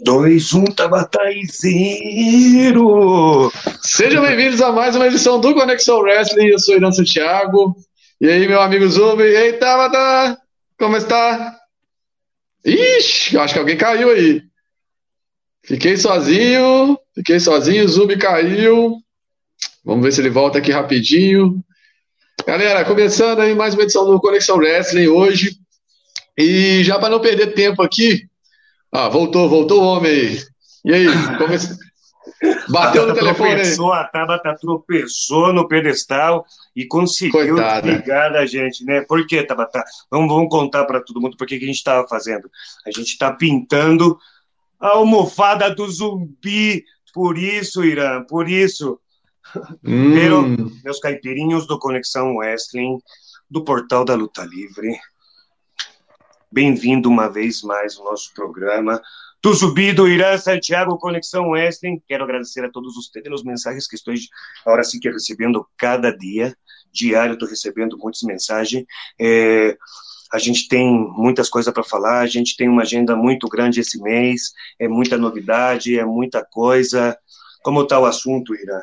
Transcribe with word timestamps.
2, 0.00 0.54
1, 0.54 0.64
Tabataizeiro! 0.74 3.52
Sejam 3.80 4.22
bem-vindos 4.22 4.60
a 4.60 4.72
mais 4.72 4.96
uma 4.96 5.06
edição 5.06 5.38
do 5.38 5.54
Conexão 5.54 6.00
Wrestling. 6.00 6.48
Eu 6.48 6.58
sou 6.58 6.74
Irã 6.74 6.90
Santiago. 6.90 7.76
E 8.20 8.26
aí, 8.26 8.48
meu 8.48 8.60
amigo 8.60 8.88
Zumbi? 8.88 9.22
Ei, 9.22 9.52
Tabata! 9.52 10.36
Como 10.76 10.96
está? 10.96 11.56
Ixi, 12.64 13.38
acho 13.38 13.54
que 13.54 13.60
alguém 13.60 13.76
caiu 13.76 14.10
aí. 14.10 14.42
Fiquei 15.62 15.96
sozinho, 15.96 16.98
fiquei 17.14 17.38
sozinho, 17.38 17.84
o 17.84 17.88
Zumbi 17.88 18.18
caiu. 18.18 18.96
Vamos 19.84 20.04
ver 20.04 20.10
se 20.10 20.20
ele 20.20 20.30
volta 20.30 20.58
aqui 20.58 20.72
rapidinho. 20.72 21.62
Galera, 22.44 22.84
começando 22.84 23.38
aí 23.38 23.54
mais 23.54 23.74
uma 23.74 23.84
edição 23.84 24.04
do 24.04 24.20
Conexão 24.20 24.56
Wrestling 24.56 25.06
hoje. 25.06 25.56
E 26.36 26.82
já 26.82 26.98
para 26.98 27.10
não 27.10 27.20
perder 27.20 27.54
tempo 27.54 27.80
aqui, 27.80 28.28
ah, 28.94 29.08
voltou, 29.08 29.48
voltou 29.48 29.82
o 29.82 29.86
homem 29.86 30.12
aí. 30.12 30.38
E 30.84 30.94
aí? 30.94 31.06
Come... 31.36 31.58
Bateu 32.70 33.06
no 33.06 33.14
telefone 33.14 33.54
tropeçou. 33.56 33.92
A 33.92 34.04
Tabata 34.04 34.56
tropeçou 34.56 35.52
no 35.52 35.66
pedestal 35.66 36.46
e 36.76 36.86
conseguiu 36.86 37.56
Coitada. 37.56 37.82
desligar 37.82 38.32
da 38.32 38.46
gente, 38.46 38.84
né? 38.84 39.00
Por 39.02 39.26
que, 39.26 39.42
Tabata? 39.42 39.82
Vamos, 40.10 40.28
vamos 40.28 40.48
contar 40.48 40.84
para 40.84 41.00
todo 41.00 41.20
mundo 41.20 41.36
por 41.36 41.44
que 41.44 41.58
que 41.58 41.64
a 41.64 41.66
gente 41.66 41.76
estava 41.76 42.06
fazendo. 42.06 42.48
A 42.86 42.90
gente 42.90 43.08
está 43.08 43.32
pintando 43.32 44.16
a 44.78 44.90
almofada 44.90 45.74
do 45.74 45.90
zumbi. 45.90 46.84
Por 47.12 47.36
isso, 47.36 47.84
Irã, 47.84 48.22
por 48.22 48.48
isso. 48.48 49.00
Hum, 49.84 50.14
Pero, 50.14 50.72
meus 50.84 50.98
caipirinhos 51.00 51.66
do 51.66 51.78
Conexão 51.78 52.36
Wrestling, 52.36 52.98
do 53.50 53.62
Portal 53.62 54.04
da 54.04 54.14
Luta 54.14 54.42
Livre, 54.44 54.98
bem-vindo 56.54 57.08
uma 57.08 57.28
vez 57.28 57.62
mais 57.62 57.98
ao 57.98 58.04
nosso 58.04 58.32
programa. 58.32 59.02
Do 59.42 59.52
Zumbi, 59.52 59.92
do 59.92 60.06
Irã, 60.06 60.38
Santiago, 60.38 60.96
Conexão 60.96 61.48
Wrestling. 61.50 62.00
Quero 62.06 62.22
agradecer 62.22 62.64
a 62.64 62.70
todos 62.70 62.96
os 62.96 63.10
os 63.32 63.42
mensagens 63.42 63.88
que 63.88 63.96
estou 63.96 64.14
agora 64.64 64.84
sim 64.84 65.00
que 65.00 65.10
recebendo 65.10 65.66
cada 65.76 66.16
dia. 66.16 66.56
Diário, 66.92 67.32
estou 67.32 67.48
recebendo 67.48 67.98
muitas 67.98 68.22
mensagens. 68.22 68.84
É, 69.20 69.76
a 70.32 70.38
gente 70.38 70.68
tem 70.68 70.88
muitas 71.16 71.50
coisas 71.50 71.74
para 71.74 71.82
falar, 71.82 72.20
a 72.20 72.26
gente 72.26 72.56
tem 72.56 72.68
uma 72.68 72.82
agenda 72.82 73.16
muito 73.16 73.48
grande 73.48 73.80
esse 73.80 74.00
mês, 74.00 74.52
é 74.78 74.86
muita 74.86 75.18
novidade, 75.18 75.98
é 75.98 76.04
muita 76.04 76.44
coisa. 76.44 77.18
Como 77.64 77.82
está 77.82 77.98
o 77.98 78.06
assunto, 78.06 78.54
Irã? 78.54 78.80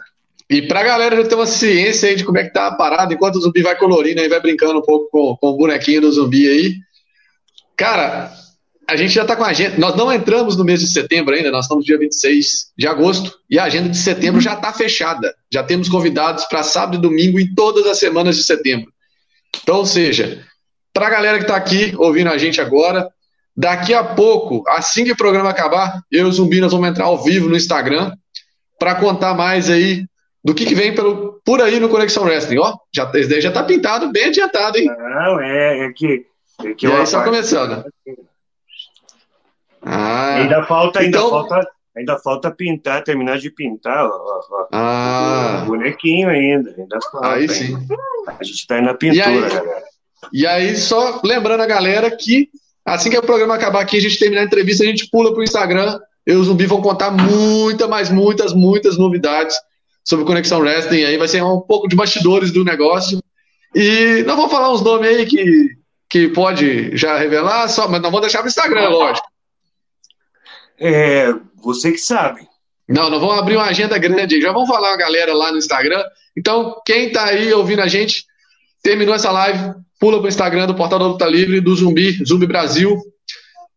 E 0.50 0.62
pra 0.64 0.84
galera 0.84 1.16
já 1.16 1.26
ter 1.26 1.36
uma 1.36 1.48
ciência 1.48 2.10
aí 2.10 2.18
de 2.18 2.26
como 2.26 2.38
é 2.38 2.44
que 2.44 2.52
tá 2.52 2.68
a 2.68 2.76
parada, 2.76 3.14
enquanto 3.14 3.38
o 3.38 3.42
zumbi 3.42 3.62
vai 3.62 3.78
colorindo 3.78 4.20
aí, 4.20 4.28
vai 4.28 4.42
brincando 4.42 4.80
um 4.80 4.84
pouco 4.84 5.10
com, 5.10 5.38
com 5.38 5.48
o 5.48 5.58
bonequinho 5.58 6.02
do 6.02 6.12
zumbi 6.12 6.50
aí. 6.50 6.91
Cara, 7.82 8.32
a 8.88 8.96
gente 8.96 9.12
já 9.12 9.26
tá 9.26 9.36
com 9.36 9.44
a 9.44 9.48
agenda. 9.48 9.76
Nós 9.80 9.96
não 9.96 10.14
entramos 10.14 10.56
no 10.56 10.64
mês 10.64 10.82
de 10.82 10.88
setembro 10.88 11.34
ainda, 11.34 11.50
nós 11.50 11.66
estamos 11.66 11.84
dia 11.84 11.98
26 11.98 12.74
de 12.78 12.88
agosto, 12.88 13.34
e 13.50 13.58
a 13.58 13.64
agenda 13.64 13.90
de 13.90 13.98
setembro 13.98 14.40
já 14.40 14.56
tá 14.56 14.72
fechada. 14.72 15.34
Já 15.52 15.64
temos 15.64 15.90
convidados 15.90 16.46
para 16.46 16.62
sábado 16.62 17.00
e 17.00 17.02
domingo 17.02 17.40
em 17.40 17.52
todas 17.56 17.88
as 17.88 17.98
semanas 17.98 18.38
de 18.38 18.44
setembro. 18.44 18.94
Então, 19.64 19.78
ou 19.78 19.86
seja, 19.88 20.46
pra 20.94 21.10
galera 21.10 21.40
que 21.40 21.46
tá 21.46 21.56
aqui 21.56 21.92
ouvindo 21.98 22.30
a 22.30 22.38
gente 22.38 22.62
agora, 22.62 23.10
daqui 23.58 23.96
a 23.96 24.04
pouco, 24.04 24.64
assim 24.68 25.04
que 25.04 25.14
o 25.14 25.18
programa 25.18 25.50
acabar, 25.50 26.04
eu 26.12 26.28
e 26.28 26.30
o 26.30 26.32
zumbi 26.32 26.62
nós 26.62 26.72
vamos 26.72 26.88
entrar 26.88 27.06
ao 27.06 27.24
vivo 27.24 27.50
no 27.50 27.58
Instagram 27.58 28.14
para 28.78 28.94
contar 28.94 29.34
mais 29.34 29.72
aí 29.72 30.06
do 30.44 30.54
que, 30.54 30.68
que 30.68 30.76
vem 30.76 30.94
pelo, 30.94 31.42
por 31.44 31.60
aí 31.64 31.80
no 31.80 31.90
Conexão 31.90 32.26
Wrestling. 32.26 32.60
Ó, 32.60 32.76
já, 32.94 33.10
esse 33.16 33.28
daí 33.28 33.42
já 33.42 33.52
tá 33.52 33.64
pintado, 33.64 34.12
bem 34.12 34.26
adiantado, 34.26 34.78
hein? 34.78 34.86
Não, 34.86 35.40
é, 35.42 35.88
é 35.88 35.92
que. 35.94 36.30
É 36.66 36.74
que 36.74 36.88
E 36.88 36.92
aí, 36.92 37.06
só 37.08 37.24
começando. 37.24 37.84
Ah, 39.82 40.36
Ainda 40.36 40.64
falta, 40.66 41.00
ainda 41.00 41.18
Então- 41.18 41.30
falta, 41.30 41.68
ainda 41.98 42.20
falta 42.20 42.52
pintar, 42.52 43.04
terminar 43.04 43.38
de 43.40 43.50
pintar 43.50 44.06
ó, 44.06 44.10
ó, 44.10 44.68
ah, 44.72 45.62
o 45.64 45.68
bonequinho 45.68 46.30
ainda. 46.30 46.74
Ainda 46.78 47.00
falta, 47.12 47.28
aí 47.30 47.42
ainda. 47.42 47.54
sim. 47.54 47.76
A 48.28 48.44
gente 48.44 48.68
tá 48.68 48.76
aí 48.76 48.82
na 48.82 48.94
pintura, 48.94 49.18
E 49.18 49.22
aí? 49.22 49.40
galera. 49.50 49.84
E 50.32 50.46
aí, 50.48 50.76
só 50.78 51.20
lembrando 51.24 51.62
a 51.62 51.66
galera 51.68 52.16
que 52.16 52.50
assim 52.86 53.10
que 53.10 53.18
o 53.18 53.24
programa 53.24 53.56
acabar 53.56 53.82
aqui, 53.82 53.98
a 53.98 54.02
gente 54.02 54.20
terminar 54.20 54.42
a 54.42 54.46
entrevista, 54.46 54.84
a 54.84 54.88
gente 54.88 55.10
pula 55.10 55.34
pro 55.34 55.44
Instagram. 55.44 56.00
Eu 56.26 56.36
e 56.38 56.42
o 56.42 56.44
Zumbi 56.44 56.68
vão 56.68 56.80
contar 56.82 57.10
muita, 57.10 57.88
mas 57.88 58.12
muitas, 58.12 58.54
muitas 58.54 58.96
novidades 59.00 59.56
sobre 60.04 60.24
o 60.24 60.28
Conexão 60.28 60.60
Wrestling. 60.60 61.04
Aí 61.04 61.18
vai 61.18 61.28
ser 61.28 61.42
um 61.44 61.60
pouco 61.60 61.88
de 61.88 61.96
bastidores 61.96 62.52
do 62.52 62.64
negócio. 62.64 63.20
E 63.74 64.24
não 64.28 64.36
vou 64.36 64.48
falar 64.48 64.72
uns 64.72 64.84
nomes 64.84 65.10
aí 65.10 65.26
que, 65.26 65.70
que 66.12 66.28
pode 66.28 66.96
já 66.98 67.18
revelar, 67.18 67.70
só, 67.70 67.88
mas 67.88 68.02
não 68.02 68.12
vou 68.12 68.20
deixar 68.20 68.40
pro 68.40 68.50
Instagram, 68.50 68.90
lógico. 68.90 69.26
É, 70.78 71.34
você 71.64 71.94
que 71.94 71.98
sabe. 71.98 72.42
Não, 72.88 73.10
nós 73.10 73.22
vamos 73.22 73.40
abrir 73.40 73.56
uma 73.56 73.68
agenda 73.68 73.98
grande 73.98 74.36
aí. 74.36 74.42
Já 74.42 74.52
vamos 74.52 74.68
falar 74.68 74.94
a 74.94 74.98
galera 74.98 75.34
lá 75.34 75.54
no 75.54 75.58
Instagram. 75.58 76.04
Então, 76.38 76.76
quem 76.86 77.10
tá 77.10 77.28
aí 77.28 77.54
ouvindo 77.54 77.82
a 77.82 77.88
gente, 77.88 78.26
terminou 78.84 79.16
essa 79.16 79.32
live, 79.32 79.74
pula 80.02 80.20
pro 80.20 80.28
Instagram 80.28 80.68
do 80.68 80.76
Portal 80.76 81.00
da 81.00 81.08
Luta 81.08 81.26
Livre, 81.26 81.62
do 81.62 81.74
Zumbi, 81.74 82.22
Zumbi 82.26 82.46
Brasil. 82.46 83.02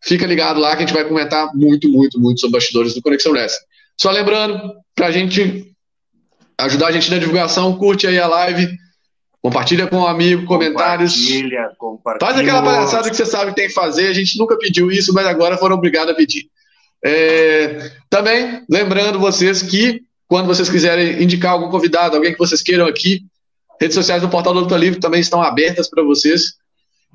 Fica 0.02 0.26
ligado 0.26 0.58
lá 0.58 0.70
que 0.74 0.82
a 0.82 0.86
gente 0.86 0.94
vai 0.94 1.04
comentar 1.04 1.54
muito, 1.54 1.88
muito, 1.88 2.18
muito 2.18 2.40
sobre 2.40 2.58
bastidores 2.58 2.94
do 2.94 3.00
Conexão 3.00 3.30
Wrestling. 3.30 3.64
Só 3.96 4.10
lembrando, 4.10 4.74
pra 4.92 5.12
gente 5.12 5.72
ajudar 6.58 6.88
a 6.88 6.92
gente 6.92 7.10
na 7.12 7.18
divulgação, 7.18 7.78
curte 7.78 8.08
aí 8.08 8.18
a 8.18 8.26
live, 8.26 8.76
compartilha 9.44 9.86
com 9.86 9.96
um 9.96 10.06
amigo, 10.06 10.46
comentários. 10.46 11.14
Compartilha, 11.14 11.70
compartilha. 11.76 12.30
Faz 12.30 12.40
aquela 12.40 12.62
palhaçada 12.62 13.10
que 13.10 13.16
você 13.16 13.26
sabe 13.26 13.50
que 13.50 13.56
tem 13.56 13.68
que 13.68 13.74
fazer. 13.74 14.06
A 14.06 14.12
gente 14.14 14.38
nunca 14.38 14.56
pediu 14.56 14.90
isso, 14.90 15.12
mas 15.12 15.26
agora 15.26 15.58
foram 15.58 15.76
obrigados 15.76 16.14
a 16.14 16.16
pedir. 16.16 16.48
É, 17.04 17.90
também, 18.08 18.62
lembrando 18.70 19.20
vocês 19.20 19.60
que, 19.60 20.00
quando 20.26 20.46
vocês 20.46 20.70
quiserem 20.70 21.22
indicar 21.22 21.52
algum 21.52 21.68
convidado, 21.68 22.16
alguém 22.16 22.32
que 22.32 22.38
vocês 22.38 22.62
queiram 22.62 22.86
aqui, 22.86 23.20
redes 23.78 23.94
sociais 23.94 24.22
do 24.22 24.30
Portal 24.30 24.54
da 24.54 24.60
Luta 24.60 24.78
Livre 24.78 24.98
também 24.98 25.20
estão 25.20 25.42
abertas 25.42 25.90
para 25.90 26.02
vocês, 26.02 26.54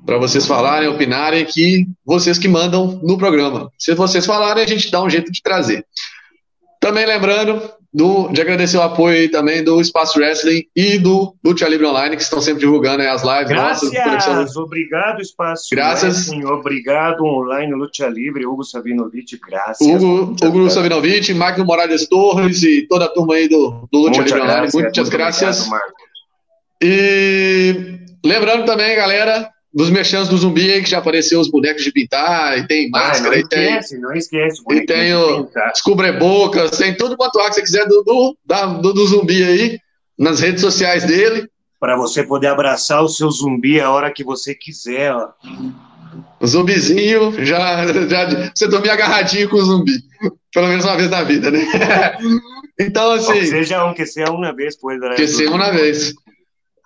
para 0.06 0.16
vocês 0.16 0.46
falarem, 0.46 0.88
opinarem, 0.88 1.44
que 1.44 1.84
vocês 2.06 2.38
que 2.38 2.46
mandam 2.46 3.00
no 3.02 3.18
programa. 3.18 3.72
Se 3.76 3.92
vocês 3.92 4.24
falarem, 4.24 4.62
a 4.62 4.68
gente 4.68 4.88
dá 4.88 5.02
um 5.02 5.10
jeito 5.10 5.32
de 5.32 5.42
trazer. 5.42 5.84
Também 6.78 7.04
lembrando 7.04 7.60
do, 7.92 8.28
de 8.28 8.40
agradecer 8.40 8.76
o 8.76 8.82
apoio 8.82 9.28
também 9.30 9.64
do 9.64 9.80
Espaço 9.80 10.18
Wrestling 10.18 10.64
e 10.76 10.96
do 10.96 11.34
Lucha 11.44 11.68
Livre 11.68 11.86
Online, 11.86 12.16
que 12.16 12.22
estão 12.22 12.40
sempre 12.40 12.60
divulgando 12.60 13.02
aí 13.02 13.08
as 13.08 13.22
lives 13.22 13.56
nossas. 13.56 13.90
Graças, 13.90 14.56
obrigado, 14.56 15.20
Espaço. 15.20 15.68
Graças. 15.72 16.28
Wrestling, 16.28 16.44
Obrigado, 16.44 17.24
Online 17.24 17.72
Luta 17.74 18.06
Livre, 18.06 18.46
Hugo 18.46 18.62
Savinovich, 18.62 19.38
graças. 19.44 19.86
Hugo, 19.86 20.36
Hugo. 20.42 20.70
Savinovich, 20.70 21.34
Magno 21.34 21.64
Morales 21.64 22.06
Torres 22.06 22.62
e 22.62 22.86
toda 22.86 23.06
a 23.06 23.08
turma 23.08 23.34
aí 23.34 23.48
do, 23.48 23.88
do 23.90 23.98
Lucha 23.98 24.22
Livre 24.22 24.40
Online. 24.40 24.68
Muitas 24.72 25.08
graças. 25.08 25.66
obrigado. 25.66 25.92
E 26.82 27.98
lembrando 28.24 28.64
também, 28.64 28.96
galera, 28.96 29.50
dos 29.72 29.88
merchants 29.90 30.28
do 30.28 30.36
zumbi 30.36 30.70
aí, 30.70 30.82
que 30.82 30.90
já 30.90 30.98
apareceu 30.98 31.38
os 31.40 31.48
bonecos 31.48 31.84
de 31.84 31.92
pintar, 31.92 32.58
e 32.58 32.66
tem 32.66 32.86
Ah, 32.86 32.98
máscara, 32.98 33.30
não 33.30 33.38
e 33.38 33.48
tem 33.48 33.64
esquece, 33.68 33.98
não 33.98 34.12
esquece. 34.14 34.62
e 34.70 34.84
tem 34.86 35.14
o 35.14 35.44
Pintar. 35.44 35.72
descubrebocas, 35.72 36.70
tem 36.78 36.96
tudo 36.96 37.16
quanto 37.16 37.38
há 37.40 37.48
que 37.48 37.54
você 37.54 37.62
quiser 37.62 37.86
do, 37.86 38.02
do, 38.02 38.36
do, 38.82 38.92
do 38.92 39.06
zumbi 39.06 39.44
aí, 39.44 39.78
nas 40.18 40.40
redes 40.40 40.60
sociais 40.60 41.04
dele. 41.04 41.48
Para 41.78 41.96
você 41.96 42.22
poder 42.24 42.48
abraçar 42.48 43.02
o 43.02 43.08
seu 43.08 43.30
zumbi 43.30 43.80
a 43.80 43.90
hora 43.90 44.12
que 44.12 44.22
você 44.24 44.54
quiser. 44.54 45.14
Ó. 45.14 45.28
O 46.40 46.46
zumbizinho, 46.46 47.32
já, 47.44 47.86
já 48.08 48.50
você 48.54 48.66
dormir 48.68 48.90
agarradinho 48.90 49.48
com 49.48 49.56
o 49.56 49.62
zumbi. 49.64 49.92
Pelo 50.52 50.66
menos 50.68 50.84
uma 50.84 50.96
vez 50.96 51.08
na 51.10 51.22
vida, 51.22 51.50
né? 51.50 51.60
Então, 52.78 53.10
assim. 53.12 53.44
Seja 53.44 53.84
um 53.84 53.92
que 53.92 54.06
seja 54.06 54.30
uma 54.32 54.54
vez, 54.56 54.74
pois. 54.74 54.98
né? 54.98 55.14
Que 55.14 55.28
seja 55.28 55.50
uma 55.50 55.70
vez. 55.70 56.14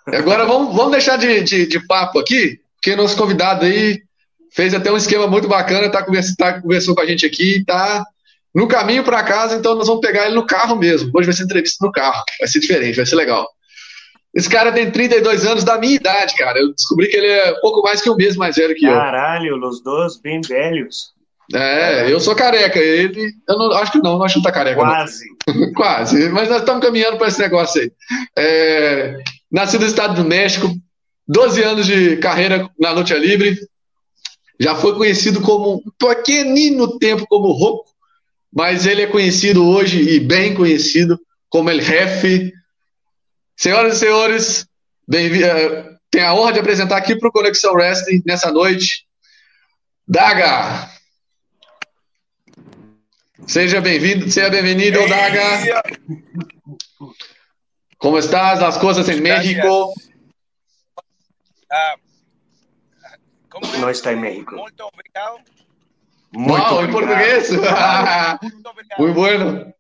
Agora 0.07 0.45
vamos, 0.45 0.75
vamos 0.75 0.91
deixar 0.91 1.17
de, 1.17 1.41
de, 1.43 1.67
de 1.67 1.87
papo 1.87 2.19
aqui, 2.19 2.59
porque 2.85 2.97
nosso 2.97 3.17
convidado 3.17 3.65
aí 3.65 4.03
fez 4.53 4.75
até 4.75 4.93
um 4.93 4.97
esquema 4.99 5.27
muito 5.27 5.49
bacana, 5.49 5.89
tá, 5.89 6.03
convers, 6.03 6.37
tá 6.37 6.61
conversou 6.61 6.95
com 6.95 7.01
a 7.01 7.07
gente 7.07 7.25
aqui, 7.25 7.65
tá 7.65 8.05
no 8.55 8.69
caminho 8.69 9.03
para 9.03 9.23
casa, 9.23 9.57
então 9.57 9.75
nós 9.75 9.87
vamos 9.87 10.07
pegar 10.07 10.27
ele 10.27 10.35
no 10.35 10.47
carro 10.47 10.77
mesmo. 10.77 11.11
Hoje 11.15 11.27
vai 11.27 11.35
ser 11.35 11.45
entrevista 11.45 11.85
no 11.85 11.91
carro, 11.91 12.23
vai 12.39 12.47
ser 12.47 12.61
diferente, 12.61 12.97
vai 12.97 13.07
ser 13.07 13.17
legal. 13.17 13.49
Esse 14.35 14.51
cara 14.51 14.71
tem 14.71 14.91
32 14.91 15.47
anos 15.47 15.65
da 15.65 15.79
minha 15.79 15.95
idade, 15.95 16.37
cara. 16.37 16.59
Eu 16.59 16.75
descobri 16.75 17.09
que 17.09 17.17
ele 17.17 17.27
é 17.27 17.53
um 17.53 17.61
pouco 17.61 17.81
mais 17.83 18.03
que 18.03 18.11
um 18.11 18.17
mês 18.17 18.37
mais 18.37 18.57
velho 18.57 18.75
que 18.75 18.85
eu. 18.85 18.93
Caralho, 18.93 19.67
os 19.67 19.83
dois 19.83 20.21
bem 20.21 20.43
velhos. 20.43 21.15
É, 21.55 22.13
eu 22.13 22.21
sou 22.21 22.35
careca. 22.35 22.79
Ele, 22.79 23.33
eu 23.49 23.59
não 23.59 23.73
acho 23.73 23.93
que 23.93 23.99
não, 23.99 24.19
não 24.19 24.25
acho 24.25 24.35
que 24.35 24.43
tá 24.43 24.53
careca. 24.53 24.83
não. 24.83 24.91
Quase. 24.91 25.25
Quase, 25.75 26.29
mas 26.31 26.49
nós 26.51 26.61
estamos 26.61 26.85
caminhando 26.85 27.17
para 27.17 27.29
esse 27.29 27.41
negócio 27.41 27.81
aí. 27.81 27.93
É, 28.37 29.17
nascido 29.51 29.83
no 29.83 29.87
Estado 29.87 30.23
do 30.23 30.29
México, 30.29 30.69
12 31.27 31.63
anos 31.63 31.87
de 31.87 32.17
carreira 32.17 32.71
na 32.79 32.91
luta 32.91 33.15
livre, 33.15 33.59
já 34.59 34.75
foi 34.75 34.95
conhecido 34.95 35.41
como 35.41 35.77
um 35.77 35.91
pequenino 35.99 36.99
tempo 36.99 37.27
como 37.27 37.53
Roco, 37.53 37.91
mas 38.53 38.87
ele 38.87 39.03
é 39.03 39.07
conhecido 39.07 39.67
hoje 39.67 40.01
e 40.01 40.21
bem 40.21 40.55
conhecido 40.55 41.19
como 41.49 41.71
El 41.71 41.81
Jefe. 41.81 42.53
Senhoras 43.57 43.97
e 43.97 43.99
senhores, 43.99 44.67
eh, 45.13 45.85
tenho 46.11 46.27
a 46.27 46.35
honra 46.35 46.53
de 46.53 46.61
apresentar 46.61 46.97
aqui 46.97 47.17
para 47.17 47.29
o 47.29 47.33
Conexão 47.33 47.73
Wrestling 47.75 48.23
nessa 48.25 48.51
noite, 48.53 49.07
Daga. 50.07 50.91
Seja 53.47 53.81
bem-vindo, 53.81 54.31
seja 54.31 54.51
bem-vindo, 54.51 55.09
Daga. 55.09 55.83
Como 57.99 58.19
estás? 58.19 58.63
As 58.63 58.79
coisas 58.79 59.09
em 59.09 59.21
México? 59.21 59.95
Ah, 61.71 61.97
não 63.79 63.91
está 63.91 64.13
em 64.13 64.17
México. 64.17 64.57
Muito 64.57 64.83
obrigado. 64.83 65.39
Muito 66.33 66.69
wow, 66.69 66.85
em 66.85 66.91
português? 66.91 67.51
Muito 68.99 69.15
bueno. 69.15 69.75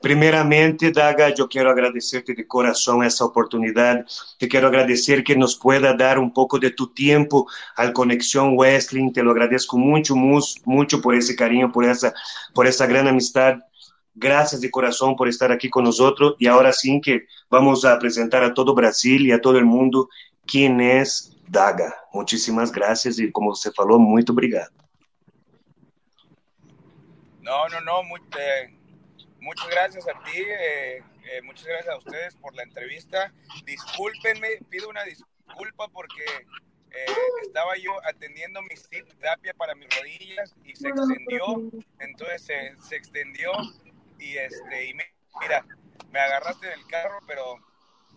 Primeiramente, 0.00 0.90
Daga, 0.90 1.32
eu 1.36 1.48
quero 1.48 1.70
agradecer-te 1.70 2.34
de 2.34 2.44
coração 2.44 3.02
essa 3.02 3.24
oportunidade. 3.24 4.04
Te 4.38 4.46
quero 4.46 4.66
agradecer 4.66 5.22
que 5.22 5.34
nos 5.34 5.54
pueda 5.54 5.92
dar 5.92 6.18
um 6.18 6.28
pouco 6.28 6.58
de 6.58 6.70
tu 6.70 6.86
tempo 6.86 7.46
ao 7.76 7.92
Conexão 7.92 8.56
Wrestling. 8.56 9.10
Te 9.10 9.22
lo 9.22 9.30
agradeço 9.30 9.76
muito, 9.78 10.14
muito 10.14 11.00
por 11.00 11.14
esse 11.14 11.34
carinho, 11.34 11.70
por 11.70 11.84
essa, 11.84 12.12
por 12.54 12.66
essa 12.66 12.86
grande 12.86 13.08
amistade. 13.08 13.60
Graças 14.14 14.60
de 14.60 14.68
coração 14.68 15.14
por 15.14 15.28
estar 15.28 15.50
aqui 15.50 15.68
com 15.68 15.82
nós. 15.82 15.98
E 16.40 16.48
agora 16.48 16.72
sim 16.72 17.00
que 17.00 17.24
vamos 17.50 17.84
apresentar 17.84 18.42
a 18.42 18.50
todo 18.50 18.70
o 18.70 18.74
Brasil 18.74 19.20
e 19.20 19.32
a 19.32 19.38
todo 19.38 19.58
o 19.58 19.66
mundo 19.66 20.08
quem 20.46 20.80
é 20.82 21.02
Daga. 21.48 21.92
Muitíssimas 22.12 22.70
graças 22.70 23.18
e, 23.18 23.30
como 23.30 23.54
você 23.54 23.72
falou, 23.72 23.98
muito 23.98 24.32
obrigado. 24.32 24.72
Não, 27.40 27.68
não, 27.68 27.80
não, 27.82 28.02
muito, 28.02 28.36
eh, 28.36 28.70
muchas 29.40 29.68
gracias 29.68 30.08
a 30.08 30.14
ti, 30.24 30.42
eh, 30.42 31.02
eh, 31.24 31.42
muchas 31.42 31.64
gracias 31.64 31.94
a 31.94 31.98
ustedes 31.98 32.34
por 32.36 32.54
la 32.56 32.64
entrevista. 32.64 33.32
Discúlpenme, 33.64 34.58
pido 34.68 34.88
una 34.88 35.04
disculpa 35.04 35.86
porque 35.88 36.24
eh, 36.90 37.06
estaba 37.42 37.76
yo 37.76 37.92
atendiendo 38.04 38.60
mi 38.62 38.74
terapia 38.90 39.54
para 39.54 39.76
mis 39.76 39.88
rodillas 39.96 40.52
y 40.64 40.74
se 40.74 40.88
extendió, 40.88 41.70
entonces 42.00 42.42
se 42.80 42.96
extendió 42.96 43.52
y 44.18 44.38
este 44.38 44.86
y 44.86 44.94
mira, 44.94 45.64
me 46.10 46.18
agarraste 46.18 46.66
en 46.66 46.72
el 46.72 46.86
carro, 46.88 47.20
pero 47.28 47.60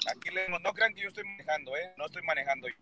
aquí 0.08 0.30
le, 0.34 0.48
no 0.50 0.74
crean 0.74 0.94
que 0.94 1.02
yo 1.02 1.10
estoy 1.10 1.24
manejando, 1.26 1.76
¿eh? 1.76 1.94
No 1.98 2.06
estoy 2.06 2.22
manejando 2.24 2.68
yo. 2.68 2.76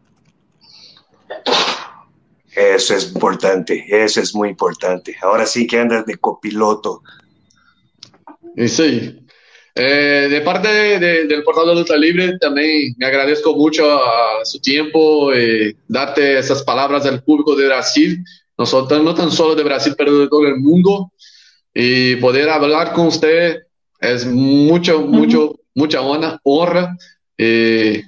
Eso 2.55 2.95
es 2.95 3.11
importante, 3.13 3.85
eso 3.89 4.21
es 4.21 4.33
muy 4.33 4.49
importante. 4.49 5.15
Ahora 5.21 5.45
sí 5.45 5.67
que 5.67 5.79
andas 5.79 6.05
de 6.05 6.17
copiloto. 6.17 7.03
Sí. 8.67 9.19
Eh, 9.75 10.27
de 10.27 10.41
parte 10.41 10.67
del 10.67 11.43
portal 11.43 11.67
de 11.67 11.75
Luta 11.75 11.95
Libre, 11.95 12.39
también 12.39 12.95
me 12.97 13.05
agradezco 13.05 13.55
mucho 13.55 13.85
a 13.93 14.43
su 14.43 14.59
tiempo, 14.59 15.31
eh, 15.33 15.75
darte 15.87 16.39
esas 16.39 16.63
palabras 16.63 17.05
al 17.05 17.21
público 17.23 17.55
de 17.55 17.67
Brasil, 17.67 18.23
no, 18.57 18.65
no 19.03 19.13
tan 19.13 19.29
solo 19.29 19.53
de 19.53 19.63
Brasil, 19.63 19.93
pero 19.95 20.17
de 20.17 20.27
todo 20.27 20.47
el 20.47 20.57
mundo. 20.57 21.11
Y 21.75 22.15
poder 22.15 22.49
hablar 22.49 22.93
con 22.93 23.07
usted 23.07 23.67
es 23.99 24.25
mucho, 24.25 25.01
mucho, 25.01 25.59
mucha 25.77 26.01
honra. 26.01 26.39
honra. 26.45 26.95
Eh, 27.39 28.01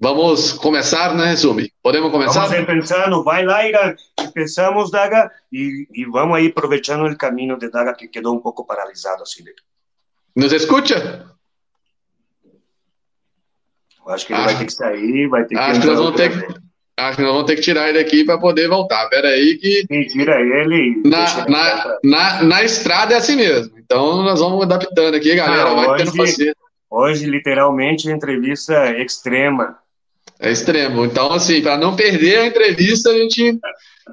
Vamos 0.00 0.52
começar, 0.52 1.12
né, 1.16 1.34
Zumi? 1.34 1.72
Podemos 1.82 2.12
começar? 2.12 2.46
Vamos 2.46 2.66
pensando, 2.66 3.24
vai 3.24 3.44
lá, 3.44 3.66
Ira, 3.66 3.96
pensamos, 4.32 4.92
Daga, 4.92 5.28
e, 5.52 5.88
e 5.92 6.04
vamos 6.04 6.36
aí 6.36 6.46
aproveitando 6.46 7.04
o 7.04 7.18
caminho 7.18 7.58
de 7.58 7.68
Daga 7.68 7.94
que 7.94 8.06
quedou 8.06 8.36
um 8.36 8.38
pouco 8.38 8.64
paralisado 8.64 9.24
assim. 9.24 9.42
Nos 10.36 10.52
escuta? 10.52 11.26
Acho 14.06 14.26
que 14.26 14.32
ele 14.32 14.40
acho, 14.40 14.50
vai 14.50 14.58
ter 14.58 14.66
que 14.66 14.72
sair, 14.72 15.26
vai 15.28 15.44
ter 15.44 15.54
que 15.56 15.60
acho 15.60 15.80
que 15.80 15.86
nós 15.88 15.98
vamos 15.98 16.14
ter 16.14 16.30
que, 16.30 16.68
Acho 16.98 17.16
que 17.16 17.22
nós 17.22 17.32
vamos 17.32 17.46
ter 17.46 17.56
que 17.56 17.62
tirar 17.62 17.88
ele 17.88 17.98
aqui 17.98 18.24
para 18.24 18.38
poder 18.38 18.68
voltar. 18.68 19.08
Pera 19.08 19.28
aí 19.28 19.56
que. 19.56 19.84
Sim, 19.86 20.06
tira 20.06 20.40
ele. 20.40 21.00
Na, 21.04 21.46
na, 21.46 21.98
na, 22.02 22.42
na, 22.42 22.64
estrada 22.64 23.14
é 23.14 23.16
assim 23.16 23.36
mesmo. 23.36 23.76
Então 23.78 24.22
nós 24.22 24.40
vamos 24.40 24.62
adaptando 24.64 25.14
aqui, 25.14 25.34
galera. 25.36 25.74
vai 25.74 25.88
hoje, 25.90 26.04
tendo 26.04 26.16
paciência. 26.16 26.56
Hoje, 26.90 27.26
literalmente, 27.26 28.10
entrevista 28.10 28.96
extrema. 28.96 29.78
É 30.40 30.50
extremo. 30.50 31.04
Então, 31.04 31.32
assim, 31.32 31.60
para 31.60 31.76
não 31.76 31.96
perder 31.96 32.38
a 32.38 32.46
entrevista, 32.46 33.10
a 33.10 33.14
gente 33.14 33.58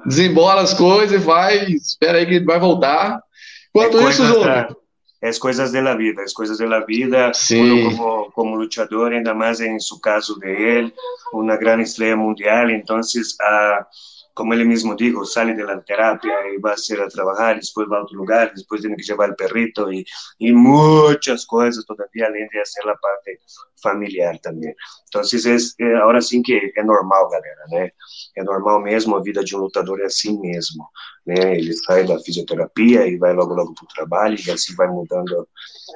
desembola 0.04 0.60
as 0.60 0.74
coisas 0.74 1.12
e 1.12 1.24
vai, 1.24 1.66
espera 1.66 2.18
aí 2.18 2.26
que 2.26 2.40
vai 2.40 2.58
voltar. 2.58 3.22
Enquanto 3.70 4.00
é 4.00 4.10
isso, 4.10 4.24
João. 4.26 4.76
As 5.22 5.38
coisas 5.38 5.72
da 5.72 5.94
vida, 5.94 6.22
as 6.22 6.32
coisas 6.32 6.58
da 6.58 6.80
vida. 6.80 7.32
Sim. 7.32 7.96
como, 7.96 8.30
como 8.32 8.56
lutador, 8.56 9.12
ainda 9.12 9.34
mais 9.34 9.60
em 9.60 9.78
seu 9.80 9.98
caso 9.98 10.38
de 10.38 10.48
ele, 10.48 10.92
uma 11.32 11.56
grande 11.56 11.84
estrela 11.84 12.16
mundial. 12.16 12.70
Então, 12.70 12.98
a 12.98 13.86
como 14.36 14.52
ele 14.52 14.66
mesmo 14.66 14.94
dijo, 14.94 15.24
sale 15.24 15.54
de 15.54 15.64
la 15.64 15.80
terapia 15.80 16.34
y 16.54 16.60
va 16.60 16.72
a 16.72 17.04
a 17.04 17.08
trabajar, 17.08 17.56
después 17.56 17.88
va 17.90 17.96
a 17.96 18.02
otro 18.02 18.18
lugar, 18.18 18.52
después 18.54 18.82
tiene 18.82 18.94
que 18.94 19.02
llevar 19.02 19.30
el 19.30 19.34
perrito 19.34 19.90
y, 19.90 20.04
y 20.38 20.52
muchas 20.52 21.46
cosas 21.46 21.86
todavía, 21.86 22.26
além 22.26 22.46
de 22.52 22.60
hacer 22.60 22.84
la 22.84 22.94
parte 22.96 23.40
familiar 23.82 24.38
também. 24.40 24.74
Então, 25.08 25.22
é, 25.22 25.94
agora 25.96 26.20
sim 26.20 26.42
que 26.42 26.70
é 26.76 26.82
normal, 26.82 27.30
galera, 27.30 27.64
né? 27.70 27.90
É 28.36 28.42
normal 28.44 28.82
mesmo, 28.82 29.16
a 29.16 29.22
vida 29.22 29.42
de 29.42 29.56
um 29.56 29.60
lutador 29.60 30.00
é 30.00 30.04
assim 30.04 30.38
mesmo, 30.38 30.86
né? 31.26 31.56
Ele 31.56 31.72
sai 31.72 32.04
da 32.04 32.18
fisioterapia 32.18 33.06
e 33.06 33.16
vai 33.16 33.32
logo, 33.32 33.54
logo 33.54 33.72
para 33.72 33.84
o 33.84 33.94
trabalho 33.94 34.36
e 34.38 34.50
assim 34.50 34.74
vai 34.74 34.88
mudando 34.88 35.48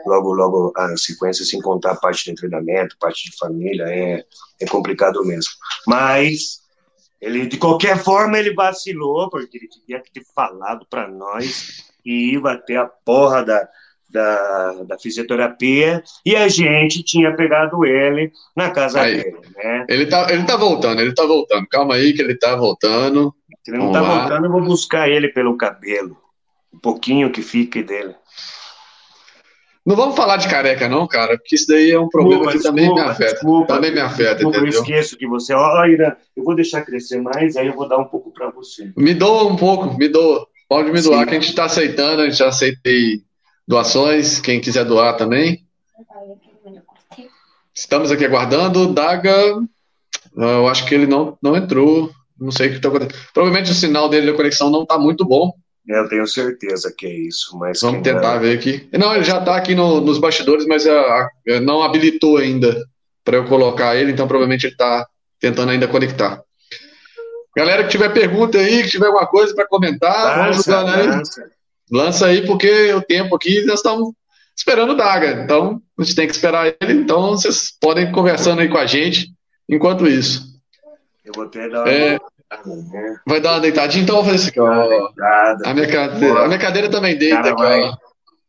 logo, 0.06 0.32
logo 0.32 0.72
a 0.76 0.96
sequência, 0.96 1.44
sem 1.44 1.60
contar 1.60 1.93
a 1.93 1.96
parte 1.96 2.25
de 2.25 2.34
treinamento, 2.36 2.96
parte 2.98 3.31
de 3.31 3.36
família, 3.36 3.84
é, 3.84 4.25
é 4.62 4.66
complicado 4.66 5.22
mesmo. 5.26 5.52
Mas 5.86 6.59
ele, 7.20 7.46
de 7.46 7.58
qualquer 7.58 7.99
forma, 7.99 8.38
ele 8.38 8.55
vacilou, 8.55 9.28
porque 9.28 9.58
ele 9.58 9.69
tinha 9.69 10.00
que 10.00 10.11
ter 10.11 10.25
falado 10.34 10.87
para 10.88 11.06
nós 11.06 11.90
que 12.02 12.32
ia 12.32 12.56
ter 12.56 12.76
a 12.76 12.87
porra 12.87 13.44
da, 13.44 13.69
da, 14.08 14.72
da, 14.84 14.99
fisioterapia 14.99 16.02
e 16.25 16.34
a 16.34 16.49
gente 16.49 17.02
tinha 17.02 17.34
pegado 17.37 17.84
ele 17.84 18.32
na 18.56 18.70
casa 18.70 19.02
aí, 19.02 19.19
dele, 19.19 19.38
né? 19.55 19.84
Ele 19.88 20.06
tá, 20.06 20.32
ele 20.32 20.44
tá 20.44 20.56
voltando, 20.56 21.00
ele 21.00 21.14
tá 21.14 21.26
voltando. 21.26 21.67
Calma 21.69 21.94
aí 21.94 22.14
que 22.14 22.22
ele 22.22 22.37
tá 22.37 22.56
voltando. 22.56 23.34
Se 23.62 23.70
ele 23.70 23.78
não 23.78 23.93
Vamos 23.93 24.08
tá 24.08 24.14
lá. 24.14 24.20
voltando, 24.20 24.46
eu 24.46 24.52
vou 24.52 24.62
buscar 24.62 25.08
ele 25.08 25.28
pelo 25.28 25.56
cabelo. 25.56 26.17
Um 26.72 26.78
pouquinho 26.78 27.31
que 27.31 27.43
fique 27.43 27.82
dele. 27.82 28.14
Não 29.90 29.96
vamos 29.96 30.14
falar 30.14 30.37
de 30.37 30.48
careca, 30.48 30.88
não, 30.88 31.04
cara, 31.04 31.37
porque 31.37 31.56
isso 31.56 31.66
daí 31.66 31.90
é 31.90 31.98
um 31.98 32.08
problema 32.08 32.52
desculpa, 32.52 32.58
que 32.58 32.62
também 32.62 32.84
desculpa, 32.84 33.04
me 33.04 33.10
afeta. 33.10 33.32
Desculpa, 33.32 33.75
também 33.75 33.90
me 33.92 34.00
afeta, 34.00 34.34
desculpa, 34.37 34.58
entendeu? 34.58 34.78
Eu 34.78 34.82
esqueço 34.82 35.19
que 35.19 35.26
você, 35.26 35.52
olha, 35.52 36.16
eu 36.37 36.44
vou 36.44 36.54
deixar 36.54 36.82
crescer 36.82 37.20
mais, 37.20 37.56
aí 37.56 37.66
eu 37.66 37.75
vou 37.75 37.88
dar 37.88 37.98
um 37.98 38.04
pouco 38.04 38.31
para 38.31 38.48
você. 38.50 38.92
Me 38.96 39.12
doa 39.14 39.48
um 39.48 39.56
pouco, 39.56 39.92
me 39.98 40.08
doa. 40.08 40.46
Pode 40.69 40.92
me 40.92 41.02
doar, 41.02 41.22
Sim. 41.22 41.26
que 41.26 41.31
a 41.31 41.40
gente 41.40 41.48
está 41.48 41.64
aceitando, 41.64 42.22
a 42.22 42.26
gente 42.26 42.38
já 42.38 42.46
aceitei 42.46 43.22
doações, 43.66 44.38
quem 44.38 44.60
quiser 44.60 44.84
doar 44.84 45.17
também. 45.17 45.67
Estamos 47.74 48.12
aqui 48.12 48.24
aguardando. 48.24 48.93
Daga, 48.93 49.56
eu 50.36 50.69
acho 50.69 50.86
que 50.86 50.94
ele 50.94 51.08
não, 51.08 51.36
não 51.43 51.56
entrou. 51.56 52.12
Não 52.41 52.53
sei 52.53 52.69
o 52.69 52.70
que 52.70 52.76
está 52.76 52.88
acontecendo. 52.88 53.20
Provavelmente 53.34 53.72
o 53.72 53.74
sinal 53.74 54.08
dele 54.08 54.31
da 54.31 54.36
conexão 54.36 54.70
não 54.70 54.84
está 54.84 54.96
muito 54.96 55.24
bom. 55.24 55.53
Eu 55.89 56.08
tenho 56.08 56.27
certeza 56.27 56.93
que 56.96 57.06
é 57.06 57.13
isso, 57.13 57.58
mas 57.58 57.81
vamos 57.81 58.03
tentar 58.03 58.39
ver 58.39 58.56
aqui. 58.56 58.89
Não, 58.93 59.15
ele 59.15 59.25
já 59.25 59.39
está 59.39 59.56
aqui 59.56 59.75
no, 59.75 60.01
nos 60.01 60.19
bastidores, 60.19 60.67
mas 60.67 60.87
a, 60.87 61.29
a, 61.49 61.60
não 61.60 61.82
habilitou 61.82 62.37
ainda 62.37 62.77
para 63.25 63.37
eu 63.37 63.44
colocar 63.46 63.96
ele, 63.96 64.13
então 64.13 64.29
provavelmente 64.29 64.67
ele 64.67 64.75
está 64.75 65.06
tentando 65.41 65.70
ainda 65.70 65.89
conectar. 65.89 66.43
Galera 67.56 67.82
que 67.82 67.91
tiver 67.91 68.13
pergunta 68.13 68.58
aí, 68.58 68.82
que 68.82 68.91
tiver 68.91 69.06
alguma 69.06 69.27
coisa 69.27 69.55
para 69.55 69.67
comentar, 69.67 70.39
lança, 70.39 70.39
vamos 70.39 70.69
ajudar, 70.69 70.96
né? 70.96 71.17
Lança. 71.17 71.51
lança 71.91 72.27
aí, 72.27 72.46
porque 72.46 72.93
o 72.93 73.03
tempo 73.03 73.34
aqui 73.34 73.65
nós 73.65 73.81
estamos 73.81 74.13
esperando 74.56 74.93
o 74.93 74.96
Daga, 74.96 75.43
então 75.43 75.82
a 75.99 76.03
gente 76.03 76.15
tem 76.15 76.27
que 76.27 76.34
esperar 76.34 76.75
ele, 76.81 76.93
então 76.93 77.31
vocês 77.31 77.72
podem 77.81 78.05
ir 78.05 78.13
conversando 78.13 78.60
aí 78.60 78.69
com 78.69 78.79
a 78.79 78.87
gente 78.87 79.32
enquanto 79.69 80.06
isso. 80.06 80.51
Eu 81.25 81.32
vou 81.34 81.46
ter 81.49 81.70
dar 81.70 81.82
uma 81.82 81.91
é... 81.91 82.19
Vai 83.26 83.40
dar 83.40 83.52
uma 83.52 83.60
deitadinha? 83.60 84.02
Então 84.02 84.16
vou 84.16 84.24
fazer 84.24 84.36
isso 84.36 84.48
aqui, 84.48 84.60
ó. 84.60 84.66
A 84.66 85.74
minha, 85.74 85.90
cadeira, 85.90 86.40
a 86.40 86.46
minha 86.46 86.58
cadeira 86.58 86.90
também 86.90 87.16
deita 87.16 87.50
aqui, 87.50 87.62
ó. 87.62 87.96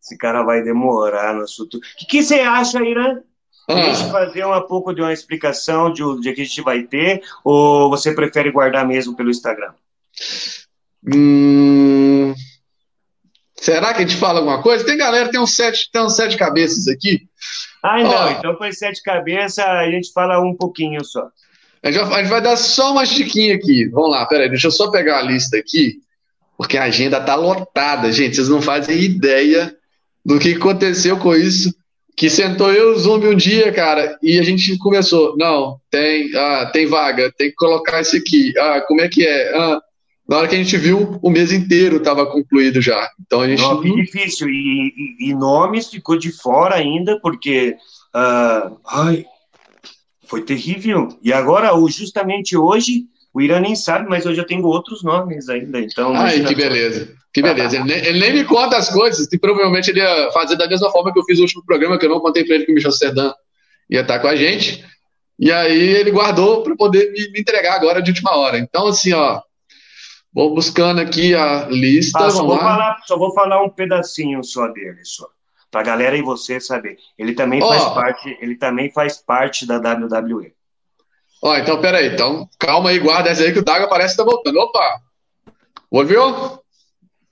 Esse 0.01 0.17
cara 0.17 0.41
vai 0.43 0.63
demorar 0.63 1.33
no 1.33 1.43
assunto. 1.43 1.77
O 1.77 1.81
que, 1.97 2.05
que 2.05 2.23
você 2.23 2.39
acha, 2.39 2.81
Irã? 2.83 3.19
Ah. 3.69 3.75
Deixa 3.75 4.05
eu 4.05 4.11
fazer 4.11 4.45
um 4.45 4.61
pouco 4.61 4.93
de 4.93 5.01
uma 5.01 5.13
explicação 5.13 5.93
de 5.93 6.03
o 6.03 6.19
dia 6.19 6.33
que 6.33 6.41
a 6.41 6.45
gente 6.45 6.61
vai 6.61 6.83
ter, 6.83 7.21
ou 7.43 7.89
você 7.89 8.13
prefere 8.13 8.51
guardar 8.51 8.85
mesmo 8.85 9.15
pelo 9.15 9.29
Instagram? 9.29 9.73
Hum... 11.13 12.33
Será 13.55 13.93
que 13.93 13.99
a 13.99 14.07
gente 14.07 14.17
fala 14.17 14.39
alguma 14.39 14.63
coisa? 14.63 14.83
Tem 14.83 14.97
galera, 14.97 15.29
tem 15.29 15.39
uns 15.39 15.55
sete, 15.55 15.91
tem 15.91 16.01
uns 16.01 16.15
sete 16.15 16.35
cabeças 16.35 16.87
aqui. 16.87 17.29
Ah, 17.83 18.01
não. 18.01 18.31
Então, 18.31 18.55
com 18.55 18.71
sete 18.71 19.03
cabeças, 19.03 19.59
a 19.59 19.89
gente 19.89 20.11
fala 20.11 20.39
um 20.39 20.55
pouquinho 20.55 21.05
só. 21.05 21.29
A 21.83 21.91
gente, 21.91 22.03
vai, 22.03 22.13
a 22.13 22.23
gente 22.23 22.29
vai 22.29 22.41
dar 22.41 22.55
só 22.55 22.91
uma 22.91 23.05
diquinha 23.05 23.55
aqui. 23.55 23.87
Vamos 23.89 24.11
lá, 24.11 24.25
peraí, 24.25 24.49
deixa 24.49 24.67
eu 24.67 24.71
só 24.71 24.91
pegar 24.91 25.19
a 25.19 25.23
lista 25.23 25.57
aqui, 25.57 25.99
porque 26.57 26.77
a 26.77 26.83
agenda 26.83 27.19
tá 27.19 27.35
lotada, 27.35 28.11
gente. 28.11 28.35
Vocês 28.35 28.49
não 28.49 28.61
fazem 28.61 28.99
ideia 28.99 29.75
do 30.25 30.39
que 30.39 30.53
aconteceu 30.53 31.17
com 31.17 31.35
isso. 31.35 31.73
Que 32.15 32.29
sentou 32.29 32.71
eu 32.71 32.91
e 32.91 32.95
o 32.95 32.99
Zumbi 32.99 33.27
um 33.27 33.35
dia, 33.35 33.71
cara, 33.71 34.19
e 34.21 34.37
a 34.37 34.43
gente 34.43 34.77
começou. 34.77 35.35
Não, 35.37 35.79
tem, 35.89 36.29
ah, 36.35 36.69
tem 36.71 36.85
vaga, 36.85 37.31
tem 37.35 37.49
que 37.49 37.55
colocar 37.55 38.01
isso 38.01 38.15
aqui. 38.15 38.53
Ah, 38.59 38.81
como 38.81 39.01
é 39.01 39.09
que 39.09 39.25
é? 39.25 39.55
Ah, 39.55 39.81
na 40.31 40.37
hora 40.37 40.47
que 40.47 40.55
a 40.55 40.57
gente 40.57 40.77
viu, 40.77 41.19
o 41.21 41.29
mês 41.29 41.51
inteiro 41.51 41.97
estava 41.97 42.25
concluído 42.25 42.81
já. 42.81 43.09
Então 43.19 43.41
a 43.41 43.47
gente. 43.47 43.61
Não, 43.61 43.81
que 43.81 43.93
difícil. 43.95 44.47
E, 44.49 44.93
e, 45.19 45.29
e, 45.29 45.33
nomes 45.33 45.89
ficou 45.89 46.17
de 46.17 46.31
fora 46.31 46.75
ainda, 46.75 47.19
porque. 47.21 47.75
Uh, 48.15 48.77
ai, 48.87 49.25
foi 50.31 50.41
terrível. 50.41 51.09
E 51.21 51.33
agora, 51.33 51.71
justamente 51.89 52.55
hoje, 52.55 53.03
o 53.33 53.41
Irã 53.41 53.59
nem 53.59 53.75
sabe, 53.75 54.07
mas 54.07 54.25
hoje 54.25 54.39
eu 54.39 54.45
tenho 54.45 54.63
outros 54.65 55.03
nomes 55.03 55.49
ainda. 55.49 55.81
Então, 55.81 56.15
Ai, 56.15 56.39
que 56.39 56.55
beleza. 56.55 57.13
Que 57.33 57.41
beleza. 57.41 57.75
Ele 57.75 57.83
nem, 57.83 57.97
ele 57.97 58.19
nem, 58.19 58.33
me 58.33 58.45
conta 58.45 58.77
as 58.77 58.89
coisas, 58.89 59.27
e 59.29 59.37
provavelmente 59.37 59.89
ele 59.89 59.99
ia 59.99 60.31
fazer 60.31 60.55
da 60.55 60.69
mesma 60.69 60.89
forma 60.89 61.11
que 61.11 61.19
eu 61.19 61.25
fiz 61.25 61.37
o 61.37 61.41
último 61.41 61.65
programa, 61.65 61.99
que 61.99 62.05
eu 62.05 62.09
não 62.09 62.21
contei 62.21 62.45
para 62.45 62.55
ele 62.55 62.65
que 62.65 62.71
o 62.71 62.75
Michel 62.75 62.93
Serdan 62.93 63.33
ia 63.89 64.01
estar 64.01 64.19
com 64.19 64.27
a 64.29 64.35
gente. 64.37 64.85
E 65.37 65.51
aí 65.51 65.89
ele 65.95 66.11
guardou 66.11 66.63
para 66.63 66.77
poder 66.77 67.11
me, 67.11 67.31
me, 67.31 67.41
entregar 67.41 67.75
agora 67.75 68.01
de 68.01 68.11
última 68.11 68.33
hora. 68.37 68.57
Então, 68.57 68.87
assim, 68.87 69.11
ó. 69.11 69.41
Vou 70.33 70.55
buscando 70.55 71.01
aqui 71.01 71.35
a 71.35 71.67
lista. 71.69 72.19
Ah, 72.19 72.31
só, 72.31 72.45
vou 72.45 72.57
falar, 72.57 73.01
só, 73.05 73.17
vou 73.17 73.33
falar, 73.33 73.61
um 73.61 73.69
pedacinho 73.69 74.41
só 74.45 74.69
dele, 74.69 75.03
só. 75.03 75.27
Pra 75.71 75.81
galera 75.81 76.17
e 76.17 76.21
você 76.21 76.59
saber. 76.59 76.97
Ele 77.17 77.33
também 77.33 77.61
faz 77.61 77.85
parte, 77.85 78.37
ele 78.41 78.55
também 78.55 78.91
faz 78.91 79.17
parte 79.17 79.65
da 79.65 79.77
WWE. 79.77 80.53
Ó, 81.41 81.57
então 81.57 81.81
peraí, 81.81 82.13
então 82.13 82.47
calma 82.59 82.89
aí, 82.89 82.99
guarda 82.99 83.29
essa 83.29 83.41
aí 83.41 83.53
que 83.53 83.59
o 83.59 83.63
Daga 83.63 83.87
parece 83.87 84.15
que 84.15 84.17
tá 84.17 84.29
voltando. 84.29 84.59
Opa! 84.59 85.01
Ouviu? 85.89 86.61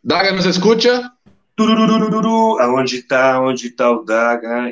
Daga 0.01 0.31
nos 0.31 0.45
escuta? 0.45 1.11
Turururururu. 1.55 2.57
Aonde 2.59 3.03
tá, 3.03 3.41
onde 3.41 3.69
tá 3.71 3.91
o 3.91 4.03
Daga? 4.03 4.71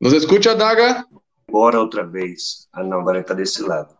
Nos 0.00 0.14
escuta, 0.14 0.56
Daga? 0.56 1.04
Bora 1.48 1.78
outra 1.78 2.04
vez. 2.04 2.66
Ah 2.72 2.82
não, 2.82 3.00
agora 3.00 3.18
ele 3.18 3.26
tá 3.26 3.34
desse 3.34 3.62
lado. 3.62 3.94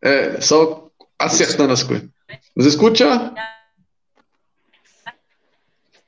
É, 0.00 0.40
só 0.40 0.88
acertando 1.18 1.72
as 1.72 1.82
coisas. 1.82 2.08
Nos 2.56 2.66
escuta? 2.66 3.34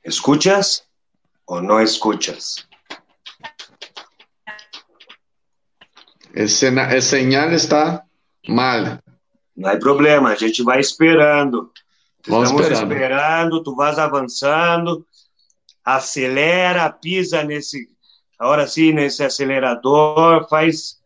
Escuchas 0.03 0.86
ou 1.47 1.61
não 1.61 1.81
escuchas? 1.81 2.67
Esse, 6.33 6.67
a 6.67 7.01
señal 7.01 7.51
está 7.51 8.03
mal. 8.47 8.99
Não 9.55 9.71
há 9.71 9.77
problema, 9.77 10.29
a 10.29 10.35
gente 10.35 10.61
vai 10.61 10.79
esperando. 10.79 11.71
Vamos 12.27 12.49
Estamos 12.49 12.67
esperando. 12.67 12.91
esperando, 12.91 13.63
tu 13.63 13.75
vas 13.75 13.97
avançando, 13.97 15.07
acelera, 15.83 16.91
pisa 16.91 17.43
nesse, 17.43 17.89
agora 18.37 18.67
sim, 18.67 18.91
nesse 18.91 19.23
acelerador, 19.23 20.47
faz, 20.49 20.99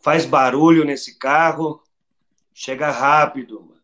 faz 0.00 0.24
barulho 0.24 0.84
nesse 0.84 1.18
carro, 1.18 1.82
chega 2.54 2.90
rápido. 2.90 3.74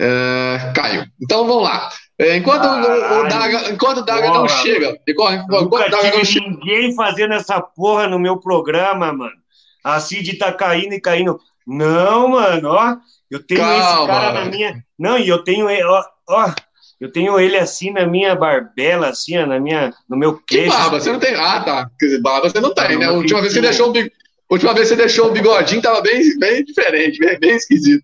É, 0.00 0.72
Caio. 0.74 1.10
Então 1.20 1.44
vamos 1.44 1.64
lá. 1.64 1.90
É, 2.20 2.36
enquanto, 2.36 2.64
o, 2.64 3.20
o 3.20 3.28
Daga, 3.28 3.70
enquanto 3.70 3.98
o 3.98 4.02
Daga 4.04 4.26
Porra, 4.26 4.38
não 4.40 4.48
chega, 4.48 4.98
enquanto, 5.06 5.44
o 5.52 5.68
Daga 5.68 6.16
não 6.16 6.24
chega. 6.24 6.46
ninguém 6.48 6.92
fazendo 6.94 7.34
essa 7.34 7.60
porra 7.60 8.08
no 8.08 8.18
meu 8.18 8.38
programa, 8.38 9.12
mano. 9.12 9.36
A 9.84 10.00
Cid 10.00 10.36
tá 10.36 10.52
caindo 10.52 10.94
e 10.94 11.00
caindo. 11.00 11.38
Não, 11.66 12.28
mano, 12.28 12.70
ó. 12.70 12.96
Eu 13.30 13.40
tenho 13.46 13.60
esse 13.60 13.80
Calma. 13.80 14.06
cara 14.08 14.32
na 14.32 14.44
minha. 14.46 14.82
Não, 14.98 15.16
e 15.18 15.28
eu 15.28 15.44
tenho 15.44 15.70
ele, 15.70 15.84
ó, 15.84 16.02
ó. 16.28 16.52
Eu 17.00 17.12
tenho 17.12 17.38
ele 17.38 17.56
assim 17.56 17.92
na 17.92 18.04
minha 18.04 18.34
barbela, 18.34 19.08
assim, 19.10 19.38
ó, 19.38 19.46
na 19.46 19.60
minha, 19.60 19.94
no 20.08 20.16
meu 20.16 20.38
Que 20.38 20.56
queixo. 20.56 20.76
barba? 20.76 20.98
Você 20.98 21.12
não 21.12 21.20
tem. 21.20 21.34
Ah, 21.36 21.60
tá. 21.60 21.90
Barba 22.20 22.50
você 22.50 22.60
não 22.60 22.74
tem, 22.74 22.94
Não, 22.94 22.98
né? 22.98 23.06
A 23.06 23.12
última 23.12 23.40
vez 23.40 23.52
que 23.52 23.60
você 23.60 23.66
deixou 23.66 23.90
o 23.90 23.92
big... 23.92 24.10
última 24.50 24.74
vez 24.74 24.88
que 24.88 24.94
você 24.96 25.00
deixou 25.00 25.28
o 25.28 25.30
bigodinho 25.30 25.80
tava 25.80 26.00
bem, 26.00 26.36
bem 26.40 26.64
diferente, 26.64 27.18
bem, 27.20 27.38
bem 27.38 27.54
esquisito. 27.54 28.02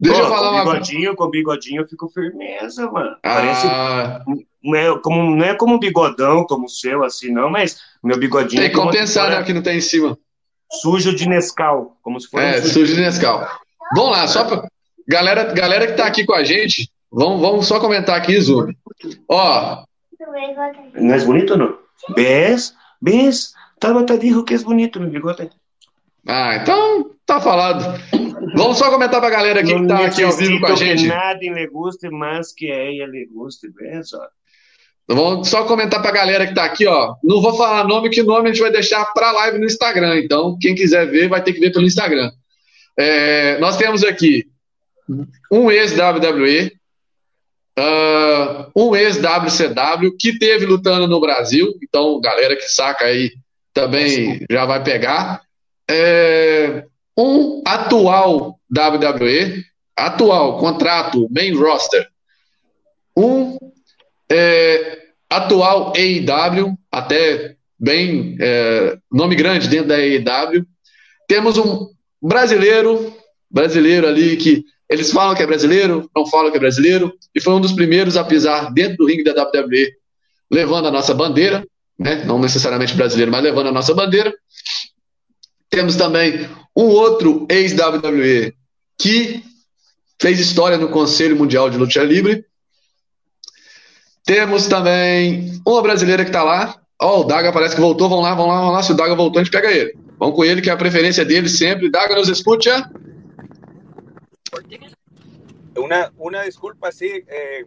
Deixa 0.00 0.18
Pô, 0.20 0.24
eu 0.26 0.30
falar 0.30 0.48
com 0.50 0.54
uma 0.54 0.64
coisa. 0.64 0.80
bigodinho, 0.80 1.16
com 1.16 1.30
bigodinho 1.30 1.82
eu 1.82 1.88
fico 1.88 2.08
firmeza, 2.08 2.90
mano. 2.90 3.16
Parece. 3.22 3.66
Ah, 3.66 4.22
Não 4.62 4.76
é, 4.76 4.98
como, 5.00 5.36
não 5.36 5.44
é 5.44 5.54
como 5.54 5.74
um 5.74 5.78
bigodão, 5.78 6.44
como 6.44 6.66
o 6.66 6.68
seu, 6.68 7.02
assim, 7.04 7.32
não, 7.32 7.50
mas 7.50 7.80
meu 8.02 8.18
bigodinho 8.18 8.60
tem 8.62 8.66
é 8.66 8.72
que 8.72 8.76
compensar, 8.76 9.30
né? 9.30 9.40
O 9.40 9.44
que 9.44 9.52
não 9.52 9.62
tem 9.62 9.78
em 9.78 9.80
cima. 9.80 10.16
sujo 10.80 11.14
de 11.14 11.28
Nescau. 11.28 11.96
Como 12.02 12.20
se 12.20 12.28
fosse 12.28 12.44
É, 12.44 12.50
um 12.58 12.62
sujo 12.62 12.72
sujo 12.74 12.94
de 12.94 13.00
Nescau. 13.00 13.46
Vamos 13.94 14.12
lá, 14.12 14.26
só 14.28 14.44
pra. 14.44 14.68
Galera, 15.08 15.44
galera 15.54 15.86
que 15.86 15.94
tá 15.94 16.06
aqui 16.06 16.24
com 16.26 16.34
a 16.34 16.44
gente, 16.44 16.90
vamos, 17.10 17.40
vamos 17.40 17.66
só 17.66 17.80
comentar 17.80 18.16
aqui, 18.16 18.38
Zoom. 18.40 18.72
Ó, 19.28 19.82
¿No 20.94 21.14
es 21.14 21.24
bonito 21.24 21.54
o 21.54 21.56
no? 21.56 21.78
¿Ves? 22.14 22.74
¿Ves? 23.00 23.54
Tabata 23.78 24.16
dijo 24.16 24.44
que 24.44 24.54
es 24.54 24.64
bonito 24.64 25.00
mi 25.00 25.08
bigote. 25.08 25.50
Ah, 26.28 26.56
então 26.56 27.10
tá 27.26 27.40
falado. 27.40 28.00
Vamos 28.54 28.78
só 28.78 28.90
comentar 28.90 29.20
pra 29.20 29.30
galera 29.30 29.60
aqui 29.60 29.72
que 29.72 29.78
No 29.80 29.88
tá 29.88 30.04
aqui 30.06 30.22
ao 30.22 30.32
vivo 30.32 30.60
com 30.60 30.66
a 30.66 30.76
gente. 30.76 31.06
nadie 31.06 31.50
le 31.50 31.66
guste 31.68 32.08
más 32.10 32.52
que 32.52 32.70
a 32.70 32.76
ella 32.76 33.06
le 33.06 33.26
guste, 33.26 33.68
¿ves? 33.70 34.12
ó? 34.14 34.28
Vamos 35.10 35.48
só 35.48 35.64
comentar 35.64 36.02
pra 36.02 36.10
galera 36.10 36.46
que 36.46 36.54
tá 36.54 36.64
aqui, 36.64 36.86
ó. 36.86 37.14
Não 37.24 37.40
vou 37.40 37.56
falar 37.56 37.84
nome, 37.88 38.10
que 38.10 38.22
nome 38.22 38.50
a 38.50 38.52
gente 38.52 38.60
vai 38.60 38.70
deixar 38.70 39.06
pra 39.06 39.32
live 39.32 39.58
no 39.58 39.64
Instagram. 39.64 40.18
Então, 40.18 40.58
quem 40.60 40.74
quiser 40.74 41.06
ver, 41.10 41.28
vai 41.28 41.42
ter 41.42 41.54
que 41.54 41.60
ver 41.60 41.72
pelo 41.72 41.86
Instagram. 41.86 42.30
É, 42.98 43.58
nós 43.58 43.78
temos 43.78 44.04
aqui 44.04 44.44
um 45.50 45.70
ex-WWE, 45.70 46.72
ah, 47.78 48.68
um 48.76 48.94
ex-WCW, 48.94 50.14
que 50.18 50.38
teve 50.38 50.66
lutando 50.66 51.06
no 51.06 51.20
Brasil. 51.20 51.72
Então, 51.82 52.20
galera 52.20 52.54
que 52.54 52.68
saca 52.68 53.06
aí 53.06 53.32
também 53.72 54.44
já 54.50 54.66
vai 54.66 54.82
pegar. 54.82 55.40
É, 55.90 56.84
um 57.16 57.62
atual 57.66 58.58
WWE, 58.70 59.62
atual 59.96 60.58
contrato, 60.58 61.28
main 61.30 61.54
roster. 61.54 62.06
Um 63.16 63.58
é, 64.30 64.98
atual 65.28 65.92
AEW, 65.96 66.78
até 66.90 67.56
bem 67.78 68.36
é, 68.40 68.98
nome 69.10 69.34
grande 69.34 69.68
dentro 69.68 69.88
da 69.88 69.96
AEW. 69.96 70.66
Temos 71.26 71.58
um 71.58 71.88
brasileiro, 72.20 73.14
brasileiro 73.50 74.06
ali 74.06 74.36
que 74.36 74.64
eles 74.90 75.12
falam 75.12 75.34
que 75.34 75.42
é 75.42 75.46
brasileiro, 75.46 76.10
não 76.16 76.26
falam 76.26 76.50
que 76.50 76.56
é 76.56 76.60
brasileiro, 76.60 77.12
e 77.34 77.40
foi 77.40 77.52
um 77.52 77.60
dos 77.60 77.72
primeiros 77.72 78.16
a 78.16 78.24
pisar 78.24 78.72
dentro 78.72 78.96
do 78.98 79.06
ringue 79.06 79.22
da 79.22 79.32
WWE, 79.32 79.92
levando 80.50 80.88
a 80.88 80.90
nossa 80.90 81.12
bandeira, 81.12 81.66
né? 81.98 82.24
não 82.24 82.38
necessariamente 82.38 82.94
brasileiro, 82.94 83.30
mas 83.30 83.42
levando 83.42 83.68
a 83.68 83.72
nossa 83.72 83.94
bandeira. 83.94 84.32
Temos 85.70 85.96
também 85.96 86.48
um 86.74 86.84
outro 86.84 87.46
ex-WWE 87.50 88.54
que 88.96 89.42
fez 90.20 90.40
história 90.40 90.76
no 90.76 90.88
Conselho 90.88 91.36
Mundial 91.36 91.70
de 91.70 91.76
Luta 91.76 92.02
Livre, 92.02 92.44
temos 94.28 94.66
também 94.66 95.58
uma 95.66 95.80
brasileira 95.80 96.22
que 96.22 96.30
tá 96.30 96.42
lá. 96.42 96.78
Ó, 97.00 97.20
o 97.20 97.24
Daga 97.24 97.50
parece 97.50 97.74
que 97.74 97.80
voltou. 97.80 98.10
Vamos 98.10 98.24
lá, 98.24 98.34
vamos 98.34 98.52
lá, 98.52 98.60
vamos 98.60 98.74
lá. 98.74 98.82
Se 98.82 98.92
o 98.92 98.94
Daga 98.94 99.14
voltou, 99.14 99.40
a 99.40 99.42
gente 99.42 99.50
pega 99.50 99.72
ele. 99.72 99.96
Vamos 100.18 100.36
com 100.36 100.44
ele, 100.44 100.60
que 100.60 100.68
é 100.68 100.72
a 100.74 100.76
preferência 100.76 101.24
dele 101.24 101.48
sempre. 101.48 101.90
Daga, 101.90 102.14
nos 102.14 102.28
escuta? 102.28 102.92
Una, 105.74 106.12
una 106.18 106.42
disculpa, 106.42 106.92
sí, 106.92 107.24
eh, 107.26 107.64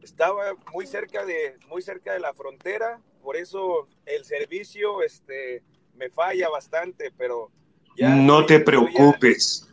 estaba 0.00 0.54
muy 0.72 0.86
cerca 0.86 1.26
de 1.26 1.56
muy 1.68 1.82
cerca 1.82 2.14
de 2.14 2.20
la 2.20 2.32
frontera, 2.32 2.98
por 3.22 3.36
eso 3.36 3.86
el 4.06 4.24
servicio 4.24 5.02
este 5.02 5.62
me 5.98 6.10
falla 6.10 6.48
bastante, 6.48 7.10
pero 7.16 7.50
ya 7.96 8.14
no 8.14 8.46
te 8.46 8.60
preocupes. 8.60 9.68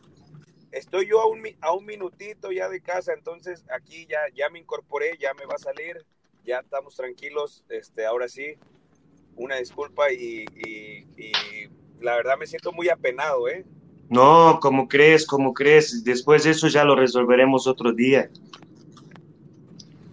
Estoy 0.71 1.07
yo 1.07 1.21
a 1.21 1.27
un, 1.27 1.41
a 1.61 1.71
un 1.71 1.85
minutito 1.85 2.51
ya 2.51 2.67
de 2.67 2.81
casa, 2.81 3.13
entonces 3.13 3.63
aquí 3.73 4.05
ya, 4.07 4.19
ya 4.35 4.49
me 4.49 4.59
incorporé, 4.59 5.17
ya 5.17 5.33
me 5.33 5.45
va 5.45 5.55
a 5.55 5.59
salir, 5.59 6.05
ya 6.43 6.59
estamos 6.59 6.95
tranquilos, 6.95 7.63
este, 7.69 8.05
ahora 8.05 8.27
sí, 8.27 8.55
una 9.37 9.55
disculpa 9.57 10.11
y, 10.11 10.45
y- 10.55 11.07
y 11.17 11.31
la 12.01 12.15
verdad 12.15 12.37
me 12.37 12.45
siento 12.47 12.73
muy 12.73 12.89
apenado, 12.89 13.47
¿eh? 13.47 13.65
No, 14.09 14.59
como 14.61 14.87
crees, 14.87 15.25
como 15.25 15.53
crees. 15.53 16.03
Después 16.03 16.43
de 16.43 16.51
eso 16.51 16.67
ya 16.67 16.83
lo 16.83 16.95
resolveremos 16.95 17.67
otro 17.67 17.91
día. 17.91 18.29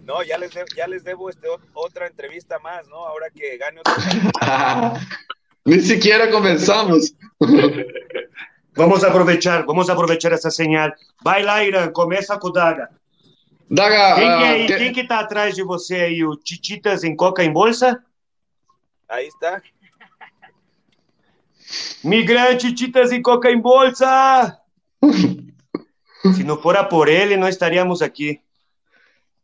No, 0.05 0.23
ya 0.23 0.37
les, 0.37 0.51
de- 0.53 0.65
ya 0.75 0.87
les 0.87 1.03
debo 1.03 1.29
este, 1.29 1.47
ot- 1.47 1.61
otra 1.73 2.07
entrevista 2.07 2.59
más, 2.59 2.87
¿no? 2.87 3.05
Ahora 3.05 3.29
que 3.29 3.57
gane 3.57 3.79
otro 3.79 3.93
Ni 5.65 5.79
siquiera 5.81 6.29
comenzamos. 6.31 7.13
Vamos 8.75 9.03
a 9.03 9.09
aprovechar, 9.09 9.65
vamos 9.67 9.87
a 9.87 9.93
aprovechar 9.93 10.31
essa 10.31 10.49
señal. 10.49 10.91
Vai 11.23 11.43
lá, 11.43 11.63
Irã, 11.63 11.91
começa 11.91 12.35
com 12.39 12.47
o 12.47 12.51
Daga. 12.51 12.89
Daga, 13.69 14.15
Quem 14.15 14.23
que, 14.23 14.29
ah, 14.33 14.41
é 14.45 14.49
aí? 14.49 14.65
te- 14.65 14.77
Quem 14.77 14.91
que 14.93 15.03
tá 15.07 15.19
atrás 15.19 15.53
de 15.53 15.61
você 15.63 15.93
aí? 15.95 16.25
O 16.25 16.35
Tititas 16.35 17.03
em 17.03 17.15
Coca 17.15 17.43
em 17.43 17.53
Bolsa? 17.53 18.03
Ahí 19.07 19.27
está. 19.27 19.61
Migrante 22.03 22.69
Tititas 22.73 23.11
em 23.11 23.21
Coca 23.21 23.51
em 23.51 23.59
Bolsa! 23.61 24.57
Se 26.35 26.43
não 26.43 26.59
fora 26.59 26.83
por 26.83 27.07
ele, 27.07 27.37
não 27.37 27.47
estaríamos 27.47 28.01
aqui. 28.01 28.39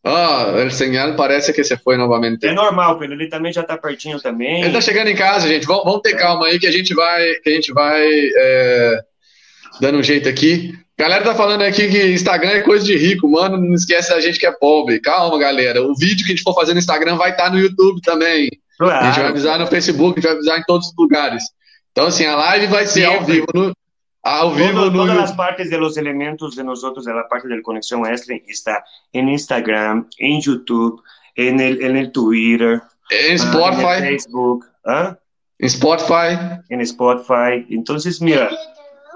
Ah, 0.04 0.54
el 0.58 0.72
señal 0.72 1.16
parece 1.16 1.52
que 1.52 1.64
se 1.64 1.78
foi 1.78 1.98
novamente. 1.98 2.48
É 2.48 2.54
normal, 2.54 2.98
Pedro, 2.98 3.16
ele 3.16 3.28
também 3.28 3.52
já 3.52 3.64
tá 3.64 3.78
pertinho 3.78 4.20
também. 4.20 4.64
Ele 4.64 4.72
tá 4.74 4.80
chegando 4.80 5.10
em 5.10 5.16
casa, 5.16 5.48
gente. 5.48 5.66
Vamos, 5.66 5.84
vamos 5.84 6.02
ter 6.02 6.16
calma 6.16 6.48
aí 6.48 6.58
que 6.58 6.68
a 6.68 6.72
gente 6.72 6.94
vai, 6.94 7.34
que 7.44 7.50
a 7.50 7.54
gente 7.54 7.74
vai 7.74 8.08
é, 8.38 9.00
dando 9.82 9.98
um 9.98 10.04
jeito 10.04 10.30
aqui. 10.30 10.74
Galera 10.98 11.24
tá 11.24 11.36
falando 11.36 11.62
aqui 11.62 11.88
que 11.90 12.14
Instagram 12.14 12.50
é 12.50 12.62
coisa 12.62 12.86
de 12.86 12.96
rico, 12.96 13.30
mano. 13.30 13.58
Não 13.58 13.74
esquece 13.74 14.10
da 14.10 14.20
gente 14.20 14.40
que 14.40 14.46
é 14.46 14.52
pobre. 14.52 15.00
Calma, 15.00 15.38
galera. 15.38 15.82
O 15.82 15.96
vídeo 15.96 16.26
que 16.26 16.32
a 16.32 16.36
gente 16.36 16.44
for 16.44 16.54
fazer 16.54 16.74
no 16.74 16.80
Instagram 16.80 17.16
vai 17.16 17.32
estar 17.32 17.46
tá 17.46 17.50
no 17.52 17.60
YouTube 17.60 18.02
também. 18.02 18.50
Claro. 18.78 19.06
A 19.06 19.08
gente 19.08 19.20
vai 19.20 19.30
avisar 19.30 19.60
no 19.60 19.68
Facebook, 19.68 20.12
a 20.12 20.22
gente 20.22 20.24
vai 20.24 20.34
avisar 20.34 20.60
em 20.60 20.64
todos 20.64 20.88
os 20.88 20.94
lugares. 20.98 21.44
Então, 21.92 22.08
assim, 22.08 22.26
a 22.26 22.36
live 22.36 22.68
vai 22.68 22.86
ser 22.86 23.02
Sempre. 23.02 23.18
ao 23.18 23.26
vivo. 23.26 23.48
No, 23.54 23.74
ao 24.24 24.52
vivo 24.52 24.82
Todo, 24.82 24.92
no 24.92 25.08
Todas 25.08 25.30
as 25.30 25.36
partes 25.36 25.70
dos 25.70 25.98
elementos 25.98 26.56
de 26.56 26.64
nós, 26.64 26.84
a 26.84 27.24
parte 27.24 27.48
da 27.48 27.62
Conexão 27.62 28.02
Wrestling, 28.02 28.42
está 28.48 28.84
em 29.14 29.34
Instagram, 29.34 30.06
em 30.20 30.40
YouTube, 30.42 31.02
em 31.38 31.60
el, 31.62 31.82
en 31.82 31.98
el 31.98 32.12
Twitter, 32.12 32.82
em 33.12 33.38
Spotify, 33.38 33.84
uh, 33.84 34.00
Facebook, 34.00 34.68
¿ah? 34.86 35.18
em 35.60 35.70
Spotify. 35.70 36.62
Em 36.70 36.86
Spotify. 36.86 37.66
Então, 37.70 37.96
mira. 38.22 38.50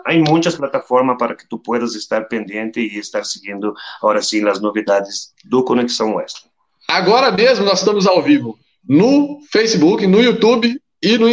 hay 0.05 0.19
muchas 0.19 0.55
plataformas 0.55 1.17
para 1.17 1.36
que 1.36 1.45
tú 1.48 1.62
puedas 1.62 1.95
estar 1.95 2.27
pendiente 2.27 2.81
y 2.81 2.98
estar 2.98 3.25
siguiendo 3.25 3.74
ahora 4.01 4.22
sí 4.22 4.41
las 4.41 4.62
novidades 4.62 5.33
do 5.45 5.63
Conexão 5.63 6.15
Western. 6.15 6.50
Agora 6.89 7.31
mesmo 7.31 7.65
nós 7.65 7.79
estamos 7.79 8.05
ao 8.05 8.22
vivo 8.22 8.60
no 8.88 9.39
Facebook, 9.51 10.05
no 10.05 10.22
YouTube 10.22 10.79
e 11.01 11.17
no, 11.17 11.27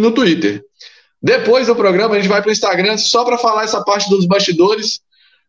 no 0.00 0.12
Twitter. 0.12 0.64
Depois 1.22 1.66
do 1.66 1.76
programa 1.76 2.14
a 2.14 2.18
gente 2.18 2.28
vai 2.28 2.40
para 2.40 2.48
o 2.48 2.52
Instagram 2.52 2.96
só 2.98 3.24
para 3.24 3.38
falar 3.38 3.64
essa 3.64 3.82
parte 3.82 4.08
dos 4.08 4.26
bastidores. 4.26 5.00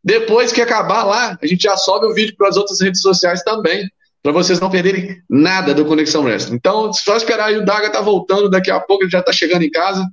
Depois 0.04 0.52
que 0.52 0.62
acabar 0.62 1.04
lá, 1.04 1.38
a 1.42 1.46
gente 1.46 1.64
já 1.64 1.76
sobe 1.76 2.06
o 2.06 2.14
vídeo 2.14 2.36
para 2.38 2.50
as 2.50 2.58
outras 2.58 2.80
redes 2.80 3.02
sociais 3.02 3.44
também, 3.44 3.90
para 4.24 4.32
vocês 4.32 4.60
não 4.60 4.70
perderem 4.70 5.22
nada 5.30 5.74
do 5.74 5.86
Conexão 5.86 6.24
Wrestling. 6.24 6.56
Então, 6.56 6.94
só 6.94 7.18
esperar 7.18 7.48
aí, 7.48 7.58
o 7.58 7.66
Daga 7.66 7.92
tá 7.92 8.02
voltando, 8.02 8.50
daqui 8.50 8.72
a 8.72 8.80
pouco 8.80 9.04
ele 9.04 9.12
já 9.12 9.22
tá 9.22 9.34
chegando 9.34 9.64
em 9.64 9.72
casa. 9.72 10.06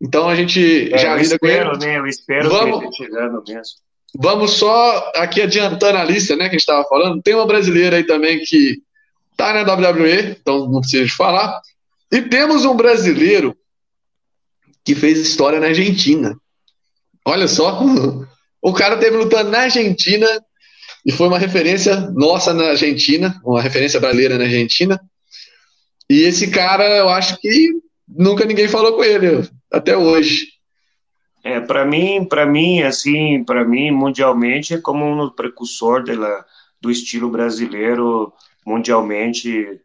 Então 0.00 0.28
a 0.28 0.34
gente 0.34 0.92
é, 0.92 0.98
já 0.98 1.16
lida 1.16 1.38
com 1.38 1.46
ele. 1.46 1.78
Né? 1.78 1.98
Eu 1.98 2.06
espero 2.06 2.48
vamos, 2.50 2.78
que 2.78 2.86
ele 2.86 2.94
chegando 2.96 3.42
mesmo. 3.46 3.74
Vamos 4.18 4.52
só 4.52 5.10
aqui 5.14 5.42
adiantando 5.42 5.98
a 5.98 6.04
lista, 6.04 6.36
né, 6.36 6.44
que 6.44 6.56
a 6.56 6.58
gente 6.58 6.60
estava 6.60 6.84
falando. 6.84 7.22
Tem 7.22 7.34
uma 7.34 7.46
brasileira 7.46 7.96
aí 7.96 8.04
também 8.04 8.40
que 8.44 8.78
tá 9.36 9.52
na 9.52 9.72
WWE, 9.72 10.36
então 10.40 10.70
não 10.70 10.80
precisa 10.80 11.04
de 11.04 11.12
falar. 11.12 11.60
E 12.10 12.22
temos 12.22 12.64
um 12.64 12.74
brasileiro 12.74 13.56
que 14.86 14.94
fez 14.94 15.18
história 15.18 15.58
na 15.58 15.66
Argentina. 15.66 16.38
Olha 17.24 17.48
só, 17.48 17.82
o 18.62 18.72
cara 18.72 18.96
teve 18.96 19.16
lutando 19.16 19.50
na 19.50 19.62
Argentina 19.62 20.26
e 21.04 21.10
foi 21.10 21.26
uma 21.26 21.38
referência 21.38 22.08
nossa 22.12 22.54
na 22.54 22.68
Argentina, 22.68 23.38
uma 23.44 23.60
referência 23.60 23.98
brasileira 23.98 24.38
na 24.38 24.44
Argentina. 24.44 25.00
E 26.08 26.22
esse 26.22 26.50
cara, 26.52 26.84
eu 26.98 27.08
acho 27.08 27.36
que 27.40 27.72
nunca 28.08 28.44
ninguém 28.44 28.68
falou 28.68 28.94
com 28.94 29.02
ele 29.02 29.48
até 29.72 29.96
hoje. 29.96 30.46
É, 31.42 31.60
para 31.60 31.84
mim, 31.84 32.24
para 32.24 32.46
mim, 32.46 32.82
assim, 32.82 33.42
para 33.44 33.64
mim, 33.64 33.90
mundialmente, 33.90 34.74
é 34.74 34.80
como 34.80 35.04
um 35.04 35.30
precursor 35.30 36.04
dela, 36.04 36.44
do 36.80 36.90
estilo 36.90 37.28
brasileiro, 37.28 38.32
mundialmente, 38.64 39.80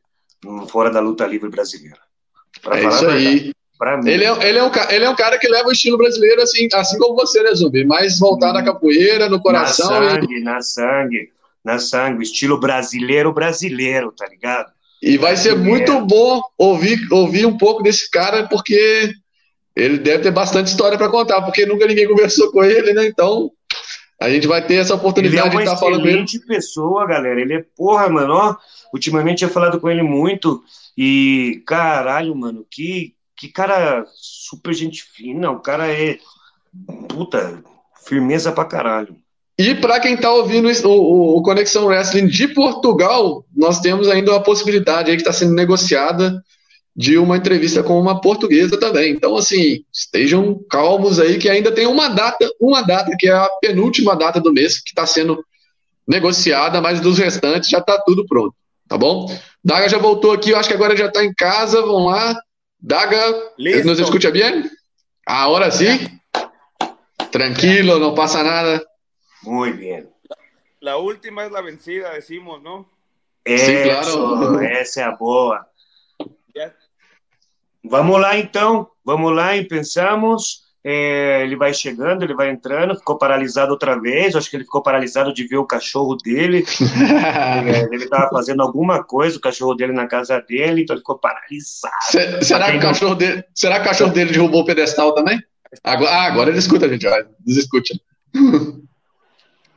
fora 0.70 0.92
da 0.92 1.00
luta 1.00 1.26
livre 1.26 1.50
brasileira. 1.50 2.00
Pra 2.62 2.80
é 2.80 2.88
isso 2.88 3.08
aí. 3.08 3.52
Ele 4.06 4.24
é, 4.24 4.48
ele, 4.48 4.60
é 4.60 4.64
um, 4.64 4.72
ele 4.90 5.06
é 5.06 5.10
um 5.10 5.16
cara 5.16 5.40
que 5.40 5.48
leva 5.48 5.68
o 5.68 5.72
estilo 5.72 5.98
brasileiro 5.98 6.42
assim, 6.42 6.68
assim 6.74 7.00
como 7.00 7.16
você, 7.16 7.42
né, 7.42 7.54
Zumbi? 7.56 7.84
Mais 7.84 8.20
voltado 8.20 8.60
à 8.60 8.64
capoeira, 8.64 9.28
no 9.28 9.42
coração. 9.42 9.90
Na 9.90 10.12
sangue, 10.12 10.36
e... 10.36 10.44
na 10.44 10.62
sangue, 10.62 11.30
na 11.64 11.80
sangue, 11.80 12.24
estilo 12.24 12.60
brasileiro, 12.60 13.34
brasileiro, 13.34 14.12
tá 14.12 14.28
ligado? 14.28 14.72
E 15.02 15.18
vai 15.18 15.36
ser 15.36 15.56
muito 15.56 16.00
bom 16.02 16.42
ouvir, 16.58 17.00
ouvir 17.12 17.48
um 17.48 17.58
pouco 17.58 17.82
desse 17.82 18.10
cara, 18.12 18.48
porque 18.48 19.12
ele 19.76 19.98
deve 19.98 20.24
ter 20.24 20.32
bastante 20.32 20.68
história 20.68 20.96
para 20.96 21.10
contar, 21.10 21.42
porque 21.42 21.66
nunca 21.66 21.88
ninguém 21.88 22.08
conversou 22.08 22.52
com 22.52 22.64
ele, 22.64 22.94
né? 22.94 23.08
Então, 23.08 23.52
a 24.22 24.30
gente 24.30 24.46
vai 24.46 24.64
ter 24.64 24.76
essa 24.76 24.94
oportunidade 24.94 25.50
de 25.50 25.58
estar 25.58 25.72
tá 25.72 25.78
falando 25.78 26.02
com 26.02 26.08
ele. 26.08 26.10
Ele 26.10 26.18
é 26.18 26.22
uma 26.22 26.26
excelente 26.26 26.48
pessoa, 26.48 27.08
galera. 27.08 27.42
Ele 27.42 27.56
é 27.56 27.66
porra, 27.76 28.08
mano. 28.08 28.34
Ó, 28.34 28.56
ultimamente 28.94 29.44
eu 29.44 29.50
falado 29.50 29.80
com 29.80 29.90
ele 29.90 30.04
muito 30.04 30.62
e 30.96 31.64
caralho, 31.66 32.36
mano, 32.36 32.64
que 32.70 33.16
que 33.42 33.48
cara 33.48 34.06
super 34.16 34.72
gente 34.72 35.04
fina. 35.04 35.50
O 35.50 35.60
cara 35.60 35.92
é 35.92 36.20
puta 37.10 37.64
firmeza 38.06 38.52
pra 38.52 38.66
caralho. 38.66 39.16
E 39.58 39.74
para 39.74 40.00
quem 40.00 40.14
está 40.14 40.32
ouvindo 40.32 40.70
o, 40.88 41.38
o, 41.38 41.42
Conexão 41.42 41.86
Wrestling 41.86 42.28
de 42.28 42.48
Portugal, 42.50 43.44
nós 43.56 43.80
temos 43.80 44.08
ainda 44.08 44.32
uma 44.32 44.44
possibilidade 44.44 45.10
aí 45.10 45.18
que 45.18 45.24
está 45.24 45.34
sendo 45.34 45.56
negociada 45.56 46.40
de 46.96 47.18
uma 47.18 47.36
entrevista 47.36 47.82
com 47.82 48.00
uma 48.00 48.22
portuguesa 48.22 48.80
também. 48.80 49.14
Então, 49.14 49.36
assim, 49.36 49.84
estejam 49.92 50.64
calmos 50.70 51.20
aí 51.20 51.40
que 51.40 51.50
ainda 51.50 51.72
tem 51.72 51.88
uma 51.88 52.10
data, 52.10 52.48
uma 52.60 52.84
data 52.84 53.16
que 53.18 53.28
é 53.28 53.34
a 53.34 53.50
penúltima 53.60 54.16
data 54.16 54.40
do 54.40 54.54
mês 54.54 54.80
que 54.80 54.90
está 54.90 55.08
sendo 55.08 55.44
negociada, 56.08 56.80
mas 56.80 57.00
dos 57.00 57.18
restantes 57.18 57.70
já 57.70 57.80
está 57.80 58.00
tudo 58.06 58.24
pronto, 58.28 58.54
tá 58.88 59.00
bom? 59.00 59.36
Daga 59.64 59.90
já 59.90 59.98
voltou 59.98 60.32
aqui, 60.32 60.52
eu 60.52 60.58
acho 60.58 60.70
que 60.70 60.76
agora 60.76 60.96
já 60.96 61.08
está 61.08 61.24
em 61.24 61.34
casa, 61.34 61.82
vamos 61.82 62.12
lá. 62.12 62.40
Daga, 62.82 63.54
Listo. 63.58 63.88
nos 63.88 64.00
escuta 64.00 64.32
bem? 64.32 64.70
Agora 65.26 65.70
sim? 65.70 66.20
Tranquilo, 67.32 68.00
não 68.00 68.16
passa 68.16 68.44
nada. 68.44 68.84
Muy 69.44 69.72
bien. 69.74 70.10
La 70.82 70.98
última 70.98 71.46
es 71.46 71.52
la 71.52 71.62
vencida, 71.62 72.12
decimos, 72.14 72.62
¿no? 72.64 72.90
Eso, 73.46 73.66
sí, 73.66 73.84
claro. 73.84 74.62
Essa 74.62 75.02
é 75.02 75.04
a 75.04 75.12
boa. 75.12 75.66
Yeah. 76.56 76.76
Vamos 77.84 78.20
lá, 78.20 78.38
então. 78.38 78.90
Vamos 79.06 79.36
lá 79.36 79.56
e 79.56 79.68
pensamos. 79.68 80.71
É, 80.84 81.44
ele 81.44 81.56
vai 81.56 81.74
chegando, 81.74 82.24
ele 82.24 82.34
vai 82.34 82.50
entrando, 82.50 82.96
ficou 82.96 83.18
paralisado 83.18 83.72
outra 83.72 84.00
vez. 84.00 84.36
Acho 84.36 84.50
que 84.50 84.56
ele 84.56 84.64
ficou 84.64 84.82
paralisado 84.82 85.34
de 85.34 85.48
ver 85.48 85.58
o 85.58 85.66
cachorro 85.66 86.16
dele. 86.16 86.66
é, 87.68 87.94
ele 87.94 88.04
estava 88.04 88.30
fazendo 88.30 88.62
alguma 88.62 89.04
coisa, 89.04 89.38
o 89.38 89.42
cachorro 89.42 89.76
dele 89.76 89.94
na 89.94 90.08
casa 90.08 90.40
dele, 90.42 90.82
então 90.82 90.96
ele 90.96 91.02
ficou 91.02 91.20
paralisado. 91.20 91.94
Se, 92.02 92.44
será, 92.44 92.72
que 92.72 92.78
o 92.78 92.82
cachorro 92.82 93.16
dele, 93.16 93.44
será 93.54 93.76
que 93.76 93.82
o 93.82 93.90
cachorro 93.90 94.12
dele 94.12 94.32
derrubou 94.32 94.62
o 94.62 94.66
pedestal 94.66 95.14
também? 95.14 95.40
Agora, 95.84 96.12
ah, 96.12 96.24
agora 96.24 96.50
ele 96.50 96.60
escuta, 96.60 96.90
gente. 96.90 97.08
Desescute. 97.40 98.02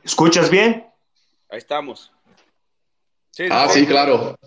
¿Escuchas 0.03 0.49
bien? 0.49 0.85
Ahí 1.49 1.57
estamos. 1.57 2.11
Sí, 3.31 3.47
ah, 3.51 3.67
sí, 3.69 3.85
claro. 3.85 4.37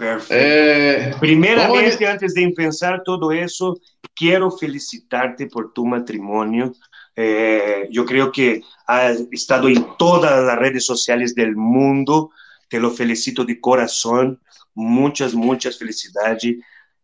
Perfecto. 0.00 0.34
Eh, 0.34 1.14
Primeramente, 1.20 2.06
antes 2.06 2.32
de 2.32 2.42
empezar 2.42 3.02
todo 3.04 3.32
eso, 3.32 3.78
quiero 4.14 4.50
felicitarte 4.50 5.46
por 5.46 5.74
tu 5.74 5.84
matrimonio. 5.84 6.72
Eh, 7.14 7.86
yo 7.90 8.06
creo 8.06 8.32
que 8.32 8.62
has 8.86 9.20
estado 9.30 9.68
en 9.68 9.86
todas 9.98 10.42
las 10.42 10.58
redes 10.58 10.86
sociales 10.86 11.34
del 11.34 11.54
mundo. 11.54 12.30
Te 12.70 12.80
lo 12.80 12.90
felicito 12.90 13.44
de 13.44 13.60
corazón. 13.60 14.40
Muchas, 14.72 15.34
muchas 15.34 15.78
felicidades 15.78 16.56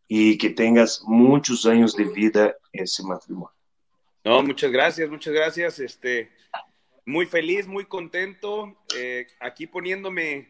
y 0.08 0.38
que 0.38 0.48
tengas 0.48 1.02
muchos 1.04 1.66
años 1.66 1.94
de 1.96 2.04
vida 2.04 2.54
ese 2.72 3.02
matrimonio. 3.02 3.52
No, 4.24 4.42
muchas 4.42 4.70
gracias, 4.70 5.10
muchas 5.10 5.34
gracias. 5.34 5.80
Este, 5.80 6.30
muy 7.04 7.26
feliz, 7.26 7.66
muy 7.66 7.84
contento, 7.84 8.74
eh, 8.96 9.26
aquí 9.38 9.66
poniéndome, 9.66 10.48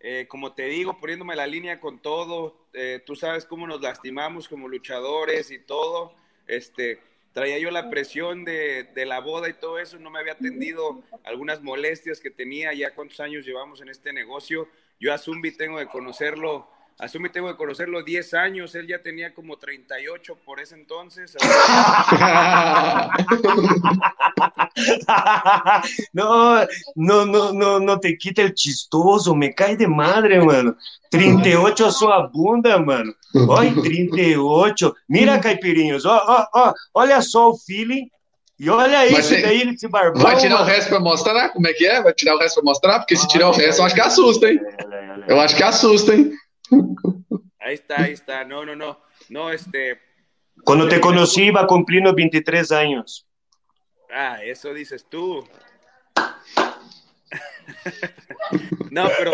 eh, 0.00 0.26
como 0.28 0.54
te 0.54 0.64
digo, 0.64 0.98
poniéndome 0.98 1.36
la 1.36 1.46
línea 1.46 1.78
con 1.78 1.98
todo. 1.98 2.56
Eh, 2.72 3.02
tú 3.04 3.14
sabes 3.14 3.44
cómo 3.44 3.66
nos 3.66 3.82
lastimamos 3.82 4.48
como 4.48 4.66
luchadores 4.66 5.50
y 5.50 5.58
todo. 5.58 6.14
Este, 6.46 7.00
traía 7.32 7.58
yo 7.58 7.70
la 7.70 7.90
presión 7.90 8.44
de, 8.44 8.84
de, 8.94 9.04
la 9.04 9.20
boda 9.20 9.48
y 9.48 9.52
todo 9.52 9.78
eso, 9.78 9.98
no 9.98 10.10
me 10.10 10.18
había 10.18 10.32
atendido 10.32 11.02
algunas 11.24 11.62
molestias 11.62 12.20
que 12.20 12.30
tenía, 12.30 12.72
ya 12.72 12.94
cuántos 12.94 13.20
años 13.20 13.44
llevamos 13.44 13.82
en 13.82 13.90
este 13.90 14.12
negocio. 14.12 14.68
Yo 14.98 15.12
a 15.12 15.18
Zumbi 15.18 15.52
tengo 15.52 15.78
de 15.78 15.86
conocerlo 15.86 16.68
Asume 17.00 17.30
tengo 17.30 17.48
que 17.48 17.56
conocerlo 17.56 18.02
10 18.02 18.34
años, 18.34 18.74
él 18.74 18.86
ya 18.86 19.00
tenía 19.00 19.32
como 19.32 19.56
38 19.56 20.36
por 20.44 20.60
ese 20.60 20.74
entonces. 20.74 21.34
no, 26.12 26.60
no, 26.94 27.24
no, 27.24 27.54
no, 27.54 27.80
no 27.80 27.98
te 27.98 28.18
quita 28.18 28.42
el 28.42 28.52
chistoso, 28.52 29.34
me 29.34 29.54
cae 29.54 29.78
de 29.78 29.88
madre, 29.88 30.44
mano. 30.44 30.76
38 31.10 31.86
a 31.86 31.90
sua 31.90 32.26
bunda, 32.26 32.78
mano. 32.78 33.14
Olha, 33.48 33.72
38. 33.80 34.94
Mira, 35.08 35.40
caipirinhos, 35.40 36.04
ó, 36.04 36.22
ó, 36.26 36.48
ó, 36.52 36.74
olha 36.92 37.22
só 37.22 37.48
o 37.48 37.56
feeling. 37.56 38.10
E 38.58 38.68
olha 38.68 39.06
isso 39.06 39.30
tem... 39.30 39.40
daí, 39.40 39.62
esse 39.70 39.88
barbão. 39.88 40.22
Vai 40.22 40.36
tirar 40.36 40.60
o 40.60 40.64
resto 40.64 40.90
pra 40.90 41.00
mostrar? 41.00 41.48
Como 41.48 41.66
é 41.66 41.72
que 41.72 41.86
é? 41.86 42.02
Vai 42.02 42.12
tirar 42.12 42.36
o 42.36 42.38
resto 42.38 42.56
pra 42.56 42.64
mostrar? 42.64 42.98
Porque 42.98 43.16
se 43.16 43.26
tirar 43.26 43.48
o 43.48 43.52
resto, 43.52 43.80
eu 43.80 43.86
acho 43.86 43.94
que 43.94 44.02
assusta, 44.02 44.50
hein? 44.50 44.60
Eu 45.26 45.40
acho 45.40 45.56
que 45.56 45.62
assusta, 45.62 46.14
hein? 46.14 46.30
Ahí 47.58 47.74
está, 47.74 48.02
ahí 48.02 48.12
está. 48.12 48.44
No, 48.44 48.64
no, 48.64 48.74
no. 48.74 49.00
No, 49.28 49.50
este. 49.50 50.00
Cuando 50.64 50.88
te 50.88 51.00
conocí 51.00 51.44
iba 51.44 51.66
cumpliendo 51.66 52.14
23 52.14 52.72
años. 52.72 53.26
Ah, 54.12 54.42
eso 54.42 54.74
dices 54.74 55.06
tú. 55.08 55.46
No, 58.90 59.08
pero 59.16 59.32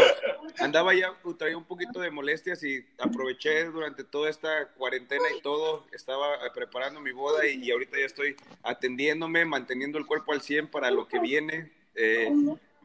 andaba 0.58 0.94
ya, 0.94 1.14
traía 1.38 1.56
un 1.56 1.64
poquito 1.64 2.00
de 2.00 2.10
molestias 2.10 2.62
y 2.62 2.84
aproveché 2.98 3.64
durante 3.64 4.04
toda 4.04 4.28
esta 4.28 4.68
cuarentena 4.76 5.24
y 5.36 5.40
todo, 5.40 5.86
estaba 5.92 6.36
preparando 6.54 7.00
mi 7.00 7.12
boda 7.12 7.46
y, 7.46 7.70
ahorita 7.70 7.98
ya 7.98 8.04
estoy 8.04 8.36
atendiéndome, 8.62 9.46
manteniendo 9.46 9.98
el 9.98 10.06
cuerpo 10.06 10.32
al 10.32 10.42
100 10.42 10.68
para 10.68 10.90
lo 10.90 11.08
que 11.08 11.18
viene, 11.18 11.72
eh, 11.94 12.30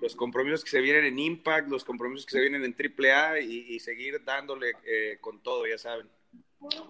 los 0.02 0.16
compromisos 0.16 0.64
que 0.64 0.72
se 0.72 0.82
vienen 0.82 1.06
en 1.06 1.20
Impact, 1.20 1.70
los 1.70 1.84
compromisos 1.84 2.26
que 2.26 2.34
se 2.34 2.42
vienen 2.42 2.64
en 2.64 2.76
AAA 2.76 3.42
y, 3.42 3.76
y 3.76 3.80
seguir 3.80 4.24
dándole 4.26 4.74
eh, 4.86 5.18
con 5.22 5.42
todo, 5.42 5.68
ya 5.68 5.78
saben. 5.78 6.08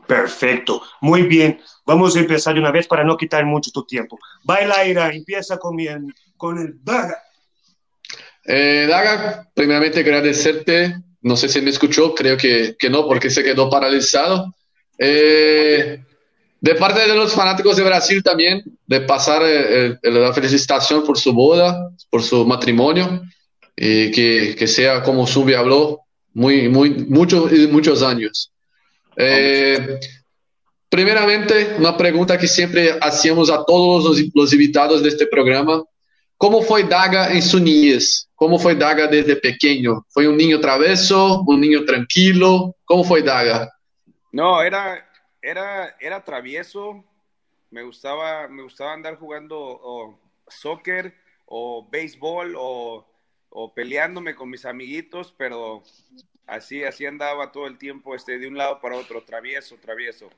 Perfecto, 0.08 0.82
muy 1.00 1.24
bien. 1.24 1.62
Vamos 1.86 2.16
a 2.16 2.20
empezar 2.20 2.54
de 2.54 2.60
una 2.60 2.72
vez 2.72 2.88
para 2.88 3.04
no 3.04 3.18
quitar 3.18 3.46
mucho 3.46 3.72
tu 3.72 3.86
tiempo. 3.86 4.20
Baila, 4.44 4.86
Ira, 4.86 5.10
empieza 5.14 5.58
con, 5.58 5.76
mi, 5.76 5.88
con 6.36 6.58
el 6.58 6.84
Daga. 6.84 7.24
Eh, 8.46 8.86
Daga, 8.90 9.50
primeramente 9.54 10.00
agradecerte. 10.00 10.96
No 11.22 11.38
sé 11.38 11.48
si 11.48 11.62
me 11.62 11.70
escuchó, 11.70 12.14
creo 12.16 12.36
que, 12.36 12.76
que 12.78 12.90
no, 12.90 13.06
porque 13.06 13.30
se 13.30 13.44
quedó 13.44 13.70
paralizado. 13.70 14.54
Eh, 14.98 16.04
de 16.62 16.76
parte 16.76 17.00
de 17.02 17.16
los 17.16 17.34
fanáticos 17.34 17.76
de 17.76 17.84
Brasil 17.84 18.24
también, 18.24 18.64
de 18.86 19.02
pasar 19.02 19.42
eh, 19.44 19.98
la 20.04 20.32
felicitación 20.32 21.04
por 21.04 21.18
su 21.18 21.34
boda, 21.34 21.90
por 22.10 22.22
su 22.22 22.46
matrimonio, 22.46 23.24
y 23.76 24.12
que, 24.12 24.56
que 24.56 24.68
sea 24.68 25.02
como 25.02 25.26
Zumbi 25.26 25.56
habló, 25.56 26.02
muy, 26.34 26.70
muy, 26.70 26.92
muchos, 27.10 27.52
muchos 27.70 28.04
años. 28.04 28.52
Eh, 29.18 30.00
primeramente, 30.88 31.76
una 31.80 31.98
pregunta 31.98 32.38
que 32.38 32.48
siempre 32.48 32.96
hacíamos 33.02 33.50
a 33.50 33.66
todos 33.66 34.04
los, 34.06 34.30
los 34.34 34.54
invitados 34.54 35.02
de 35.02 35.10
este 35.10 35.26
programa. 35.26 35.84
¿Cómo 36.38 36.62
fue 36.62 36.84
Daga 36.84 37.32
en 37.32 37.42
su 37.42 37.60
niñez? 37.60 38.28
¿Cómo 38.36 38.60
fue 38.60 38.76
Daga 38.76 39.08
desde 39.08 39.36
pequeño? 39.36 40.06
¿Fue 40.10 40.28
un 40.28 40.38
niño 40.38 40.60
traveso, 40.60 41.44
un 41.48 41.60
niño 41.60 41.86
tranquilo? 41.86 42.76
¿Cómo 42.86 43.04
fue 43.04 43.24
Daga? 43.24 43.68
No, 44.32 44.62
era, 44.62 45.11
era, 45.42 45.96
era 46.00 46.24
travieso. 46.24 47.04
Me 47.70 47.84
gustaba, 47.84 48.48
me 48.48 48.64
gustaba 48.64 48.94
andar 48.94 49.16
jugando 49.16 50.20
soccer 50.48 51.14
o 51.46 51.88
béisbol 51.90 52.56
o, 52.58 53.06
o 53.50 53.74
peleándome 53.74 54.36
con 54.36 54.50
mis 54.50 54.66
amiguitos, 54.66 55.34
pero 55.38 55.84
así, 56.48 56.84
así 56.84 57.06
andaba 57.06 57.52
todo 57.52 57.68
el 57.68 57.78
tiempo, 57.78 58.16
este, 58.16 58.40
de 58.40 58.48
un 58.48 58.58
lado 58.58 58.80
para 58.82 58.98
otro, 58.98 59.22
travieso, 59.24 59.78
travieso. 59.78 60.30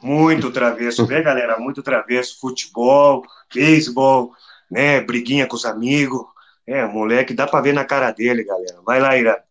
Muito 0.00 0.52
travieso, 0.52 1.06
né, 1.06 1.22
galera? 1.22 1.58
Muito 1.58 1.82
travieso, 1.82 2.40
futebol, 2.40 3.24
beisebol, 3.54 4.34
né? 4.70 5.00
Briguinha 5.00 5.46
com 5.46 5.56
os 5.56 5.64
amigos. 5.64 6.26
É, 6.66 6.84
moleque, 6.84 7.34
dá 7.34 7.46
para 7.46 7.60
ver 7.60 7.72
na 7.72 7.84
cara 7.84 8.10
dele, 8.10 8.44
galera. 8.44 8.80
Vai 8.82 9.00
lá, 9.00 9.16
Ira. 9.16 9.44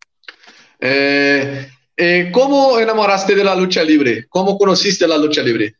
Eh, 0.80 1.70
eh, 2.04 2.32
¿Cómo 2.32 2.80
enamoraste 2.80 3.36
de 3.36 3.44
la 3.44 3.54
lucha 3.54 3.84
libre? 3.84 4.26
¿Cómo 4.28 4.58
conociste 4.58 5.08
la 5.08 5.20
lucha 5.20 5.44
libre? 5.44 5.76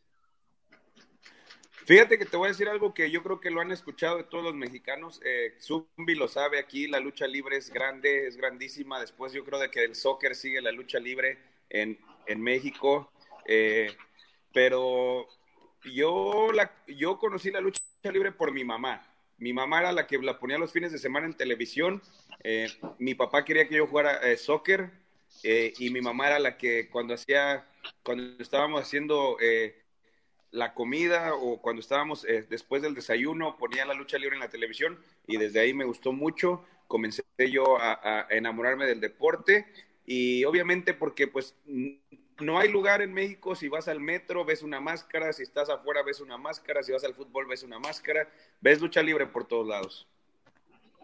Fíjate 1.84 2.16
que 2.16 2.26
te 2.26 2.36
voy 2.36 2.46
a 2.46 2.52
decir 2.52 2.68
algo 2.68 2.94
que 2.94 3.10
yo 3.10 3.24
creo 3.24 3.40
que 3.40 3.50
lo 3.50 3.60
han 3.60 3.72
escuchado 3.72 4.18
de 4.18 4.22
todos 4.22 4.44
los 4.44 4.54
mexicanos. 4.54 5.20
Eh, 5.24 5.56
Zumbi 5.60 6.14
lo 6.14 6.28
sabe 6.28 6.60
aquí, 6.60 6.86
la 6.86 7.00
lucha 7.00 7.26
libre 7.26 7.56
es 7.56 7.72
grande, 7.72 8.28
es 8.28 8.36
grandísima. 8.36 9.00
Después 9.00 9.32
yo 9.32 9.44
creo 9.44 9.58
de 9.58 9.68
que 9.68 9.82
el 9.82 9.96
soccer 9.96 10.36
sigue 10.36 10.62
la 10.62 10.70
lucha 10.70 11.00
libre 11.00 11.38
en, 11.68 11.98
en 12.28 12.40
México. 12.40 13.10
Eh, 13.44 13.90
pero 14.54 15.26
yo, 15.92 16.52
la, 16.54 16.70
yo 16.86 17.18
conocí 17.18 17.50
la 17.50 17.60
lucha 17.60 17.82
libre 18.12 18.30
por 18.30 18.52
mi 18.52 18.62
mamá. 18.62 19.04
Mi 19.38 19.52
mamá 19.52 19.80
era 19.80 19.90
la 19.90 20.06
que 20.06 20.18
la 20.18 20.38
ponía 20.38 20.56
los 20.56 20.70
fines 20.70 20.92
de 20.92 20.98
semana 20.98 21.26
en 21.26 21.34
televisión. 21.34 22.00
Mi 23.00 23.16
papá 23.16 23.44
quería 23.44 23.66
que 23.66 23.74
yo 23.74 23.88
jugara 23.88 24.20
soccer 24.36 25.01
eh, 25.42 25.72
y 25.78 25.90
mi 25.90 26.00
mamá 26.00 26.28
era 26.28 26.38
la 26.38 26.56
que 26.56 26.88
cuando 26.88 27.14
hacía, 27.14 27.66
cuando 28.02 28.42
estábamos 28.42 28.82
haciendo 28.82 29.36
eh, 29.40 29.82
la 30.50 30.74
comida 30.74 31.34
o 31.34 31.60
cuando 31.60 31.80
estábamos 31.80 32.24
eh, 32.24 32.46
después 32.48 32.82
del 32.82 32.94
desayuno, 32.94 33.56
ponía 33.56 33.84
la 33.84 33.94
lucha 33.94 34.18
libre 34.18 34.36
en 34.36 34.40
la 34.40 34.50
televisión 34.50 34.98
y 35.26 35.36
desde 35.36 35.60
ahí 35.60 35.74
me 35.74 35.84
gustó 35.84 36.12
mucho. 36.12 36.64
Comencé 36.86 37.24
yo 37.50 37.78
a, 37.80 38.00
a 38.02 38.26
enamorarme 38.30 38.86
del 38.86 39.00
deporte 39.00 39.66
y 40.04 40.44
obviamente 40.44 40.94
porque 40.94 41.26
pues 41.26 41.54
no 42.42 42.58
hay 42.58 42.68
lugar 42.68 43.02
en 43.02 43.12
México, 43.12 43.54
si 43.54 43.68
vas 43.68 43.88
al 43.88 44.00
metro 44.00 44.44
ves 44.44 44.62
una 44.62 44.80
máscara, 44.80 45.32
si 45.32 45.42
estás 45.42 45.70
afuera 45.70 46.02
ves 46.02 46.20
una 46.20 46.36
máscara, 46.36 46.82
si 46.82 46.92
vas 46.92 47.04
al 47.04 47.14
fútbol 47.14 47.46
ves 47.46 47.62
una 47.62 47.78
máscara, 47.78 48.28
ves 48.60 48.80
lucha 48.80 49.02
libre 49.02 49.26
por 49.26 49.46
todos 49.46 49.66
lados. 49.66 50.06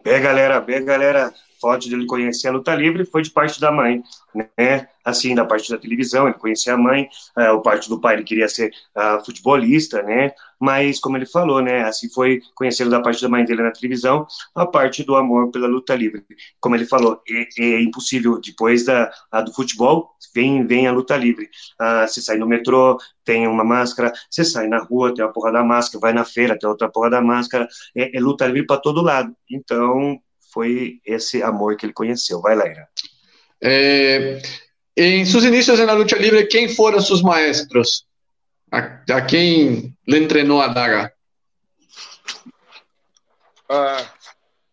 Bem, 0.03 0.21
galera, 0.23 0.59
bem, 0.61 0.85
galera, 0.85 1.33
forte 1.59 1.89
dele 1.89 2.05
conhecer 2.05 2.47
a 2.47 2.51
luta 2.51 2.73
livre 2.75 3.05
foi 3.05 3.21
de 3.21 3.31
parte 3.31 3.59
da 3.59 3.71
mãe, 3.71 4.01
né? 4.33 4.87
Assim, 5.03 5.33
da 5.33 5.45
parte 5.45 5.69
da 5.71 5.77
televisão, 5.77 6.27
ele 6.27 6.37
conhecia 6.37 6.73
a 6.73 6.77
mãe, 6.77 7.09
uh, 7.37 7.53
o 7.53 7.61
parte 7.61 7.89
do 7.89 7.99
pai 7.99 8.15
ele 8.15 8.23
queria 8.23 8.47
ser 8.47 8.71
uh, 8.95 9.23
futebolista, 9.25 10.03
né? 10.03 10.31
Mas, 10.59 10.99
como 10.99 11.17
ele 11.17 11.25
falou, 11.25 11.61
né? 11.61 11.83
Assim 11.83 12.09
foi 12.09 12.41
conhecendo 12.53 12.89
da 12.89 13.01
parte 13.01 13.21
da 13.21 13.29
mãe 13.29 13.45
dele 13.45 13.63
na 13.63 13.71
televisão, 13.71 14.27
a 14.53 14.65
parte 14.65 15.03
do 15.03 15.15
amor 15.15 15.49
pela 15.51 15.67
luta 15.67 15.95
livre. 15.95 16.23
Como 16.59 16.75
ele 16.75 16.85
falou, 16.85 17.21
é, 17.27 17.47
é 17.63 17.81
impossível, 17.81 18.39
depois 18.39 18.85
da, 18.85 19.11
do 19.45 19.53
futebol, 19.53 20.11
vem, 20.33 20.65
vem 20.65 20.87
a 20.87 20.91
luta 20.91 21.15
livre. 21.15 21.49
Uh, 21.79 22.07
você 22.07 22.21
sai 22.21 22.37
no 22.37 22.47
metrô, 22.47 22.97
tem 23.23 23.47
uma 23.47 23.63
máscara, 23.63 24.11
você 24.29 24.43
sai 24.43 24.67
na 24.67 24.79
rua, 24.79 25.13
tem 25.13 25.23
uma 25.23 25.31
porra 25.33 25.51
da 25.51 25.63
máscara, 25.63 26.01
vai 26.01 26.13
na 26.13 26.25
feira, 26.25 26.57
tem 26.57 26.69
outra 26.69 26.89
porra 26.89 27.09
da 27.09 27.21
máscara, 27.21 27.67
é, 27.95 28.15
é 28.17 28.19
luta 28.19 28.45
livre 28.45 28.65
para 28.65 28.81
todo 28.81 29.01
lado. 29.01 29.33
Então, 29.49 30.19
foi 30.51 30.99
esse 31.05 31.41
amor 31.43 31.75
que 31.75 31.85
ele 31.85 31.93
conheceu. 31.93 32.41
Vai 32.41 32.55
lá, 32.55 32.67
Ira. 32.67 32.87
É, 33.61 34.41
em 34.95 35.25
seus 35.25 35.43
inícios 35.43 35.79
na 35.79 35.93
luta 35.93 36.17
livre, 36.17 36.47
quem 36.47 36.69
foram 36.69 36.99
seus 37.01 37.21
maestros? 37.21 38.05
A, 38.71 39.01
a 39.11 39.25
quem 39.25 39.95
lhe 40.07 40.27
treinou 40.27 40.61
a 40.61 40.67
daga? 40.67 41.13
Uh, 43.69 44.03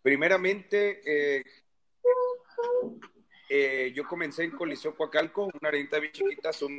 primeramente, 0.03 1.01
eh, 1.05 1.43
eh, 3.49 3.93
yo 3.95 4.07
comencé 4.07 4.45
en 4.45 4.51
Coliseo 4.53 4.95
Coacalco, 4.95 5.45
una 5.45 5.69
arenita 5.69 5.99
bien 5.99 6.12
chiquita, 6.12 6.53
son 6.53 6.77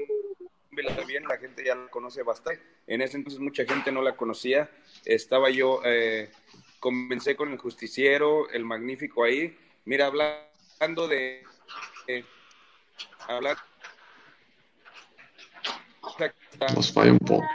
bien, 1.07 1.23
la 1.27 1.37
gente 1.37 1.63
ya 1.63 1.75
la 1.75 1.87
conoce 1.89 2.23
bastante. 2.23 2.61
En 2.85 3.01
ese 3.01 3.17
entonces 3.17 3.39
mucha 3.39 3.65
gente 3.65 3.91
no 3.91 4.01
la 4.01 4.15
conocía. 4.15 4.69
Estaba 5.05 5.49
yo, 5.49 5.81
eh, 5.85 6.29
comencé 6.79 7.35
con 7.35 7.51
el 7.51 7.57
justiciero, 7.57 8.49
el 8.49 8.63
magnífico 8.63 9.23
ahí. 9.23 9.57
Mira, 9.85 10.07
hablando 10.07 11.07
de... 11.07 11.43
Eh, 12.07 12.23
hablar... 13.27 13.57
Nos 16.73 16.91
falla 16.91 17.11
un 17.11 17.19
poco. 17.19 17.45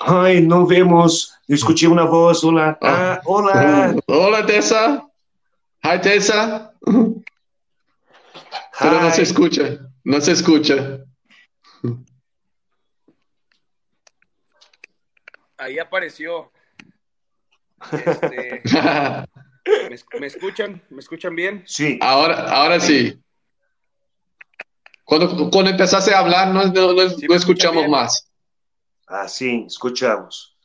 Ai, 0.00 0.40
não 0.40 0.66
vemos. 0.66 1.32
Eu 1.48 1.54
escutei 1.54 1.88
uma 1.88 2.06
voz. 2.06 2.44
Olá. 2.44 2.78
Ah, 2.82 3.14
ah 3.14 3.22
olá. 3.24 3.94
Olá, 4.06 4.44
Tessa. 4.44 5.02
Hi, 5.84 5.98
Tessa. 6.00 6.72
Pero 8.78 9.00
no 9.00 9.10
se 9.10 9.22
escucha. 9.22 9.90
No 10.04 10.20
se 10.20 10.32
escucha. 10.32 11.04
Ahí 15.58 15.78
apareció. 15.78 16.52
Este, 17.92 18.62
¿me, 19.90 20.20
¿me, 20.20 20.26
escuchan? 20.26 20.82
¿Me 20.90 21.00
escuchan 21.00 21.34
bien? 21.34 21.62
Sí. 21.66 21.98
Ahora, 22.00 22.50
ahora 22.50 22.80
sí. 22.80 23.20
Cuando, 25.04 25.50
cuando 25.50 25.70
empezaste 25.70 26.12
a 26.12 26.18
hablar, 26.18 26.48
no, 26.48 26.64
no, 26.64 26.92
no, 26.92 27.08
sí, 27.10 27.26
no 27.28 27.34
escuchamos 27.34 27.82
bien. 27.82 27.90
más. 27.90 28.28
Ah, 29.06 29.28
sí, 29.28 29.64
escuchamos. 29.66 30.56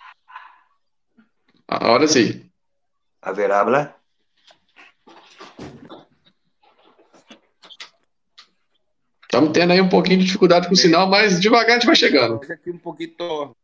Ahora 1.67 2.07
sí. 2.07 2.51
A 3.21 3.31
ver, 3.31 3.51
habla. 3.51 3.95
Estamos 9.21 9.53
tendo 9.53 9.71
aí 9.71 9.79
um 9.79 9.87
pouquinho 9.87 10.17
de 10.19 10.25
dificuldade 10.25 10.67
com 10.67 10.73
o 10.73 10.77
sinal, 10.77 11.07
mas 11.07 11.39
devagar 11.39 11.69
a 11.69 11.73
gente 11.73 11.85
vai 11.85 11.95
chegando. 11.95 12.41
Aqui 12.51 12.69
um 12.69 12.77
pouquinho. 12.77 13.55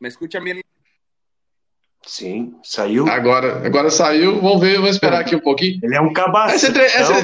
Me 0.00 0.08
escuta 0.08 0.40
bem? 0.40 0.62
Sim, 2.04 2.54
saiu. 2.62 3.08
Agora, 3.08 3.64
agora 3.64 3.90
saiu. 3.90 4.40
Vamos 4.40 4.60
ver, 4.60 4.76
vamos 4.76 4.90
esperar 4.90 5.20
aqui 5.20 5.36
um 5.36 5.40
pouquinho. 5.40 5.78
Ele 5.82 5.94
é 5.94 6.00
um 6.00 6.12
cabaço. 6.12 6.56
Essa, 6.56 6.68
entre... 6.68 6.82
essa, 6.82 7.14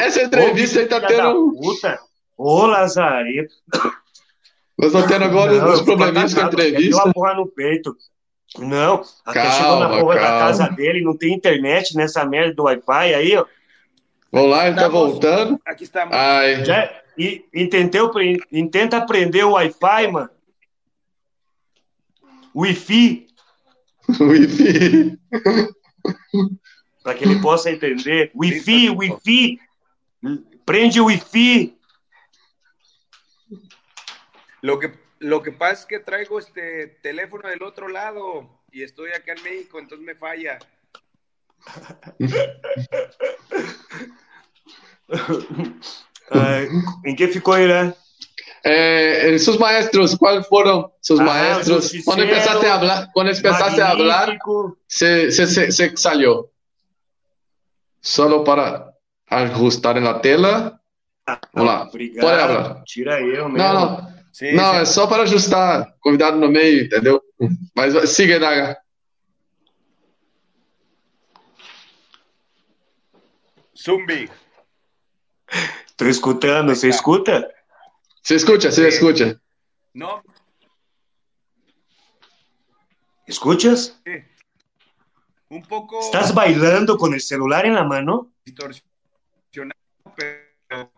essa 0.00 0.22
entrevista 0.22 0.80
aí 0.80 0.86
tá 0.86 1.00
tendo. 1.00 1.52
Puta. 1.60 1.98
Ô, 2.36 2.66
Lazarito. 2.66 3.52
Nós 4.78 4.88
estamos 4.88 5.08
tendo 5.08 5.24
agora 5.24 5.52
não, 5.52 5.72
uns 5.72 5.82
probleminhas 5.82 6.32
com 6.32 6.40
a 6.40 6.44
entrevista. 6.44 6.90
Deu 6.90 7.04
uma 7.04 7.12
porra 7.12 7.34
no 7.34 7.46
peito. 7.48 7.96
Não, 8.58 9.02
até 9.26 9.42
calma, 9.42 9.52
chegou 9.52 9.78
na 9.80 9.88
porra 9.88 10.14
calma. 10.14 10.30
da 10.30 10.38
casa 10.38 10.68
dele, 10.68 11.02
não 11.02 11.16
tem 11.16 11.34
internet 11.34 11.94
nessa 11.94 12.24
merda 12.24 12.54
do 12.54 12.62
Wi-Fi 12.62 13.14
aí, 13.14 13.36
ó. 13.36 13.44
Vamos 14.32 14.50
lá, 14.50 14.66
ele 14.66 14.76
está 14.76 14.88
voltando. 14.88 15.60
Aqui 15.66 15.84
está. 15.84 16.08
Ai. 16.10 16.64
Já, 16.64 16.90
e, 17.18 17.44
entendeu, 17.52 18.10
intenta 18.52 18.98
aprender 18.98 19.44
o 19.44 19.52
Wi-Fi, 19.52 20.06
mano. 20.12 20.30
Wi-Fi. 22.54 23.27
Wi-Fi. 24.20 25.18
para 27.02 27.16
que 27.16 27.24
ele 27.24 27.40
possa 27.40 27.70
entender. 27.70 28.30
Wi-Fi, 28.34 28.90
Wi-Fi, 28.90 29.60
prende 30.64 31.00
o 31.00 31.06
Wi-Fi. 31.06 31.76
Lo 34.60 34.78
que, 34.78 34.92
lo 35.20 35.42
que 35.42 35.52
pasa 35.52 35.82
es 35.82 35.86
que 35.86 36.00
traigo 36.00 36.38
este 36.38 36.98
teléfono 37.02 37.48
del 37.48 37.62
otro 37.62 37.88
lado 37.88 38.62
y 38.72 38.82
estoy 38.82 39.12
acá 39.12 39.34
en 39.34 39.42
México, 39.42 39.78
entonces 39.78 40.04
me 40.04 40.14
falla. 40.14 40.58
Ay, 46.30 46.68
¿En 47.04 47.16
qué 47.16 47.28
ficou, 47.28 47.56
Irã? 47.56 47.94
Eh, 48.64 49.38
sus 49.38 49.58
maestros, 49.58 50.16
¿cuáles 50.16 50.46
fueron 50.46 50.90
sus 51.00 51.20
Ah, 51.20 51.24
maestros? 51.24 51.76
Justiceiro, 51.84 52.04
Cuando 52.04 52.24
empezaste 52.24 52.66
a 52.66 52.74
hablar, 52.74 53.08
cuando 53.12 53.32
empezaste 53.32 53.82
a 53.82 53.90
hablar, 53.90 54.20
Magnífico. 54.20 54.78
se, 54.86 55.30
se, 55.30 55.46
se, 55.46 55.72
se 55.72 55.96
salió. 55.96 56.50
Solo 58.00 58.44
para 58.44 58.92
ajustar 59.26 59.96
en 59.98 60.04
la 60.04 60.20
tela. 60.20 60.80
Vamos 61.52 61.72
lá. 61.72 61.82
Obrigado. 61.88 62.26
Pode 62.26 62.42
hablar. 62.42 62.82
Tira 62.84 63.20
eu 63.20 63.48
mesmo. 63.48 63.58
Não, 63.58 64.12
não. 64.54 64.74
É 64.76 64.84
só 64.84 65.06
para 65.06 65.24
ajustar. 65.24 65.94
Convidado 66.00 66.38
no 66.38 66.48
meio, 66.48 66.84
entendeu? 66.84 67.22
Mas 67.74 68.10
siga, 68.10 68.38
Daga. 68.40 68.78
Zumbi. 73.76 74.28
Tô 75.96 76.06
escutando, 76.06 76.74
você 76.74 76.88
escuta? 76.88 77.48
Você 78.28 78.34
escuta, 78.34 78.70
você 78.70 78.86
escuta. 78.86 79.40
No, 79.94 80.22
¿Escuchas? 83.26 83.98
sí. 84.04 84.22
un 85.48 85.62
poco 85.62 85.98
¿Estás 85.98 86.34
bailando 86.34 86.98
con 86.98 87.14
el 87.14 87.22
celular 87.22 87.64
en 87.64 87.74
la 87.74 87.84
mano? 87.84 88.30
distorsionado, 88.44 89.80
pero 90.14 90.92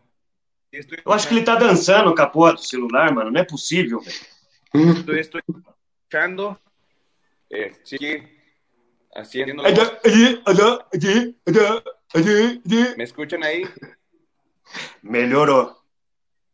estoy, 0.72 0.98
Eu 1.06 1.12
acho 1.12 1.28
que 1.28 1.34
ele 1.34 1.44
tá 1.44 1.54
dançando 1.54 2.12
com 2.12 2.20
a 2.20 2.26
porra 2.26 2.54
do 2.54 2.64
celular, 2.64 3.14
mano. 3.14 3.30
Não 3.30 3.40
é 3.40 3.44
possível, 3.44 4.00
velho. 4.00 4.98
estoy, 4.98 5.20
estoy 5.20 5.42
escuchando. 5.46 6.58
Eh, 7.48 7.72
sigue 7.84 8.42
haciendo. 9.14 9.62
¿Me 12.96 13.04
escuchan 13.04 13.44
ahí? 13.44 13.62
Melhorou. 15.00 15.79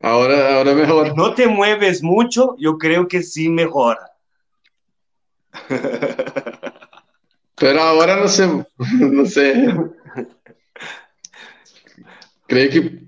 Ahora, 0.01 0.57
ahora 0.57 0.75
mejor. 0.75 1.17
No 1.17 1.35
te 1.35 1.47
mueves 1.47 2.03
mucho, 2.03 2.57
yo 2.59 2.79
creo 2.79 3.09
que 3.09 3.23
sí 3.23 3.49
mejora. 3.49 4.13
Pero 7.59 7.81
ahora 7.81 8.17
no 8.17 8.29
sé, 8.29 8.47
no 9.01 9.25
sé. 9.25 9.67
Creio 12.47 12.71
que 12.71 13.01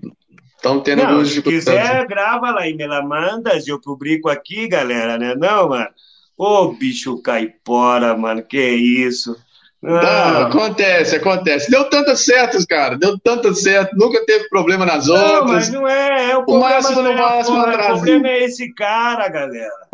estão 0.56 0.82
tendo 0.82 1.02
Não, 1.02 1.08
algumas 1.10 1.28
se 1.28 1.34
dificuldades. 1.34 1.88
quiser, 1.88 2.06
grava 2.06 2.50
lá 2.50 2.66
e 2.66 2.74
me 2.74 2.86
la 2.86 3.02
mandas, 3.02 3.68
eu 3.68 3.80
publico 3.80 4.28
aqui, 4.28 4.66
galera, 4.66 5.18
né? 5.18 5.34
Não, 5.34 5.68
mano. 5.68 5.90
Ô, 6.36 6.72
bicho 6.72 7.20
caipora, 7.20 8.16
mano, 8.16 8.42
que 8.42 8.60
isso. 8.60 9.36
Não, 9.82 9.92
Não, 9.92 10.46
acontece, 10.46 11.16
acontece. 11.16 11.70
Deu 11.70 11.88
tantas 11.88 12.24
certas, 12.24 12.64
cara. 12.64 12.96
Deu 12.98 13.18
tantas 13.18 13.62
certas. 13.62 13.96
Nunca 13.96 14.24
teve 14.26 14.48
problema 14.48 14.84
nas 14.84 15.06
não, 15.06 15.14
outras. 15.14 15.50
mas 15.50 15.68
não 15.70 15.86
é. 15.86 16.32
é 16.32 16.36
o, 16.36 16.44
problema 16.44 16.70
máximo 16.70 16.96
não 16.96 17.02
no 17.04 17.10
é 17.10 17.16
máximo. 17.16 17.58
O 17.60 17.72
problema 17.72 18.28
é 18.28 18.44
esse 18.44 18.74
cara, 18.74 19.28
galera. 19.28 19.88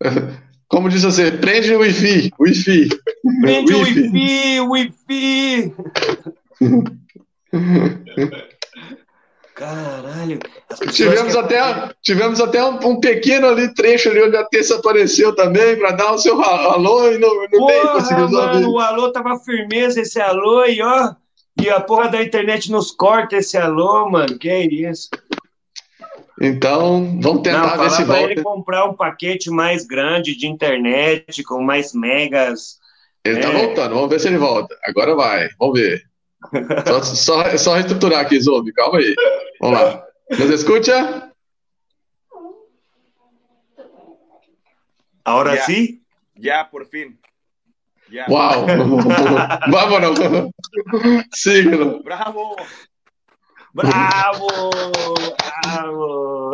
Como 0.68 0.88
disse 0.88 1.04
você, 1.04 1.30
prende 1.30 1.74
o 1.74 1.80
Wi-Fi. 1.80 2.32
Wi-Fi. 2.38 2.88
Prende 3.40 3.74
o 3.74 3.80
Wi-Fi. 3.80 4.60
Wi-Fi, 4.60 4.60
Wi-Fi. 4.60 5.74
Caralho. 9.54 10.38
Tivemos 10.92 11.32
que- 11.34 11.38
até, 11.38 11.90
tivemos 12.02 12.40
até 12.40 12.64
um, 12.64 12.78
um 12.88 13.00
pequeno 13.00 13.48
ali 13.48 13.72
trecho 13.74 14.08
ali 14.08 14.22
onde 14.22 14.36
a 14.36 14.44
Terça 14.44 14.76
apareceu 14.76 15.34
também 15.34 15.76
para 15.76 15.92
dar 15.92 16.12
o 16.12 16.18
seu 16.18 16.40
alô 16.42 17.10
e 17.12 17.18
não, 17.18 17.34
não 17.34 17.48
Porra, 17.50 17.88
conseguiu 17.92 18.30
mano, 18.30 18.70
o 18.70 18.78
alô 18.78 19.12
tava 19.12 19.38
firmeza 19.40 20.00
esse 20.00 20.20
alô 20.20 20.64
e 20.64 20.80
ó. 20.82 21.14
E 21.60 21.68
a 21.68 21.80
porra 21.80 22.08
da 22.08 22.22
internet 22.22 22.70
nos 22.72 22.90
corta 22.92 23.36
esse 23.36 23.58
alô, 23.58 24.08
mano. 24.08 24.38
Que 24.38 24.50
isso? 24.62 25.10
Então, 26.40 27.04
vamos 27.20 27.24
Não, 27.36 27.42
tentar 27.42 27.62
ver 27.72 27.76
falar 27.76 27.90
se 27.90 28.04
volta. 28.04 28.22
ele 28.22 28.42
comprar 28.42 28.84
um 28.86 28.94
paquete 28.94 29.50
mais 29.50 29.86
grande 29.86 30.34
de 30.34 30.46
internet, 30.46 31.42
com 31.44 31.62
mais 31.62 31.92
megas. 31.92 32.80
Ele 33.24 33.38
tá 33.38 33.48
É. 33.50 33.52
voltando, 33.66 33.94
vamos 33.94 34.08
ver 34.10 34.18
se 34.18 34.28
ele 34.28 34.38
volta. 34.38 34.74
Agora 34.84 35.14
vai, 35.14 35.48
vamos 35.60 35.78
ver. 35.78 36.02
Só, 36.86 37.02
só, 37.02 37.58
só 37.58 37.74
reestruturar 37.74 38.20
aqui, 38.20 38.38
calma 38.72 38.98
aí. 38.98 39.14
Vamos 39.60 39.80
lá. 39.80 40.04
Nos 40.30 40.50
escuta? 40.50 41.32
Ahora 45.24 45.54
Ya. 45.56 45.62
sí. 45.66 46.02
Ya, 46.34 46.68
por 46.70 46.86
fin. 46.86 47.18
Ya. 48.10 48.26
Uau! 48.28 48.66
Vámonos! 49.70 50.18
Síguelo. 51.32 52.02
¡Bravo! 52.02 52.56
¡Bravo! 53.72 54.70
¡Bravo! 55.62 56.52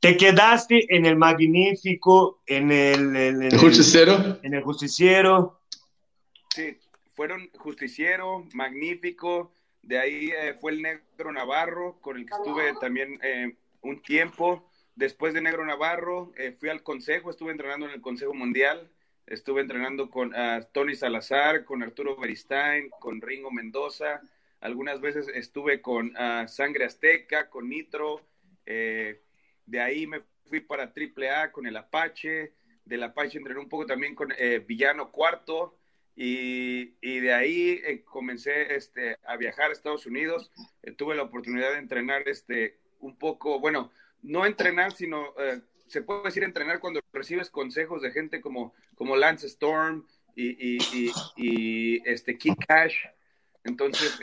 Te 0.00 0.16
quedaste 0.16 0.94
en 0.94 1.06
el 1.06 1.16
magnífico, 1.16 2.42
en 2.46 2.72
el, 2.72 3.16
en 3.16 3.42
el- 3.42 3.58
Justiceiro. 3.58 4.38
en 4.42 4.54
el 4.54 4.62
justiciero. 4.62 5.60
Sí, 6.54 6.76
fueron 7.14 7.50
Justiciero, 7.58 8.46
Magnífico, 8.54 9.52
de 9.82 9.98
ahí 9.98 10.30
eh, 10.30 10.54
fue 10.60 10.72
el 10.72 10.82
Negro 10.82 11.32
Navarro, 11.32 11.98
con 12.00 12.16
el 12.16 12.26
que 12.26 12.34
estuve 12.34 12.72
también 12.80 13.18
eh, 13.22 13.56
un 13.82 14.00
tiempo. 14.00 14.70
Después 14.94 15.34
de 15.34 15.40
Negro 15.40 15.66
Navarro, 15.66 16.32
eh, 16.36 16.52
fui 16.52 16.68
al 16.68 16.82
Consejo, 16.82 17.30
estuve 17.30 17.50
entrenando 17.50 17.86
en 17.86 17.92
el 17.92 18.00
Consejo 18.00 18.32
Mundial, 18.32 18.88
estuve 19.26 19.60
entrenando 19.60 20.08
con 20.08 20.32
ah, 20.36 20.60
Tony 20.72 20.94
Salazar, 20.94 21.64
con 21.64 21.82
Arturo 21.82 22.16
Beristain, 22.16 22.90
con 23.00 23.20
Ringo 23.20 23.50
Mendoza. 23.50 24.22
Algunas 24.60 25.00
veces 25.00 25.26
estuve 25.34 25.80
con 25.80 26.12
ah, 26.16 26.46
Sangre 26.46 26.84
Azteca, 26.84 27.50
con 27.50 27.68
Nitro. 27.68 28.20
de 28.64 29.80
ahí 29.80 30.06
me 30.06 30.20
fui 30.48 30.60
para 30.60 30.92
AAA 30.94 31.50
con 31.50 31.66
el 31.66 31.76
Apache. 31.76 32.52
Del 32.84 33.02
Apache 33.02 33.38
entrené 33.38 33.58
un 33.58 33.68
poco 33.68 33.86
también 33.86 34.14
con 34.14 34.32
Villano 34.66 35.10
Cuarto. 35.10 35.76
Y, 36.14 36.94
y 37.00 37.20
de 37.20 37.32
ahí 37.32 37.80
eh, 37.84 38.02
comencé 38.04 38.74
este, 38.74 39.16
a 39.24 39.36
viajar 39.36 39.70
a 39.70 39.72
Estados 39.72 40.06
Unidos. 40.06 40.50
Eh, 40.82 40.92
tuve 40.92 41.14
la 41.14 41.22
oportunidad 41.22 41.72
de 41.72 41.78
entrenar 41.78 42.28
este, 42.28 42.78
un 43.00 43.16
poco, 43.16 43.58
bueno, 43.60 43.90
no 44.22 44.44
entrenar, 44.46 44.92
sino 44.92 45.34
eh, 45.38 45.60
se 45.86 46.02
puede 46.02 46.24
decir 46.24 46.44
entrenar 46.44 46.80
cuando 46.80 47.00
recibes 47.12 47.50
consejos 47.50 48.02
de 48.02 48.12
gente 48.12 48.40
como, 48.40 48.74
como 48.94 49.16
Lance 49.16 49.46
Storm 49.46 50.06
y, 50.36 50.50
y, 50.50 50.78
y, 50.92 51.12
y, 51.36 52.02
este, 52.08 52.36
Kid 52.38 52.54
Cash. 52.66 52.96
Entonces, 53.64 54.18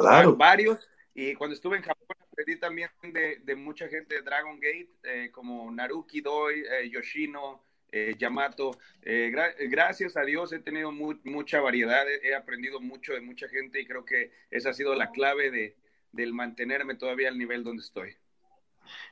Claro. 0.00 0.36
varios. 0.36 0.88
Y 1.14 1.34
cuando 1.34 1.54
estuve 1.54 1.76
en 1.76 1.82
Japón 1.82 2.16
aprendí 2.20 2.58
también 2.58 2.88
de, 3.02 3.40
de 3.44 3.54
mucha 3.56 3.88
gente 3.88 4.14
de 4.14 4.22
Dragon 4.22 4.58
Gate, 4.58 4.90
eh, 5.02 5.30
como 5.30 5.70
Naruki 5.70 6.20
Doi, 6.22 6.60
eh, 6.60 6.88
Yoshino, 6.90 7.62
eh, 7.92 8.16
Yamato. 8.18 8.72
Eh, 9.02 9.30
gra- 9.32 9.54
gracias 9.70 10.16
a 10.16 10.22
Dios 10.22 10.52
he 10.52 10.58
tenido 10.60 10.90
mu- 10.92 11.20
mucha 11.24 11.60
variedad, 11.60 12.04
he, 12.08 12.34
aprendido 12.34 12.80
mucho 12.80 13.12
de 13.14 13.20
mucha 13.20 13.48
gente 13.48 13.80
y 13.80 13.86
creo 13.86 14.04
que 14.04 14.32
esa 14.50 14.70
ha 14.70 14.72
sido 14.74 14.94
la 14.94 15.10
clave 15.10 15.50
de, 15.50 15.76
del 16.12 16.32
mantenerme 16.32 16.94
todavía 16.96 17.28
al 17.28 17.38
nivel 17.38 17.62
donde 17.64 17.82
estoy. 17.82 18.16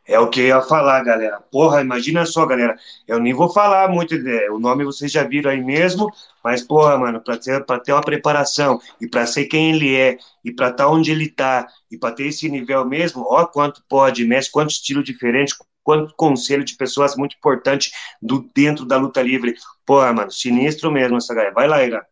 É 0.06 0.18
o 0.18 0.28
que 0.28 0.40
eu 0.40 0.46
ia 0.46 0.62
falar, 0.62 1.02
galera. 1.04 1.40
Porra, 1.40 1.80
imagina 1.80 2.26
só, 2.26 2.44
galera. 2.46 2.76
Eu 3.06 3.20
nem 3.20 3.32
vou 3.32 3.48
falar 3.52 3.88
muito, 3.88 4.18
de- 4.18 4.48
o 4.50 4.58
nome 4.58 4.84
vocês 4.84 5.12
já 5.12 5.22
viram 5.24 5.50
aí 5.50 5.62
mesmo, 5.62 6.10
mas, 6.42 6.62
porra, 6.62 6.98
mano, 6.98 7.20
pra 7.22 7.36
ter, 7.38 7.64
pra 7.64 7.78
ter 7.78 7.92
uma 7.92 8.00
preparação 8.02 8.80
e 9.00 9.06
pra 9.08 9.26
ser 9.26 9.44
quem 9.46 9.72
ele 9.74 9.94
é 9.96 10.18
e 10.44 10.52
pra 10.52 10.70
estar 10.70 10.88
onde 10.88 11.12
ele 11.12 11.28
tá 11.28 11.68
e 11.90 11.96
pra 11.98 12.10
ter 12.12 12.26
esse 12.26 12.48
nível 12.48 12.84
mesmo, 12.84 13.24
ó, 13.28 13.46
quanto 13.46 13.84
pode, 13.88 14.24
mestre, 14.26 14.52
quanto 14.52 14.70
estilo 14.70 15.02
diferente, 15.02 15.54
quanto 15.82 16.14
conselho 16.14 16.64
de 16.64 16.76
pessoas 16.76 17.16
muito 17.16 17.36
importante 17.36 17.90
do, 18.20 18.48
dentro 18.54 18.84
da 18.84 18.96
luta 18.96 19.22
livre. 19.22 19.54
Porra, 19.84 20.12
mano, 20.12 20.30
sinistro 20.30 20.90
mesmo 20.90 21.18
essa 21.18 21.34
galera. 21.34 21.54
Vai 21.54 21.68
lá, 21.68 21.84
Ira. 21.84 22.06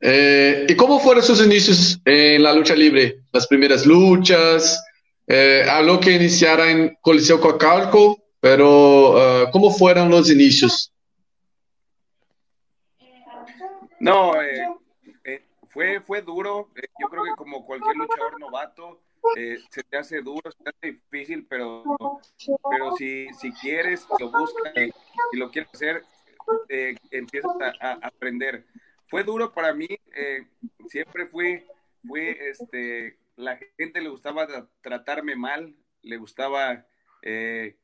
Eh, 0.00 0.66
¿Y 0.68 0.74
cómo 0.74 0.98
fueron 0.98 1.22
sus 1.22 1.44
inicios 1.44 2.00
en 2.04 2.42
la 2.42 2.52
lucha 2.52 2.74
libre? 2.74 3.20
Las 3.32 3.46
primeras 3.46 3.86
luchas. 3.86 4.82
Eh, 5.26 5.64
habló 5.70 6.00
que 6.00 6.12
iniciara 6.12 6.70
en 6.70 6.96
Coliseo 7.00 7.40
Coacalco, 7.40 8.18
pero 8.40 9.44
eh, 9.44 9.48
¿cómo 9.52 9.70
fueron 9.70 10.10
los 10.10 10.28
inicios? 10.30 10.92
No, 14.00 14.34
eh, 14.42 14.66
eh, 15.24 15.42
fue, 15.68 16.00
fue 16.00 16.22
duro. 16.22 16.70
Eh, 16.74 16.88
yo 17.00 17.08
creo 17.08 17.22
que 17.22 17.30
como 17.36 17.64
cualquier 17.64 17.94
luchador 17.94 18.40
novato, 18.40 19.00
eh, 19.36 19.58
se 19.70 19.82
te 19.82 19.96
hace 19.96 20.20
duro, 20.20 20.50
se 20.50 20.62
te 20.62 20.70
hace 20.70 20.92
difícil, 20.92 21.46
pero, 21.48 21.84
pero 22.70 22.96
si, 22.96 23.28
si 23.34 23.52
quieres, 23.52 24.06
lo 24.18 24.30
buscas 24.30 24.72
y, 24.76 24.90
y 25.32 25.38
lo 25.38 25.50
quieres 25.50 25.70
hacer, 25.72 26.04
eh, 26.68 26.96
empiezas 27.10 27.52
a, 27.80 27.92
aprender. 28.02 28.64
fue 29.08 29.24
duro 29.24 29.52
para 29.52 29.72
mí. 29.74 29.88
Eh, 30.14 30.46
siempre 30.88 31.26
fui, 31.26 31.64
fui, 32.06 32.36
este, 32.40 33.18
la 33.36 33.58
gente 33.78 34.00
le 34.00 34.08
gustaba 34.08 34.46
tratarme 34.80 35.36
mal, 35.36 35.74
le 36.02 36.16
gustaba 36.16 36.86
eh, 37.22 37.76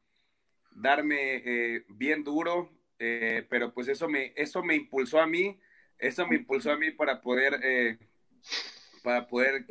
darme 0.73 1.43
eh, 1.45 1.85
bien 1.89 2.25
duro, 2.25 2.71
pero 2.99 3.73
pues 3.73 3.87
eso 3.87 4.09
me, 4.09 4.33
eso 4.35 4.63
me 4.63 4.75
impulsó 4.75 5.21
a 5.21 5.27
mí, 5.27 5.61
eso 5.99 6.27
me 6.27 6.35
impulsó 6.37 6.73
a 6.73 6.77
mí 6.77 6.91
para 6.91 7.21
poder, 7.21 7.97
para 9.05 9.29
poder 9.29 9.65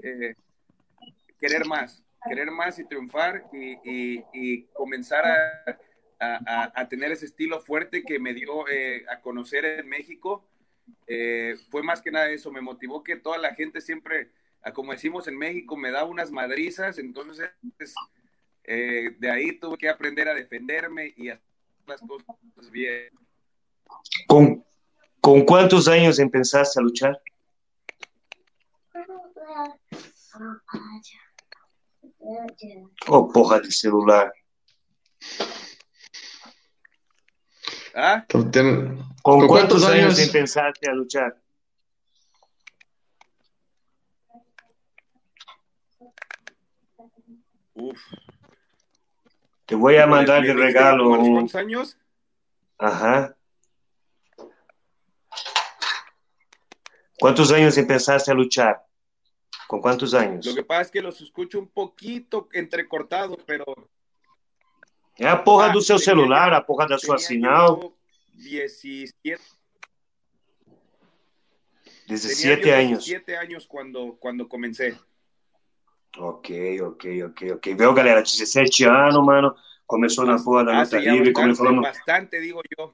querer 1.40 1.66
más, 1.66 2.04
querer 2.28 2.52
más 2.52 2.80
y 2.80 2.86
triunfar 2.86 3.46
y, 3.54 4.64
comenzar 4.74 5.26
a, 6.20 6.88
tener 6.90 7.12
ese 7.12 7.26
estilo 7.26 7.60
fuerte 7.60 8.04
que 8.04 8.20
me 8.20 8.34
dio 8.34 8.66
a 9.10 9.22
conocer 9.22 9.66
en 9.66 9.88
México 9.88 10.48
eh, 11.06 11.56
fue 11.70 11.84
más 11.84 12.02
que 12.02 12.12
nada 12.12 12.30
eso, 12.30 12.52
me 12.52 12.62
motivó 12.62 13.04
que 13.04 13.16
toda 13.16 13.38
la 13.38 13.54
gente 13.56 13.82
siempre, 13.82 14.32
como 14.74 14.92
decimos 14.92 15.28
en 15.28 15.38
México, 15.38 15.78
me 15.78 15.92
da 15.92 16.04
unas 16.04 16.32
madrizas, 16.32 16.98
entonces 16.98 17.50
eh, 18.64 19.16
de 19.18 19.32
ahí 19.32 19.60
tuve 19.60 19.78
que 19.78 19.90
aprender 19.90 20.28
a 20.28 20.34
defenderme 20.34 21.14
y 21.16 21.30
hacer 21.30 21.44
las 21.86 22.02
cosas 22.02 22.72
bien. 22.72 23.10
¿Con, 24.28 24.66
¿Con 25.22 25.46
cuántos 25.46 25.88
años 25.88 26.20
empezaste 26.20 26.80
a 26.80 26.84
luchar? 26.84 27.22
Oh, 33.08 33.32
porra 33.32 33.60
de 33.60 33.72
celular. 33.72 34.34
¿Ah? 37.96 38.26
¿Con, 38.30 39.48
cuántos, 39.48 39.86
años, 39.86 40.20
empezaste 40.20 40.90
a 40.90 40.94
luchar? 40.94 41.42
Uf. 47.74 48.00
Te 49.66 49.76
voy 49.76 49.98
a 49.98 50.08
mandar 50.08 50.44
de 50.44 50.54
regalo. 50.54 51.18
¿Cuántos 51.18 51.56
años? 51.56 51.98
Ajá. 52.78 53.36
¿Cuántos 57.20 57.52
años 57.52 57.78
empezaste 57.78 58.32
a 58.32 58.36
luchar? 58.36 58.87
¿Con 59.68 59.82
cuántos 59.82 60.14
años? 60.14 60.46
Lo 60.46 60.56
que 60.56 60.64
pasa 60.64 60.82
es 60.84 60.92
que 60.92 61.02
los 61.02 61.20
escucho 61.22 61.60
un 61.60 61.68
poquito 61.68 62.48
entrecortados, 62.54 63.38
pero 63.46 63.66
É 65.20 65.28
a 65.28 65.36
porra 65.36 65.66
ah, 65.66 65.70
do 65.70 65.82
seu 65.82 65.98
celular, 65.98 66.54
a 66.54 66.62
porra 66.62 66.88
da 66.88 67.00
sua 67.00 67.18
sinal. 67.18 67.92
17. 68.36 69.42
17 72.08 72.70
anos. 72.70 73.04
17 73.04 73.34
anos 73.36 73.66
quando, 73.66 74.14
quando 74.20 74.48
comecei. 74.48 74.96
Ok, 76.18 76.82
ok, 76.82 77.24
ok, 77.24 77.52
ok. 77.54 77.76
Viu, 77.76 77.94
galera? 77.94 78.22
17 78.22 78.86
anos, 78.86 79.26
mano. 79.26 79.56
Começou 79.88 80.26
na 80.26 80.42
porra 80.42 80.66
da 80.66 80.82
luta 80.82 81.00
livre. 81.00 81.34
Como 81.34 81.48
ele 81.48 81.56
falou 81.56 81.74
no... 81.74 81.82
Bastante, 81.82 82.40
digo 82.40 82.62
eu. 82.78 82.94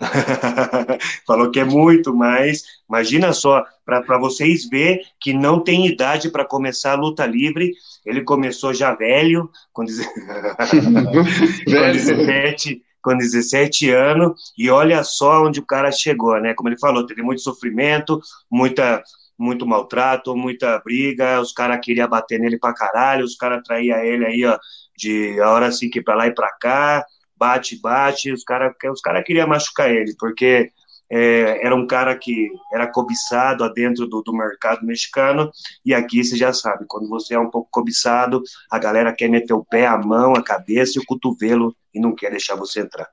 Falou 1.26 1.50
que 1.50 1.60
é 1.60 1.64
muito, 1.64 2.14
mas 2.14 2.64
imagina 2.88 3.32
só, 3.32 3.64
para 3.84 4.18
vocês 4.18 4.68
ver 4.68 5.00
que 5.20 5.32
não 5.32 5.60
tem 5.60 5.86
idade 5.86 6.30
para 6.30 6.44
começar 6.44 6.92
a 6.92 6.96
luta 6.96 7.24
livre. 7.26 7.72
Ele 8.04 8.22
começou 8.22 8.74
já 8.74 8.94
velho, 8.94 9.50
com, 9.72 9.84
deze... 9.84 10.04
com 11.64 11.92
17, 11.92 12.82
com 13.02 13.16
17 13.16 13.90
anos, 13.90 14.52
e 14.58 14.68
olha 14.68 15.02
só 15.04 15.44
onde 15.44 15.60
o 15.60 15.66
cara 15.66 15.92
chegou, 15.92 16.40
né? 16.40 16.54
Como 16.54 16.68
ele 16.68 16.78
falou, 16.78 17.06
teve 17.06 17.22
muito 17.22 17.40
sofrimento, 17.40 18.20
muita, 18.50 19.02
muito 19.38 19.66
maltrato, 19.66 20.36
muita 20.36 20.78
briga, 20.80 21.40
os 21.40 21.52
caras 21.52 21.78
queriam 21.82 22.08
bater 22.08 22.40
nele 22.40 22.58
pra 22.58 22.74
caralho, 22.74 23.24
os 23.24 23.36
caras 23.36 23.62
traíam 23.64 23.98
ele 24.00 24.26
aí, 24.26 24.44
ó, 24.44 24.58
de 24.96 25.40
hora 25.40 25.66
assim 25.66 25.88
que 25.88 26.02
pra 26.02 26.16
lá 26.16 26.26
e 26.26 26.34
pra 26.34 26.50
cá, 26.60 27.04
bate, 27.38 27.80
bate, 27.80 28.32
os 28.32 28.42
caras 28.44 28.72
os 28.92 29.00
cara 29.00 29.22
queriam 29.22 29.46
machucar 29.46 29.90
ele, 29.90 30.14
porque 30.18 30.72
é, 31.10 31.64
era 31.64 31.74
um 31.74 31.86
cara 31.86 32.16
que 32.16 32.50
era 32.72 32.86
cobiçado 32.86 33.70
dentro 33.72 34.06
do, 34.06 34.22
do, 34.22 34.32
mercado 34.32 34.84
mexicano, 34.84 35.50
e 35.84 35.94
aqui 35.94 36.22
você 36.22 36.36
já 36.36 36.52
sabe, 36.52 36.84
quando 36.88 37.08
você 37.08 37.34
é 37.34 37.38
um 37.38 37.50
pouco 37.50 37.68
cobiçado, 37.70 38.42
a 38.70 38.78
galera 38.78 39.12
quer 39.12 39.28
meter 39.28 39.52
o 39.52 39.64
pé, 39.64 39.86
a 39.86 39.96
mão, 39.96 40.34
a 40.34 40.42
cabeça 40.42 40.98
e 40.98 41.02
o 41.02 41.06
cotovelo 41.06 41.74
e 41.94 42.00
não 42.00 42.14
quer 42.14 42.30
deixar 42.30 42.56
você 42.56 42.80
entrar. 42.80 43.08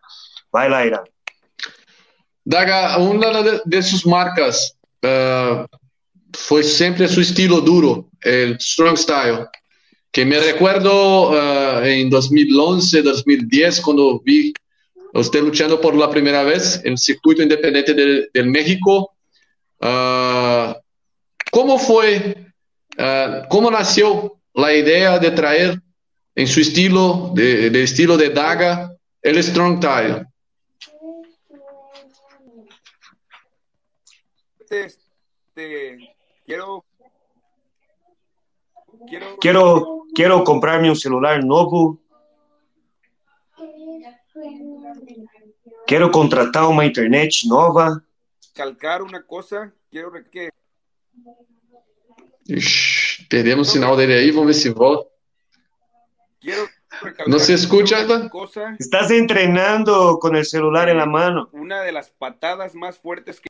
Vai 0.51 0.69
lá, 0.69 0.85
Irã. 0.85 1.03
Daga, 2.45 2.97
uma 2.97 3.61
dessas 3.65 4.03
marcas 4.03 4.73
uh, 5.05 5.67
foi 6.35 6.63
sempre 6.63 7.07
seu 7.07 7.21
estilo 7.21 7.61
duro, 7.61 8.09
o 8.25 8.57
strong 8.59 8.99
style. 8.99 9.47
Que 10.13 10.25
me 10.25 10.39
recuerdo 10.39 11.31
uh, 11.31 11.83
en 11.83 12.07
2011, 12.07 13.01
2010, 13.01 13.81
cuando 13.81 14.19
vi 14.19 14.53
usted 15.11 15.41
luchando 15.41 15.81
por 15.81 15.95
la 15.95 16.07
primera 16.11 16.43
vez 16.43 16.79
en 16.85 16.91
el 16.91 16.97
circuito 16.99 17.41
independiente 17.41 17.95
del 17.95 18.29
de 18.31 18.43
México. 18.43 19.15
Uh, 19.81 20.75
¿Cómo 21.51 21.79
fue, 21.79 22.45
uh, 22.99 23.47
cómo 23.49 23.71
nació 23.71 24.39
la 24.53 24.75
idea 24.75 25.17
de 25.17 25.31
traer 25.31 25.81
en 26.35 26.47
su 26.47 26.61
estilo, 26.61 27.31
de, 27.33 27.81
estilo 27.81 28.15
de 28.15 28.29
Daga, 28.29 28.95
el 29.19 29.43
Strong 29.43 29.79
Tile? 29.79 30.25
Este, 34.69 36.15
Quiero, 36.45 36.85
quiero, 39.39 40.05
quiero 40.13 40.43
comprarme 40.43 40.89
un 40.89 40.95
celular 40.95 41.43
nuevo. 41.43 41.99
Quero 45.85 46.11
contratar 46.11 46.67
uma 46.67 46.85
internet 46.85 47.45
nova. 47.47 48.03
Calcar 48.53 49.01
uma 49.01 49.21
coisa, 49.21 49.73
quero 49.91 50.11
que. 50.29 50.49
Ixi, 52.47 53.25
perdemos 53.29 53.69
o 53.69 53.71
sinal 53.71 53.95
dele 53.95 54.13
aí, 54.13 54.31
vamos 54.31 54.47
ver 54.47 54.53
se 54.53 54.69
volta. 54.69 55.09
Não 57.27 57.39
se 57.39 57.53
escuta 57.53 57.97
ainda? 57.97 58.29
Estás 58.79 59.09
entrenando 59.11 60.19
com 60.19 60.29
o 60.29 60.45
celular 60.45 60.93
na 60.93 61.05
mão. 61.05 61.47
Uma 61.53 61.91
das 61.91 62.09
patadas 62.09 62.73
mais 62.73 62.97
fortes 62.97 63.39
que. 63.39 63.47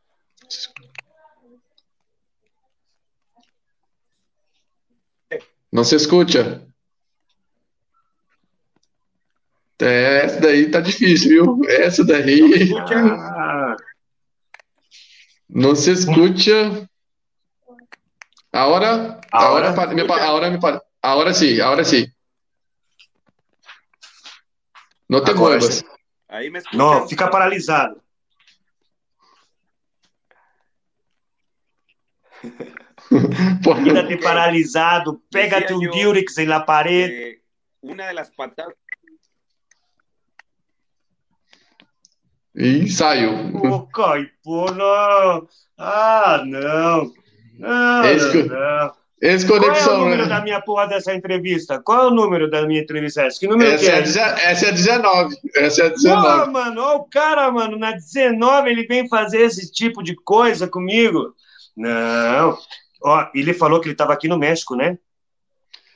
Não 5.73 5.83
se 5.83 5.95
escuta. 5.95 6.63
É, 9.81 10.25
essa 10.25 10.39
daí 10.39 10.69
tá 10.69 10.79
difícil, 10.79 11.29
viu? 11.29 11.62
Essa 11.67 12.05
daí. 12.05 12.69
Não 15.49 15.75
se 15.75 15.89
escuta. 15.89 16.88
Agora, 18.51 19.19
agora, 19.31 19.69
agora, 19.69 19.95
me, 19.95 20.01
agora, 20.01 20.51
me, 20.51 20.59
agora 21.01 21.33
sim, 21.33 21.59
agora 21.59 21.83
sim. 21.83 22.05
Não 25.09 25.23
te 25.23 25.33
muevas. 25.33 25.83
Aí 26.29 26.51
Não, 26.71 27.09
fica 27.09 27.27
paralisado. 27.31 27.99
Quédate 33.84 34.17
paralisado, 34.17 35.21
pégate 35.30 35.73
un 35.73 35.89
Durex 35.89 36.38
en 36.38 36.49
la 36.49 36.65
pared. 36.65 37.10
Eh, 37.12 37.41
una 37.82 38.08
de 38.08 38.13
las 38.13 38.32
patadas. 38.32 38.76
E 42.56 42.88
saiu. 42.88 43.32
Ô, 43.65 43.88
Caipora! 43.88 45.41
Ah, 45.78 46.43
não! 46.45 47.12
Não, 47.58 48.06
esse, 48.06 48.43
não, 48.43 48.60
não. 48.60 48.91
Esse 49.23 49.47
conexão, 49.47 49.86
Qual 49.86 49.95
é 49.95 49.95
o 49.95 50.04
número 50.04 50.23
né? 50.23 50.30
da 50.30 50.41
minha 50.41 50.62
porra 50.62 50.86
dessa 50.86 51.13
entrevista? 51.13 51.82
Qual 51.82 52.04
é 52.04 52.08
o 52.08 52.13
número 52.13 52.49
da 52.49 52.67
minha 52.67 52.82
entrevista? 52.82 53.28
Que 53.39 53.47
número 53.47 53.71
essa, 53.71 53.86
que 53.86 53.89
é? 53.89 54.23
É, 54.23 54.52
essa 54.52 54.65
é 54.67 54.71
19. 54.71 55.36
Essa 55.56 55.84
é 55.84 55.89
19. 55.91 56.45
Pô, 56.45 56.51
mano, 56.51 56.82
ó, 56.82 56.95
o 56.97 57.03
cara, 57.05 57.49
mano, 57.49 57.78
na 57.78 57.93
19 57.93 58.70
ele 58.70 58.86
vem 58.86 59.07
fazer 59.07 59.41
esse 59.41 59.72
tipo 59.72 60.03
de 60.03 60.14
coisa 60.14 60.68
comigo. 60.68 61.34
Não, 61.76 62.57
Ó, 63.04 63.28
ele 63.34 63.54
falou 63.54 63.80
que 63.80 63.88
ele 63.88 63.93
estava 63.93 64.14
aqui 64.14 64.28
no 64.28 64.38
México, 64.38 64.76
né? 64.76 64.97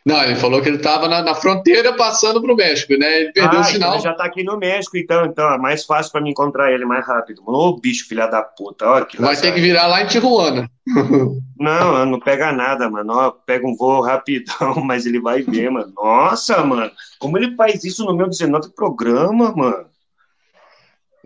Não, 0.08 0.24
ele 0.24 0.36
falou 0.36 0.62
que 0.62 0.70
ele 0.70 0.78
estava 0.78 1.05
na, 1.10 1.22
na, 1.22 1.36
fronteira 1.36 1.91
passando 1.91 2.41
para 2.41 2.53
o 2.53 2.55
México, 2.55 2.93
né? 2.95 3.24
Ele 3.24 3.34
perdeu 3.34 3.60
ah, 3.60 3.62
o 3.62 3.66
sinal. 3.66 3.89
Então 3.89 3.93
ele 3.95 4.03
já 4.03 4.12
está 4.12 4.24
aqui 4.24 4.41
no 4.41 4.58
México, 4.58 4.95
então, 4.95 5.26
então 5.26 5.53
é 5.53 5.58
mais 5.58 5.84
fácil 5.84 6.14
para 6.14 6.22
me 6.22 6.30
encontrar 6.30 6.72
ele 6.72 6.86
mais 6.86 7.05
rápido. 7.05 7.43
Ô, 7.45 7.78
bicho, 7.78 8.08
filha 8.08 8.26
da 8.26 8.41
puta, 8.41 8.86
ó, 8.86 9.01
que 9.03 9.22
Vai 9.22 9.36
ter 9.36 9.53
que 9.53 9.60
virar 9.60 9.88
lá 9.88 10.01
em 10.01 10.08
Tijuana. 10.08 10.72
Não, 11.60 12.05
não 12.05 12.20
pega 12.20 12.51
nada, 12.51 12.88
mano. 12.88 13.12
Ó, 13.14 13.32
pega 13.32 13.68
um 13.68 13.76
voo 13.76 13.99
rapidão, 13.99 14.76
mas 14.86 15.08
ele 15.08 15.20
vai 15.20 15.41
ver, 15.41 15.72
mano. 15.72 15.91
Nossa, 15.93 16.64
mano, 16.64 16.91
como 17.18 17.36
ele 17.38 17.55
faz 17.55 17.84
isso 17.84 18.05
no 18.05 18.16
meu 18.16 18.30
19 18.30 18.70
programa, 18.76 19.51
mano? 19.53 19.88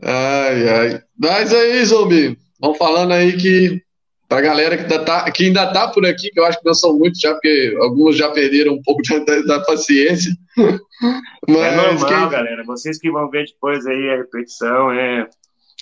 Ai, 0.02 0.70
ai. 0.70 1.02
Mas 1.20 1.54
aí, 1.54 1.84
zumbi. 1.84 2.38
vão 2.60 2.74
falando 2.74 3.12
aí 3.12 3.36
que 3.36 3.84
para 4.32 4.40
a 4.40 4.42
galera 4.44 4.78
que 4.78 4.84
ainda, 4.84 5.04
tá, 5.04 5.30
que 5.30 5.44
ainda 5.44 5.74
tá 5.74 5.90
por 5.90 6.06
aqui, 6.06 6.30
que 6.32 6.40
eu 6.40 6.46
acho 6.46 6.58
que 6.58 6.66
não 6.66 6.74
são 6.74 6.98
muitos 6.98 7.20
já, 7.20 7.34
porque 7.34 7.78
alguns 7.82 8.16
já 8.16 8.32
perderam 8.32 8.76
um 8.76 8.82
pouco 8.82 9.02
da, 9.04 9.42
da 9.42 9.60
paciência. 9.66 10.32
Mas 11.46 11.58
é 11.58 11.76
normal, 11.76 12.30
que... 12.30 12.34
galera. 12.34 12.64
Vocês 12.64 12.98
que 12.98 13.12
vão 13.12 13.30
ver 13.30 13.48
depois 13.48 13.86
aí 13.86 14.10
a 14.10 14.16
repetição, 14.16 14.90
é, 14.94 15.28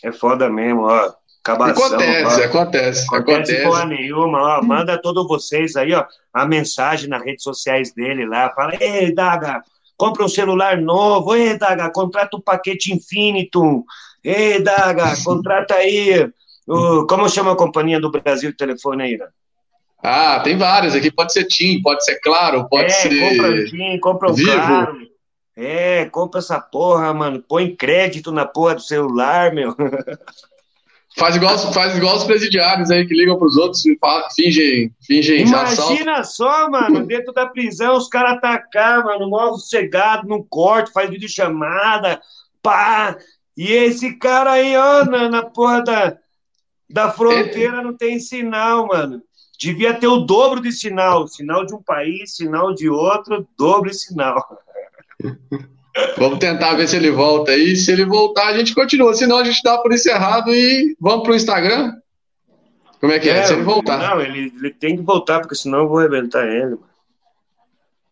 é 0.03 0.11
foda 0.11 0.49
mesmo, 0.49 0.81
ó. 0.81 1.13
Acabação, 1.43 1.85
acontece, 1.85 2.41
ó. 2.41 2.45
acontece, 2.45 3.15
acontece. 3.15 3.63
Porra 3.63 3.85
nenhuma, 3.85 4.39
ó. 4.41 4.63
Manda 4.63 4.99
todos 4.99 5.27
vocês 5.27 5.75
aí, 5.75 5.93
ó, 5.93 6.03
a 6.33 6.47
mensagem 6.47 7.07
nas 7.07 7.23
redes 7.23 7.43
sociais 7.43 7.93
dele 7.93 8.25
lá. 8.25 8.49
Fala, 8.55 8.73
ei, 8.81 9.13
Daga, 9.13 9.61
compra 9.95 10.25
um 10.25 10.27
celular 10.27 10.75
novo. 10.75 11.35
Ei, 11.35 11.55
Daga, 11.55 11.91
contrata 11.91 12.35
um 12.35 12.41
paquete 12.41 12.91
Infinitum. 12.91 13.83
Ei, 14.23 14.59
Daga, 14.59 15.13
contrata 15.23 15.75
aí 15.75 16.27
o, 16.69 17.07
como 17.07 17.27
chama 17.27 17.53
a 17.53 17.57
companhia 17.57 17.99
do 17.99 18.11
Brasil 18.11 18.51
de 18.51 18.57
telefone 18.57 19.03
aí, 19.03 19.17
né? 19.17 19.27
Ah, 20.03 20.39
tem 20.39 20.57
várias 20.57 20.95
aqui. 20.95 21.11
Pode 21.11 21.33
ser 21.33 21.45
TIM, 21.45 21.81
pode 21.81 22.03
ser 22.05 22.19
Claro, 22.21 22.67
pode 22.69 22.85
é, 22.85 22.89
ser. 22.89 23.29
Compra 23.29 23.51
o 23.51 23.65
TIM, 23.65 23.99
compra 23.99 24.31
o 24.31 24.33
Vivo. 24.33 24.51
Claro. 24.51 24.97
É, 25.55 26.05
compra 26.05 26.39
essa 26.39 26.59
porra, 26.59 27.13
mano. 27.13 27.43
Põe 27.45 27.75
crédito 27.75 28.31
na 28.31 28.45
porra 28.45 28.75
do 28.75 28.81
celular, 28.81 29.53
meu. 29.53 29.75
Faz 31.17 31.35
igual, 31.35 31.57
faz 31.73 31.97
igual 31.97 32.15
os 32.15 32.23
presidiários 32.23 32.91
aí 32.91 33.05
que 33.05 33.13
ligam 33.13 33.37
pros 33.37 33.57
outros 33.57 33.83
e 33.85 33.97
fingem, 34.35 34.93
fingem 35.05 35.41
Imagina 35.41 36.23
só, 36.23 36.69
mano, 36.69 37.05
dentro 37.05 37.33
da 37.33 37.47
prisão 37.47 37.97
os 37.97 38.07
caras 38.07 38.37
atacar, 38.37 39.03
mano, 39.03 39.29
mal 39.29 39.55
sossegado, 39.55 40.27
no 40.27 40.45
corte, 40.45 40.93
faz 40.93 41.09
videochamada, 41.09 42.21
pá. 42.61 43.17
E 43.57 43.73
esse 43.73 44.17
cara 44.17 44.51
aí, 44.51 44.77
ó, 44.77 45.03
na, 45.03 45.27
na 45.29 45.43
porra 45.43 45.83
da, 45.83 46.17
da 46.89 47.11
fronteira 47.11 47.81
não 47.81 47.95
tem 47.95 48.19
sinal, 48.19 48.87
mano. 48.87 49.21
Devia 49.59 49.93
ter 49.93 50.07
o 50.07 50.19
dobro 50.19 50.61
de 50.61 50.71
sinal. 50.71 51.27
Sinal 51.27 51.65
de 51.65 51.75
um 51.75 51.81
país, 51.81 52.35
sinal 52.35 52.73
de 52.73 52.89
outro, 52.89 53.47
dobro 53.57 53.89
de 53.89 53.97
sinal. 53.97 54.43
Vamos 56.17 56.39
tentar 56.39 56.75
ver 56.75 56.87
se 56.87 56.95
ele 56.95 57.11
volta 57.11 57.51
aí. 57.51 57.75
Se 57.75 57.91
ele 57.91 58.05
voltar, 58.05 58.47
a 58.47 58.57
gente 58.57 58.73
continua. 58.73 59.13
Senão, 59.13 59.37
a 59.37 59.43
gente 59.43 59.61
dá 59.61 59.77
por 59.77 59.91
encerrado 59.91 60.53
e 60.53 60.95
vamos 60.99 61.23
pro 61.23 61.35
Instagram. 61.35 61.93
Como 63.01 63.11
é 63.11 63.19
que 63.19 63.29
é? 63.29 63.39
é 63.39 63.43
se 63.43 63.53
ele 63.53 63.63
voltar. 63.63 63.97
Não, 63.97 64.21
ele, 64.21 64.53
ele, 64.57 64.71
tem 64.71 64.95
que 64.95 65.01
voltar, 65.01 65.39
porque 65.39 65.55
senão 65.55 65.79
eu 65.79 65.89
vou 65.89 65.99
arrebentar 65.99 66.45
ele. 66.47 66.75
Mano. 66.75 66.89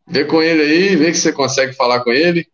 Vê 0.06 0.26
com 0.26 0.42
ele 0.42 0.62
aí, 0.62 0.96
vê 0.96 1.12
que 1.12 1.18
você 1.18 1.32
consegue 1.32 1.74
falar 1.74 2.02
com 2.02 2.12
ele. 2.12 2.48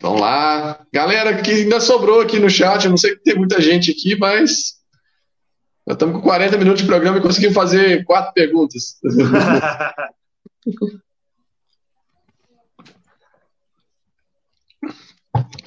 Vamos 0.00 0.20
lá. 0.20 0.84
Galera 0.92 1.42
que 1.42 1.50
ainda 1.50 1.80
sobrou 1.80 2.20
aqui 2.20 2.38
no 2.38 2.48
chat, 2.48 2.84
eu 2.84 2.90
não 2.90 2.96
sei 2.96 3.16
que 3.16 3.22
tem 3.22 3.36
muita 3.36 3.60
gente 3.60 3.90
aqui, 3.90 4.16
mas 4.16 4.80
nós 5.86 5.94
estamos 5.94 6.16
com 6.16 6.22
40 6.22 6.56
minutos 6.56 6.80
de 6.82 6.86
programa 6.86 7.18
e 7.18 7.22
conseguimos 7.22 7.54
fazer 7.54 8.04
quatro 8.04 8.32
perguntas. 8.32 8.98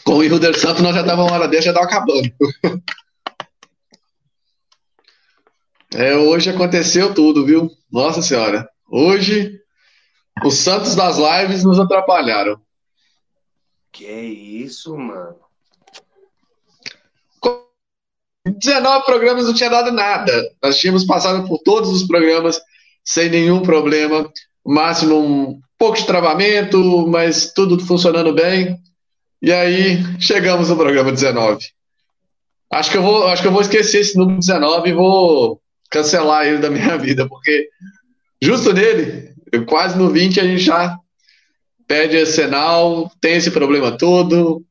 com 0.03 0.15
o 0.15 0.23
Hilder 0.23 0.57
Santos 0.59 0.81
nós 0.81 0.93
já 0.95 1.01
estávamos 1.01 1.31
uma 1.31 1.38
hora 1.38 1.47
dessa, 1.47 1.63
já 1.65 1.71
estava 1.71 1.88
acabando. 1.88 2.29
É, 5.95 6.15
hoje 6.15 6.49
aconteceu 6.49 7.13
tudo, 7.13 7.45
viu? 7.45 7.69
Nossa 7.91 8.21
Senhora. 8.21 8.67
Hoje, 8.89 9.59
os 10.43 10.55
Santos 10.55 10.95
das 10.95 11.17
lives 11.17 11.63
nos 11.63 11.79
atrapalharam. 11.79 12.59
Que 13.94 14.10
isso, 14.10 14.98
mano? 14.98 15.36
19 18.46 19.06
programas 19.06 19.46
não 19.46 19.54
tinha 19.54 19.70
dado 19.70 19.91
nada. 19.91 20.34
Nós 20.62 20.78
tínhamos 20.80 21.06
passado 21.06 21.48
por 21.48 21.60
todos 21.60 21.89
os 21.91 22.08
programas 22.08 22.60
sem 23.06 23.30
nenhum 23.30 23.62
problema. 23.62 24.30
Máximo 24.66 25.20
um 25.20 25.62
pouco 25.78 25.98
de 25.98 26.08
travamento, 26.08 27.08
mas 27.08 27.54
tudo 27.54 27.80
funcionando 27.86 28.34
bem. 28.34 28.78
E 29.39 29.54
aí 29.54 30.04
chegamos 30.20 30.70
no 30.70 30.76
programa 30.76 31.12
19. 31.12 31.68
Acho 32.72 32.89
que 32.89 32.98
eu 32.98 33.04
vou, 33.04 33.28
acho 33.28 33.44
que 33.44 33.48
eu 33.48 33.52
vou 33.52 33.62
esquecer 33.62 34.00
esse 34.00 34.18
número 34.18 34.39
19 34.39 34.89
e 34.89 34.94
vou 34.94 35.62
cancelar 35.91 36.48
ele 36.48 36.58
da 36.58 36.72
minha 36.72 36.98
vida, 36.98 37.30
porque 37.30 37.70
justo 38.41 38.74
nele, 38.74 39.36
quase 39.68 39.96
no 39.96 40.10
20 40.10 40.39
a 40.39 40.44
gente 40.44 40.64
já 40.64 40.98
pede 41.88 42.17
Arsenal, 42.17 43.11
tem 43.19 43.36
esse 43.36 43.51
problema 43.51 43.97
todo. 43.97 44.63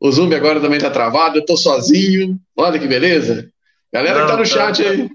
O 0.00 0.10
Zoom 0.10 0.32
agora 0.34 0.60
também 0.60 0.78
tá 0.78 0.90
travado, 0.90 1.38
eu 1.38 1.44
tô 1.44 1.56
sozinho. 1.56 2.38
Olha 2.56 2.78
que 2.78 2.86
beleza. 2.86 3.50
Galera 3.92 4.20
não, 4.20 4.26
que 4.26 4.32
tá 4.32 4.36
no 4.36 4.42
tá, 4.42 4.48
chat 4.48 4.82
tá. 4.82 4.90
aí. 4.90 5.10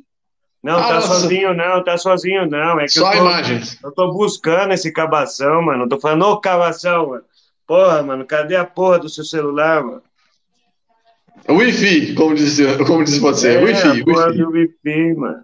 Não, 0.63 0.77
ah, 0.77 0.87
tá 0.87 0.93
nossa. 0.95 1.07
sozinho 1.07 1.53
não, 1.53 1.83
tá 1.83 1.97
sozinho 1.97 2.49
não. 2.49 2.79
É 2.79 2.87
Só 2.87 3.11
eu 3.11 3.17
tô, 3.17 3.25
imagens. 3.25 3.79
Eu 3.83 3.91
tô 3.91 4.13
buscando 4.13 4.73
esse 4.73 4.91
cabação, 4.91 5.61
mano. 5.61 5.83
Eu 5.83 5.89
tô 5.89 5.99
falando, 5.99 6.25
ô 6.25 6.39
cabação, 6.39 7.09
mano. 7.09 7.23
Porra, 7.67 8.01
mano, 8.03 8.25
cadê 8.25 8.55
a 8.55 8.65
porra 8.65 8.99
do 8.99 9.09
seu 9.09 9.23
celular, 9.23 9.83
mano? 9.83 10.01
Wi-Fi, 11.49 12.13
como 12.13 12.35
disse, 12.35 12.63
como 12.85 13.03
disse 13.03 13.19
você. 13.19 13.55
É, 13.55 13.61
Wi-Fi, 13.61 14.03
Wi-Fi. 14.03 14.43
Wi-Fi, 14.43 15.13
mano. 15.15 15.43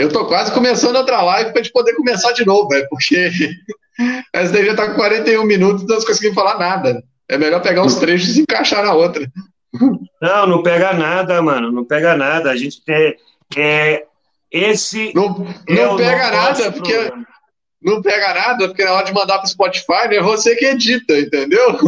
Eu 0.00 0.08
tô 0.08 0.24
quase 0.24 0.50
começando 0.52 0.96
outra 0.96 1.20
live 1.20 1.52
pra 1.52 1.62
gente 1.62 1.72
poder 1.72 1.94
começar 1.94 2.32
de 2.32 2.46
novo, 2.46 2.68
velho, 2.68 2.86
porque 2.88 3.30
essa 4.32 4.50
daí 4.50 4.64
já 4.64 4.74
tá 4.74 4.88
com 4.88 4.94
41 4.94 5.44
minutos 5.44 5.82
e 5.82 5.86
não 5.86 5.96
conseguimos 5.96 6.34
falar 6.34 6.58
nada. 6.58 7.04
É 7.28 7.36
melhor 7.36 7.60
pegar 7.60 7.82
uns 7.82 7.96
trechos 7.96 8.38
e 8.38 8.40
encaixar 8.40 8.82
na 8.82 8.94
outra. 8.94 9.30
Não, 10.20 10.46
não 10.46 10.62
pega 10.62 10.92
nada, 10.92 11.40
mano. 11.40 11.70
Não 11.70 11.84
pega 11.84 12.14
nada. 12.14 12.50
A 12.50 12.56
gente 12.56 12.84
tem. 12.84 13.16
É, 13.56 14.04
esse. 14.50 15.12
Não, 15.14 15.46
é 15.66 15.86
não 15.86 15.96
pega 15.96 16.30
nada, 16.30 16.72
porque. 16.72 16.92
Programa. 16.92 17.26
Não 17.80 18.02
pega 18.02 18.34
nada, 18.34 18.68
porque 18.68 18.84
na 18.84 18.92
hora 18.92 19.06
de 19.06 19.14
mandar 19.14 19.38
pro 19.38 19.48
Spotify, 19.48 20.08
né, 20.08 20.16
é 20.16 20.22
você 20.22 20.54
que 20.56 20.66
edita, 20.66 21.16
entendeu? 21.18 21.78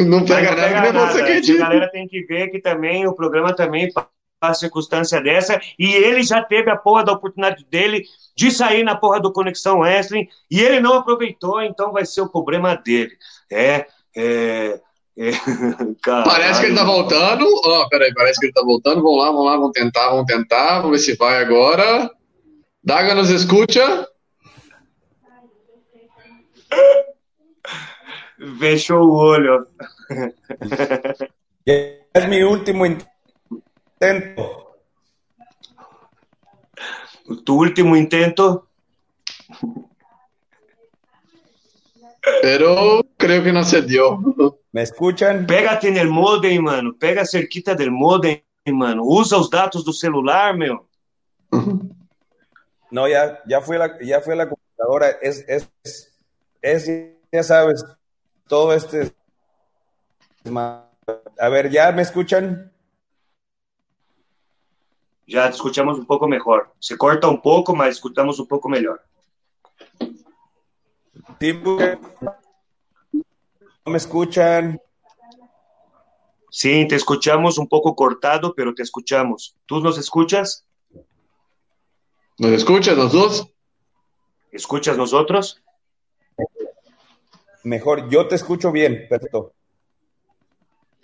Não 0.00 0.24
pega, 0.24 0.50
não 0.50 0.56
nada, 0.56 0.62
pega 0.62 0.92
nada, 0.92 0.98
é 0.98 1.06
você 1.06 1.24
que 1.24 1.32
edita. 1.32 1.64
A 1.64 1.68
galera 1.68 1.90
tem 1.90 2.08
que 2.08 2.24
ver 2.24 2.48
que 2.48 2.60
também 2.60 3.06
o 3.06 3.14
programa 3.14 3.54
também 3.54 3.90
a 3.94 4.06
circunstância 4.54 5.20
dessa, 5.20 5.60
e 5.78 5.92
ele 5.92 6.22
já 6.22 6.42
teve 6.42 6.70
a 6.70 6.76
porra 6.76 7.04
da 7.04 7.12
oportunidade 7.12 7.64
dele 7.70 8.04
de 8.34 8.50
sair 8.50 8.82
na 8.82 8.96
porra 8.96 9.20
do 9.20 9.32
Conexão 9.32 9.80
Wrestling, 9.80 10.26
e 10.50 10.60
ele 10.60 10.80
não 10.80 10.94
aproveitou, 10.94 11.62
então 11.62 11.92
vai 11.92 12.06
ser 12.06 12.22
o 12.22 12.28
problema 12.28 12.74
dele. 12.74 13.12
É, 13.52 13.86
é, 14.16 14.80
é 15.18 15.30
parece 16.24 16.60
que 16.60 16.66
ele 16.66 16.76
tá 16.76 16.84
voltando. 16.84 17.44
Ó, 17.64 17.82
oh, 17.82 17.88
peraí, 17.88 18.14
parece 18.14 18.40
que 18.40 18.46
ele 18.46 18.52
tá 18.52 18.62
voltando. 18.62 19.02
Vamos 19.02 19.18
lá, 19.18 19.26
vamos 19.26 19.44
lá, 19.44 19.56
vamos 19.56 19.72
tentar, 19.72 20.08
vamos 20.08 20.26
tentar. 20.26 20.80
Vamos 20.80 20.92
ver 20.92 20.98
se 20.98 21.16
vai 21.16 21.42
agora. 21.42 22.10
Daga 22.82 23.14
nos 23.14 23.28
escuta. 23.28 24.08
Fechou 28.58 29.02
o 29.02 29.14
olho. 29.14 29.66
É 32.12 32.26
meu 32.26 32.50
último 32.50 32.84
intento. 34.00 34.78
Tu 37.44 37.54
último 37.54 37.96
intento. 37.96 38.66
Pero 42.42 43.02
creo 43.16 43.42
que 43.42 43.52
no 43.52 43.62
se 43.64 43.82
dio. 43.82 44.18
¿Me 44.72 44.82
escuchan? 44.82 45.46
Pégate 45.46 45.88
en 45.88 45.96
el 45.96 46.08
modem, 46.08 46.62
mano. 46.62 46.96
Pega 46.98 47.24
cerquita 47.24 47.74
del 47.74 47.90
modem, 47.90 48.42
mano. 48.66 49.02
Usa 49.04 49.38
os 49.38 49.50
dados 49.50 49.84
do 49.84 49.92
celular, 49.92 50.56
meu. 50.56 50.86
No, 52.90 53.06
ya, 53.06 53.40
ya 53.46 53.60
fue 53.60 53.78
la, 53.78 53.98
ya 54.00 54.20
fue 54.20 54.34
la 54.34 54.48
computadora. 54.48 55.10
Es, 55.22 55.44
es, 55.46 55.70
es, 56.60 56.90
ya 57.30 57.42
sabes, 57.42 57.84
todo 58.48 58.74
este. 58.74 59.12
A 61.38 61.48
ver, 61.48 61.70
¿ya 61.70 61.92
me 61.92 62.02
escuchan? 62.02 62.72
Já 65.30 65.48
escutamos 65.48 65.96
um 65.96 66.04
pouco 66.04 66.26
melhor. 66.26 66.72
Se 66.80 66.96
corta 66.96 67.28
um 67.28 67.36
pouco, 67.36 67.74
mas 67.74 67.94
escutamos 67.94 68.40
um 68.40 68.46
pouco 68.46 68.68
melhor. 68.68 68.98
Tipo, 71.38 71.78
me 73.86 73.96
escuchan? 73.96 74.80
Sim, 76.50 76.88
te 76.88 76.96
escuchamos 76.96 77.58
um 77.58 77.66
pouco 77.66 77.94
cortado, 77.94 78.52
pero 78.56 78.74
te 78.74 78.82
escuchamos. 78.82 79.54
¿Tú 79.66 79.80
nos 79.80 79.98
escuchas? 79.98 80.66
¿Nos 82.36 82.50
escuchas 82.50 82.96
los 82.96 83.12
dos? 83.12 83.48
¿Escuchas 84.50 84.96
nosotros? 84.96 85.62
Mejor, 87.62 88.08
yo 88.08 88.26
te 88.26 88.34
escucho 88.34 88.72
bien, 88.72 89.06
perfecto. 89.08 89.52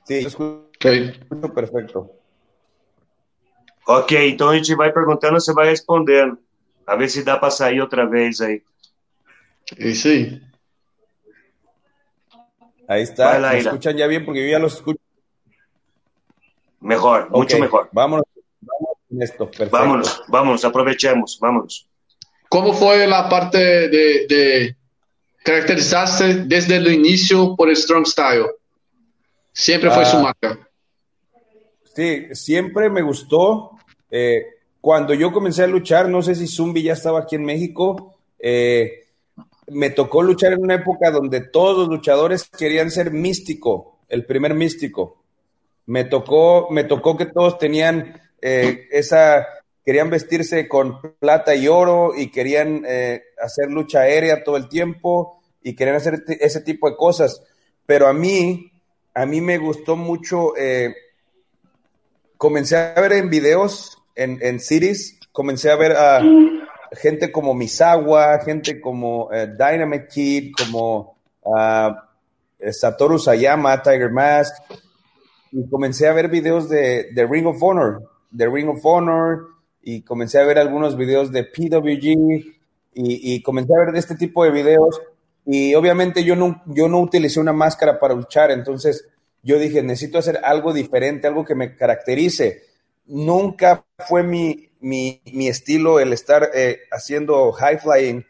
Sí, 0.02 0.22
yo 0.22 0.28
escucho 0.28 0.68
okay. 0.76 1.12
perfecto. 1.54 2.10
Ok, 3.87 4.28
então 4.28 4.49
a 4.49 4.57
gente 4.57 4.74
vai 4.74 4.93
perguntando, 4.93 5.41
você 5.41 5.53
vai 5.53 5.68
respondendo. 5.68 6.39
A 6.87 6.97
ver 6.97 7.09
se 7.09 7.22
dá 7.22 7.37
para 7.39 7.51
sair 7.51 7.80
outra 7.80 8.05
vez 8.07 8.41
aí. 8.41 8.62
É 9.78 9.89
isso 9.89 10.09
aí. 10.09 10.41
Ahí 12.89 13.03
está. 13.03 13.39
¿Me 13.39 13.59
escuchan 13.59 13.97
ya 13.97 14.07
bien? 14.07 14.24
Porque 14.24 14.43
yo 14.45 14.51
ya 14.51 14.59
los 14.59 14.74
escucho. 14.74 15.01
Mejor, 16.80 17.30
mucho 17.30 17.59
mejor. 17.59 17.89
Vámonos, 17.93 18.26
vámonos 18.61 18.99
en 19.11 19.22
esto. 19.22 19.47
Perfecto. 19.47 19.76
Vámonos, 19.76 20.22
vámonos, 20.28 20.64
aprovechemos, 20.64 21.39
vámonos. 21.41 21.89
¿Cómo 22.49 22.72
fue 22.72 23.07
la 23.07 23.28
parte 23.28 23.59
de, 23.59 24.26
de 24.28 24.76
caracterizarse 25.43 26.45
desde 26.45 26.76
el 26.76 26.93
inicio 26.93 27.57
por 27.57 27.68
el 27.68 27.76
Strong 27.76 28.07
Style? 28.07 28.47
Siempre 29.53 29.91
fue 29.91 30.05
su 30.05 30.18
ah. 30.18 30.22
marca. 30.22 30.68
Sí, 31.95 32.28
siempre 32.34 32.89
me 32.89 33.03
gustó. 33.03 33.75
Eh, 34.18 34.46
cuando 34.80 35.12
yo 35.12 35.30
comencé 35.30 35.64
a 35.64 35.66
luchar, 35.66 36.08
no 36.08 36.22
sé 36.22 36.34
si 36.34 36.46
Zumbi 36.46 36.82
ya 36.82 36.94
estaba 36.94 37.20
aquí 37.20 37.36
en 37.36 37.44
México, 37.44 38.14
eh, 38.38 39.04
me 39.68 39.90
tocó 39.90 40.22
luchar 40.22 40.54
en 40.54 40.62
una 40.62 40.76
época 40.76 41.10
donde 41.10 41.40
todos 41.40 41.76
los 41.76 41.88
luchadores 41.88 42.48
querían 42.48 42.90
ser 42.90 43.10
místico, 43.10 43.98
el 44.08 44.24
primer 44.24 44.54
místico. 44.54 45.22
Me 45.86 46.04
tocó, 46.04 46.68
me 46.70 46.84
tocó 46.84 47.16
que 47.16 47.26
todos 47.26 47.58
tenían 47.58 48.20
eh, 48.40 48.86
esa, 48.90 49.46
querían 49.84 50.08
vestirse 50.08 50.66
con 50.68 51.00
plata 51.18 51.54
y 51.54 51.68
oro 51.68 52.12
y 52.16 52.30
querían 52.30 52.84
eh, 52.86 53.22
hacer 53.42 53.70
lucha 53.70 54.00
aérea 54.00 54.44
todo 54.44 54.56
el 54.56 54.68
tiempo 54.68 55.40
y 55.62 55.74
querían 55.74 55.96
hacer 55.96 56.24
ese 56.40 56.60
tipo 56.60 56.88
de 56.88 56.96
cosas. 56.96 57.42
Pero 57.86 58.06
a 58.06 58.12
mí, 58.12 58.72
a 59.14 59.26
mí 59.26 59.40
me 59.40 59.58
gustó 59.58 59.96
mucho, 59.96 60.56
eh, 60.56 60.94
comencé 62.36 62.76
a 62.76 63.00
ver 63.00 63.12
en 63.12 63.30
videos, 63.30 63.98
en, 64.16 64.38
en 64.40 64.58
cities, 64.58 65.20
comencé 65.30 65.70
a 65.70 65.76
ver 65.76 65.92
a 65.92 66.20
gente 66.92 67.30
como 67.30 67.54
Misawa, 67.54 68.40
gente 68.44 68.80
como 68.80 69.28
Dynamite 69.30 70.08
Kid, 70.08 70.52
como 70.56 71.18
Satoru 72.72 73.18
Sayama, 73.18 73.82
Tiger 73.82 74.10
Mask, 74.10 74.54
y 75.52 75.68
comencé 75.68 76.08
a 76.08 76.12
ver 76.12 76.28
videos 76.28 76.68
de, 76.68 77.12
de, 77.12 77.26
Ring 77.26 77.46
of 77.46 77.62
Honor, 77.62 78.02
de 78.30 78.48
Ring 78.48 78.68
of 78.68 78.84
Honor, 78.84 79.48
y 79.82 80.02
comencé 80.02 80.40
a 80.40 80.44
ver 80.44 80.58
algunos 80.58 80.96
videos 80.96 81.30
de 81.30 81.44
PWG, 81.44 82.56
y, 82.94 83.34
y, 83.34 83.42
comencé 83.42 83.72
a 83.74 83.84
ver 83.84 83.92
de 83.92 83.98
este 83.98 84.16
tipo 84.16 84.44
de 84.44 84.50
videos, 84.50 85.00
y 85.44 85.74
obviamente 85.74 86.24
yo 86.24 86.34
no, 86.34 86.62
yo 86.66 86.88
no 86.88 87.00
utilicé 87.00 87.38
una 87.38 87.52
máscara 87.52 88.00
para 88.00 88.14
luchar, 88.14 88.50
entonces 88.50 89.06
yo 89.42 89.58
dije, 89.58 89.82
necesito 89.82 90.18
hacer 90.18 90.40
algo 90.42 90.72
diferente, 90.72 91.28
algo 91.28 91.44
que 91.44 91.54
me 91.54 91.76
caracterice. 91.76 92.64
Nunca 93.07 93.84
fue 94.09 94.22
mi, 94.22 94.70
mi, 94.80 95.22
mi 95.32 95.48
estilo 95.48 96.00
el 96.00 96.12
estar 96.12 96.50
eh, 96.54 96.80
haciendo 96.90 97.52
high 97.52 97.78
flying, 97.78 98.24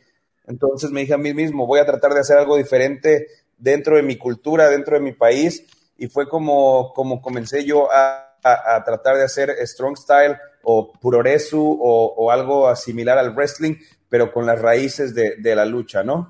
entonces 0.47 0.91
me 0.91 1.01
dije 1.01 1.15
a 1.15 1.19
mí 1.19 1.35
mismo, 1.35 1.67
voy 1.67 1.81
a 1.81 1.87
tratar 1.87 2.13
de 2.13 2.21
hacer 2.21 2.39
algo 2.39 2.57
diferente 2.57 3.27
dentro 3.59 3.97
de 3.97 4.03
mi 4.03 4.17
cultura, 4.17 4.69
dentro 4.69 4.97
de 4.97 5.03
mi 5.03 5.13
país, 5.13 5.65
y 5.97 6.09
fue 6.09 6.29
como, 6.29 6.93
como 6.95 7.21
comencé 7.21 7.65
yo 7.65 7.89
a, 7.91 8.23
tratar 8.85 9.17
de 9.17 9.25
hacer 9.25 9.51
strong 9.67 9.97
style 9.97 10.37
o 10.63 10.93
puroresu 10.93 11.61
o, 11.61 12.15
o, 12.17 12.31
algo 12.31 12.77
similar 12.77 13.19
al 13.19 13.35
wrestling, 13.35 13.75
pero 14.09 14.33
con 14.33 14.47
las 14.47 14.61
raíces 14.61 15.17
de, 15.17 15.35
de 15.37 15.57
la 15.57 15.65
lucha, 15.65 16.05
¿no? 16.05 16.29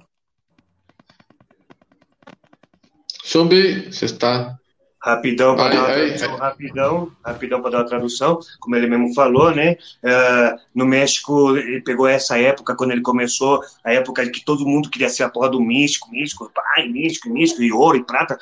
Zumbi, 3.23 3.93
se 3.93 4.07
está 4.07 4.59
Rapidão 5.07 5.55
para 5.55 5.69
dar 5.69 5.79
uma 5.79 5.95
tradução, 5.95 6.37
rapidão, 6.37 7.13
rapidão 7.25 7.63
para 7.63 7.71
dar 7.71 7.79
uma 7.79 7.87
tradução, 7.87 8.41
como 8.59 8.75
ele 8.75 8.89
mesmo 8.89 9.15
falou, 9.15 9.55
né? 9.55 9.77
Uh, 10.03 10.59
no 10.75 10.85
México, 10.85 11.57
ele 11.57 11.81
pegou 11.81 12.09
essa 12.09 12.37
época, 12.37 12.75
quando 12.75 12.91
ele 12.91 13.03
começou, 13.03 13.63
a 13.85 13.93
época 13.93 14.29
que 14.29 14.45
todo 14.45 14.67
mundo 14.67 14.91
queria 14.91 15.09
ser 15.09 15.23
a 15.23 15.29
porra 15.29 15.49
do 15.49 15.61
místico, 15.61 16.11
místico, 16.11 16.51
pai, 16.53 16.89
místico, 16.89 17.29
místico, 17.29 17.63
e 17.63 17.73
ouro 17.73 17.97
e 17.97 18.05
prata, 18.05 18.37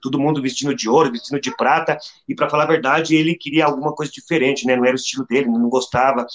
todo 0.00 0.18
mundo 0.18 0.40
vestindo 0.40 0.74
de 0.74 0.88
ouro, 0.88 1.12
vestindo 1.12 1.38
de 1.38 1.54
prata, 1.54 1.98
e 2.26 2.34
para 2.34 2.48
falar 2.48 2.64
a 2.64 2.68
verdade, 2.68 3.14
ele 3.14 3.34
queria 3.34 3.66
alguma 3.66 3.92
coisa 3.92 4.10
diferente, 4.10 4.66
né? 4.66 4.74
Não 4.74 4.86
era 4.86 4.94
o 4.94 4.96
estilo 4.96 5.26
dele, 5.26 5.48
não 5.48 5.68
gostava. 5.68 6.26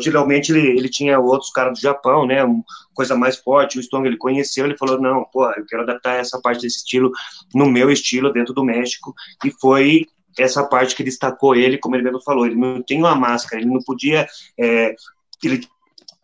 Geralmente 0.00 0.52
ele, 0.52 0.78
ele 0.78 0.88
tinha 0.88 1.18
outros 1.18 1.50
caras 1.50 1.78
do 1.78 1.82
Japão, 1.82 2.26
né? 2.26 2.38
Coisa 2.94 3.16
mais 3.16 3.36
forte. 3.36 3.78
O 3.78 3.80
Strong 3.80 4.06
ele 4.06 4.16
conheceu, 4.16 4.64
ele 4.64 4.76
falou: 4.76 5.00
não, 5.00 5.24
pô, 5.32 5.44
eu 5.50 5.66
quero 5.66 5.82
adaptar 5.82 6.14
essa 6.14 6.40
parte 6.40 6.62
desse 6.62 6.78
estilo 6.78 7.10
no 7.54 7.66
meu 7.66 7.90
estilo 7.90 8.32
dentro 8.32 8.54
do 8.54 8.64
México. 8.64 9.12
E 9.44 9.50
foi 9.50 10.06
essa 10.38 10.64
parte 10.64 10.94
que 10.94 11.02
destacou 11.02 11.54
ele, 11.54 11.78
como 11.78 11.96
ele 11.96 12.04
mesmo 12.04 12.22
falou. 12.22 12.46
Ele 12.46 12.54
não 12.54 12.82
tinha 12.82 13.00
uma 13.00 13.16
máscara, 13.16 13.60
ele 13.60 13.70
não 13.70 13.82
podia. 13.82 14.26
É, 14.58 14.94
ele 15.42 15.66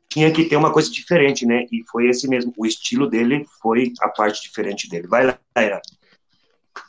tinha 0.09 0.31
que 0.33 0.45
ter 0.45 0.57
uma 0.57 0.73
coisa 0.73 0.91
diferente, 0.91 1.45
né? 1.45 1.67
E 1.71 1.83
foi 1.91 2.09
esse 2.09 2.29
mesmo. 2.29 2.53
O 2.57 2.65
estilo 2.65 3.09
dele 3.09 3.45
foi 3.61 3.93
a 4.01 4.09
parte 4.09 4.43
diferente 4.43 4.89
dele. 4.89 5.07
Vai 5.07 5.27
lá, 5.27 5.39
Era. 5.55 5.81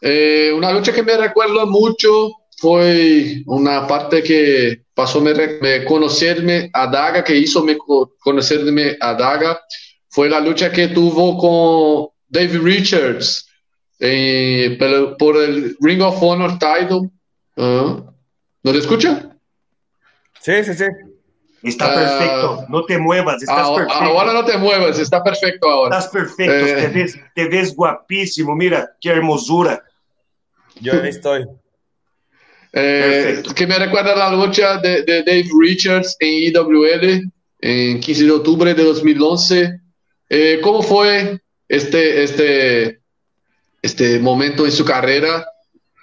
Eh, 0.02 0.54
una 0.54 0.72
lucha 0.72 0.94
que 0.94 1.02
me 1.02 1.18
recuerdo 1.18 1.66
mucho 1.66 2.36
fue 2.60 3.42
una 3.46 3.88
parte 3.88 4.22
que 4.22 4.82
pasó 4.94 5.22
me, 5.22 5.34
me 5.34 5.86
conocerme 5.86 6.70
a 6.74 6.88
Daga, 6.88 7.24
que 7.24 7.36
hizo 7.36 7.64
me 7.64 7.78
conocerme 7.78 8.98
a 9.00 9.14
Daga, 9.14 9.62
fue 10.10 10.30
la 10.30 10.42
lucha 10.42 10.72
que 10.72 10.90
tuvo 10.90 11.38
con 11.38 12.10
David 12.28 12.62
Richards 12.62 13.48
eh, 14.00 14.78
por 15.18 15.38
el 15.38 15.78
Ring 15.80 16.02
of 16.02 16.22
Honor 16.22 16.60
title. 16.60 17.10
Uh, 17.56 18.02
¿No 18.64 18.72
te 18.72 18.78
escucha? 18.78 19.38
Sí, 20.42 20.64
sí, 20.64 20.74
sí. 20.74 20.86
Está 21.64 21.94
perfecto, 21.94 22.66
no 22.70 22.86
te 22.86 22.98
muevas, 22.98 23.42
estás 23.42 23.58
ahora, 23.58 23.86
perfecto. 23.86 24.06
Ahora 24.06 24.34
no 24.34 24.46
te 24.46 24.58
muevas, 24.58 24.98
está 24.98 25.22
perfecto 25.22 25.70
ahora. 25.70 25.98
Estás 25.98 26.12
perfecto, 26.12 26.54
eh. 26.54 26.76
te, 26.76 26.88
ves, 26.88 27.20
te 27.36 27.48
ves 27.50 27.76
guapísimo, 27.76 28.56
mira, 28.56 28.92
qué 29.00 29.10
hermosura. 29.10 29.84
Yo 30.80 30.94
ahí 30.94 31.10
estoy. 31.10 31.46
Eh, 32.72 33.42
que 33.56 33.66
me 33.66 33.78
recuerda 33.80 34.16
la 34.16 34.32
lucha 34.32 34.78
de, 34.78 35.02
de, 35.02 35.24
Dave 35.24 35.50
Richards 35.60 36.16
en 36.20 36.54
IWL 36.54 37.32
en 37.62 38.00
15 38.00 38.24
de 38.24 38.32
octubre 38.32 38.74
de 38.74 38.84
2011. 38.84 39.80
Eh, 40.30 40.60
¿Cómo 40.62 40.82
fue 40.84 41.40
este, 41.68 42.24
este, 42.24 43.00
este 43.82 44.20
momento 44.20 44.66
en 44.66 44.72
su 44.72 44.86
carrera? 44.86 45.46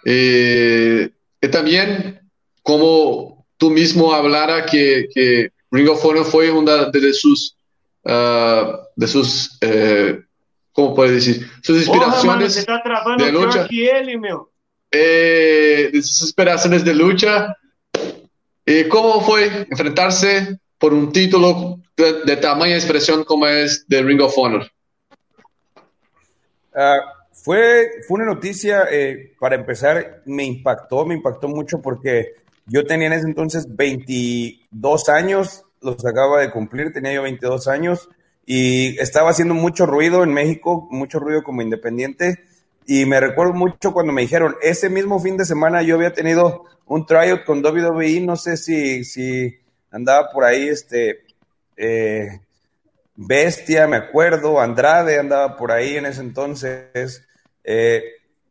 Eh, 0.05 1.09
y 1.41 1.49
también, 1.49 2.21
como 2.63 3.47
tú 3.57 3.71
mismo 3.71 4.13
hablara 4.13 4.67
que, 4.67 5.09
que 5.15 5.51
Ring 5.71 5.89
of 5.89 6.05
Honor 6.05 6.25
fue 6.25 6.51
una 6.51 6.87
de 6.87 7.13
sus, 7.13 7.57
uh, 8.05 8.77
de 8.95 9.09
sus 9.09 9.59
eh, 9.61 10.21
¿cómo 10.73 10.95
puede 10.95 11.13
decir? 11.13 11.49
Sus 11.63 11.79
inspiraciones 11.79 12.65
Porra, 12.67 13.03
mano, 13.05 13.25
de 13.25 13.33
lucha. 13.33 13.67
Que 13.69 13.91
meu. 14.97 15.27
eh, 15.87 15.91
de 15.93 16.03
sus 16.03 16.35
de 16.85 16.95
lucha. 16.95 17.57
Eh, 18.65 18.89
¿Cómo 18.89 19.21
fue 19.21 19.67
enfrentarse 19.71 20.59
por 20.79 20.93
un 20.93 21.13
título 21.13 21.81
de, 21.97 22.25
de 22.25 22.37
tamaña 22.37 22.75
expresión 22.75 23.25
como 23.25 23.47
es 23.47 23.87
de 23.89 24.03
Ring 24.03 24.21
of 24.21 24.37
Honor? 24.37 24.71
Uh, 26.75 27.01
fue, 27.33 27.89
fue 28.07 28.17
una 28.17 28.27
noticia, 28.27 28.85
eh, 28.91 29.35
para 29.39 29.55
empezar, 29.55 30.23
me 30.27 30.45
impactó, 30.45 31.07
me 31.07 31.15
impactó 31.15 31.49
mucho 31.49 31.81
porque 31.81 32.35
yo 32.67 32.85
tenía 32.85 33.07
en 33.07 33.13
ese 33.15 33.27
entonces 33.27 33.67
22 33.69 35.09
años, 35.09 35.65
los 35.81 36.05
acaba 36.05 36.41
de 36.41 36.51
cumplir, 36.51 36.93
tenía 36.93 37.15
yo 37.15 37.23
22 37.23 37.69
años 37.69 38.09
y 38.45 38.99
estaba 38.99 39.31
haciendo 39.31 39.55
mucho 39.55 39.87
ruido 39.87 40.25
en 40.25 40.33
México, 40.33 40.89
mucho 40.91 41.19
ruido 41.19 41.43
como 41.43 41.63
independiente 41.63 42.45
y 42.87 43.05
me 43.05 43.19
recuerdo 43.21 43.53
mucho 43.53 43.93
cuando 43.93 44.13
me 44.13 44.23
dijeron, 44.23 44.55
ese 44.63 44.89
mismo 44.89 45.19
fin 45.21 45.37
de 45.37 45.45
semana 45.45 45.83
yo 45.83 45.97
había 45.97 46.13
tenido 46.13 46.65
un 46.87 47.05
tryout 47.05 47.45
con 47.45 47.65
WWE, 47.65 48.21
no 48.21 48.37
sé 48.37 48.57
si, 48.57 49.05
si 49.05 49.59
andaba 49.91 50.31
por 50.31 50.45
ahí 50.45 50.69
este 50.69 51.25
eh, 51.77 52.41
Bestia, 53.17 53.87
me 53.89 53.97
acuerdo, 53.97 54.61
Andrade 54.61 55.19
andaba 55.19 55.57
por 55.57 55.73
ahí 55.73 55.97
en 55.97 56.07
ese 56.07 56.21
entonces. 56.21 57.23
Eh, 57.65 58.03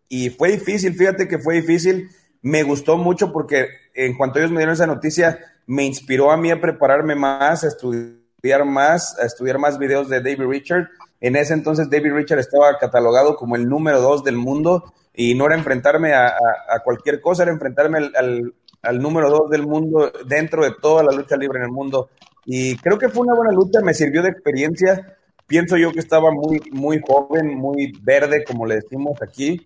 y 0.10 0.32
fue 0.32 0.52
difícil, 0.52 0.96
fíjate 0.96 1.28
que 1.28 1.40
fue 1.40 1.56
difícil. 1.56 2.10
Me 2.42 2.64
gustó 2.64 2.98
mucho 2.98 3.32
porque 3.32 3.70
en 3.94 4.18
cuanto 4.18 4.40
ellos 4.40 4.52
me 4.52 4.58
dieron 4.58 4.74
esa 4.74 4.88
noticia, 4.88 5.40
me 5.68 5.86
inspiró 5.86 6.32
a 6.32 6.38
mí 6.38 6.52
a 6.52 6.60
prepararme 6.60 7.16
más, 7.16 7.64
a 7.64 7.68
estudiar 7.68 8.66
más, 8.66 9.18
a 9.20 9.26
estudiar 9.26 9.60
más 9.60 9.78
videos 9.78 10.10
de 10.10 10.20
David 10.20 10.48
Richard 10.48 10.90
en 11.22 11.36
ese 11.36 11.54
entonces 11.54 11.90
David 11.90 12.14
Richard 12.14 12.40
estaba 12.40 12.78
catalogado 12.78 13.36
como 13.36 13.56
el 13.56 13.68
número 13.68 14.02
dos 14.02 14.24
del 14.24 14.38
mundo 14.38 14.94
y 15.14 15.34
no 15.36 15.46
era 15.46 15.56
enfrentarme 15.56 16.14
a, 16.14 16.36
cualquier 16.84 17.22
cosa, 17.22 17.44
era 17.44 17.52
enfrentarme 17.52 18.10
al, 18.16 19.02
número 19.02 19.30
dos 19.30 19.50
del 19.50 19.66
mundo 19.66 20.12
dentro 20.28 20.64
de 20.64 20.74
toda 20.80 21.04
la 21.04 21.16
lucha 21.16 21.38
libre 21.38 21.60
en 21.60 21.66
el 21.66 21.72
mundo. 21.72 22.10
Y 22.46 22.76
creo 22.78 23.00
que 23.00 23.10
fue 23.10 23.26
una 23.26 23.36
buena 23.36 23.54
lucha, 23.54 23.80
me 23.82 23.94
sirvió 23.94 24.22
de 24.22 24.30
experiencia. 24.30 25.18
Pienso 25.48 25.78
yo 25.78 25.92
que 25.92 26.00
estaba 26.00 26.32
muy, 26.32 26.62
muy 26.72 27.02
joven, 27.08 27.56
muy 27.56 27.94
verde, 28.04 28.44
como 28.44 28.66
le 28.66 28.76
decimos 28.76 29.20
aquí, 29.22 29.66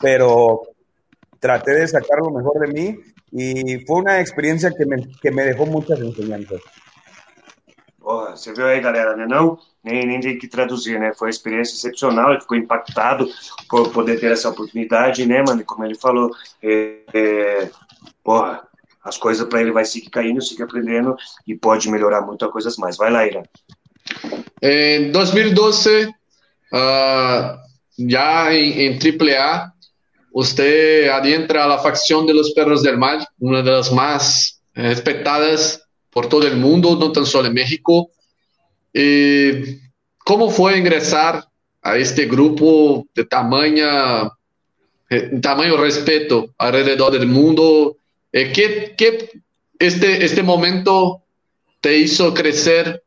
pero 0.00 0.62
traté 1.38 1.72
de 1.72 1.86
sacar 1.86 2.18
lo 2.24 2.30
mejor 2.30 2.66
de 2.66 2.72
mí 2.72 2.98
y 3.30 3.84
fue 3.84 3.98
una 4.00 4.20
experiencia 4.20 4.70
que 4.76 4.86
me, 4.86 4.96
que 5.20 5.30
me 5.30 5.44
dejó 5.44 5.66
muchas 5.66 6.00
enseñanzas. 6.00 6.60
Porra, 8.06 8.36
você 8.36 8.52
viu 8.52 8.64
aí, 8.64 8.80
galera, 8.80 9.16
né? 9.16 9.26
Não, 9.26 9.58
nem, 9.82 10.06
nem 10.06 10.20
tem 10.20 10.38
que 10.38 10.46
traduzir, 10.46 10.96
né? 10.96 11.12
Foi 11.12 11.26
uma 11.26 11.30
experiência 11.30 11.74
excepcional, 11.74 12.30
ele 12.30 12.40
ficou 12.40 12.56
impactado 12.56 13.28
por 13.68 13.90
poder 13.90 14.20
ter 14.20 14.30
essa 14.30 14.48
oportunidade, 14.48 15.26
né, 15.26 15.42
mano? 15.44 15.60
E 15.60 15.64
como 15.64 15.84
ele 15.84 15.96
falou, 15.96 16.30
é, 16.62 16.98
é, 17.12 17.68
porra, 18.22 18.62
as 19.02 19.18
coisas 19.18 19.48
para 19.48 19.60
ele 19.60 19.72
vai 19.72 19.84
seguir 19.84 20.08
caindo, 20.08 20.40
seguir 20.40 20.62
aprendendo 20.62 21.16
e 21.48 21.56
pode 21.56 21.90
melhorar 21.90 22.20
muitas 22.20 22.48
coisas 22.52 22.76
mais. 22.76 22.96
Vai 22.96 23.10
lá, 23.10 23.26
Ira. 23.26 23.42
En 24.62 25.10
2012, 25.10 26.06
uh, 26.06 27.58
ya 27.98 28.54
en, 28.54 28.82
en 28.82 28.98
AAA, 29.00 29.74
usted 30.32 31.08
adentra 31.08 31.64
a 31.74 31.78
facción 31.78 32.24
de 32.24 32.34
los 32.34 32.52
Perros 32.52 32.84
del 32.84 32.98
Mal, 32.98 33.26
una 33.40 33.62
de 33.62 33.70
las 33.72 33.90
más 33.90 34.62
respetadas 34.74 35.85
por 36.16 36.30
todo 36.30 36.46
el 36.46 36.56
mundo, 36.56 36.96
no 36.98 37.12
tan 37.12 37.26
solo 37.26 37.48
en 37.48 37.52
México. 37.52 38.10
Eh, 38.94 39.80
¿Cómo 40.16 40.48
fue 40.48 40.78
ingresar 40.78 41.44
a 41.82 41.98
este 41.98 42.24
grupo 42.24 43.06
de 43.14 43.26
tamaña, 43.26 44.22
eh, 45.10 45.38
tamaño 45.42 45.76
respeto 45.76 46.54
alrededor 46.56 47.12
del 47.12 47.26
mundo? 47.26 47.98
Eh, 48.32 48.50
¿qué, 48.50 48.94
qué 48.96 49.28
este, 49.78 50.24
este 50.24 50.42
momento 50.42 51.22
te 51.82 51.98
hizo 51.98 52.32
crecer 52.32 53.04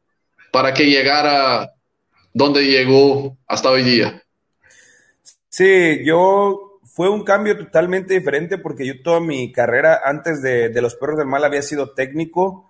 para 0.51 0.71
que 0.71 0.85
llegara 0.85 1.71
donde 2.31 2.63
llegó 2.67 3.39
hasta 3.47 3.71
hoy 3.71 3.81
día? 3.81 4.21
Sí, 5.47 6.05
yo 6.05 6.79
fue 6.83 7.09
un 7.09 7.23
cambio 7.23 7.57
totalmente 7.57 8.13
diferente 8.13 8.59
porque 8.59 8.85
yo 8.85 9.01
toda 9.01 9.19
mi 9.19 9.51
carrera 9.51 9.99
antes 10.05 10.43
de, 10.43 10.69
de 10.69 10.81
los 10.83 10.93
Perros 10.93 11.17
del 11.17 11.25
Mal 11.25 11.43
había 11.43 11.63
sido 11.63 11.95
técnico 11.95 12.68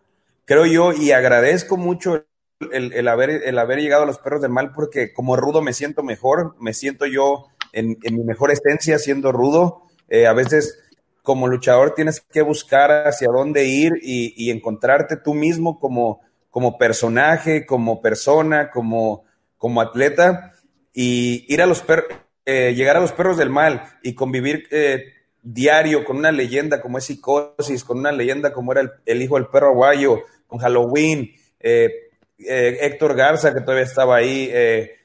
creo 0.49 0.65
yo, 0.65 0.93
y 0.93 1.11
agradezco 1.11 1.77
mucho 1.77 2.25
el, 2.71 2.91
el, 2.93 3.07
haber, 3.07 3.29
el 3.29 3.59
haber 3.59 3.81
llegado 3.81 4.01
a 4.01 4.07
los 4.07 4.17
perros 4.17 4.41
del 4.41 4.49
mal 4.49 4.71
porque 4.71 5.13
como 5.13 5.35
rudo 5.35 5.61
me 5.61 5.73
siento 5.73 6.01
mejor, 6.01 6.55
me 6.59 6.73
siento 6.73 7.05
yo 7.05 7.45
en, 7.71 7.99
mi 8.01 8.23
mejor 8.23 8.49
esencia 8.49 8.97
siendo 8.97 9.31
rudo. 9.31 9.83
Eh, 10.07 10.25
a 10.25 10.33
veces 10.33 10.79
como 11.21 11.47
luchador 11.47 11.93
tienes 11.93 12.21
que 12.21 12.41
buscar 12.41 13.05
hacia 13.07 13.27
dónde 13.27 13.65
ir 13.65 13.93
y, 14.01 14.49
encontrarte 14.49 15.17
tú 15.17 15.35
mismo 15.35 15.79
como, 15.79 16.21
como 16.49 16.79
personaje, 16.79 17.67
como 17.67 18.01
persona, 18.01 18.71
como, 18.71 19.25
como 19.55 19.81
atleta 19.81 20.53
y 20.91 21.45
ir 21.47 21.61
a 21.61 21.67
los 21.67 21.83
perros, 21.83 22.07
eh, 22.45 22.73
llegar 22.73 22.97
a 22.97 23.01
los 23.01 23.11
perros 23.11 23.37
del 23.37 23.51
mal 23.51 23.83
y 24.01 24.15
convivir 24.15 24.67
eh, 24.71 25.13
diario 25.43 26.03
con 26.03 26.17
una 26.17 26.31
leyenda 26.31 26.81
como 26.81 26.97
es 26.97 27.03
Psicosis, 27.03 27.83
con 27.83 27.99
una 27.99 28.11
leyenda 28.11 28.51
como 28.51 28.71
era 28.71 28.91
el 29.05 29.21
hijo 29.21 29.35
del 29.35 29.45
perro 29.45 29.67
aguayo, 29.67 30.23
con 30.49 30.59
Halloween, 30.59 31.31
eh, 31.59 32.09
eh, 32.39 32.77
Héctor 32.81 33.15
Garza, 33.15 33.53
que 33.53 33.61
todavía 33.61 33.85
estaba 33.85 34.17
ahí, 34.17 34.49
eh, 34.51 34.97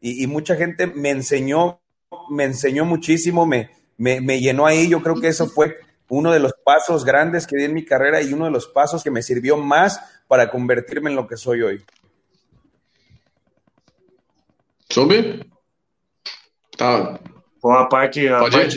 y, 0.00 0.22
y, 0.22 0.26
mucha 0.26 0.54
gente 0.54 0.86
me 0.86 1.10
enseñó, 1.10 1.80
me 2.30 2.44
enseñó 2.44 2.84
muchísimo, 2.84 3.44
me, 3.44 3.70
me, 3.96 4.20
me, 4.20 4.38
llenó 4.38 4.66
ahí. 4.66 4.88
Yo 4.88 5.02
creo 5.02 5.20
que 5.20 5.28
eso 5.28 5.48
fue 5.48 5.78
uno 6.08 6.30
de 6.30 6.38
los 6.38 6.52
pasos 6.64 7.04
grandes 7.04 7.46
que 7.46 7.56
di 7.56 7.64
en 7.64 7.74
mi 7.74 7.84
carrera 7.84 8.22
y 8.22 8.32
uno 8.32 8.44
de 8.44 8.50
los 8.50 8.68
pasos 8.68 9.02
que 9.02 9.10
me 9.10 9.22
sirvió 9.22 9.56
más 9.56 10.00
para 10.28 10.50
convertirme 10.50 11.10
en 11.10 11.16
lo 11.16 11.26
que 11.26 11.36
soy 11.36 11.62
hoy. 11.62 11.84
¿Sobe? 14.90 15.40
Ah, 16.78 17.18
Foi 17.64 17.72
uma 17.72 17.88
parte, 17.88 18.28
a 18.28 18.40
parte, 18.40 18.76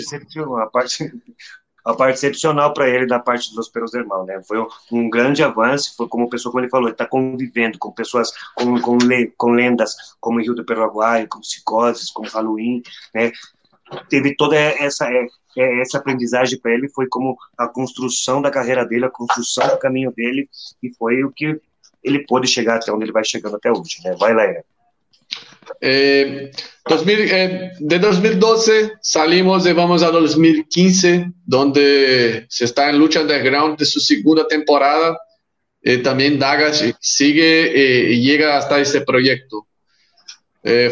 a 0.64 0.70
parte 0.70 1.12
a 1.88 1.94
parte 1.94 2.18
excepcional 2.18 2.74
para 2.74 2.90
ele 2.90 3.08
da 3.08 3.18
parte 3.18 3.56
dos 3.56 3.70
Pelos 3.70 3.94
Irmãos, 3.94 4.26
né? 4.26 4.42
Foi 4.46 4.58
um 4.92 5.10
grande 5.10 5.42
avanço, 5.42 5.96
foi 5.96 6.06
como 6.10 6.30
pessoa, 6.30 6.52
como 6.52 6.62
ele 6.62 6.70
falou, 6.70 6.88
ele 6.88 6.94
está 6.94 7.06
convivendo 7.06 7.80
com 7.80 7.94
pessoas, 7.94 8.30
com, 8.54 8.80
com, 8.82 8.98
com 9.38 9.52
lendas 9.52 9.96
como 10.20 10.42
Rio 10.42 10.54
do 10.54 10.66
Paraguai, 10.66 11.26
como 11.28 11.42
Psicoses, 11.42 12.12
como 12.12 12.30
Halloween, 12.30 12.84
né? 13.16 13.32
Teve 14.10 14.36
toda 14.36 14.58
essa 14.58 15.10
é, 15.10 15.28
é, 15.58 15.82
essa 15.82 15.98
aprendizagem 15.98 16.60
para 16.60 16.74
ele, 16.74 16.90
foi 16.90 17.08
como 17.08 17.38
a 17.58 17.70
construção 17.70 18.42
da 18.42 18.52
carreira 18.52 18.86
dele, 18.86 19.06
a 19.06 19.10
construção 19.10 19.70
do 19.70 19.80
caminho 19.80 20.12
dele, 20.12 20.50
e 20.84 20.94
foi 20.94 21.24
o 21.24 21.32
que 21.32 21.58
ele 22.04 22.26
pôde 22.26 22.50
chegar 22.50 22.76
até 22.76 22.92
onde 22.92 23.06
ele 23.06 23.14
vai 23.14 23.24
chegando 23.24 23.56
até 23.56 23.72
hoje, 23.72 24.02
né? 24.04 24.14
Vai 24.20 24.34
lá, 24.34 24.44
Era. 24.44 24.66
Eh, 25.80 26.52
2000, 26.88 27.20
eh, 27.20 27.72
de 27.80 28.00
2012 28.00 28.94
salimos 29.02 29.66
y 29.68 29.74
vamos 29.74 30.04
a 30.04 30.12
2015, 30.12 31.32
donde 31.46 32.46
se 32.50 32.66
está 32.66 32.90
en 32.90 32.98
lucha 32.98 33.22
underground 33.22 33.78
de 33.78 33.86
su 33.86 34.00
segunda 34.00 34.48
temporada. 34.48 35.18
Eh, 35.82 36.00
también 36.00 36.40
Daga 36.40 36.72
sigue 37.00 38.12
y 38.12 38.22
llega 38.22 38.58
hasta 38.58 38.80
este 38.80 39.02
proyecto. 39.02 39.68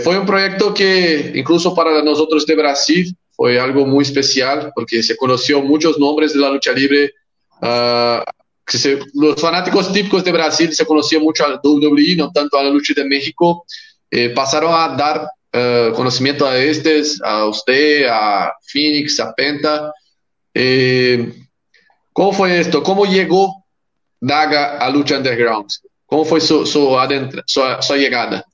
fue 0.04 0.18
un 0.18 0.26
proyecto 0.26 0.74
que 0.74 1.34
incluso 1.36 1.76
para 1.76 2.02
nosotros 2.02 2.46
de 2.46 2.56
Brasil 2.56 3.16
fue 3.36 3.60
algo 3.60 3.86
muy 3.86 4.04
especial 4.04 4.72
porque 4.74 5.04
se 5.04 5.18
conoció 5.18 5.62
muchos 5.62 6.00
nombres 6.00 6.34
de 6.34 6.40
la 6.40 6.50
lucha 6.50 6.72
libre. 6.72 7.14
Uh, 7.62 8.22
que 8.66 8.78
se, 8.78 9.00
los 9.14 9.40
fanáticos 9.40 9.94
típicos 9.94 10.24
de 10.24 10.32
Brasil 10.32 10.74
se 10.74 10.86
conocían 10.86 11.22
mucho 11.22 11.46
al 11.46 11.60
WWE, 11.64 12.16
no 12.16 12.32
tanto 12.32 12.58
a 12.58 12.64
la 12.64 12.70
lucha 12.70 12.94
de 12.96 13.06
México. 13.06 13.66
Eh, 14.12 14.30
pasaron 14.34 14.74
a 14.74 14.96
dar 14.96 15.30
uh, 15.54 15.94
conocimiento 15.94 16.46
a 16.46 16.58
estes, 16.58 17.22
a 17.24 17.46
usted, 17.46 18.08
a 18.10 18.54
Phoenix, 18.62 19.20
a 19.20 19.34
Penta. 19.34 19.94
Eh, 20.54 21.34
¿Cómo 22.14 22.32
fue 22.32 22.60
esto? 22.60 22.82
¿Cómo 22.82 23.06
llegó 23.06 23.66
Daga 24.20 24.78
a 24.78 24.90
Lucha 24.90 25.18
Underground? 25.18 25.70
¿Cómo 26.06 26.24
fue 26.24 26.40
su, 26.40 26.66
su, 26.66 26.98
adentra, 26.98 27.44
su, 27.46 27.62
su 27.82 27.96
llegada? 27.96 28.46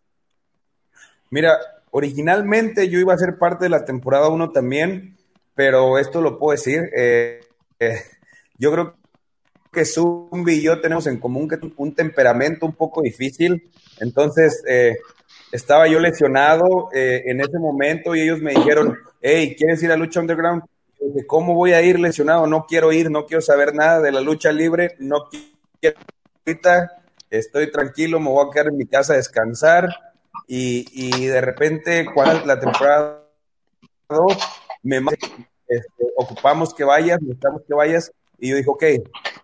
Mira, 1.29 1.57
originalmente 1.91 2.89
yo 2.89 2.99
iba 2.99 3.13
a 3.13 3.17
ser 3.17 3.37
parte 3.37 3.65
de 3.65 3.69
la 3.69 3.85
temporada 3.85 4.29
1 4.29 4.51
también, 4.51 5.17
pero 5.53 5.99
esto 5.99 6.21
lo 6.21 6.39
puedo 6.39 6.51
decir. 6.51 6.89
Eh, 6.95 7.41
eh, 7.79 8.01
yo 8.57 8.71
creo 8.71 8.95
que 9.71 9.85
Zumbi 9.85 10.55
y 10.55 10.61
yo 10.63 10.81
tenemos 10.81 11.07
en 11.07 11.19
común 11.19 11.47
que 11.47 11.57
un 11.77 11.93
temperamento 11.93 12.65
un 12.65 12.73
poco 12.73 13.01
difícil. 13.01 13.69
Entonces, 13.99 14.63
eh, 14.67 14.97
estaba 15.51 15.87
yo 15.87 15.99
lesionado 15.99 16.89
eh, 16.93 17.23
en 17.25 17.41
ese 17.41 17.59
momento 17.59 18.15
y 18.15 18.21
ellos 18.21 18.41
me 18.41 18.51
dijeron, 18.53 18.97
hey, 19.21 19.55
¿quieres 19.57 19.81
ir 19.83 19.91
a 19.91 19.97
lucha 19.97 20.19
underground? 20.19 20.63
¿Cómo 21.27 21.55
voy 21.55 21.73
a 21.73 21.81
ir 21.81 21.99
lesionado? 21.99 22.47
No 22.47 22.65
quiero 22.67 22.91
ir, 22.91 23.09
no 23.09 23.25
quiero 23.25 23.41
saber 23.41 23.73
nada 23.73 23.99
de 23.99 24.11
la 24.11 24.21
lucha 24.21 24.51
libre, 24.51 24.95
no 24.99 25.27
quiero 25.29 25.97
ahorita, 26.45 27.03
estoy 27.29 27.71
tranquilo, 27.71 28.19
me 28.19 28.29
voy 28.29 28.47
a 28.47 28.51
quedar 28.51 28.67
en 28.67 28.77
mi 28.77 28.85
casa 28.85 29.13
a 29.13 29.17
descansar 29.17 29.89
y, 30.47 30.85
y 30.91 31.27
de 31.27 31.41
repente, 31.41 32.05
cuando 32.13 32.45
la 32.45 32.59
temporada 32.59 33.23
2, 34.09 34.37
me 34.83 34.97
este, 35.67 36.03
ocupamos 36.17 36.73
que 36.73 36.83
vayas, 36.83 37.21
necesitamos 37.21 37.61
que 37.67 37.73
vayas 37.73 38.11
y 38.39 38.49
yo 38.49 38.55
dije, 38.57 38.69
ok, 38.69 38.83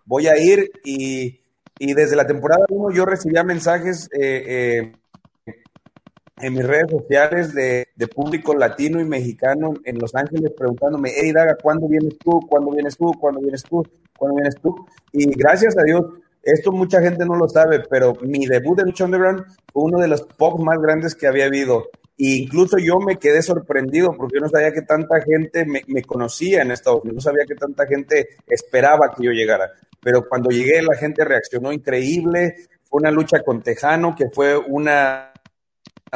voy 0.05 0.27
a 0.27 0.37
ir 0.37 0.71
y, 0.83 1.39
y 1.79 1.93
desde 1.93 2.15
la 2.15 2.27
temporada 2.27 2.65
1 2.69 2.95
yo 2.95 3.05
recibía 3.05 3.43
mensajes 3.43 4.09
eh, 4.11 4.43
eh, 4.47 4.93
en 6.39 6.53
mis 6.53 6.65
redes 6.65 6.91
sociales 6.91 7.53
de, 7.53 7.87
de, 7.95 8.07
público 8.07 8.53
latino 8.53 8.99
y 9.01 9.05
mexicano 9.05 9.73
en 9.83 9.97
Los 9.97 10.13
Ángeles 10.15 10.51
preguntándome, 10.55 11.11
hey 11.15 11.31
Daga, 11.33 11.57
¿cuándo 11.61 11.87
vienes 11.87 12.17
tú? 12.19 12.39
¿Cuándo 12.47 12.71
vienes 12.71 12.95
tú? 12.95 13.11
¿Cuándo 13.19 13.41
vienes 13.41 13.63
tú? 13.63 13.83
¿Cuándo 14.17 14.35
vienes 14.35 14.55
tú? 14.61 14.85
Y 15.11 15.25
gracias 15.35 15.77
a 15.77 15.83
Dios, 15.83 16.05
esto 16.43 16.71
mucha 16.71 17.01
gente 17.01 17.25
no 17.25 17.35
lo 17.35 17.49
sabe, 17.49 17.83
pero 17.89 18.13
mi 18.21 18.45
debut 18.45 18.77
de 18.77 18.85
Lucha 18.85 19.05
Underground 19.05 19.45
fue 19.73 19.83
uno 19.83 19.99
de 19.99 20.07
los 20.07 20.21
pop 20.21 20.59
más 20.59 20.79
grandes 20.79 21.15
que 21.15 21.27
había 21.27 21.45
habido. 21.45 21.89
E 22.19 22.37
incluso 22.37 22.77
yo 22.77 22.99
me 22.99 23.17
quedé 23.17 23.41
sorprendido 23.41 24.13
porque 24.15 24.35
yo 24.35 24.41
no 24.41 24.49
sabía 24.49 24.71
que 24.71 24.81
tanta 24.81 25.21
gente 25.21 25.65
me, 25.65 25.81
me 25.87 26.03
conocía 26.03 26.61
en 26.61 26.71
Estados 26.71 27.01
Unidos, 27.03 27.25
no 27.25 27.31
sabía 27.31 27.45
que 27.45 27.55
tanta 27.55 27.85
gente 27.85 28.29
esperaba 28.47 29.13
que 29.15 29.23
yo 29.23 29.31
llegara. 29.31 29.71
Pero 30.01 30.27
cuando 30.27 30.49
llegué 30.49 30.81
la 30.81 30.95
gente 30.95 31.25
reaccionó 31.25 31.71
increíble, 31.73 32.55
fue 32.89 33.01
una 33.01 33.11
lucha 33.11 33.41
con 33.43 33.61
Tejano, 33.61 34.15
que 34.15 34.29
fue 34.29 34.57
una 34.57 35.33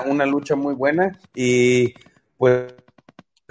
una 0.06 0.26
lucha 0.26 0.56
muy 0.56 0.74
buena 0.74 1.18
y 1.36 1.94
pues, 2.38 2.74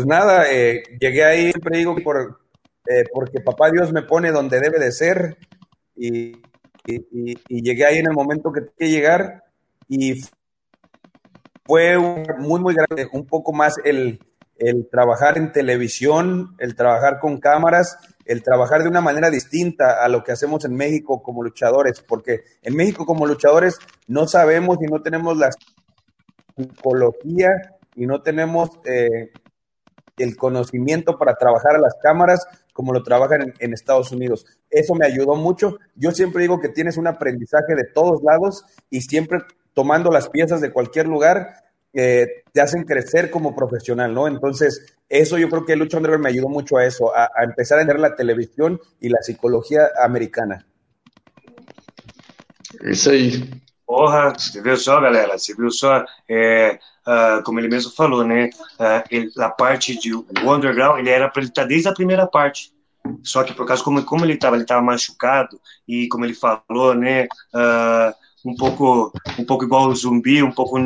nada, 0.05 0.51
eh, 0.51 0.83
llegué 0.99 1.25
ahí, 1.25 1.51
siempre 1.51 1.79
digo, 1.79 1.97
por, 2.03 2.41
eh, 2.87 3.05
porque 3.13 3.41
papá 3.41 3.71
Dios 3.71 3.93
me 3.93 4.03
pone 4.03 4.33
donde 4.33 4.61
debe 4.61 4.79
de 4.79 4.93
ser 4.93 5.37
y, 5.97 6.33
llegué 7.49 7.85
ahí 7.85 7.99
en 7.99 8.07
el 8.07 8.15
momento 8.15 8.51
que 8.51 8.63
tenía 8.63 8.75
que 8.79 8.91
llegar 8.91 9.45
y 9.87 10.23
fue 11.65 11.97
muy, 11.99 12.59
muy 12.59 12.75
grande, 12.75 13.09
un 13.13 13.27
poco 13.27 13.53
más 13.53 13.77
el 13.85 14.19
trabajar 14.91 15.39
en 15.39 15.53
televisión, 15.53 16.57
el 16.59 16.75
trabajar 16.75 17.21
con 17.21 17.39
cámaras, 17.39 17.97
el 18.31 18.45
trabajar 18.45 18.85
de 18.85 18.89
una 18.89 19.01
manera 19.01 19.29
distinta 19.29 20.05
a 20.05 20.09
lo 20.09 20.23
que 20.23 20.31
hacemos 20.31 20.65
en 20.65 20.77
México 20.77 21.21
como 21.21 21.43
luchadores, 21.43 22.01
porque 22.01 22.45
en 22.63 22.77
México 22.77 23.05
como 23.05 23.27
luchadores 23.27 23.77
no 24.07 24.29
sabemos 24.29 24.79
y 24.81 24.87
no 24.87 25.03
tenemos 25.03 25.37
las 25.37 25.57
psicología 26.57 27.51
y 27.95 28.07
no 28.07 28.23
tenemos 28.23 28.71
eh, 28.85 29.31
el 30.19 30.37
conocimiento 30.37 31.19
para 31.19 31.35
trabajar 31.35 31.77
a 31.77 31.81
las 31.81 31.95
cámaras 32.03 32.47
como 32.73 32.93
lo 32.93 33.03
trabajan 33.03 33.53
en, 33.59 33.73
Estados 33.75 34.13
Unidos. 34.13 34.47
Eso 34.71 34.95
me 34.95 35.07
ayudó 35.07 35.35
mucho. 35.35 35.79
Yo 35.97 36.13
siempre 36.13 36.43
digo 36.43 36.61
que 36.61 36.69
tienes 36.69 36.97
un 36.97 37.07
aprendizaje 37.07 37.75
de 37.75 37.85
todos 37.85 38.23
lados 38.23 38.65
y 38.89 39.03
siempre 39.03 39.41
tomando 39.75 40.11
las 40.11 40.29
piezas 40.29 40.61
de 40.61 40.73
cualquier 40.73 41.07
lugar, 41.07 41.57
eh, 41.93 42.45
te 42.53 42.61
hacen 42.61 42.85
crecer 42.85 43.31
como 43.31 43.55
profesional, 43.55 44.15
¿no? 44.15 44.29
Entonces, 44.29 44.95
eso 45.09 45.39
yo 45.39 45.49
creo 45.49 45.65
que 45.65 45.77
Lucho 45.77 45.97
Underground 45.97 46.25
me 46.25 46.31
ayudó 46.31 46.49
mucho 46.49 46.77
a 46.77 46.87
eso, 46.87 47.15
a, 47.15 47.29
empezar 47.43 47.79
a 47.79 47.83
entender 47.83 48.01
la 48.01 48.15
televisión 48.15 48.81
y 49.01 49.09
la 49.09 49.19
psicología 49.23 49.91
americana. 50.03 50.67
Aí. 53.09 53.63
Porra, 53.91 54.33
você 54.33 54.63
viu 54.63 54.77
só, 54.77 55.01
galera? 55.01 55.37
Você 55.37 55.53
viu 55.53 55.69
só, 55.69 56.05
é, 56.29 56.79
uh, 57.05 57.43
como 57.43 57.59
ele 57.59 57.67
mesmo 57.67 57.91
falou, 57.91 58.23
né? 58.23 58.49
Uh, 58.79 59.03
ele, 59.11 59.33
a 59.37 59.51
parte 59.51 59.99
de 59.99 60.15
o 60.15 60.25
underground, 60.47 61.01
ele 61.01 61.11
era 61.11 61.29
para 61.29 61.43
ele 61.43 61.51
estar 61.51 61.63
tá 61.63 61.69
desde 61.69 61.89
a 61.89 61.93
primeira 61.93 62.25
parte. 62.25 62.73
Só 63.25 63.43
que 63.43 63.53
por 63.53 63.67
causa 63.67 63.83
como, 63.83 64.05
como 64.05 64.25
ele 64.25 64.35
estava, 64.35 64.55
ele 64.55 64.63
estava 64.63 64.81
machucado 64.81 65.61
e 65.89 66.07
como 66.07 66.25
ele 66.25 66.35
falou, 66.35 66.95
né? 66.95 67.25
Uh, 67.53 68.15
um 68.49 68.55
pouco, 68.55 69.13
um 69.37 69.45
pouco 69.45 69.65
igual 69.65 69.89
o 69.89 69.97
zumbi, 69.97 70.41
um 70.41 70.53
pouco 70.53 70.79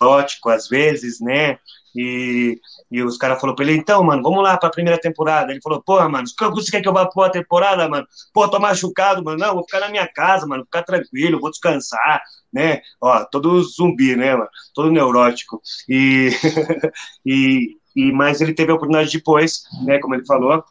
neurótico 0.00 0.50
às 0.50 0.66
vezes, 0.68 1.20
né? 1.20 1.60
E, 1.94 2.60
e 2.90 3.02
os 3.02 3.16
caras 3.16 3.40
falaram 3.40 3.56
pra 3.56 3.64
ele, 3.64 3.76
então, 3.76 4.02
mano, 4.02 4.22
vamos 4.22 4.42
lá 4.42 4.56
pra 4.56 4.70
primeira 4.70 5.00
temporada. 5.00 5.50
Ele 5.50 5.60
falou, 5.62 5.82
porra, 5.82 6.08
mano, 6.08 6.26
você 6.26 6.70
quer 6.70 6.80
que 6.80 6.88
eu 6.88 6.92
vá 6.92 7.06
pra 7.06 7.30
temporada, 7.30 7.88
mano? 7.88 8.06
Pô, 8.32 8.48
tô 8.48 8.58
machucado, 8.58 9.22
mano. 9.24 9.38
Não, 9.38 9.54
vou 9.54 9.64
ficar 9.64 9.80
na 9.80 9.88
minha 9.88 10.06
casa, 10.06 10.46
mano, 10.46 10.64
ficar 10.64 10.82
tranquilo, 10.82 11.40
vou 11.40 11.50
descansar, 11.50 12.22
né? 12.52 12.80
Ó, 13.00 13.24
todo 13.24 13.62
zumbi, 13.62 14.16
né, 14.16 14.34
mano? 14.34 14.48
Todo 14.74 14.90
neurótico. 14.90 15.60
E, 15.88 16.30
e, 17.24 17.76
e, 17.96 18.12
mas 18.12 18.40
ele 18.40 18.54
teve 18.54 18.70
a 18.70 18.74
oportunidade 18.74 19.12
depois, 19.12 19.62
né, 19.84 19.98
como 19.98 20.14
ele 20.14 20.26
falou, 20.26 20.62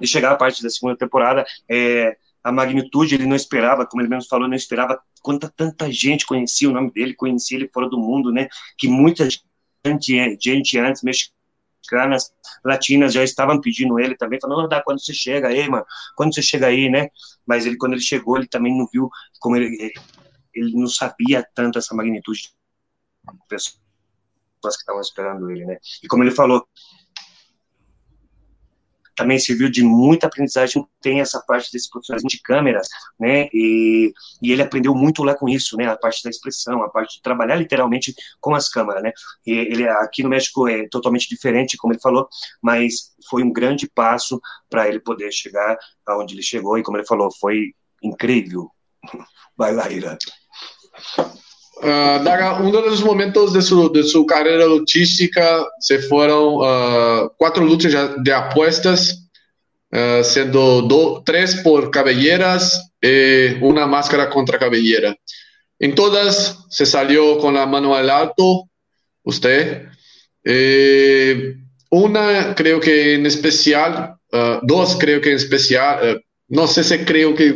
de 0.00 0.06
chegar 0.06 0.32
à 0.32 0.36
parte 0.36 0.62
da 0.62 0.70
segunda 0.70 0.96
temporada. 0.96 1.44
É, 1.68 2.16
a 2.42 2.52
magnitude 2.52 3.14
ele 3.14 3.26
não 3.26 3.36
esperava, 3.36 3.86
como 3.86 4.02
ele 4.02 4.08
mesmo 4.08 4.28
falou, 4.28 4.48
não 4.48 4.56
esperava 4.56 5.00
quanta 5.22 5.52
tanta 5.54 5.90
gente 5.90 6.26
conhecia 6.26 6.68
o 6.68 6.72
nome 6.72 6.90
dele, 6.90 7.14
conhecia 7.14 7.58
ele 7.58 7.68
fora 7.72 7.88
do 7.88 7.98
mundo, 7.98 8.32
né? 8.32 8.48
Que 8.76 8.88
muita 8.88 9.24
gente, 9.24 9.42
gente 10.40 10.78
antes, 10.78 11.02
mexicanas, 11.02 12.32
latinas 12.64 13.12
já 13.12 13.22
estavam 13.22 13.60
pedindo 13.60 13.98
ele 13.98 14.16
também, 14.16 14.38
falando, 14.40 14.62
não, 14.62 14.68
dá 14.68 14.82
quando 14.82 15.00
você 15.00 15.12
chega 15.12 15.48
aí, 15.48 15.68
mano, 15.68 15.86
quando 16.16 16.34
você 16.34 16.42
chega 16.42 16.66
aí, 16.66 16.88
né? 16.88 17.08
Mas 17.46 17.66
ele, 17.66 17.76
quando 17.76 17.92
ele 17.92 18.02
chegou, 18.02 18.36
ele 18.36 18.48
também 18.48 18.76
não 18.76 18.86
viu 18.92 19.08
como 19.40 19.56
ele, 19.56 19.92
ele 20.54 20.72
não 20.74 20.86
sabia 20.86 21.46
tanto 21.54 21.78
essa 21.78 21.94
magnitude 21.94 22.42
de 22.42 23.38
pessoas 23.48 23.78
que 24.62 24.68
estavam 24.80 25.00
esperando 25.00 25.50
ele, 25.50 25.64
né? 25.64 25.78
E 26.02 26.08
como 26.08 26.22
ele 26.24 26.30
falou, 26.30 26.66
também 29.18 29.38
serviu 29.38 29.68
de 29.68 29.82
muita 29.82 30.28
aprendizagem, 30.28 30.86
tem 31.00 31.20
essa 31.20 31.40
parte 31.40 31.72
desse 31.72 31.90
profissionalismo 31.90 32.30
de 32.30 32.40
câmeras, 32.40 32.86
né, 33.18 33.48
e, 33.52 34.12
e, 34.40 34.52
ele 34.52 34.62
aprendeu 34.62 34.94
muito 34.94 35.24
lá 35.24 35.34
com 35.34 35.48
isso, 35.48 35.76
né, 35.76 35.86
a 35.86 35.96
parte 35.96 36.22
da 36.22 36.30
expressão, 36.30 36.82
a 36.82 36.88
parte 36.88 37.16
de 37.16 37.22
trabalhar 37.22 37.56
literalmente 37.56 38.14
com 38.40 38.54
as 38.54 38.68
câmeras, 38.68 39.02
né, 39.02 39.12
e 39.44 39.52
ele 39.52 39.88
aqui 39.88 40.22
no 40.22 40.28
México 40.28 40.68
é 40.68 40.88
totalmente 40.88 41.28
diferente, 41.28 41.76
como 41.76 41.92
ele 41.92 42.00
falou, 42.00 42.28
mas 42.62 43.12
foi 43.28 43.42
um 43.42 43.52
grande 43.52 43.90
passo 43.92 44.40
para 44.70 44.88
ele 44.88 45.00
poder 45.00 45.32
chegar 45.32 45.76
aonde 46.06 46.34
ele 46.34 46.42
chegou, 46.42 46.78
e 46.78 46.82
como 46.84 46.96
ele 46.96 47.06
falou, 47.06 47.28
foi 47.40 47.74
incrível. 48.00 48.70
Vai 49.56 49.74
lá, 49.74 49.90
Ira. 49.90 50.16
Uh, 51.80 52.24
Daga, 52.24 52.60
um 52.60 52.72
dos 52.72 53.00
momentos 53.02 53.52
de 53.52 53.62
sua 53.62 53.88
de 53.92 54.02
su 54.02 54.26
carreira 54.26 54.66
lutística 54.66 55.64
se 55.78 56.00
foram 56.08 56.56
uh, 56.56 57.30
quatro 57.38 57.64
lutas 57.64 57.92
de 58.22 58.32
apuestas, 58.32 59.12
uh, 59.92 60.24
sendo 60.24 60.82
do, 60.82 61.20
três 61.20 61.54
por 61.62 61.90
cabelleras 61.90 62.80
e 63.00 63.56
uma 63.62 63.86
máscara 63.86 64.26
contra 64.26 64.58
cabellera. 64.58 65.16
Em 65.80 65.94
todas 65.94 66.56
se 66.68 66.84
salió 66.84 67.36
com 67.36 67.56
a 67.56 67.64
mano 67.64 67.94
al 67.94 68.10
alto, 68.10 68.64
usted. 69.22 69.86
Eh, 70.44 71.54
una 71.90 72.54
creo 72.56 72.80
que 72.80 73.14
en 73.14 73.26
especial, 73.26 74.16
dos 74.62 74.96
creo 74.96 75.20
que 75.20 75.30
en 75.30 75.36
especial, 75.36 76.20
no 76.48 76.66
sé 76.66 76.82
si 76.82 76.98
creo 77.04 77.34
que... 77.34 77.54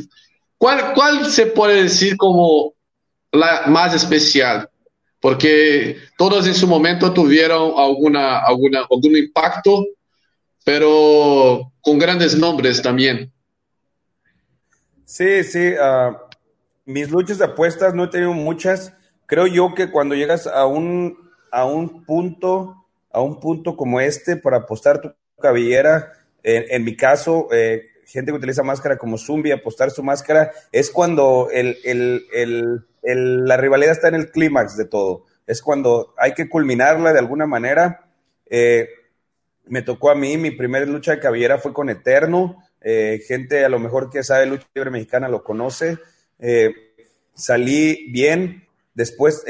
¿Cuál, 0.56 0.94
¿Cuál 0.94 1.26
se 1.26 1.46
puede 1.46 1.82
decir 1.82 2.16
como 2.16 2.74
la 3.32 3.66
más 3.66 3.94
especial, 3.94 4.68
porque 5.20 5.96
todos 6.16 6.46
en 6.46 6.54
su 6.54 6.66
momento 6.66 7.12
tuvieron 7.12 7.72
alguna, 7.76 8.38
alguna, 8.38 8.80
algún 8.80 9.16
impacto, 9.16 9.84
pero 10.64 11.72
con 11.80 11.98
grandes 11.98 12.36
nombres 12.36 12.82
también. 12.82 13.32
Sí, 15.04 15.42
sí. 15.44 15.72
Uh, 15.72 16.16
mis 16.84 17.10
luchas 17.10 17.38
de 17.38 17.46
apuestas 17.46 17.94
no 17.94 18.04
he 18.04 18.08
tenido 18.08 18.32
muchas. 18.32 18.92
Creo 19.26 19.46
yo 19.46 19.74
que 19.74 19.90
cuando 19.90 20.14
llegas 20.14 20.46
a 20.46 20.66
un, 20.66 21.16
a 21.50 21.64
un 21.64 22.04
punto, 22.04 22.86
a 23.10 23.20
un 23.20 23.40
punto 23.40 23.76
como 23.76 24.00
este 24.00 24.36
para 24.36 24.58
apostar 24.58 25.00
tu 25.00 25.12
cabellera, 25.40 26.12
en, 26.42 26.64
en 26.68 26.84
mi 26.84 26.96
caso, 26.96 27.48
eh, 27.52 27.91
gente 28.12 28.30
que 28.30 28.38
utiliza 28.38 28.62
máscara 28.62 28.98
como 28.98 29.18
Zumbi, 29.18 29.50
apostar 29.50 29.90
su 29.90 30.02
máscara, 30.02 30.52
es 30.70 30.90
cuando 30.90 31.48
el, 31.50 31.78
el, 31.84 32.26
el 32.32 32.84
la 33.02 33.56
rivalidad 33.56 33.92
está 33.92 34.08
en 34.08 34.14
el 34.14 34.30
clímax 34.30 34.76
de 34.76 34.84
todo. 34.84 35.24
Es 35.46 35.60
cuando 35.60 36.14
hay 36.16 36.34
que 36.34 36.48
culminarla 36.48 37.12
de 37.12 37.18
alguna 37.18 37.46
manera. 37.46 38.08
Eh, 38.48 38.88
me 39.66 39.82
tocó 39.82 40.10
a 40.10 40.14
mí, 40.14 40.36
mi 40.36 40.52
primera 40.52 40.86
lucha 40.86 41.12
de 41.12 41.20
cabellera 41.20 41.58
fue 41.58 41.72
con 41.72 41.90
Eterno. 41.90 42.62
Eh, 42.80 43.20
gente 43.26 43.64
a 43.64 43.68
lo 43.68 43.78
mejor 43.78 44.10
que 44.10 44.22
sabe 44.22 44.46
lucha 44.46 44.66
libre 44.74 44.90
mexicana 44.90 45.28
lo 45.28 45.42
conoce. 45.42 45.98
Eh, 46.38 46.72
salí 47.34 48.10
bien. 48.12 48.68
Después 48.94 49.44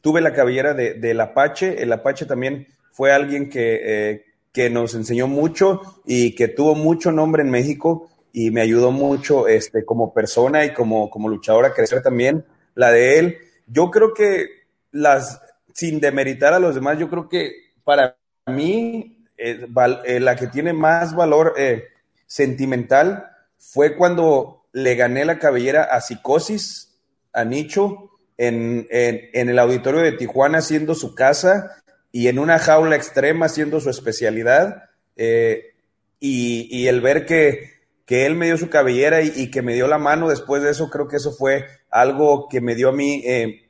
tuve 0.00 0.20
la 0.20 0.32
cabellera 0.32 0.72
del 0.72 1.00
de, 1.00 1.20
Apache. 1.20 1.82
El 1.82 1.92
Apache 1.92 2.26
también 2.26 2.68
fue 2.92 3.12
alguien 3.12 3.50
que, 3.50 4.24
que 4.56 4.70
nos 4.70 4.94
enseñó 4.94 5.28
mucho 5.28 6.00
y 6.06 6.34
que 6.34 6.48
tuvo 6.48 6.74
mucho 6.74 7.12
nombre 7.12 7.42
en 7.42 7.50
México 7.50 8.08
y 8.32 8.50
me 8.50 8.62
ayudó 8.62 8.90
mucho 8.90 9.48
este, 9.48 9.84
como 9.84 10.14
persona 10.14 10.64
y 10.64 10.72
como, 10.72 11.10
como 11.10 11.28
a 11.28 11.74
crecer 11.74 12.02
también, 12.02 12.42
la 12.74 12.90
de 12.90 13.18
él. 13.18 13.38
Yo 13.66 13.90
creo 13.90 14.14
que 14.14 14.46
las, 14.92 15.42
sin 15.74 16.00
demeritar 16.00 16.54
a 16.54 16.58
los 16.58 16.74
demás, 16.74 16.98
yo 16.98 17.10
creo 17.10 17.28
que 17.28 17.52
para 17.84 18.16
mí 18.46 19.26
eh, 19.36 19.66
eh, 20.06 20.20
la 20.20 20.36
que 20.36 20.46
tiene 20.46 20.72
más 20.72 21.14
valor 21.14 21.52
eh, 21.58 21.88
sentimental 22.26 23.26
fue 23.58 23.94
cuando 23.94 24.64
le 24.72 24.94
gané 24.94 25.26
la 25.26 25.38
cabellera 25.38 25.82
a 25.82 26.00
Psicosis, 26.00 26.98
a 27.34 27.44
Nicho, 27.44 28.10
en, 28.38 28.86
en, 28.90 29.50
el 29.50 29.58
auditorio 29.58 30.00
de 30.00 30.12
Tijuana 30.12 30.58
haciendo 30.58 30.94
su 30.94 31.14
casa 31.14 31.82
y 32.16 32.28
en 32.28 32.38
una 32.38 32.58
jaula 32.58 32.96
extrema 32.96 33.46
haciendo 33.46 33.80
su 33.80 33.90
especialidad. 33.90 34.84
y, 35.16 36.68
y 36.70 36.88
el 36.88 37.00
ver 37.00 37.26
que 37.26 37.76
que 38.06 38.24
él 38.24 38.36
me 38.36 38.46
dio 38.46 38.56
su 38.56 38.70
cabellera 38.70 39.20
y, 39.20 39.50
que 39.50 39.62
me 39.62 39.74
dio 39.74 39.88
la 39.88 39.98
mano 39.98 40.28
después 40.28 40.62
de 40.62 40.70
eso, 40.70 40.88
creo 40.88 41.08
que 41.08 41.16
eso 41.16 41.32
fue 41.32 41.66
algo 41.90 42.48
que 42.48 42.60
me 42.60 42.76
dio 42.76 42.90
a 42.90 42.92
mí 42.92 43.22
eh, 43.26 43.68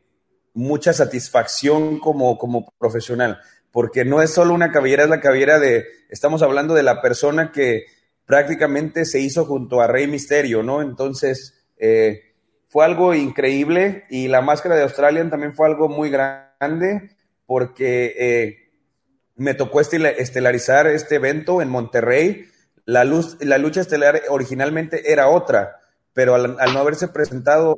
mucha 0.53 0.93
satisfacción 0.93 1.99
como, 1.99 2.37
como 2.37 2.71
profesional, 2.79 3.41
porque 3.73 4.05
no 4.05 4.21
es 4.21 4.35
solo 4.35 4.53
una 4.53 4.71
cabellera, 4.71 5.05
es 5.05 5.09
la 5.11 5.23
cabellera 5.23 5.59
de, 5.59 5.87
estamos 6.11 6.43
hablando 6.43 6.75
de 6.75 6.83
la 6.83 7.01
persona 7.01 7.51
que 7.51 7.87
prácticamente 8.27 9.07
se 9.07 9.21
hizo 9.21 9.47
junto 9.47 9.81
a 9.81 9.87
Rey 9.87 10.07
Misterio, 10.07 10.63
¿no? 10.63 10.83
Entonces, 10.83 11.55
eh, 11.79 12.35
fue 12.69 12.85
algo 12.85 13.15
increíble 13.15 14.05
y 14.11 14.29
la 14.29 14.43
máscara 14.43 14.77
de 14.77 14.83
Australia 14.83 15.27
también 15.31 15.55
fue 15.55 15.67
algo 15.67 15.89
muy 15.89 16.11
grande 16.11 17.16
porque 17.47 18.15
eh, 18.19 18.57
me 19.37 19.55
tocó 19.55 19.81
estelarizar 19.81 20.87
este 20.87 21.15
evento 21.17 21.63
en 21.63 21.69
Monterrey 21.69 22.47
la, 22.87 23.05
luz, 23.05 23.37
la 23.41 23.59
lucha 23.59 23.81
estelar 23.81 24.23
originalmente 24.29 25.13
era 25.13 25.29
otra, 25.29 25.81
pero 26.15 26.37
al, 26.37 26.57
no 26.57 26.79
haberse 26.79 27.09
presentado 27.09 27.77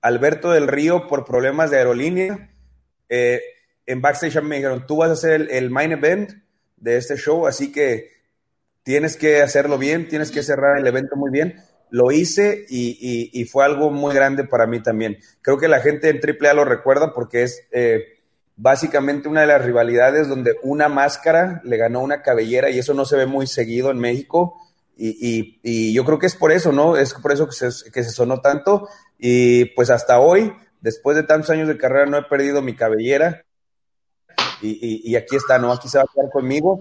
Alberto 0.00 0.52
del 0.52 0.68
Río 0.68 1.08
por 1.08 1.24
problemas 1.24 1.70
de 1.70 1.78
aerolínea, 1.78 2.50
eh, 3.08 3.40
en 3.86 4.02
backstage 4.02 4.40
me 4.42 4.56
dijeron, 4.56 4.86
tú 4.86 4.98
vas 4.98 5.10
a 5.10 5.16
ser 5.16 5.48
el, 5.50 5.70
main 5.70 5.92
event 5.92 6.30
de 6.76 6.98
este 6.98 7.16
show, 7.16 7.46
así 7.46 7.72
que 7.72 8.10
tienes 8.82 9.16
que 9.16 9.40
hacerlo 9.40 9.78
bien, 9.78 10.08
tienes 10.08 10.30
que 10.30 10.42
cerrar 10.42 10.78
el 10.78 10.86
evento 10.86 11.16
muy 11.16 11.30
bien. 11.30 11.56
Lo 11.90 12.10
hice 12.10 12.66
y, 12.68 13.44
fue 13.44 13.64
algo 13.64 13.90
muy 13.90 14.14
grande 14.14 14.44
para 14.44 14.66
mí 14.66 14.82
también. 14.82 15.18
Creo 15.42 15.58
que 15.58 15.68
la 15.68 15.80
gente 15.80 16.08
en 16.08 16.18
AAA 16.18 16.52
lo 16.54 16.64
recuerda 16.64 17.14
porque 17.14 17.44
es 17.44 17.66
eh, 17.72 18.13
básicamente 18.56 19.28
una 19.28 19.42
de 19.42 19.48
las 19.48 19.64
rivalidades 19.64 20.28
donde 20.28 20.56
una 20.62 20.88
máscara 20.88 21.60
le 21.64 21.76
ganó 21.76 22.00
una 22.00 22.22
cabellera 22.22 22.70
y 22.70 22.78
eso 22.78 22.94
no 22.94 23.04
se 23.04 23.16
ve 23.16 23.26
muy 23.26 23.46
seguido 23.46 23.90
en 23.90 23.98
México. 23.98 24.60
Y, 24.96 25.92
yo 25.92 26.04
creo 26.04 26.18
que 26.18 26.26
es 26.26 26.36
por 26.36 26.52
eso, 26.52 26.70
¿no? 26.70 26.96
Es 26.96 27.14
por 27.14 27.32
eso 27.32 27.46
que 27.46 27.52
se, 27.52 27.90
que 27.90 28.04
se 28.04 28.10
sonó 28.10 28.40
tanto. 28.40 28.88
Y 29.18 29.66
pues 29.66 29.90
hasta 29.90 30.20
hoy, 30.20 30.52
después 30.80 31.16
de 31.16 31.24
tantos 31.24 31.50
años 31.50 31.66
de 31.66 31.76
carrera, 31.76 32.06
no 32.06 32.16
he 32.16 32.22
perdido 32.22 32.62
mi 32.62 32.76
cabellera. 32.76 33.44
Y, 34.62 35.14
aquí 35.16 35.36
está, 35.36 35.58
¿no? 35.58 35.72
Aquí 35.72 35.88
se 35.88 35.98
va 35.98 36.04
a 36.04 36.12
quedar 36.14 36.30
conmigo. 36.30 36.80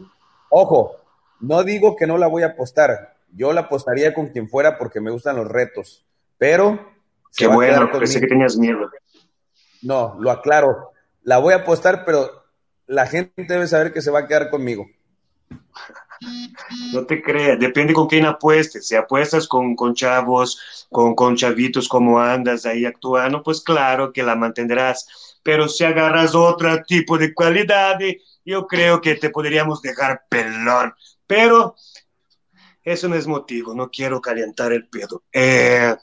Ojo, 0.50 0.96
no 1.42 1.64
digo 1.64 1.96
que 1.96 2.08
no 2.08 2.18
la 2.18 2.28
voy 2.28 2.44
a 2.44 2.48
apostar. 2.48 3.16
Yo 3.36 3.52
la 3.52 3.62
apostaría 3.62 4.14
con 4.14 4.28
quien 4.28 4.48
fuera 4.48 4.78
porque 4.78 5.02
me 5.02 5.12
gustan 5.12 5.36
los 5.36 5.48
retos. 5.48 6.06
Pero 6.38 6.94
Qué 7.36 7.48
bueno, 7.48 7.92
pensé 7.92 8.22
que 8.22 8.28
tenías 8.28 8.56
miedo. 8.58 8.90
No, 9.82 10.16
lo 10.20 10.32
aclaro. 10.32 10.93
La 11.24 11.38
voy 11.38 11.54
a 11.54 11.58
apostar, 11.58 12.06
pero 12.06 12.44
la 12.88 13.08
gente 13.08 13.34
debe 13.48 13.68
saber 13.68 13.94
que 13.94 14.02
se 14.02 14.12
va 14.12 14.20
a 14.20 14.28
quedar 14.28 14.50
conmigo. 14.50 14.88
No 16.94 17.06
te 17.06 17.22
creas, 17.22 17.60
depende 17.60 17.94
con 17.94 18.08
quién 18.08 18.26
apuestes. 18.26 18.88
Si 18.88 18.96
apuestas 18.96 19.48
con, 19.48 19.76
con 19.76 19.94
chavos, 19.94 20.88
con, 20.90 21.16
con 21.16 21.36
chavitos 21.36 21.88
como 21.88 22.20
andas 22.20 22.66
ahí 22.66 22.86
actuando, 22.86 23.44
pues 23.44 23.62
claro 23.62 24.14
que 24.14 24.24
la 24.24 24.36
mantendrás. 24.36 25.40
Pero 25.44 25.68
si 25.68 25.84
agarras 25.84 26.36
otro 26.36 26.84
tipo 26.84 27.18
de 27.18 27.34
cualidad, 27.34 27.98
yo 28.46 28.68
creo 28.68 29.02
que 29.02 29.16
te 29.16 29.30
podríamos 29.30 29.82
dejar 29.82 30.26
pelón. 30.30 30.94
Pero 31.28 31.76
eso 32.84 33.08
no 33.08 33.16
es 33.16 33.28
motivo, 33.28 33.74
no 33.74 33.90
quiero 33.90 34.22
calentar 34.22 34.72
el 34.72 34.88
pedo. 34.88 35.24
Eh, 35.32 35.96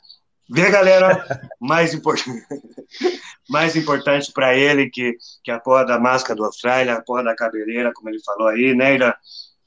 Vê, 0.50 0.68
galera, 0.68 1.24
mais, 1.60 1.94
import... 1.94 2.20
mais 3.48 3.76
importante 3.76 4.32
para 4.32 4.56
ele 4.56 4.90
que, 4.90 5.16
que 5.44 5.50
a 5.50 5.60
porra 5.60 5.86
da 5.86 5.98
máscara 5.98 6.36
do 6.36 6.44
Austrália, 6.44 6.94
a 6.94 7.02
porra 7.02 7.22
da 7.22 7.36
cabeleira, 7.36 7.92
como 7.94 8.08
ele 8.08 8.20
falou 8.24 8.48
aí, 8.48 8.74
né, 8.74 8.94
Ira? 8.94 9.16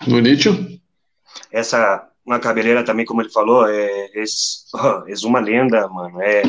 Bonito. 0.05 0.49
Essa, 1.49 2.05
uma 2.25 2.37
cabeleira 2.37 2.83
também, 2.83 3.05
como 3.05 3.21
ele 3.21 3.31
falou, 3.31 3.65
é, 3.67 4.07
é, 4.07 4.23
é 5.07 5.25
uma 5.27 5.39
lenda, 5.39 5.87
mano. 5.87 6.21
É, 6.21 6.43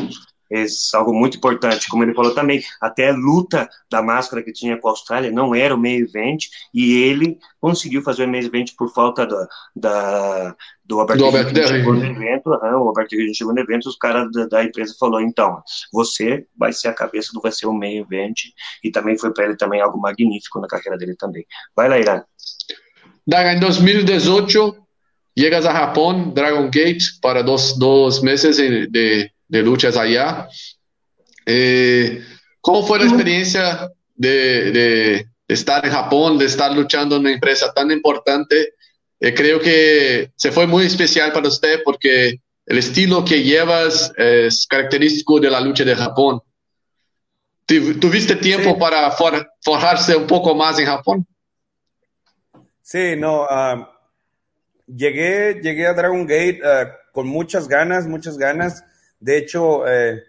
é 0.51 0.65
algo 0.93 1.13
muito 1.13 1.37
importante, 1.37 1.87
como 1.89 2.03
ele 2.03 2.13
falou 2.13 2.33
também, 2.33 2.63
até 2.81 3.09
a 3.09 3.15
luta 3.15 3.67
da 3.89 4.01
máscara 4.01 4.43
que 4.43 4.53
tinha 4.53 4.77
com 4.77 4.87
a 4.87 4.91
Austrália 4.91 5.31
não 5.31 5.55
era 5.55 5.73
o 5.73 5.79
meio 5.79 6.05
event, 6.05 6.45
e 6.73 6.93
ele 7.03 7.37
conseguiu 7.59 8.01
fazer 8.01 8.25
o 8.25 8.27
meio 8.27 8.45
event 8.45 8.71
por 8.77 8.93
falta 8.93 9.25
da, 9.25 9.47
da 9.75 10.55
do 10.83 10.99
Alberto 10.99 11.19
do 11.19 11.25
Alberto 11.25 11.67
chegou 11.67 11.93
no 11.93 12.05
evento, 12.05 12.49
uhum, 12.49 12.83
o 12.83 12.87
Alberto 12.89 13.15
Rio 13.15 13.33
chegou 13.33 13.53
no 13.53 13.59
evento, 13.59 13.89
os 13.89 13.97
caras 13.97 14.31
da, 14.31 14.45
da, 14.45 14.63
empresa 14.63 14.95
falou, 14.99 15.19
então, 15.19 15.61
você 15.91 16.45
vai 16.55 16.71
ser 16.71 16.89
a 16.89 16.93
cabeça 16.93 17.31
do 17.33 17.41
vai 17.41 17.51
ser 17.51 17.65
o 17.65 17.73
meio 17.73 18.03
event, 18.03 18.35
e 18.83 18.91
também 18.91 19.17
foi 19.17 19.33
para 19.33 19.45
ele 19.45 19.57
também 19.57 19.81
algo 19.81 19.99
magnífico 19.99 20.59
na 20.59 20.67
carreira 20.67 20.97
dele 20.97 21.15
também. 21.15 21.43
Vai 21.75 21.89
lá, 21.89 21.97
Irã. 21.97 22.21
Daga, 23.25 23.53
em 23.53 23.59
2018, 23.59 24.75
llegas 25.35 25.65
a 25.65 25.73
Japão, 25.73 26.29
Dragon 26.29 26.69
Gate, 26.69 27.19
para 27.19 27.41
dois, 27.41 27.75
dois 27.77 28.21
meses 28.21 28.57
de 28.57 29.31
de 29.47 29.61
luchas 29.61 29.97
allá. 29.97 30.47
Eh, 31.45 32.23
¿Cómo 32.61 32.85
fue 32.85 32.99
la 32.99 33.05
experiencia 33.05 33.91
de, 34.15 34.71
de, 34.71 35.27
estar 35.47 35.85
en 35.85 35.91
Japón, 35.91 36.37
de 36.37 36.45
estar 36.45 36.75
luchando 36.75 37.15
en 37.15 37.21
una 37.21 37.31
empresa 37.31 37.71
tan 37.73 37.91
importante? 37.91 38.73
Eh, 39.19 39.33
creo 39.33 39.59
que 39.59 40.31
se 40.35 40.51
fue 40.51 40.65
muy 40.67 40.85
especial 40.85 41.31
para 41.31 41.47
usted 41.47 41.81
porque 41.83 42.41
el 42.65 42.77
estilo 42.77 43.23
que 43.23 43.43
llevas 43.43 44.11
es 44.17 44.65
característico 44.67 45.39
de 45.39 45.51
la 45.51 45.61
lucha 45.61 45.83
de 45.83 45.95
Japón. 45.95 46.41
¿Tuviste 47.65 48.35
tiempo 48.35 48.73
sí. 48.73 48.79
para 48.79 49.09
for, 49.11 49.51
forjarse 49.61 50.15
un 50.15 50.27
poco 50.27 50.53
más 50.53 50.77
en 50.79 50.85
Japón? 50.85 51.27
Sí, 52.81 53.15
no. 53.17 53.43
Uh, 53.43 53.85
llegué, 54.85 55.59
llegué 55.61 55.87
a 55.87 55.93
Dragon 55.93 56.27
Gate 56.27 56.59
uh, 56.63 56.87
con 57.11 57.27
muchas 57.27 57.67
ganas, 57.67 58.05
muchas 58.05 58.37
ganas. 58.37 58.83
De 59.25 59.39
hecho, 59.39 59.87
eh, 59.87 60.21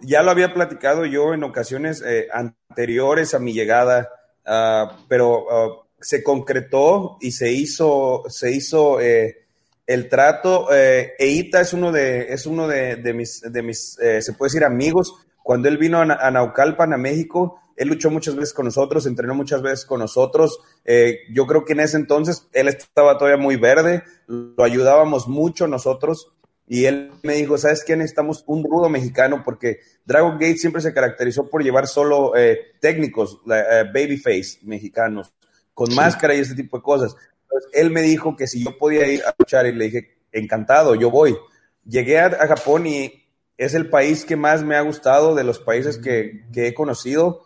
ya 0.00 0.20
lo 0.24 0.32
había 0.32 0.52
platicado 0.52 1.06
yo 1.06 1.32
en 1.32 1.44
ocasiones 1.44 2.02
eh, 2.04 2.26
anteriores 2.32 3.34
a 3.34 3.38
mi 3.38 3.52
llegada, 3.52 4.08
uh, 4.44 4.92
pero 5.06 5.44
uh, 5.44 5.84
se 6.00 6.24
concretó 6.24 7.18
y 7.20 7.30
se 7.30 7.52
hizo, 7.52 8.24
se 8.26 8.50
hizo 8.50 9.00
eh, 9.00 9.46
el 9.86 10.08
trato. 10.08 10.66
Eita 10.72 11.60
es 11.60 11.72
uno 11.72 11.92
de, 11.92 12.32
es 12.32 12.46
uno 12.46 12.66
de, 12.66 12.96
de 12.96 13.14
mis, 13.14 13.42
de 13.42 13.62
mis 13.62 13.92
se 13.92 14.32
puede 14.32 14.48
decir, 14.48 14.64
amigos. 14.64 15.14
Cuando 15.44 15.68
él 15.68 15.78
vino 15.78 15.98
a, 15.98 16.02
a, 16.02 16.30
Naucalpan, 16.32 16.94
a 16.94 16.96
México, 16.96 17.60
él 17.76 17.86
luchó 17.86 18.10
muchas 18.10 18.34
veces 18.34 18.52
con 18.52 18.64
nosotros, 18.64 19.06
entrenó 19.06 19.36
muchas 19.36 19.62
veces 19.62 19.86
con 19.86 20.00
nosotros. 20.00 20.58
yo 21.30 21.46
creo 21.46 21.64
que 21.64 21.74
en 21.74 21.80
ese 21.80 21.96
entonces 21.96 22.48
él 22.52 22.66
estaba 22.66 23.18
todavía 23.18 23.40
muy 23.40 23.54
verde, 23.54 24.02
lo 24.26 24.64
ayudábamos 24.64 25.28
mucho 25.28 25.68
nosotros. 25.68 26.32
Y 26.68 26.84
él 26.84 27.12
me 27.22 27.34
dijo, 27.34 27.56
¿sabes 27.58 27.84
qué? 27.84 27.96
Necesitamos 27.96 28.42
un 28.46 28.64
rudo 28.64 28.88
mexicano 28.88 29.42
porque 29.44 29.78
Dragon 30.04 30.32
Gate 30.32 30.56
siempre 30.56 30.82
se 30.82 30.92
caracterizó 30.92 31.48
por 31.48 31.62
llevar 31.62 31.86
solo 31.86 32.36
eh, 32.36 32.58
técnicos, 32.80 33.40
eh, 33.46 33.84
babyface 33.86 34.58
mexicanos, 34.62 35.32
con 35.74 35.88
sí. 35.88 35.94
máscara 35.94 36.34
y 36.34 36.40
este 36.40 36.56
tipo 36.56 36.78
de 36.78 36.82
cosas. 36.82 37.14
Entonces, 37.42 37.70
él 37.72 37.90
me 37.90 38.02
dijo 38.02 38.34
que 38.34 38.48
si 38.48 38.64
yo 38.64 38.76
podía 38.76 39.06
ir 39.06 39.22
a 39.24 39.34
luchar 39.38 39.66
y 39.66 39.72
le 39.72 39.84
dije, 39.84 40.18
encantado, 40.32 40.94
yo 40.96 41.10
voy. 41.10 41.36
Llegué 41.84 42.18
a, 42.18 42.26
a 42.26 42.48
Japón 42.48 42.86
y 42.86 43.26
es 43.56 43.74
el 43.74 43.88
país 43.88 44.24
que 44.24 44.36
más 44.36 44.64
me 44.64 44.76
ha 44.76 44.80
gustado 44.80 45.34
de 45.34 45.44
los 45.44 45.60
países 45.60 45.98
que, 45.98 46.46
que 46.52 46.66
he 46.66 46.74
conocido 46.74 47.44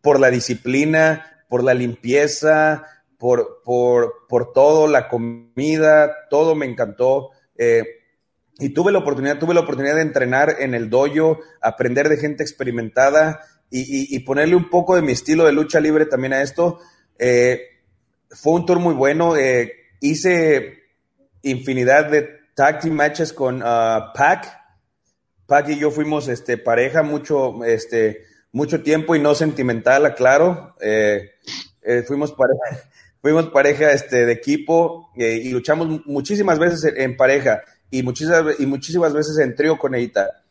por 0.00 0.20
la 0.20 0.30
disciplina, 0.30 1.44
por 1.48 1.62
la 1.64 1.74
limpieza, 1.74 2.84
por, 3.18 3.62
por, 3.64 4.26
por 4.28 4.52
todo, 4.52 4.86
la 4.88 5.08
comida, 5.08 6.28
todo 6.28 6.54
me 6.54 6.66
encantó. 6.66 7.30
Eh, 7.56 7.84
y 8.58 8.70
tuve 8.70 8.92
la 8.92 8.98
oportunidad, 8.98 9.38
tuve 9.38 9.54
la 9.54 9.60
oportunidad 9.60 9.96
de 9.96 10.02
entrenar 10.02 10.56
en 10.60 10.74
el 10.74 10.88
dojo, 10.88 11.40
aprender 11.60 12.08
de 12.08 12.16
gente 12.16 12.42
experimentada 12.42 13.40
y, 13.70 14.14
y, 14.14 14.18
ponerle 14.20 14.56
un 14.56 14.70
poco 14.70 14.94
de 14.94 15.02
mi 15.02 15.12
estilo 15.12 15.44
de 15.44 15.52
lucha 15.52 15.80
libre 15.80 16.06
también 16.06 16.32
a 16.32 16.42
esto. 16.42 16.78
Eh, 17.18 17.60
fue 18.30 18.54
un 18.54 18.64
tour 18.66 18.78
muy 18.78 18.94
bueno. 18.94 19.36
Eh, 19.36 19.72
hice 20.00 20.84
infinidad 21.42 22.10
de 22.10 22.28
tag 22.54 22.80
team 22.80 22.94
matches 22.94 23.32
con 23.32 23.62
uh, 23.62 24.12
Pac. 24.14 24.46
Pac 25.46 25.68
y 25.68 25.78
yo 25.78 25.90
fuimos 25.90 26.28
este, 26.28 26.58
pareja 26.58 27.02
mucho, 27.02 27.64
este, 27.64 28.24
mucho 28.52 28.82
tiempo 28.82 29.14
y 29.14 29.20
no 29.20 29.34
sentimental, 29.34 30.06
aclaro. 30.06 30.76
Eh, 30.80 31.32
fuimos 32.06 32.32
pareja, 32.32 32.88
fuimos 33.20 33.48
pareja 33.50 33.92
este, 33.92 34.26
de 34.26 34.32
equipo 34.32 35.10
y 35.16 35.50
luchamos 35.50 36.06
muchísimas 36.06 36.58
veces 36.58 36.92
en 36.96 37.16
pareja 37.16 37.62
y 37.90 38.02
muchísimas, 38.02 38.58
y 38.58 38.66
muchísimas 38.66 39.12
veces 39.12 39.38
en 39.38 39.54
trío 39.54 39.78
con 39.78 39.94
Eita. 39.94 40.42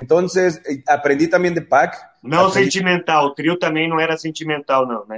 Entonces, 0.00 0.60
eh, 0.68 0.82
aprendí 0.86 1.28
también 1.28 1.54
de 1.54 1.62
Pac. 1.62 1.96
No 2.22 2.46
aprendí... 2.46 2.70
sentimental, 2.70 3.32
trío 3.36 3.58
también 3.58 3.90
no 3.90 4.00
era 4.00 4.16
sentimental, 4.16 4.86
no, 4.88 5.04
¿no? 5.08 5.16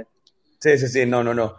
Sí, 0.59 0.77
sí, 0.77 0.87
sí, 0.87 1.05
no, 1.05 1.23
no, 1.23 1.33
no. 1.33 1.55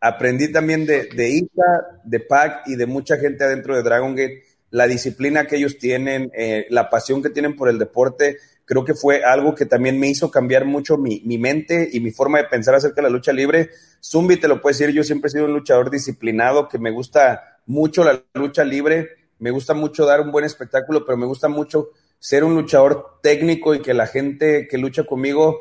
Aprendí 0.00 0.52
también 0.52 0.86
de, 0.86 1.04
de 1.06 1.28
Ita, 1.30 2.00
de 2.04 2.20
Pac 2.20 2.62
y 2.66 2.76
de 2.76 2.86
mucha 2.86 3.16
gente 3.16 3.44
adentro 3.44 3.74
de 3.76 3.82
Dragon 3.82 4.14
Gate, 4.14 4.44
la 4.70 4.86
disciplina 4.86 5.46
que 5.46 5.56
ellos 5.56 5.78
tienen, 5.78 6.30
eh, 6.34 6.66
la 6.70 6.88
pasión 6.88 7.22
que 7.22 7.30
tienen 7.30 7.56
por 7.56 7.68
el 7.68 7.78
deporte. 7.78 8.38
Creo 8.68 8.84
que 8.84 8.94
fue 8.94 9.24
algo 9.24 9.56
que 9.56 9.66
también 9.66 9.98
me 9.98 10.08
hizo 10.08 10.30
cambiar 10.30 10.64
mucho 10.64 10.96
mi, 10.96 11.22
mi 11.24 11.38
mente 11.38 11.88
y 11.90 11.98
mi 11.98 12.12
forma 12.12 12.38
de 12.38 12.44
pensar 12.44 12.76
acerca 12.76 12.96
de 12.96 13.08
la 13.08 13.08
lucha 13.08 13.32
libre. 13.32 13.70
Zumbi 14.00 14.36
te 14.36 14.46
lo 14.46 14.60
puede 14.60 14.74
decir, 14.74 14.94
yo 14.94 15.02
siempre 15.02 15.28
he 15.28 15.32
sido 15.32 15.46
un 15.46 15.54
luchador 15.54 15.90
disciplinado 15.90 16.68
que 16.68 16.78
me 16.78 16.90
gusta 16.92 17.58
mucho 17.66 18.04
la 18.04 18.22
lucha 18.34 18.62
libre 18.62 19.18
me 19.38 19.50
gusta 19.50 19.74
mucho 19.74 20.04
dar 20.04 20.20
un 20.20 20.32
buen 20.32 20.44
espectáculo, 20.44 21.04
pero 21.04 21.16
me 21.16 21.26
gusta 21.26 21.48
mucho 21.48 21.90
ser 22.18 22.44
un 22.44 22.54
luchador 22.54 23.18
técnico 23.22 23.74
y 23.74 23.80
que 23.80 23.94
la 23.94 24.06
gente 24.06 24.66
que 24.68 24.78
lucha 24.78 25.04
conmigo, 25.04 25.60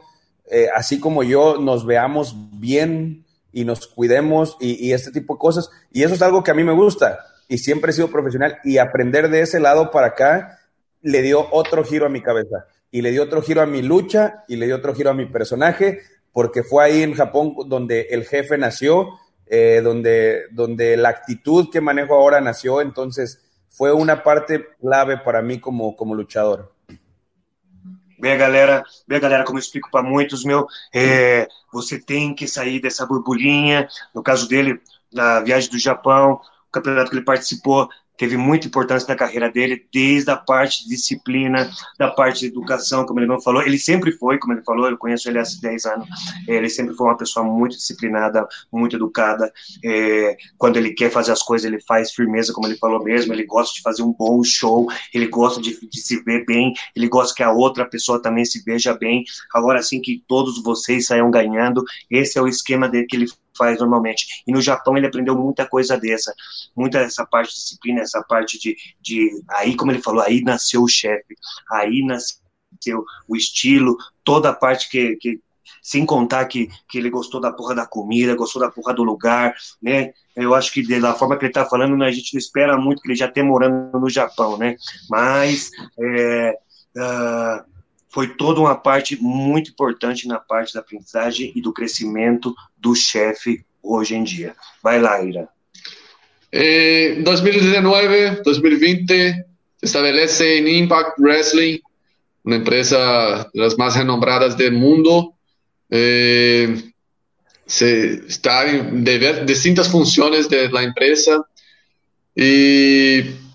eh, 0.50 0.68
así 0.74 1.00
como 1.00 1.24
yo, 1.24 1.58
nos 1.60 1.86
veamos 1.86 2.36
bien 2.60 3.26
y 3.52 3.66
nos 3.66 3.88
cuidemos 3.88 4.58
y, 4.60 4.88
y, 4.88 4.94
este 4.94 5.12
tipo 5.12 5.36
de 5.36 5.40
cosas. 5.40 5.70
Y 5.92 6.04
eso 6.04 6.16
es 6.16 6.22
algo 6.22 6.44
que 6.44 6.52
a 6.52 6.56
mí 6.56 6.64
me 6.64 6.74
gusta 6.74 7.20
y 7.48 7.60
siempre 7.60 7.92
he 7.92 7.94
sido 7.94 8.10
profesional 8.10 8.58
y 8.64 8.80
aprender 8.80 9.30
de 9.30 9.42
ese 9.42 9.60
lado 9.60 9.92
para 9.92 10.08
acá 10.08 10.60
le 11.02 11.22
dio 11.22 11.48
otro 11.52 11.84
giro 11.84 12.08
a 12.08 12.10
mi 12.10 12.22
cabeza 12.22 12.66
y 12.92 13.02
le 13.02 13.12
dio 13.12 13.24
otro 13.24 13.42
giro 13.42 13.62
a 13.62 13.66
mi 13.66 13.82
lucha 13.82 14.44
y 14.48 14.56
le 14.56 14.66
dio 14.66 14.76
otro 14.76 14.94
giro 14.96 15.10
a 15.10 15.14
mi 15.14 15.26
personaje 15.26 16.02
porque 16.32 16.64
fue 16.64 16.84
ahí 16.86 17.02
en 17.02 17.16
Japón 17.16 17.56
donde 17.66 18.02
el 18.12 18.24
jefe 18.24 18.58
nació, 18.58 19.10
eh, 19.48 19.82
donde, 19.84 20.44
donde 20.52 20.96
la 20.96 21.10
actitud 21.10 21.70
que 21.72 21.82
manejo 21.82 22.14
ahora 22.14 22.40
nació, 22.42 22.80
entonces 22.80 23.44
fue 23.70 23.92
una 23.92 24.24
parte 24.24 24.68
clave 24.80 25.18
para 25.18 25.42
mim 25.42 25.60
como, 25.60 25.96
como 25.96 26.14
luchador. 26.14 26.74
Bem, 28.20 28.38
galera, 28.38 28.84
bem, 29.08 29.20
galera, 29.20 29.44
como 29.44 29.58
eu 29.58 29.62
explico 29.62 29.90
para 29.92 30.08
muitos, 30.08 30.44
meu, 30.44 30.68
é, 30.94 31.48
você 31.72 32.00
tem 32.00 32.34
que 32.34 32.48
sair 32.48 32.80
dessa 32.80 33.06
borbulhinha. 33.06 33.88
No 34.14 34.24
caso 34.24 34.48
dele, 34.48 34.82
na 35.12 35.40
viagem 35.40 35.70
do 35.70 35.78
Japão, 35.80 36.42
o 36.68 36.72
campeonato 36.72 37.12
que 37.12 37.18
ele 37.18 37.26
participou, 37.26 37.90
teve 38.18 38.36
muita 38.36 38.68
importância 38.68 39.08
na 39.08 39.16
carreira 39.16 39.50
dele, 39.50 39.86
desde 39.94 40.30
a 40.32 40.36
parte 40.36 40.84
de 40.84 40.90
disciplina, 40.90 41.70
da 41.98 42.10
parte 42.10 42.42
de 42.42 42.48
educação, 42.48 43.06
como 43.06 43.20
ele 43.20 43.28
não 43.28 43.42
falou. 43.42 43.62
Ele 43.62 43.78
sempre 43.78 44.12
foi, 44.12 44.38
como 44.40 44.54
ele 44.54 44.64
falou, 44.64 44.90
eu 44.90 44.98
conheço 44.98 45.30
ele 45.30 45.40
há 45.40 45.44
10 45.44 45.86
anos, 45.86 46.08
ele 46.48 46.70
sempre 46.70 46.96
foi 46.96 47.08
uma 47.08 47.18
pessoa 47.18 47.46
muito 47.46 47.76
disciplinada, 47.76 48.48
muito 48.72 48.96
educada. 48.96 49.52
É, 49.84 50.36
quando 50.58 50.78
ele 50.78 50.94
quer 50.94 51.12
fazer 51.12 51.32
as 51.32 51.44
coisas, 51.44 51.66
ele 51.66 51.82
faz 51.82 52.12
firmeza, 52.12 52.52
como 52.54 52.68
ele 52.68 52.78
falou 52.78 53.04
mesmo. 53.04 53.34
Ele 53.34 53.46
gosta 53.46 53.74
de 53.76 53.82
fazer 53.82 54.02
um 54.02 54.14
bom 54.14 54.44
show, 54.44 54.88
ele 55.14 55.28
gosta 55.28 55.62
de, 55.62 55.80
de 55.88 56.00
se 56.00 56.24
ver 56.24 56.46
bem, 56.46 56.74
ele 56.96 57.08
gosta 57.08 57.36
que 57.36 57.44
a 57.44 57.52
outra 57.52 57.86
pessoa 57.86 58.22
também 58.22 58.46
se 58.46 58.64
veja 58.64 58.94
bem. 58.94 59.24
Agora, 59.54 59.80
assim 59.80 60.02
que 60.02 60.24
todos 60.28 60.62
vocês 60.64 61.06
saiam 61.06 61.30
ganhando, 61.30 61.84
esse 62.10 62.38
é 62.38 62.42
o 62.42 62.48
esquema 62.48 62.90
dele 62.90 63.06
que 63.06 63.16
ele 63.16 63.28
faz 63.58 63.80
normalmente. 63.80 64.44
E 64.48 64.52
no 64.52 64.62
Japão 64.62 64.96
ele 64.96 65.08
aprendeu 65.08 65.36
muita 65.36 65.68
coisa 65.68 65.98
dessa, 65.98 66.34
muita 66.76 67.00
dessa 67.00 67.26
parte 67.26 67.50
de 67.50 67.56
disciplina, 67.56 68.02
essa 68.02 68.24
parte 68.24 68.60
de, 68.60 68.78
de 69.02 69.32
aí, 69.50 69.76
como 69.76 69.92
ele 69.92 70.02
falou, 70.02 70.22
aí 70.22 70.42
nasceu 70.42 70.84
o 70.84 70.88
chefe, 70.88 71.36
aí 71.72 72.06
nasceu 72.06 73.04
o 73.28 73.36
estilo, 73.36 73.98
toda 74.24 74.50
a 74.50 74.54
parte 74.54 74.90
que, 74.90 75.16
que 75.18 75.40
sem 75.82 76.06
contar 76.06 76.46
que, 76.46 76.70
que 76.90 76.98
ele 76.98 77.10
gostou 77.10 77.40
da 77.40 77.52
porra 77.52 77.76
da 77.76 77.86
comida, 77.86 78.36
gostou 78.36 78.62
da 78.62 78.72
porra 78.72 78.94
do 78.94 79.04
lugar, 79.04 79.56
né? 79.82 80.12
Eu 80.36 80.54
acho 80.54 80.72
que 80.72 81.00
da 81.00 81.14
forma 81.14 81.38
que 81.38 81.46
ele 81.46 81.50
está 81.50 81.66
falando, 81.66 81.98
né, 81.98 82.08
a 82.08 82.12
gente 82.12 82.34
não 82.34 82.40
espera 82.40 82.78
muito 82.78 83.02
que 83.02 83.08
ele 83.08 83.16
já 83.16 83.26
esteja 83.26 83.46
morando 83.46 84.00
no 84.00 84.10
Japão, 84.10 84.58
né? 84.58 84.76
Mas 85.10 85.72
é, 86.00 86.58
uh, 86.96 87.77
foi 88.18 88.30
toda 88.30 88.60
uma 88.60 88.74
parte 88.74 89.16
muito 89.22 89.70
importante 89.70 90.28
na 90.28 90.40
parte 90.40 90.74
da 90.74 90.80
aprendizagem 90.80 91.52
e 91.56 91.62
do 91.62 91.72
crescimento 91.72 92.52
do 92.76 92.96
chefe 92.96 93.64
hoje 93.80 94.16
em 94.16 94.24
dia. 94.24 94.56
Vai 94.82 95.00
lá, 95.00 95.22
Ira. 95.22 95.48
Eh, 96.52 97.22
2019, 97.22 98.42
2020, 98.44 99.06
se 99.08 99.46
estabelece 99.84 100.58
en 100.58 100.68
Impact 100.68 101.20
Wrestling, 101.20 101.78
una 102.44 102.56
empresa 102.56 103.52
de 103.54 103.62
las 103.62 103.78
más 103.78 103.96
renombradas 103.96 104.58
del 104.58 104.74
mundo. 104.74 105.36
Eh, 105.88 106.90
se 107.68 108.26
está 108.28 108.68
en 108.68 109.04
distintas 109.46 109.90
funciones 109.90 110.50
de 110.50 110.70
la 110.70 110.82
empresa 110.82 111.48
y 112.36 113.47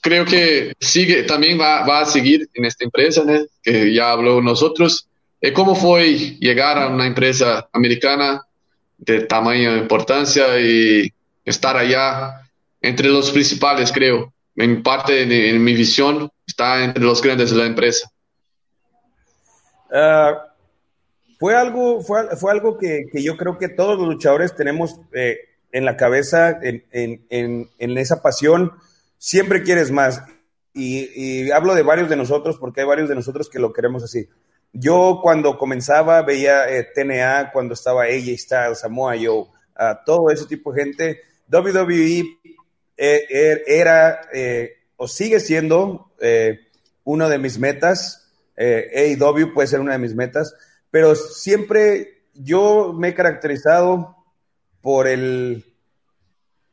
creo 0.00 0.24
que 0.24 0.72
sigue, 0.80 1.22
también 1.24 1.60
va, 1.60 1.84
va 1.84 2.00
a 2.00 2.06
seguir 2.06 2.48
en 2.54 2.64
esta 2.64 2.84
empresa, 2.84 3.22
¿no? 3.24 3.40
que 3.62 3.92
ya 3.94 4.12
habló 4.12 4.40
nosotros. 4.40 5.08
Eh, 5.40 5.52
¿Cómo 5.52 5.74
fue 5.74 6.36
llegar 6.38 6.78
a 6.78 6.88
una 6.88 7.06
empresa 7.06 7.68
americana 7.72 8.42
de 8.98 9.22
tamaño, 9.22 9.76
importancia 9.76 10.58
y 10.60 11.12
estar 11.44 11.76
allá 11.76 12.42
entre 12.80 13.08
los 13.08 13.30
principales, 13.30 13.92
creo? 13.92 14.32
En 14.56 14.82
parte 14.82 15.26
de 15.26 15.50
en 15.50 15.62
mi 15.62 15.74
visión, 15.74 16.30
está 16.46 16.84
entre 16.84 17.04
los 17.04 17.22
grandes 17.22 17.50
de 17.50 17.56
la 17.56 17.66
empresa. 17.66 18.10
Uh, 19.90 20.36
fue 21.38 21.56
algo, 21.56 22.02
fue, 22.02 22.36
fue 22.36 22.52
algo 22.52 22.76
que, 22.76 23.06
que, 23.10 23.22
yo 23.22 23.36
creo 23.36 23.56
que 23.58 23.68
todos 23.68 23.98
los 23.98 24.06
luchadores 24.06 24.54
tenemos 24.54 25.00
eh, 25.14 25.38
en 25.72 25.84
la 25.84 25.96
cabeza, 25.96 26.58
en, 26.62 26.84
en, 26.92 27.24
en, 27.30 27.70
en 27.78 27.98
esa 27.98 28.20
pasión 28.22 28.72
siempre 29.20 29.62
quieres 29.62 29.92
más. 29.92 30.24
Y, 30.72 31.50
hablo 31.50 31.74
de 31.74 31.82
varios 31.82 32.08
de 32.08 32.16
nosotros 32.16 32.56
porque 32.58 32.80
hay 32.80 32.86
varios 32.86 33.08
de 33.08 33.14
nosotros 33.14 33.48
que 33.48 33.58
lo 33.60 33.72
queremos 33.72 34.02
así. 34.02 34.28
Yo 34.72 35.20
cuando 35.22 35.58
comenzaba 35.58 36.22
veía 36.22 36.68
eh, 36.68 36.88
TNA, 36.94 37.50
cuando 37.52 37.74
estaba 37.74 38.04
AJ 38.04 38.38
Styles, 38.38 38.78
Samoa 38.80 39.14
Joe, 39.16 39.40
uh, 39.40 39.96
todo 40.06 40.30
ese 40.30 40.46
tipo 40.46 40.72
de 40.72 40.82
gente. 40.82 41.20
WWE 41.52 42.38
eh, 42.96 43.26
er, 43.28 43.62
era 43.66 44.20
eh, 44.32 44.76
o 44.96 45.08
sigue 45.08 45.40
siendo 45.40 46.12
eh, 46.20 46.60
uno 47.04 47.28
de 47.28 47.38
mis 47.38 47.58
metas. 47.58 48.16
AEW 48.56 49.54
puede 49.54 49.68
ser 49.68 49.80
una 49.80 49.92
de 49.92 49.98
mis 49.98 50.14
metas, 50.14 50.54
pero 50.90 51.14
siempre 51.14 52.24
yo 52.34 52.92
me 52.92 53.08
he 53.08 53.14
caracterizado 53.14 54.16
por 54.82 55.08
el, 55.08 55.69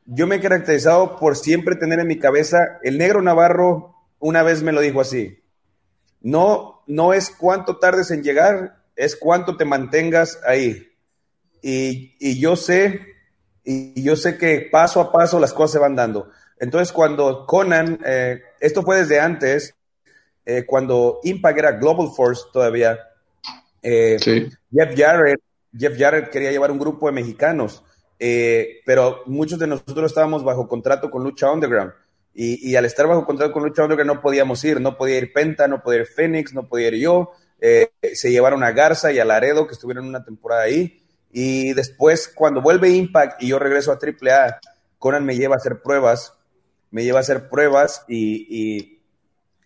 yo 0.07 0.25
me 0.25 0.37
he 0.37 0.41
caracterizado 0.41 1.17
por 1.17 1.35
siempre 1.35 1.75
tener 1.75 1.99
en 1.99 2.07
mi 2.07 2.17
cabeza, 2.17 2.79
el 2.81 2.97
negro 2.97 3.21
Navarro 3.21 3.93
una 4.19 4.41
vez 4.41 4.63
me 4.63 4.71
lo 4.71 4.81
dijo 4.81 5.01
así, 5.01 5.43
no, 6.21 6.81
no 6.87 7.13
es 7.13 7.29
cuánto 7.29 7.77
tardes 7.77 8.09
en 8.09 8.23
llegar, 8.23 8.83
es 8.95 9.15
cuánto 9.15 9.57
te 9.57 9.65
mantengas 9.65 10.39
ahí. 10.47 10.87
Y, 11.61 12.15
y 12.19 12.39
yo 12.39 12.55
sé, 12.55 13.01
y 13.63 14.01
yo 14.01 14.15
sé 14.15 14.37
que 14.37 14.69
paso 14.71 15.01
a 15.01 15.11
paso 15.11 15.39
las 15.39 15.53
cosas 15.53 15.73
se 15.73 15.79
van 15.79 15.95
dando. 15.95 16.31
Entonces 16.57 16.93
cuando 16.93 17.45
Conan, 17.45 17.99
eh, 18.05 18.41
esto 18.61 18.83
fue 18.83 18.97
desde 18.97 19.19
antes, 19.19 19.75
eh, 20.45 20.65
cuando 20.65 21.19
Impact 21.23 21.59
era 21.59 21.71
Global 21.73 22.07
Force 22.15 22.43
todavía, 22.53 22.97
eh, 23.81 24.17
sí. 24.19 24.49
Jeff 24.71 24.97
Jarrett, 24.97 25.41
Jeff 25.77 25.97
Jarrett 25.97 26.29
quería 26.29 26.51
llevar 26.51 26.71
un 26.71 26.79
grupo 26.79 27.07
de 27.07 27.11
mexicanos 27.11 27.83
eh, 28.19 28.81
pero 28.85 29.21
muchos 29.25 29.59
de 29.59 29.67
nosotros 29.67 30.11
estábamos 30.11 30.43
bajo 30.43 30.67
contrato 30.67 31.09
con 31.09 31.23
Lucha 31.23 31.51
Underground. 31.51 31.93
Y, 32.33 32.69
y, 32.69 32.75
al 32.75 32.85
estar 32.85 33.07
bajo 33.07 33.25
contrato 33.25 33.51
con 33.51 33.63
Lucha 33.63 33.83
Underground 33.83 34.15
no 34.15 34.21
podíamos 34.21 34.63
ir, 34.63 34.79
no 34.79 34.95
podía 34.95 35.17
ir 35.17 35.33
Penta, 35.33 35.67
no 35.67 35.81
podía 35.81 36.01
ir 36.01 36.07
Phoenix, 36.07 36.53
no 36.53 36.67
podía 36.67 36.89
ir 36.89 36.95
yo. 36.95 37.31
Eh, 37.59 37.89
se 38.13 38.31
llevaron 38.31 38.63
a 38.63 38.71
Garza 38.71 39.11
y 39.11 39.19
a 39.19 39.25
Laredo, 39.25 39.65
que 39.65 39.73
estuvieron 39.73 40.05
una 40.05 40.23
temporada 40.23 40.63
ahí. 40.63 41.01
Y 41.31 41.73
después, 41.73 42.31
cuando 42.33 42.61
vuelve 42.61 42.89
Impact 42.89 43.41
y 43.41 43.47
yo 43.47 43.59
regreso 43.59 43.91
a 43.91 43.99
AAA, 43.99 44.59
Conan 44.99 45.25
me 45.25 45.35
lleva 45.35 45.55
a 45.55 45.57
hacer 45.57 45.81
pruebas, 45.81 46.33
me 46.91 47.03
lleva 47.03 47.19
a 47.19 47.21
hacer 47.21 47.49
pruebas 47.49 48.03
y, 48.07 48.47
y 48.49 49.01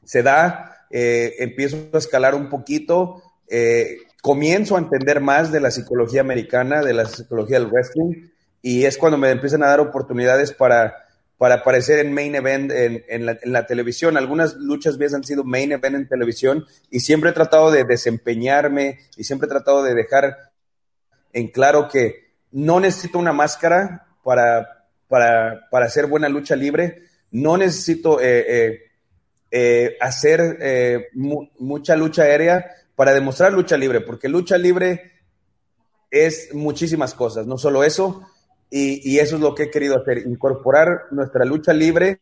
se 0.03 0.23
da, 0.23 0.85
eh, 0.89 1.35
empiezo 1.39 1.89
a 1.93 1.97
escalar 1.97 2.35
un 2.35 2.49
poquito, 2.49 3.21
eh, 3.47 3.97
comienzo 4.21 4.75
a 4.75 4.79
entender 4.79 5.21
más 5.21 5.51
de 5.51 5.61
la 5.61 5.71
psicología 5.71 6.21
americana, 6.21 6.81
de 6.81 6.93
la 6.93 7.05
psicología 7.05 7.59
del 7.59 7.69
wrestling, 7.69 8.29
y 8.61 8.85
es 8.85 8.97
cuando 8.97 9.17
me 9.17 9.29
empiezan 9.29 9.63
a 9.63 9.67
dar 9.67 9.79
oportunidades 9.79 10.53
para, 10.53 11.07
para 11.37 11.55
aparecer 11.55 11.99
en 11.99 12.13
main 12.13 12.35
event 12.35 12.71
en, 12.71 13.03
en, 13.07 13.51
la, 13.51 13.65
televisión. 13.65 14.17
Algunas 14.17 14.55
luchas 14.55 14.97
mías 14.97 15.13
han 15.13 15.23
sido 15.23 15.43
main 15.43 15.71
event 15.71 15.95
en 15.95 16.07
televisión 16.07 16.65
y 16.91 16.99
siempre 16.99 17.31
he 17.31 17.33
tratado 17.33 17.71
de 17.71 17.83
desempeñarme 17.83 18.99
y 19.17 19.23
siempre 19.23 19.47
he 19.47 19.49
tratado 19.49 19.81
de 19.83 19.95
dejar 19.95 20.37
en 21.33 21.47
claro 21.47 21.87
que 21.87 22.35
no 22.51 22.79
necesito 22.79 23.17
una 23.17 23.33
máscara 23.33 24.05
para, 24.23 24.87
para, 25.07 25.67
para 25.69 25.85
hacer 25.85 26.05
buena 26.05 26.29
lucha 26.29 26.55
libre, 26.55 27.03
no 27.31 27.57
necesito 27.57 28.19
eh, 28.21 28.45
eh, 28.47 28.79
eh, 29.49 29.97
hacer 29.99 31.09
mu 31.13 31.47
mucha 31.59 31.95
lucha 31.95 32.23
aérea 32.23 32.65
para 32.95 33.13
demostrar 33.13 33.51
lucha 33.53 33.77
libre, 33.77 34.01
porque 34.01 34.29
lucha 34.29 34.57
libre 34.57 35.11
es 36.09 36.53
muchísimas 36.53 37.13
cosas, 37.13 37.47
no 37.47 37.57
solo 37.57 37.83
eso, 37.83 38.27
y, 38.73 39.19
eso 39.19 39.35
es 39.35 39.41
lo 39.41 39.53
que 39.53 39.63
he 39.63 39.69
querido 39.69 39.97
hacer, 39.97 40.19
incorporar 40.19 41.07
nuestra 41.11 41.43
lucha 41.43 41.73
libre, 41.73 42.21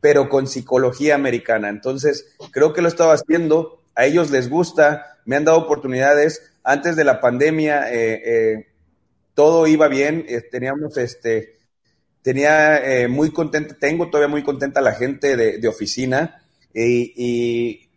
pero 0.00 0.28
con 0.28 0.48
psicología 0.48 1.14
americana. 1.14 1.68
Entonces, 1.68 2.34
creo 2.50 2.72
que 2.72 2.82
lo 2.82 2.88
estaba 2.88 3.14
haciendo, 3.14 3.80
a 3.94 4.04
ellos 4.04 4.32
les 4.32 4.50
gusta, 4.50 5.18
me 5.24 5.36
han 5.36 5.44
dado 5.44 5.58
oportunidades. 5.58 6.50
Antes 6.64 6.96
de 6.96 7.04
la 7.04 7.20
pandemia, 7.20 7.92
eh, 7.92 8.22
eh, 8.24 8.66
todo 9.34 9.68
iba 9.68 9.86
bien, 9.86 10.26
eh, 10.28 10.40
teníamos 10.40 10.96
este, 10.96 11.58
tenía 12.22 12.78
eh, 12.78 13.06
muy 13.06 13.30
contenta, 13.30 13.76
tengo 13.78 14.10
todavía 14.10 14.28
muy 14.28 14.42
contenta 14.42 14.80
la 14.80 14.94
gente 14.94 15.36
de, 15.36 15.68
oficina 15.68 16.42
y, 16.74 17.12
y 17.16 17.88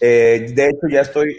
de 0.00 0.68
hecho 0.68 0.86
ya 0.90 1.00
estoy 1.00 1.36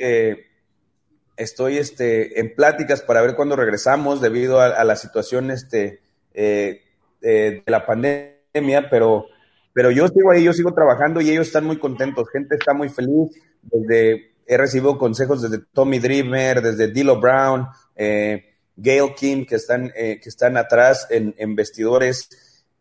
estoy 1.39 1.77
este, 1.77 2.39
en 2.39 2.53
pláticas 2.53 3.01
para 3.01 3.21
ver 3.21 3.35
cuándo 3.35 3.55
regresamos 3.55 4.21
debido 4.21 4.59
a, 4.59 4.83
la 4.83 4.95
situación 4.95 5.49
este, 5.49 6.01
eh, 6.33 6.83
eh, 7.21 7.63
de 7.65 7.71
la 7.71 7.85
pandemia, 7.85 8.89
pero, 8.91 9.25
pero 9.73 9.89
yo 9.89 10.07
sigo 10.07 10.31
ahí, 10.31 10.43
yo 10.43 10.53
sigo 10.53 10.73
trabajando 10.73 11.21
y 11.21 11.31
ellos 11.31 11.47
están 11.47 11.65
muy 11.65 11.79
contentos, 11.79 12.29
gente 12.29 12.55
está 12.55 12.73
muy 12.73 12.89
feliz, 12.89 13.31
desde, 13.63 14.33
he 14.45 14.57
recibido 14.57 14.97
consejos 14.97 15.41
desde 15.41 15.63
Tommy 15.73 15.99
Dreamer, 15.99 16.61
desde 16.61 16.91
Dilo 16.91 17.19
Brown, 17.19 17.67
eh, 17.95 18.57
Gail 18.75 19.13
Kim, 19.15 19.45
que 19.45 19.55
están, 19.55 19.91
eh, 19.95 20.19
que 20.21 20.29
están 20.29 20.55
atrás 20.57 21.07
en 21.09 21.55
vestidores. 21.55 22.29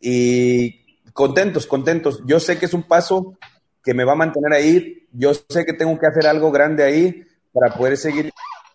Y 0.01 1.03
contentos, 1.13 1.67
contentos. 1.67 2.23
Yo 2.25 2.39
sé 2.39 2.57
que 2.57 2.67
es 2.67 2.75
un 2.75 2.85
paso 2.85 3.37
que 3.83 3.95
me 3.95 4.05
va 4.05 4.13
a 4.13 4.17
mantener 4.17 4.53
ahí, 4.53 5.09
yo 5.13 5.33
sé 5.35 5.65
que 5.65 5.73
tengo 5.73 5.99
que 5.99 6.07
hacer 6.07 6.27
algo 6.27 6.53
grande 6.53 6.85
ahí 6.85 7.25
para 7.53 7.75
poder 7.75 7.97
seguir 7.97 8.31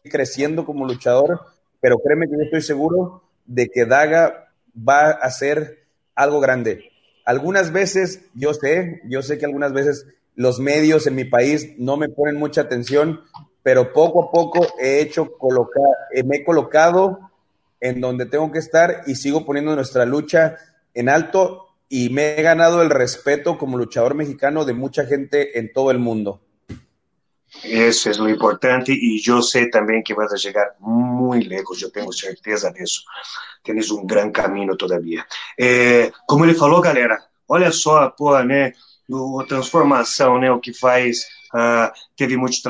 creciendo 0.10 0.66
como 0.66 0.86
luchador, 0.86 1.40
pero 1.80 1.98
créeme 2.00 2.28
que 2.28 2.38
yo 2.38 2.44
estoy 2.44 2.62
seguro 2.62 3.24
de 3.46 3.70
que 3.70 3.86
Daga 3.86 4.50
va 4.78 5.10
a 5.10 5.30
ser 5.32 5.86
algo 6.16 6.40
grande. 6.40 6.92
Algunas 7.26 7.72
veces, 7.72 8.26
yo 8.34 8.54
sé, 8.54 9.02
yo 9.06 9.22
sé 9.22 9.38
que 9.38 9.46
algunas 9.46 9.74
veces 9.74 10.06
los 10.36 10.60
medios 10.60 11.08
en 11.08 11.16
mi 11.16 11.26
país 11.26 11.74
no 11.78 11.96
me 11.96 12.10
ponen 12.10 12.36
mucha 12.36 12.62
atención, 12.62 13.22
pero 13.62 13.94
poco 13.94 14.26
a 14.26 14.32
poco 14.32 14.68
he 14.80 15.00
hecho 15.00 15.38
colocar, 15.38 15.84
eh, 16.14 16.24
me 16.24 16.38
he 16.38 16.44
colocado 16.44 17.32
en 17.80 18.02
donde 18.02 18.26
tengo 18.26 18.52
que 18.52 18.60
estar 18.60 19.04
y 19.08 19.16
sigo 19.16 19.46
poniendo 19.46 19.76
nuestra 19.76 20.06
lucha 20.06 20.58
en 20.94 21.08
alto 21.08 21.68
y 21.88 22.10
me 22.10 22.38
he 22.38 22.42
ganado 22.42 22.82
el 22.82 22.90
respeto 22.90 23.58
como 23.58 23.78
luchador 23.78 24.16
mexicano 24.16 24.66
de 24.66 24.74
mucha 24.74 25.06
gente 25.06 25.60
en 25.60 25.72
todo 25.72 25.92
el 25.92 26.00
mundo. 26.00 26.42
Eso 27.64 28.10
es 28.10 28.18
lo 28.18 28.28
importante 28.28 28.92
y 28.92 29.22
yo 29.22 29.42
sé 29.42 29.68
también 29.68 30.04
que 30.04 30.14
vas 30.14 30.34
a 30.34 30.38
llegar 30.38 30.76
muy 30.80 31.44
lejos, 31.44 31.80
yo 31.80 31.92
tengo 31.92 32.12
certeza 32.12 32.72
de 32.72 32.84
eso. 32.84 33.04
Tienes 33.62 33.92
um 33.92 34.06
grande 34.06 34.34
caminho 34.34 34.76
todavia. 34.76 35.26
É, 35.58 36.12
como 36.26 36.44
ele 36.44 36.56
falou, 36.56 36.82
galera, 36.82 37.18
olha 37.48 37.72
só 37.72 38.10
porra, 38.10 38.44
né? 38.44 38.74
a 39.42 39.46
transformação, 39.46 40.40
né? 40.40 40.52
O 40.52 40.60
que 40.60 40.74
faz. 40.74 41.28
Uh, 41.54 41.92
teve 42.16 42.36
muito 42.36 42.62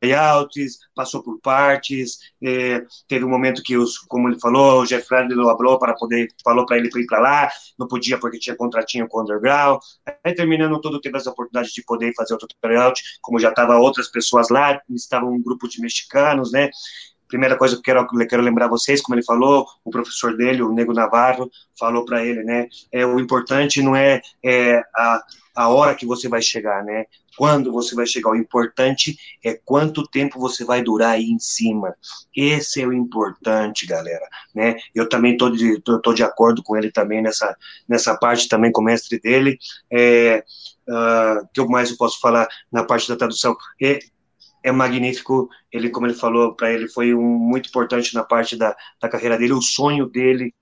tryouts, 0.00 0.78
passou 0.94 1.22
por 1.22 1.40
partes, 1.40 2.18
é, 2.42 2.84
teve 3.08 3.24
um 3.24 3.28
momento 3.28 3.62
que, 3.62 3.76
os, 3.76 3.98
como 3.98 4.28
ele 4.28 4.38
falou, 4.40 4.82
o 4.82 4.86
Jeff 4.86 5.08
Bradley 5.08 5.36
falou 5.36 5.78
para 5.78 5.94
poder, 5.94 6.28
falou 6.44 6.66
para 6.66 6.76
ele 6.76 6.88
ir 6.88 7.06
para 7.06 7.20
lá, 7.20 7.50
não 7.78 7.88
podia 7.88 8.18
porque 8.18 8.38
tinha 8.38 8.56
contratinho 8.56 9.08
com 9.08 9.18
o 9.18 9.22
Underground, 9.22 9.80
aí 10.24 10.34
terminando 10.34 10.80
tudo, 10.80 11.00
teve 11.00 11.16
as 11.16 11.26
oportunidades 11.26 11.72
de 11.72 11.82
poder 11.84 12.12
fazer 12.14 12.34
outro 12.34 12.48
tryout, 12.60 13.02
como 13.20 13.38
já 13.38 13.50
estava 13.50 13.76
outras 13.76 14.08
pessoas 14.08 14.48
lá, 14.48 14.80
estavam 14.90 15.32
um 15.32 15.42
grupo 15.42 15.68
de 15.68 15.80
mexicanos, 15.80 16.52
né, 16.52 16.70
primeira 17.28 17.56
coisa 17.56 17.76
que 17.76 17.82
quero, 17.82 18.06
quero 18.28 18.42
lembrar 18.42 18.68
vocês, 18.68 19.00
como 19.00 19.14
ele 19.14 19.24
falou, 19.24 19.66
o 19.84 19.90
professor 19.90 20.36
dele, 20.36 20.62
o 20.62 20.72
Nego 20.72 20.92
Navarro, 20.92 21.50
falou 21.78 22.04
para 22.04 22.24
ele, 22.24 22.42
né? 22.42 22.68
É, 22.92 23.04
o 23.04 23.18
importante 23.18 23.82
não 23.82 23.94
é, 23.94 24.20
é 24.44 24.82
a, 24.94 25.22
a 25.54 25.68
hora 25.68 25.94
que 25.94 26.06
você 26.06 26.28
vai 26.28 26.42
chegar, 26.42 26.84
né? 26.84 27.06
Quando 27.36 27.72
você 27.72 27.94
vai 27.94 28.06
chegar. 28.06 28.30
O 28.30 28.36
importante 28.36 29.16
é 29.44 29.58
quanto 29.64 30.06
tempo 30.06 30.38
você 30.38 30.64
vai 30.64 30.82
durar 30.82 31.12
aí 31.12 31.24
em 31.24 31.38
cima. 31.38 31.94
Esse 32.34 32.82
é 32.82 32.86
o 32.86 32.92
importante, 32.92 33.86
galera, 33.86 34.26
né? 34.54 34.76
Eu 34.94 35.08
também 35.08 35.32
estou 35.32 35.50
de, 35.50 35.80
tô, 35.80 36.00
tô, 36.00 36.12
de 36.12 36.22
acordo 36.22 36.62
com 36.62 36.76
ele 36.76 36.90
também 36.90 37.22
nessa, 37.22 37.56
nessa 37.88 38.16
parte 38.16 38.48
também 38.48 38.70
com 38.70 38.80
o 38.80 38.84
mestre 38.84 39.18
dele. 39.18 39.58
É, 39.90 40.44
uh, 40.88 41.48
que 41.52 41.64
mais 41.66 41.90
eu 41.90 41.96
posso 41.96 42.20
falar 42.20 42.48
na 42.70 42.84
parte 42.84 43.08
da 43.08 43.16
tradução? 43.16 43.56
É, 43.82 43.98
é 44.66 44.72
magnífico. 44.72 45.48
Ele, 45.72 45.88
como 45.90 46.06
ele 46.06 46.14
falou 46.14 46.54
para 46.54 46.72
ele, 46.72 46.88
foi 46.88 47.14
um, 47.14 47.22
muito 47.22 47.68
importante 47.68 48.12
na 48.14 48.24
parte 48.24 48.56
da, 48.56 48.76
da 49.00 49.08
carreira 49.08 49.38
dele. 49.38 49.52
O 49.52 49.62
sonho 49.62 50.06
dele 50.06 50.52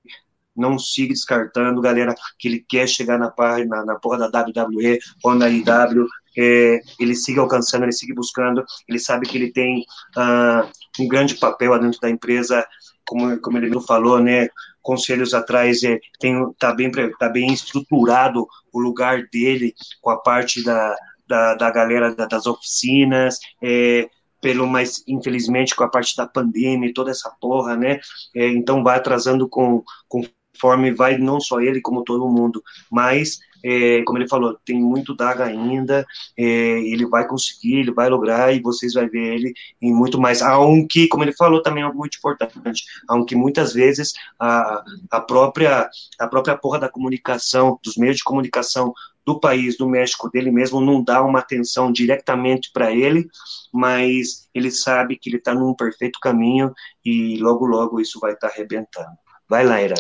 não 0.55 0.79
siga 0.79 1.15
descartando, 1.15 1.81
galera, 1.81 2.15
que 2.39 2.47
ele 2.47 2.65
quer 2.69 2.87
chegar 2.87 3.19
na, 3.19 3.33
na, 3.67 3.85
na 3.85 3.95
porra 3.97 4.19
da 4.19 4.43
WWE 4.43 4.99
ou 5.23 5.35
na 5.35 5.49
IW, 5.49 6.07
é, 6.37 6.81
ele 7.01 7.15
siga 7.15 7.41
alcançando, 7.41 7.85
ele 7.85 7.93
siga 7.93 8.15
buscando, 8.15 8.63
ele 8.89 8.99
sabe 8.99 9.27
que 9.27 9.37
ele 9.37 9.51
tem 9.51 9.85
uh, 10.17 10.69
um 11.01 11.09
grande 11.09 11.35
papel 11.37 11.77
dentro 11.81 11.99
da 11.99 12.11
empresa, 12.11 12.65
como, 13.07 13.41
como 13.41 13.59
ele 13.59 13.81
falou, 13.81 14.21
né, 14.21 14.49
conselhos 14.83 15.33
atrás, 15.33 15.83
é, 15.83 15.99
tem, 16.21 16.37
tá, 16.59 16.73
bem, 16.73 16.91
tá 17.19 17.29
bem 17.29 17.53
estruturado 17.53 18.47
o 18.73 18.79
lugar 18.79 19.25
dele 19.33 19.75
com 20.01 20.11
a 20.11 20.19
parte 20.19 20.63
da, 20.63 20.95
da, 21.27 21.55
da 21.55 21.71
galera 21.71 22.15
da, 22.15 22.27
das 22.27 22.47
oficinas, 22.47 23.39
é, 23.63 24.09
pelo 24.41 24.67
mais 24.67 25.03
infelizmente 25.09 25.75
com 25.75 25.85
a 25.85 25.89
parte 25.89 26.15
da 26.17 26.27
pandemia 26.27 26.89
e 26.89 26.93
toda 26.93 27.11
essa 27.11 27.31
porra, 27.41 27.77
né? 27.77 27.99
É, 28.35 28.49
então 28.49 28.83
vai 28.83 28.97
atrasando 28.97 29.49
com, 29.49 29.83
conforme 30.09 30.93
vai 30.93 31.17
não 31.19 31.41
só 31.41 31.61
ele 31.61 31.81
como 31.81 32.05
todo 32.05 32.29
mundo, 32.29 32.63
mas 32.91 33.39
é, 33.65 34.03
como 34.05 34.19
ele 34.19 34.29
falou, 34.29 34.59
tem 34.65 34.79
muito 34.79 35.17
daga 35.17 35.45
ainda, 35.45 36.07
é, 36.37 36.45
ele 36.45 37.07
vai 37.07 37.27
conseguir, 37.27 37.79
ele 37.79 37.93
vai 37.93 38.11
lograr 38.11 38.55
e 38.55 38.61
vocês 38.61 38.93
vão 38.93 39.09
ver 39.09 39.35
ele 39.35 39.55
em 39.81 39.93
muito 39.93 40.21
mais. 40.21 40.43
Aunque, 40.43 41.09
como 41.09 41.25
ele 41.25 41.33
falou, 41.33 41.63
também 41.63 41.83
é 41.83 41.91
muito 41.91 42.19
importante, 42.19 42.85
aunque 43.09 43.35
muitas 43.35 43.73
vezes 43.73 44.13
a, 44.39 44.85
a, 45.11 45.21
própria, 45.21 45.89
a 46.21 46.29
própria 46.29 46.57
porra 46.57 46.79
da 46.79 46.89
comunicação, 46.91 47.79
dos 47.83 47.97
meios 47.97 48.19
de 48.19 48.25
comunicação 48.25 48.93
do 49.25 49.41
país, 49.41 49.79
do 49.79 49.89
México, 49.89 50.31
dele 50.31 50.51
mesmo, 50.51 50.83
não 50.83 51.03
dá 51.03 51.23
uma 51.23 51.39
atenção 51.39 51.91
diretamente 51.91 52.71
para 52.71 52.93
ele, 52.93 53.27
mas 53.73 54.49
ele 54.55 54.71
sabe 54.71 55.17
que 55.17 55.31
ele 55.31 55.39
está 55.39 55.55
num 55.55 55.73
perfeito 55.73 56.19
caminho 56.21 56.75
e 57.03 57.39
logo, 57.39 57.65
logo 57.65 57.99
isso 57.99 58.21
vai 58.21 58.35
estar 58.35 58.49
tá 58.49 58.55
arrebentando. 58.55 59.17
Vai 59.49 59.65
lá, 59.65 59.81
Irã. 59.81 59.95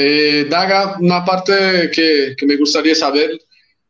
Eh, 0.00 0.46
Daga, 0.48 0.96
una 1.00 1.24
parte 1.24 1.90
que, 1.92 2.36
que 2.38 2.46
me 2.46 2.56
gustaría 2.56 2.94
saber, 2.94 3.32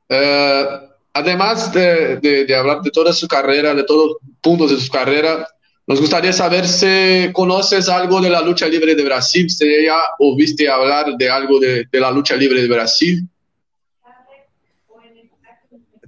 eh, 0.09 0.67
además 1.13 1.71
de, 1.71 2.17
de, 2.17 2.57
hablar 2.57 2.81
de 2.81 2.91
toda 2.91 3.13
su 3.13 3.29
carrera, 3.29 3.75
de 3.75 3.85
todos 3.85 4.07
los 4.07 4.17
puntos 4.41 4.71
de 4.71 4.79
su 4.79 4.91
carrera, 4.91 5.47
nos 5.87 6.01
gustaría 6.01 6.33
saber 6.33 6.67
si 6.67 7.31
conoces 7.35 7.91
algo 7.91 8.23
de 8.23 8.31
la 8.31 8.41
lucha 8.41 8.67
libre 8.69 8.95
de 8.95 9.05
Brasil, 9.05 9.51
si 9.51 9.85
ya 9.85 9.99
oíste 10.19 10.67
hablar 10.67 11.15
de 11.19 11.29
algo 11.29 11.61
de, 11.61 11.85
de 11.93 12.01
la 12.01 12.11
lucha 12.11 12.37
libre 12.37 12.63
de 12.63 12.69
Brasil. 12.69 13.29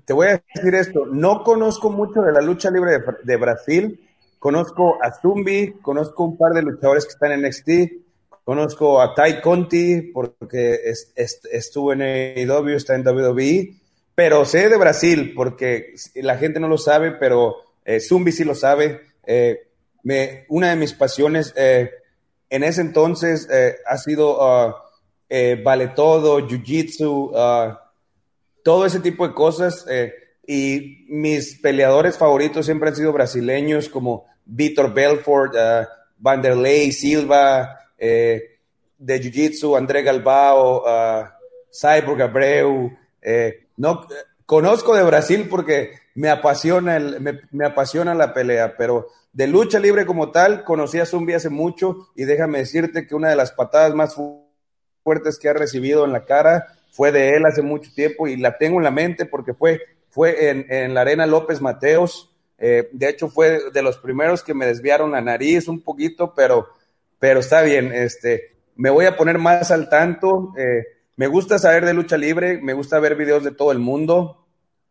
Te 0.06 0.14
voy 0.14 0.28
a 0.28 0.42
decir 0.54 0.74
esto, 0.76 1.04
no 1.12 1.44
conozco 1.44 1.90
mucho 1.90 2.22
de 2.22 2.32
la 2.32 2.40
lucha 2.40 2.70
libre 2.70 2.92
de, 2.92 3.00
de 3.22 3.36
Brasil, 3.36 4.00
conozco 4.38 4.96
a 5.02 5.12
Zumbi, 5.12 5.74
conozco 5.82 6.24
un 6.24 6.38
par 6.38 6.54
de 6.54 6.62
luchadores 6.62 7.04
que 7.04 7.10
están 7.10 7.32
en 7.32 7.42
NXT, 7.42 8.09
Conozco 8.50 9.00
a 9.00 9.14
Ty 9.14 9.40
Conti 9.40 10.10
porque 10.12 10.80
estuvo 10.84 11.92
en 11.92 12.02
AEW, 12.02 12.74
está 12.74 12.96
en 12.96 13.06
WWE, 13.06 13.74
pero 14.12 14.44
sé 14.44 14.68
de 14.68 14.76
Brasil 14.76 15.34
porque 15.36 15.94
la 16.16 16.36
gente 16.36 16.58
no 16.58 16.66
lo 16.66 16.76
sabe, 16.76 17.12
pero 17.12 17.58
eh, 17.84 18.00
Zumbi 18.00 18.32
sí 18.32 18.42
lo 18.42 18.56
sabe. 18.56 19.02
Eh, 19.24 19.68
me, 20.02 20.46
una 20.48 20.70
de 20.70 20.74
mis 20.74 20.92
pasiones 20.94 21.54
eh, 21.54 21.92
en 22.48 22.64
ese 22.64 22.80
entonces 22.80 23.48
ha 23.86 23.96
sido 23.98 24.40
uh, 24.40 24.74
vale 25.62 25.86
todo, 25.94 26.40
jiu-jitsu, 26.40 27.30
uh, 27.30 27.76
todo 28.64 28.84
ese 28.84 28.98
tipo 28.98 29.28
de 29.28 29.32
cosas. 29.32 29.86
y 30.44 31.04
mis 31.08 31.54
peleadores 31.60 32.18
favoritos 32.18 32.66
siempre 32.66 32.88
han 32.88 32.96
sido 32.96 33.12
brasileños 33.12 33.88
como 33.88 34.24
Vitor 34.44 34.92
Belfort, 34.92 35.54
uh, 35.54 35.86
Vanderlei 36.18 36.90
Silva, 36.90 37.76
eh, 38.00 38.58
de 38.98 39.20
Jiu-Jitsu, 39.20 39.76
André 39.76 40.02
Galbao, 40.02 40.82
uh, 40.82 41.26
Cyborg 41.70 42.22
Abreu. 42.22 42.90
Eh, 43.22 43.68
no, 43.76 44.06
conozco 44.46 44.94
de 44.96 45.02
Brasil 45.02 45.46
porque 45.48 45.92
me 46.14 46.28
apasiona, 46.28 46.96
el, 46.96 47.20
me, 47.20 47.40
me, 47.50 47.66
apasiona 47.66 48.14
la 48.14 48.34
pelea, 48.34 48.76
pero 48.76 49.08
de 49.32 49.46
lucha 49.46 49.78
libre 49.78 50.04
como 50.04 50.32
tal, 50.32 50.64
conocí 50.64 50.98
a 50.98 51.06
Zumbi 51.06 51.34
hace 51.34 51.50
mucho 51.50 52.08
y 52.16 52.24
déjame 52.24 52.58
decirte 52.58 53.06
que 53.06 53.14
una 53.14 53.28
de 53.28 53.36
las 53.36 53.52
patadas 53.52 53.94
más 53.94 54.16
fuertes 55.04 55.38
que 55.38 55.48
ha 55.48 55.52
recibido 55.52 56.04
en 56.04 56.12
la 56.12 56.24
cara 56.24 56.66
fue 56.90 57.12
de 57.12 57.36
él 57.36 57.46
hace 57.46 57.62
mucho 57.62 57.90
tiempo 57.94 58.26
y 58.26 58.36
la 58.36 58.58
tengo 58.58 58.78
en 58.78 58.84
la 58.84 58.90
mente 58.90 59.24
porque 59.24 59.54
fue, 59.54 59.80
fue 60.10 60.50
en, 60.50 60.66
en 60.68 60.94
la 60.94 61.02
arena 61.02 61.26
López 61.26 61.60
Mateos. 61.60 62.34
Eh, 62.58 62.88
de 62.92 63.08
hecho, 63.08 63.28
fue 63.28 63.70
de 63.70 63.82
los 63.82 63.96
primeros 63.98 64.42
que 64.42 64.52
me 64.52 64.66
desviaron 64.66 65.12
la 65.12 65.20
nariz 65.20 65.68
un 65.68 65.80
poquito, 65.80 66.34
pero 66.34 66.68
pero 67.20 67.40
está 67.40 67.62
bien, 67.62 67.92
este, 67.92 68.56
me 68.76 68.90
voy 68.90 69.04
a 69.04 69.16
poner 69.16 69.38
más 69.38 69.70
al 69.70 69.88
tanto. 69.90 70.54
Eh, 70.56 70.84
me 71.16 71.26
gusta 71.26 71.58
saber 71.58 71.84
de 71.84 71.92
lucha 71.92 72.16
libre, 72.16 72.58
me 72.62 72.72
gusta 72.72 72.98
ver 72.98 73.14
videos 73.14 73.44
de 73.44 73.52
todo 73.52 73.72
el 73.72 73.78
mundo. 73.78 74.46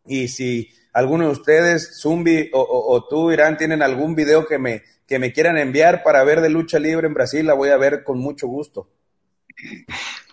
Y 0.06 0.28
si 0.28 0.70
alguno 0.92 1.26
de 1.26 1.32
ustedes, 1.32 2.00
Zumbi 2.00 2.50
o, 2.52 2.60
o, 2.62 3.08
tú, 3.08 3.32
Irán, 3.32 3.58
tienen 3.58 3.82
algún 3.82 4.14
video 4.14 4.46
que 4.46 4.58
me, 4.58 4.82
que 5.06 5.18
me 5.18 5.32
quieran 5.32 5.58
enviar 5.58 6.04
para 6.04 6.22
ver 6.22 6.40
de 6.40 6.50
lucha 6.50 6.78
libre 6.78 7.08
en 7.08 7.14
Brasil, 7.14 7.44
la 7.44 7.54
voy 7.54 7.70
a 7.70 7.76
ver 7.76 8.04
con 8.04 8.18
mucho 8.18 8.46
gusto. 8.46 8.88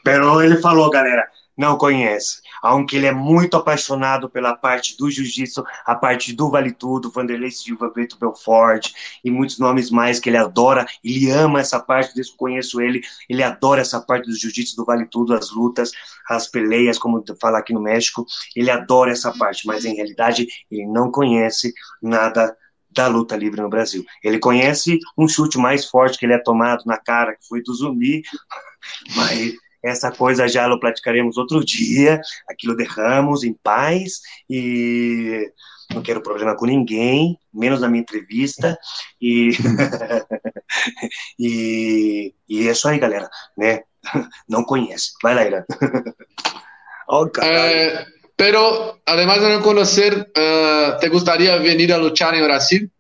Pero 0.04 0.42
ele 0.42 0.58
falou, 0.58 0.92
galera, 0.92 1.30
não 1.58 1.78
conhece. 1.78 2.42
Aunque 2.62 2.96
ele 2.96 3.08
é 3.08 3.12
muito 3.12 3.58
apaixonado 3.58 4.30
pela 4.30 4.56
parte 4.56 4.96
do 4.96 5.10
jiu-jitsu, 5.10 5.64
a 5.86 5.96
parte 5.96 6.34
do 6.34 6.50
Vale 6.50 6.72
Tudo, 6.72 7.10
Vanderlei 7.10 7.50
Silva, 7.50 7.92
Beto 7.94 8.18
Belfort 8.20 8.92
e 9.24 9.32
muitos 9.32 9.58
nomes 9.58 9.90
mais 9.90 10.20
que 10.20 10.30
ele 10.30 10.38
adora, 10.38 10.86
ele 11.04 11.30
ama 11.32 11.60
essa 11.60 11.80
parte, 11.80 12.14
desde 12.14 12.32
que 12.32 12.38
conheço 12.38 12.80
ele, 12.80 13.02
ele 13.28 13.42
adora 13.42 13.82
essa 13.82 14.00
parte 14.00 14.28
do 14.28 14.36
jiu-jitsu, 14.36 14.76
do 14.76 14.86
Vale 14.86 15.08
Tudo, 15.08 15.34
as 15.34 15.52
lutas, 15.52 15.92
as 16.30 16.48
peleias, 16.48 17.00
como 17.00 17.24
fala 17.42 17.58
aqui 17.58 17.74
no 17.74 17.82
México, 17.82 18.26
ele 18.56 18.70
adora 18.70 19.12
essa 19.12 19.32
parte, 19.32 19.66
mas 19.66 19.86
em 19.86 19.96
realidade 19.96 20.48
ele 20.70 20.86
não 20.86 21.12
conhece 21.12 21.74
nada 22.02 22.56
da 22.90 23.08
luta 23.08 23.36
livre 23.36 23.62
no 23.62 23.70
Brasil. 23.70 24.04
Ele 24.24 24.40
conhece 24.40 24.98
um 25.18 25.28
chute 25.28 25.58
mais 25.58 25.86
forte 25.86 26.18
que 26.18 26.26
ele 26.26 26.34
é 26.34 26.40
tomado 26.40 26.84
na 26.86 26.98
cara, 26.98 27.36
que 27.36 27.48
foi 27.48 27.62
do 27.62 27.74
zumbi, 27.74 28.24
mas 29.16 29.54
essa 29.84 30.12
coisa 30.12 30.48
já 30.48 30.68
lo 30.68 30.80
platicaremos 30.80 31.38
outro 31.38 31.64
dia. 31.64 32.20
Aquilo 32.50 32.76
derramos 32.76 33.44
em 33.44 33.54
paz 33.54 34.22
e 34.50 35.52
não 35.94 36.02
quero 36.02 36.22
problema 36.22 36.56
com 36.56 36.66
ninguém, 36.66 37.40
menos 37.54 37.82
na 37.82 37.88
minha 37.88 38.02
entrevista. 38.02 38.78
E, 39.22 39.52
e, 41.40 42.34
e 42.48 42.68
é 42.68 42.72
isso 42.72 42.88
aí, 42.88 43.00
galera, 43.00 43.30
né? 43.58 43.84
Não 44.48 44.64
conhece. 44.64 45.12
Vai 45.22 45.36
lá, 45.36 45.46
Irã. 45.46 45.64
oh, 47.10 47.30
eh, 47.42 48.06
pero, 48.36 49.00
además 49.06 49.42
de 49.42 49.50
não 49.50 49.62
conhecer, 49.62 50.14
uh, 50.14 51.00
¿te 51.00 51.10
gustaría 51.10 51.58
venir 51.58 51.92
a 51.92 51.98
luchar 51.98 52.36
em 52.36 52.44
Brasil? 52.44 52.92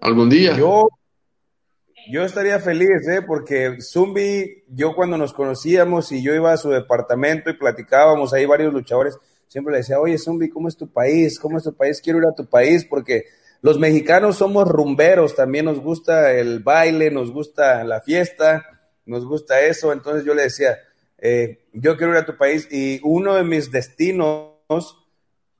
¿Algún 0.00 0.28
día? 0.28 0.54
Yo, 0.54 0.88
Yo 2.08 2.22
estaría 2.22 2.60
feliz, 2.60 3.06
¿eh? 3.08 3.20
porque 3.26 3.78
Zumbi, 3.80 4.62
yo 4.68 4.94
cuando 4.94 5.18
nos 5.18 5.32
conocíamos 5.32 6.12
y 6.12 6.22
yo 6.22 6.34
iba 6.34 6.52
a 6.52 6.56
su 6.56 6.70
departamento 6.70 7.50
y 7.50 7.56
platicábamos 7.56 8.32
ahí 8.32 8.46
varios 8.46 8.72
luchadores, 8.72 9.18
siempre 9.48 9.72
le 9.72 9.78
decía, 9.78 9.98
oye 9.98 10.16
Zumbi, 10.16 10.48
¿cómo 10.48 10.68
es 10.68 10.76
tu 10.76 10.88
país? 10.88 11.40
¿Cómo 11.40 11.58
es 11.58 11.64
tu 11.64 11.74
país? 11.74 12.00
Quiero 12.00 12.20
ir 12.20 12.26
a 12.26 12.34
tu 12.34 12.46
país 12.46 12.84
porque 12.84 13.24
los 13.60 13.80
mexicanos 13.80 14.36
somos 14.36 14.68
rumberos, 14.68 15.34
también 15.34 15.64
nos 15.64 15.80
gusta 15.80 16.32
el 16.32 16.60
baile, 16.60 17.10
nos 17.10 17.32
gusta 17.32 17.82
la 17.82 18.00
fiesta, 18.00 18.64
nos 19.04 19.24
gusta 19.24 19.62
eso. 19.62 19.92
Entonces 19.92 20.24
yo 20.24 20.34
le 20.34 20.42
decía, 20.42 20.78
eh, 21.18 21.64
yo 21.72 21.96
quiero 21.96 22.12
ir 22.12 22.18
a 22.18 22.26
tu 22.26 22.36
país 22.36 22.68
y 22.70 23.00
uno 23.02 23.34
de 23.34 23.42
mis 23.42 23.72
destinos 23.72 24.52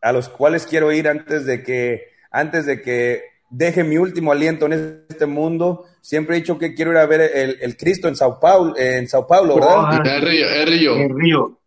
a 0.01 0.13
los 0.13 0.29
cuales 0.29 0.67
quiero 0.67 0.93
ir 0.93 1.09
antes 1.09 1.45
de 1.45 1.65
que, 1.65 2.13
antes 2.31 2.67
de 2.67 2.83
que 2.83 3.36
deje 3.51 3.85
mi 3.85 3.97
último 3.99 4.33
aliento 4.33 4.67
en 4.67 5.05
este 5.09 5.27
mundo. 5.27 5.87
Siempre 6.01 6.37
he 6.37 6.41
dicho 6.41 6.59
que 6.59 6.75
quiero 6.75 6.93
ir 6.93 6.99
a 6.99 7.07
ver 7.07 7.21
el, 7.21 7.77
Cristo 7.77 8.09
en 8.09 8.17
Sao 8.17 8.39
Paulo, 8.41 8.75
en 8.77 9.09
Sao 9.09 9.27
Paulo, 9.27 9.57
¿verdad? 9.57 10.07
en 10.07 10.23
Río, 10.23 10.51
en 10.51 10.67
Río. 10.67 10.97
En 10.97 11.19
Río. 11.19 11.59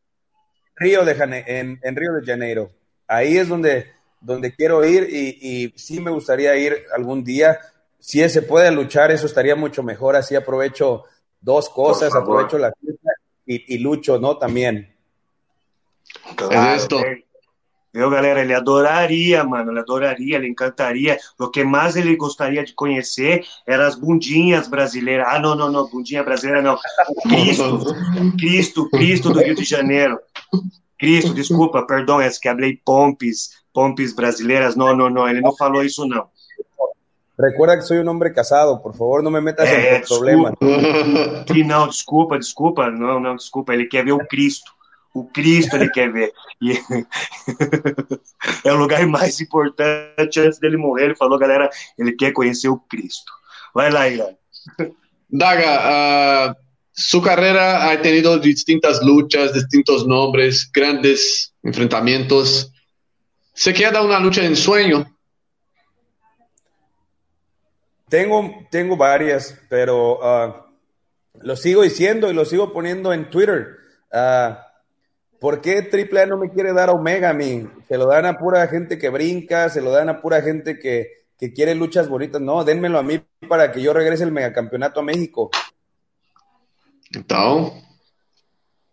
Río 0.75 1.03
de 1.03 1.15
Janeiro, 1.15 1.45
en, 1.47 1.95
Río 1.95 2.13
de 2.13 2.25
Janeiro. 2.25 2.71
Ahí 3.07 3.37
es 3.37 3.49
donde, 3.49 3.87
donde 4.21 4.55
quiero 4.55 4.85
ir 4.85 5.07
y, 5.09 5.37
y 5.41 5.73
sí 5.77 5.99
me 5.99 6.11
gustaría 6.11 6.55
ir 6.55 6.85
algún 6.95 7.23
día. 7.23 7.59
Si 7.99 8.27
se 8.29 8.41
puede 8.41 8.71
luchar, 8.71 9.11
eso 9.11 9.25
estaría 9.25 9.55
mucho 9.55 9.83
mejor. 9.83 10.15
Así 10.15 10.35
aprovecho 10.35 11.03
dos 11.41 11.69
cosas, 11.69 12.15
aprovecho 12.15 12.57
la 12.57 12.71
fiesta 12.71 13.11
y, 13.45 13.75
y 13.75 13.79
lucho, 13.79 14.19
¿no? 14.19 14.37
También. 14.37 14.95
Claro, 16.35 16.75
es 16.75 16.83
esto. 16.83 17.01
Viu, 17.93 18.09
galera? 18.09 18.41
Ele 18.41 18.53
adoraria, 18.53 19.43
mano, 19.43 19.71
ele 19.71 19.79
adoraria, 19.79 20.35
ele 20.35 20.47
encantaria. 20.47 21.17
O 21.39 21.47
que 21.47 21.63
mais 21.63 21.95
ele 21.95 22.15
gostaria 22.15 22.63
de 22.63 22.73
conhecer 22.73 23.43
eram 23.65 23.85
as 23.85 23.95
bundinhas 23.95 24.67
brasileiras. 24.67 25.27
Ah, 25.27 25.39
não, 25.39 25.55
não, 25.55 25.71
não, 25.71 25.89
bundinha 25.89 26.23
brasileira 26.23 26.61
não. 26.61 26.77
Cristo, 27.23 27.95
Cristo, 28.37 28.89
Cristo 28.89 29.33
do 29.33 29.39
Rio 29.39 29.55
de 29.55 29.63
Janeiro. 29.63 30.19
Cristo, 30.99 31.33
desculpa, 31.33 31.85
perdão, 31.85 32.21
é 32.21 32.29
que 32.29 32.49
falei 32.49 32.79
pompis, 32.85 33.49
pompis 33.73 34.13
brasileiras. 34.13 34.75
Não, 34.75 34.95
não, 34.95 35.09
não, 35.09 35.27
ele 35.27 35.41
não 35.41 35.55
falou 35.55 35.83
isso 35.83 36.05
não. 36.05 36.27
Recuerda 37.39 37.77
que 37.77 37.83
soy 37.83 37.99
un 37.99 38.09
hombre 38.09 38.33
casado, 38.33 38.81
por 38.81 38.91
favor, 38.91 39.23
no 39.23 39.31
me 39.31 39.39
metas 39.39 39.69
é, 39.69 39.95
en 39.95 40.03
problemas. 40.05 40.53
Sim, 41.47 41.63
não, 41.63 41.87
desculpa, 41.87 42.37
desculpa, 42.37 42.91
não, 42.91 43.17
não, 43.17 43.37
desculpa, 43.37 43.73
ele 43.73 43.85
quer 43.85 44.03
ver 44.03 44.11
o 44.11 44.27
Cristo. 44.27 44.73
O 45.13 45.25
Cristo 45.25 45.75
ele 45.75 45.89
quer 45.89 46.11
ver. 46.11 46.31
E 46.61 46.73
é 48.63 48.71
o 48.71 48.77
lugar 48.77 49.05
mais 49.07 49.39
importante 49.41 50.39
antes 50.39 50.59
dele 50.59 50.77
morrer. 50.77 51.05
Ele 51.05 51.15
falou, 51.15 51.39
galera, 51.39 51.69
ele 51.97 52.13
quer 52.13 52.31
conhecer 52.31 52.69
o 52.69 52.77
Cristo. 52.77 53.31
Vai 53.73 53.91
lá. 53.91 54.03
Daga, 55.29 56.51
uh, 56.51 56.55
su 56.91 57.21
carrera 57.21 57.89
ha 57.89 58.01
tenido 58.01 58.37
distintas 58.39 59.01
luchas, 59.01 59.53
distintos 59.53 60.05
nombres, 60.05 60.69
grandes 60.71 61.53
enfrentamientos. 61.63 62.71
¿Se 63.53 63.73
queda 63.73 64.01
una 64.01 64.19
lucha 64.19 64.43
en 64.43 64.55
sueño? 64.55 65.05
Tengo, 68.09 68.67
tengo 68.71 68.97
varias, 68.97 69.57
pero 69.69 70.19
uh, 70.19 70.53
lo 71.41 71.55
sigo 71.55 71.83
diciendo 71.83 72.29
y 72.29 72.33
lo 72.33 72.43
sigo 72.43 72.73
poniendo 72.73 73.13
en 73.13 73.29
Twitter. 73.29 73.77
Uh, 74.11 74.55
¿Por 75.39 75.61
qué 75.61 75.89
AAA 75.89 76.25
no 76.25 76.37
me 76.37 76.49
quiere 76.49 76.73
dar 76.73 76.89
Omega 76.89 77.29
a 77.29 77.33
mí? 77.33 77.65
Se 77.87 77.97
lo 77.97 78.07
dan 78.07 78.25
a 78.25 78.37
pura 78.37 78.67
gente 78.67 78.97
que 78.97 79.09
brinca, 79.09 79.69
se 79.69 79.81
lo 79.81 79.91
dan 79.91 80.09
a 80.09 80.21
pura 80.21 80.41
gente 80.41 80.77
que, 80.77 81.07
que 81.37 81.53
quiere 81.53 81.75
luchas 81.75 82.09
bonitas. 82.09 82.41
No, 82.41 82.65
dénmelo 82.65 82.99
a 82.99 83.03
mí 83.03 83.21
para 83.47 83.71
que 83.71 83.81
yo 83.81 83.93
regrese 83.93 84.23
el 84.25 84.31
megacampeonato 84.31 84.99
a 84.99 85.03
México. 85.03 85.49
Então. 87.15 87.73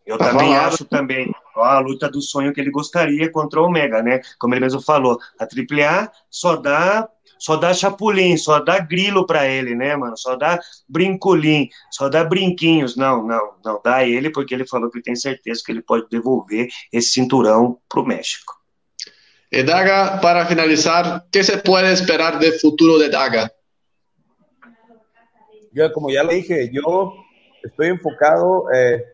Eu 0.06 0.18
também 0.18 0.54
falar. 0.54 0.68
acho 0.68 0.84
também. 0.84 1.32
A 1.56 1.80
luta 1.80 2.08
do 2.08 2.20
sonho 2.22 2.52
que 2.52 2.60
ele 2.60 2.70
gostaria 2.70 3.30
contra 3.32 3.60
o 3.60 3.64
Omega, 3.64 4.02
né? 4.02 4.20
Como 4.38 4.54
ele 4.54 4.60
mesmo 4.60 4.80
falou, 4.80 5.18
a 5.38 5.44
AAA 5.44 6.12
só 6.30 6.54
dá 6.54 7.08
só 7.38 7.56
dá 7.56 7.72
chapulim, 7.74 8.36
só 8.36 8.60
dá 8.60 8.78
grilo 8.78 9.26
para 9.26 9.46
ele, 9.46 9.74
né, 9.74 9.96
mano? 9.96 10.16
Só 10.16 10.36
dá 10.36 10.58
brincolim, 10.88 11.68
só 11.90 12.08
dá 12.08 12.24
brinquinhos. 12.24 12.96
Não, 12.96 13.26
não, 13.26 13.54
não 13.64 13.80
dá 13.84 14.04
ele 14.04 14.30
porque 14.30 14.54
ele 14.54 14.66
falou 14.66 14.90
que 14.90 15.02
tem 15.02 15.16
certeza 15.16 15.62
que 15.64 15.72
ele 15.72 15.82
pode 15.82 16.06
devolver 16.10 16.68
esse 16.92 17.10
cinturão 17.10 17.78
pro 17.88 18.04
México. 18.04 18.54
E 19.50 19.62
Daga, 19.62 20.18
para 20.18 20.46
finalizar, 20.46 21.24
que 21.30 21.42
se 21.44 21.56
pode 21.58 21.88
esperar 21.92 22.38
de 22.38 22.58
futuro 22.58 22.98
de 22.98 23.08
Daga? 23.08 23.50
Yo, 25.72 25.92
como 25.92 26.10
ya 26.10 26.24
le 26.24 26.36
dije, 26.36 26.70
yo 26.72 27.12
estoy 27.62 27.88
enfocado, 27.88 28.64
eh, 28.72 29.04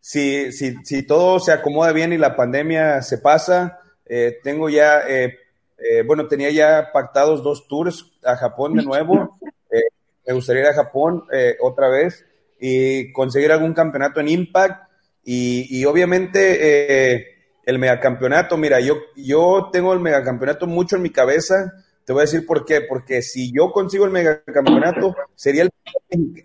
si, 0.00 0.50
si, 0.50 0.74
si, 0.84 1.06
todo 1.06 1.38
se 1.38 1.52
acomoda 1.52 1.92
bien 1.92 2.12
y 2.12 2.18
la 2.18 2.34
pandemia 2.34 3.00
se 3.00 3.18
pasa, 3.18 3.78
eh, 4.06 4.38
tengo 4.42 4.68
ya 4.68 5.02
eh, 5.08 5.38
eh, 5.80 6.02
bueno, 6.06 6.28
tenía 6.28 6.50
ya 6.50 6.90
pactados 6.92 7.42
dos 7.42 7.66
tours 7.66 8.12
a 8.24 8.36
Japón 8.36 8.74
de 8.74 8.82
nuevo. 8.82 9.38
Eh, 9.72 9.84
me 10.26 10.32
gustaría 10.34 10.62
ir 10.62 10.68
a 10.68 10.74
Japón 10.74 11.26
eh, 11.32 11.56
otra 11.60 11.88
vez 11.88 12.26
y 12.58 13.12
conseguir 13.12 13.52
algún 13.52 13.72
campeonato 13.72 14.18
en 14.18 14.26
Impact. 14.26 14.90
Y, 15.22 15.84
obviamente 15.84 17.28
el 17.64 17.78
megacampeonato, 17.78 18.56
mira, 18.56 18.80
yo, 18.80 18.96
yo 19.14 19.68
tengo 19.72 19.92
el 19.92 20.00
megacampeonato 20.00 20.66
mucho 20.66 20.96
en 20.96 21.02
mi 21.02 21.10
cabeza. 21.10 21.72
Te 22.04 22.12
voy 22.12 22.22
a 22.22 22.24
decir 22.24 22.44
por 22.44 22.64
qué. 22.64 22.80
Porque 22.80 23.22
si 23.22 23.52
yo 23.52 23.70
consigo 23.70 24.04
el 24.06 24.10
megacampeonato, 24.10 25.14
sería 25.36 25.62
el, 25.62 25.70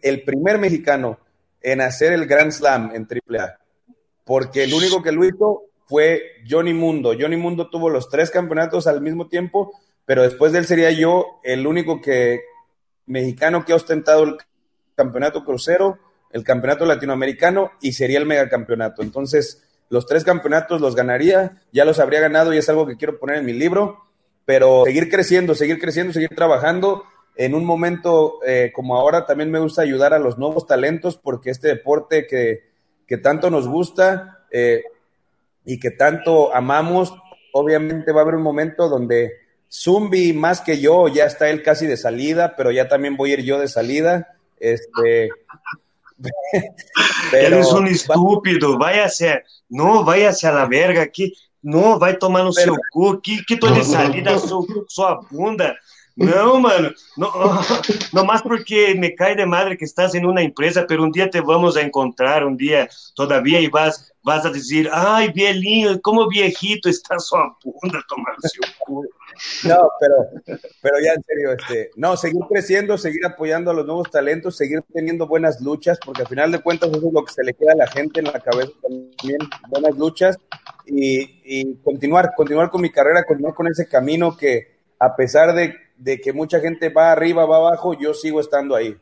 el 0.03 0.21
primer 0.23 0.59
mexicano 0.59 1.17
en 1.63 1.81
hacer 1.81 2.13
el 2.13 2.27
Grand 2.27 2.51
Slam 2.51 2.91
en 2.93 3.07
AAA. 3.09 3.57
Porque 4.23 4.65
el 4.65 4.73
único 4.75 5.01
que 5.01 5.11
lo 5.11 5.25
hizo 5.25 5.63
fue 5.85 6.21
Johnny 6.49 6.73
Mundo. 6.73 7.13
Johnny 7.19 7.37
Mundo 7.37 7.69
tuvo 7.69 7.89
los 7.89 8.09
tres 8.09 8.31
campeonatos 8.31 8.87
al 8.87 9.01
mismo 9.01 9.27
tiempo, 9.27 9.71
pero 10.05 10.23
después 10.23 10.51
de 10.51 10.59
él 10.59 10.65
sería 10.65 10.91
yo 10.91 11.39
el 11.43 11.67
único 11.67 12.01
que 12.01 12.41
mexicano 13.05 13.65
que 13.65 13.73
ha 13.73 13.77
ostentado 13.77 14.23
el 14.23 14.37
campeonato 14.95 15.43
crucero, 15.43 15.99
el 16.31 16.43
campeonato 16.43 16.85
latinoamericano 16.85 17.71
y 17.81 17.93
sería 17.93 18.17
el 18.17 18.25
megacampeonato. 18.25 19.01
Entonces, 19.01 19.63
los 19.89 20.05
tres 20.05 20.23
campeonatos 20.23 20.81
los 20.81 20.95
ganaría, 20.95 21.61
ya 21.71 21.85
los 21.85 21.99
habría 21.99 22.19
ganado 22.19 22.53
y 22.53 22.57
es 22.57 22.69
algo 22.69 22.87
que 22.87 22.97
quiero 22.97 23.19
poner 23.19 23.37
en 23.37 23.45
mi 23.45 23.53
libro, 23.53 24.05
pero 24.45 24.83
seguir 24.85 25.09
creciendo, 25.09 25.55
seguir 25.55 25.79
creciendo, 25.79 26.13
seguir 26.13 26.29
trabajando. 26.35 27.03
En 27.35 27.53
un 27.53 27.65
momento 27.65 28.39
eh, 28.45 28.71
como 28.73 28.95
ahora 28.95 29.25
también 29.25 29.51
me 29.51 29.59
gusta 29.59 29.81
ayudar 29.81 30.13
a 30.13 30.19
los 30.19 30.37
nuevos 30.37 30.65
talentos 30.65 31.17
porque 31.17 31.51
este 31.51 31.67
deporte 31.67 32.25
que, 32.27 33.17
tanto 33.17 33.49
nos 33.49 33.67
gusta, 33.67 34.45
eh, 34.51 34.83
y 35.65 35.79
que 35.79 35.91
tanto 35.91 36.53
amamos, 36.53 37.13
obviamente 37.53 38.11
va 38.11 38.21
a 38.21 38.23
haber 38.23 38.35
un 38.35 38.43
momento 38.43 38.87
donde 38.87 39.31
Zumbi, 39.71 40.33
más 40.33 40.61
que 40.61 40.79
yo, 40.79 41.07
ya 41.07 41.25
está 41.25 41.49
él 41.49 41.63
casi 41.63 41.85
de 41.85 41.97
salida, 41.97 42.55
pero 42.55 42.71
ya 42.71 42.87
también 42.87 43.17
voy 43.17 43.31
a 43.31 43.33
ir 43.33 43.43
yo 43.43 43.59
de 43.59 43.67
salida. 43.67 44.37
Este. 44.57 45.29
pero, 47.31 47.57
Eres 47.57 47.71
un 47.73 47.87
estúpido, 47.87 48.77
váyase, 48.77 49.43
no, 49.69 50.03
váyase 50.05 50.47
a 50.47 50.53
la 50.53 50.65
verga 50.65 51.07
que 51.07 51.33
não 51.65 51.97
vai 51.97 52.15
tomar 52.15 52.43
no 52.43 52.53
pero, 52.53 52.75
seu 52.75 52.81
cu, 52.91 53.19
que, 53.19 53.43
que 53.43 53.57
tô 53.57 53.71
de 53.71 53.83
salida, 53.83 54.37
sua, 54.37 54.63
sua 54.87 55.21
bunda. 55.31 55.75
Não, 56.17 56.61
mano, 56.61 56.93
não, 57.17 57.29
não 58.13 58.25
mais 58.25 58.41
porque 58.41 58.93
me 58.95 59.11
cai 59.11 59.35
de 59.35 59.45
madre 59.45 59.75
que 59.75 59.83
estás 59.83 60.15
em 60.15 60.25
uma 60.25 60.41
empresa, 60.41 60.85
pero 60.87 61.03
um 61.03 61.11
dia 61.11 61.29
te 61.29 61.41
vamos 61.41 61.75
a 61.75 61.81
encontrar, 61.81 62.45
um 62.45 62.55
dia 62.55 62.87
todavia, 63.15 63.59
e 63.59 63.67
vas, 63.67 64.13
vas 64.23 64.45
a 64.45 64.49
dizer, 64.49 64.89
ai, 64.93 65.29
velhinho, 65.29 65.99
como 66.01 66.29
viejito 66.29 66.87
está 66.87 67.19
sua 67.19 67.53
bunda 67.61 68.01
tomando 68.07 68.39
seu 68.47 68.63
cu. 68.79 69.03
No, 69.65 69.89
pero, 69.99 70.61
pero 70.81 70.99
ya 71.01 71.11
en 71.15 71.23
serio, 71.23 71.51
este, 71.51 71.91
no, 71.97 72.15
seguir 72.15 72.39
creciendo, 72.47 72.97
seguir 72.97 73.25
apoyando 73.25 73.71
a 73.71 73.73
los 73.73 73.85
nuevos 73.85 74.09
talentos, 74.09 74.55
seguir 74.55 74.81
teniendo 74.93 75.27
buenas 75.27 75.59
luchas, 75.59 75.99
porque 76.05 76.21
al 76.21 76.29
final 76.29 76.49
de 76.53 76.59
cuentas 76.59 76.91
eso 76.91 77.07
es 77.07 77.13
lo 77.13 77.25
que 77.25 77.33
se 77.33 77.43
le 77.43 77.53
queda 77.53 77.73
a 77.73 77.75
la 77.75 77.87
gente 77.87 78.21
en 78.21 78.27
la 78.27 78.39
cabeza 78.39 78.71
también, 78.81 79.39
buenas 79.67 79.97
luchas, 79.97 80.37
y, 80.85 81.41
y 81.43 81.75
continuar, 81.83 82.33
continuar 82.37 82.69
con 82.69 82.81
mi 82.81 82.89
carrera, 82.89 83.25
continuar 83.25 83.53
con 83.53 83.67
ese 83.67 83.85
camino 83.89 84.37
que 84.37 84.75
a 84.97 85.13
pesar 85.13 85.53
de 85.53 85.84
de 85.97 86.17
que 86.17 86.33
mucha 86.33 86.59
gente 86.59 86.89
va 86.89 87.11
arriba, 87.11 87.45
va 87.45 87.57
abajo, 87.57 87.93
yo 87.93 88.13
sigo 88.13 88.39
estando 88.39 88.75
aí. 88.75 88.97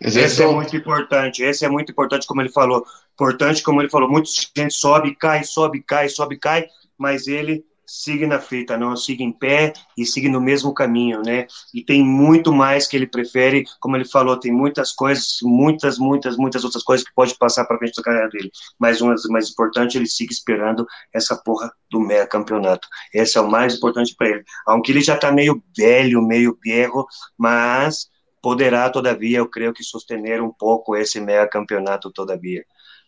Esse 0.00 0.42
é 0.42 0.46
muito 0.46 0.76
importante, 0.76 1.42
esse 1.42 1.64
é 1.64 1.68
muito 1.68 1.92
importante, 1.92 2.26
como 2.26 2.42
ele 2.42 2.50
falou. 2.50 2.84
Importante, 3.14 3.62
como 3.62 3.80
ele 3.80 3.88
falou, 3.88 4.08
muita 4.08 4.28
gente 4.56 4.74
sobe, 4.74 5.14
cai, 5.16 5.44
sobe, 5.44 5.82
cai, 5.82 6.08
sobe, 6.08 6.36
cai, 6.36 6.66
mas 6.98 7.26
ele 7.26 7.64
siga 7.86 8.26
na 8.26 8.38
fita, 8.40 8.76
não 8.76 8.96
siga 8.96 9.22
em 9.22 9.32
pé 9.32 9.72
e 9.96 10.04
siga 10.04 10.28
no 10.28 10.40
mesmo 10.40 10.72
caminho, 10.72 11.22
né? 11.22 11.46
E 11.72 11.82
tem 11.84 12.02
muito 12.02 12.52
mais 12.52 12.86
que 12.86 12.96
ele 12.96 13.06
prefere, 13.06 13.64
como 13.80 13.96
ele 13.96 14.04
falou, 14.04 14.38
tem 14.38 14.52
muitas 14.52 14.92
coisas, 14.92 15.38
muitas, 15.42 15.98
muitas, 15.98 16.36
muitas 16.36 16.64
outras 16.64 16.82
coisas 16.82 17.06
que 17.06 17.14
pode 17.14 17.36
passar 17.36 17.64
para 17.64 17.78
frente 17.78 17.96
da 17.96 18.02
carreira 18.02 18.28
dele. 18.28 18.50
Mas 18.78 19.00
uma 19.00 19.12
das 19.12 19.24
mais 19.24 19.50
importantes, 19.50 19.96
ele 19.96 20.06
siga 20.06 20.32
esperando 20.32 20.86
essa 21.12 21.36
porra 21.36 21.72
do 21.90 22.00
mega 22.00 22.26
campeonato. 22.26 22.88
Esse 23.12 23.38
é 23.38 23.40
o 23.40 23.50
mais 23.50 23.74
importante 23.74 24.14
para 24.16 24.28
ele. 24.28 24.44
Aunque 24.66 24.92
ele 24.92 25.00
já 25.00 25.16
tá 25.16 25.30
meio 25.30 25.62
velho, 25.76 26.22
meio 26.22 26.58
berro, 26.62 27.06
mas 27.36 28.08
poderá, 28.42 28.90
todavia, 28.90 29.38
eu 29.38 29.48
creio 29.48 29.72
que 29.72 29.82
sostener 29.82 30.42
um 30.42 30.52
pouco 30.52 30.94
esse 30.94 31.20
mega 31.20 31.48
campeonato, 31.48 32.10
todavia, 32.10 32.64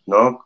não? 0.07 0.41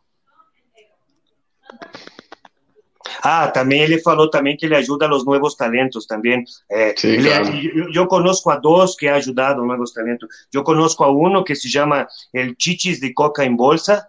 Ah, 3.23 3.49
também 3.49 3.81
ele 3.81 4.01
falou 4.01 4.29
também 4.29 4.57
que 4.57 4.67
ele 4.67 4.77
ajuda 4.77 5.13
os 5.13 5.25
novos 5.25 5.55
talentos 5.55 6.07
também. 6.07 6.45
É, 6.71 6.91
eh, 6.91 6.95
sí, 6.97 7.09
ele, 7.09 7.29
é, 7.29 7.41
claro. 7.41 8.51
a 8.51 8.57
dois 8.57 8.95
que 8.95 9.09
ajudaram 9.09 9.67
novos 9.67 9.93
talentos. 9.93 10.29
Eu 10.53 10.63
conosco 10.63 11.03
a 11.05 11.11
um 11.11 11.43
que 11.43 11.55
se 11.55 11.69
chama 11.69 12.07
el 12.33 12.55
Chichis 12.59 13.01
de 13.01 13.13
Coca 13.13 13.45
em 13.45 13.57
Bolsa, 13.57 14.07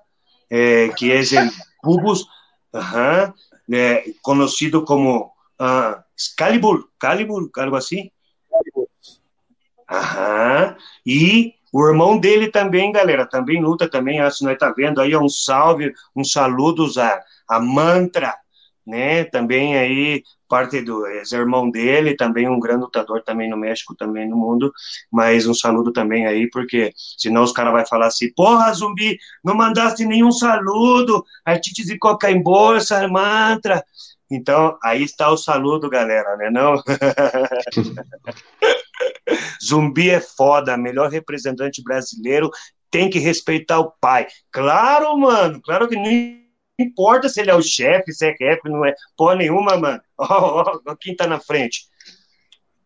é, 0.49 0.89
que 0.89 1.11
é 1.11 1.19
o 1.19 1.51
Pubus, 1.81 2.25
ajá, 2.73 3.33
eh, 3.71 4.03
como 4.85 5.31
ah, 5.57 5.97
uh, 5.97 6.03
Calibur, 6.35 6.89
Calibur, 6.99 7.49
algo 7.57 7.75
assim. 7.75 8.11
Ajá, 9.87 10.77
E 11.05 11.53
o 11.71 11.87
irmão 11.87 12.17
dele 12.17 12.49
também, 12.49 12.91
galera, 12.91 13.25
também 13.25 13.61
luta 13.61 13.89
também, 13.89 14.17
se 14.29 14.43
nós 14.43 14.57
tá 14.57 14.73
vendo 14.75 14.99
aí, 14.99 15.15
um 15.15 15.29
salve, 15.29 15.93
um 16.15 16.23
saludos 16.23 16.97
a, 16.97 17.21
a 17.47 17.59
Mantra, 17.59 18.35
né? 18.85 19.23
Também 19.25 19.77
aí, 19.77 20.23
parte 20.47 20.81
do 20.81 21.05
é, 21.05 21.21
irmão 21.33 21.69
dele, 21.69 22.15
também 22.15 22.49
um 22.49 22.59
grande 22.59 22.81
lutador 22.81 23.23
também 23.23 23.49
no 23.49 23.57
México, 23.57 23.95
também 23.95 24.27
no 24.27 24.35
mundo, 24.35 24.71
mas 25.11 25.47
um 25.47 25.53
saludo 25.53 25.91
também 25.91 26.27
aí, 26.27 26.49
porque 26.49 26.93
senão 27.17 27.43
os 27.43 27.51
caras 27.51 27.73
vão 27.73 27.85
falar 27.85 28.07
assim, 28.07 28.31
porra, 28.33 28.73
zumbi, 28.73 29.17
não 29.43 29.55
mandaste 29.55 30.05
nenhum 30.05 30.31
saludo, 30.31 31.23
artistas 31.45 31.85
de 31.85 31.97
coca 31.97 32.29
em 32.29 32.41
bolsa, 32.41 33.07
mantra. 33.07 33.83
Então, 34.29 34.77
aí 34.81 35.03
está 35.03 35.29
o 35.29 35.37
saludo, 35.37 35.89
galera, 35.89 36.37
né 36.37 36.49
não? 36.49 36.81
zumbi 39.63 40.09
é 40.09 40.21
foda, 40.21 40.77
melhor 40.77 41.09
representante 41.09 41.83
brasileiro, 41.83 42.49
tem 42.89 43.09
que 43.09 43.19
respeitar 43.19 43.79
o 43.79 43.91
pai. 43.99 44.27
Claro, 44.51 45.17
mano, 45.17 45.61
claro 45.61 45.87
que 45.87 45.95
não 45.95 46.40
importa 46.81 47.29
se 47.29 47.41
ele 47.41 47.51
é 47.51 47.55
o 47.55 47.61
chefe, 47.61 48.13
se 48.13 48.25
é 48.25 48.35
chefe, 48.35 48.69
não 48.69 48.85
é 48.85 48.93
porra 49.15 49.35
nenhuma, 49.35 49.77
mano. 49.77 50.01
Oh, 50.23 50.63
oh, 50.85 50.95
quem 50.97 51.15
tá 51.15 51.25
na 51.25 51.39
frente? 51.39 51.85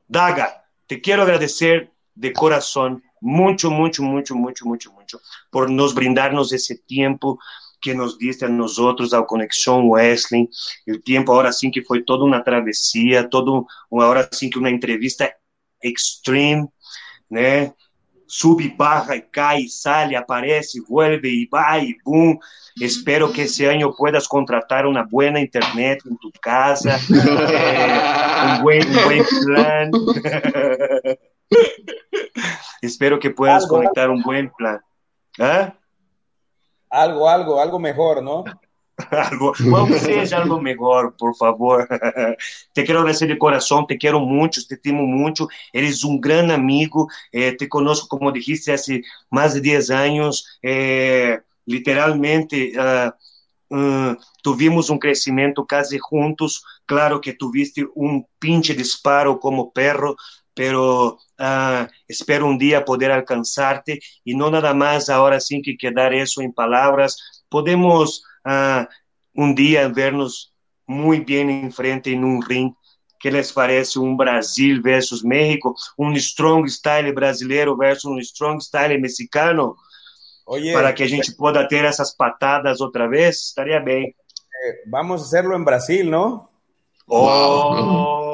Daga, 0.08 0.56
te 0.88 0.98
quero 0.98 1.22
agradecer 1.22 1.90
de 2.16 2.32
coração, 2.32 3.02
muito, 3.22 3.70
muito, 3.70 4.02
muito, 4.02 4.36
muito, 4.36 4.66
muito, 4.66 4.94
muito, 4.94 5.20
por 5.52 5.70
nos 5.70 5.92
brindarnos 5.92 6.54
esse 6.54 6.78
tempo 6.88 7.38
que 7.82 7.94
nos 7.94 8.18
diste 8.18 8.46
a 8.46 8.50
nós 8.50 8.78
outros, 8.78 9.14
ao 9.14 9.26
Conexão 9.26 9.90
Wesley, 9.90 10.48
o 10.88 11.00
tempo, 11.00 11.32
agora 11.32 11.52
sim, 11.52 11.70
que 11.70 11.84
foi 11.84 12.04
toda 12.04 12.24
uma 12.24 12.42
travessia, 12.42 13.28
toda 13.30 13.52
uma 13.92 14.08
hora 14.08 14.28
assim 14.32 14.50
que 14.50 14.58
uma 14.58 14.70
entrevista 14.70 15.32
extreme, 15.84 16.68
né? 17.30 17.74
Sube, 18.38 18.68
barra 18.68 19.16
e 19.16 19.22
cai, 19.22 19.70
sale, 19.70 20.14
aparece, 20.14 20.82
vuelve 20.82 21.30
e 21.30 21.48
vai, 21.50 21.86
e 21.86 21.98
boom. 22.04 22.38
Espero 22.82 23.32
que 23.32 23.44
esse 23.44 23.64
ano 23.64 23.96
puedas 23.96 24.28
contratar 24.28 24.86
uma 24.86 25.06
boa 25.06 25.40
internet 25.40 26.06
em 26.06 26.18
tu 26.18 26.30
casa, 26.42 26.90
eh, 27.16 28.60
um, 28.60 28.62
buen, 28.62 28.82
buen 29.06 29.24
plan. 29.24 29.90
Espero 32.84 33.20
que 33.20 33.30
puedas 33.30 33.64
algo, 33.64 33.78
conectar 33.78 34.10
un 34.10 34.22
buen 34.22 34.50
plan. 34.50 34.82
¿Ah? 35.40 35.74
Algo, 36.90 37.30
algo, 37.30 37.62
algo 37.62 37.80
mejor, 37.80 38.22
¿no? 38.22 38.44
Vamos 39.60 40.02
seja 40.02 40.38
algo 40.38 40.62
melhor, 40.62 41.14
por 41.18 41.36
favor. 41.36 41.88
te 42.74 42.84
quero 42.84 43.00
agradecer 43.00 43.28
de 43.28 43.38
coração, 43.38 43.86
te 43.86 43.98
quero 43.98 44.20
muito, 44.20 44.66
te 44.66 44.78
temo 44.78 45.06
muito. 45.06 45.48
Eres 45.74 46.04
um 46.04 46.20
grande 46.20 46.54
amigo, 46.54 47.08
eh, 47.34 47.52
te 47.52 47.68
conosco, 47.68 48.08
como 48.08 48.32
dijiste, 48.32 48.72
há 48.72 48.76
mais 49.30 49.54
de 49.54 49.62
10 49.62 49.90
anos. 49.90 50.44
Eh, 50.64 51.42
literalmente, 51.68 52.74
uh, 52.78 53.12
uh, 53.76 54.18
tuvimos 54.44 54.90
um 54.90 54.98
crescimento 54.98 55.66
quase 55.68 56.00
juntos. 56.10 56.62
Claro 56.86 57.20
que 57.20 57.34
tuviste 57.34 57.86
um 57.96 58.24
pinche 58.40 58.74
disparo 58.74 59.40
como 59.40 59.72
perro, 59.72 60.16
pero 60.54 61.18
uh, 61.40 61.88
espero 62.08 62.46
um 62.46 62.58
dia 62.58 62.84
poder 62.84 63.12
alcançar-te 63.12 64.00
e 64.26 64.36
não 64.36 64.50
nada 64.50 64.74
mais 64.74 65.10
agora 65.10 65.40
sim 65.40 65.62
que 65.62 65.76
quedar 65.76 66.14
isso 66.14 66.42
em 66.42 66.52
palavras. 66.52 67.16
Podemos 67.50 68.22
uh, 68.46 68.88
um 69.36 69.54
dia 69.54 69.90
vernos 69.90 70.52
muito 70.88 71.26
bem 71.26 71.66
em 71.66 71.72
frente 71.72 72.12
em 72.12 72.24
um 72.24 72.40
ring. 72.40 72.74
Que 73.20 73.30
les 73.30 73.52
parece 73.52 73.98
um 73.98 74.16
Brasil 74.16 74.82
versus 74.84 75.24
México, 75.24 75.74
um 75.98 76.14
strong 76.14 76.70
style 76.70 77.12
brasileiro 77.12 77.76
versus 77.76 78.06
um 78.06 78.20
strong 78.20 78.62
style 78.62 79.00
mexicano? 79.00 79.76
Oye, 80.46 80.72
para 80.74 80.94
que 80.94 81.02
a 81.02 81.08
gente 81.08 81.36
pueda 81.36 81.68
ter 81.68 81.84
essas 81.86 82.16
patadas 82.16 82.82
outra 82.82 83.08
vez, 83.08 83.48
estaria 83.48 83.80
bem. 83.80 84.16
Eh, 84.64 84.84
vamos 84.88 85.22
a 85.22 85.26
hacerlo 85.26 85.56
en 85.56 85.64
Brasil, 85.64 86.10
¿no? 86.10 86.50
Oh, 87.08 88.25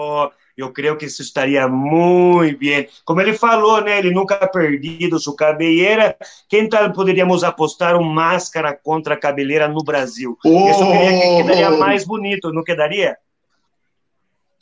eu 0.58 0.72
creio 0.72 0.98
que 0.98 1.06
isso 1.06 1.22
estaria 1.22 1.68
muito 1.68 2.60
bem. 2.60 2.88
Como 3.06 3.22
ele 3.22 3.34
falou, 3.34 3.82
né? 3.82 4.00
Ele 4.00 4.12
nunca 4.12 4.36
ha 4.36 4.48
perdido 4.48 5.20
sua 5.20 5.36
cabeleira. 5.36 6.16
Quem 6.50 6.68
tal 6.68 6.92
poderíamos 6.92 7.44
apostar 7.44 7.96
um 7.96 8.04
máscara 8.04 8.74
contra 8.76 9.16
a 9.16 9.20
cabeleira 9.20 9.68
no 9.68 9.84
Brasil? 9.84 10.38
Oh. 10.46 10.70
Isso 10.70 10.86
que 10.86 11.44
quedaria 11.44 11.72
mais 11.72 12.06
bonito, 12.06 12.54
não 12.54 12.64
quedaria? 12.64 13.18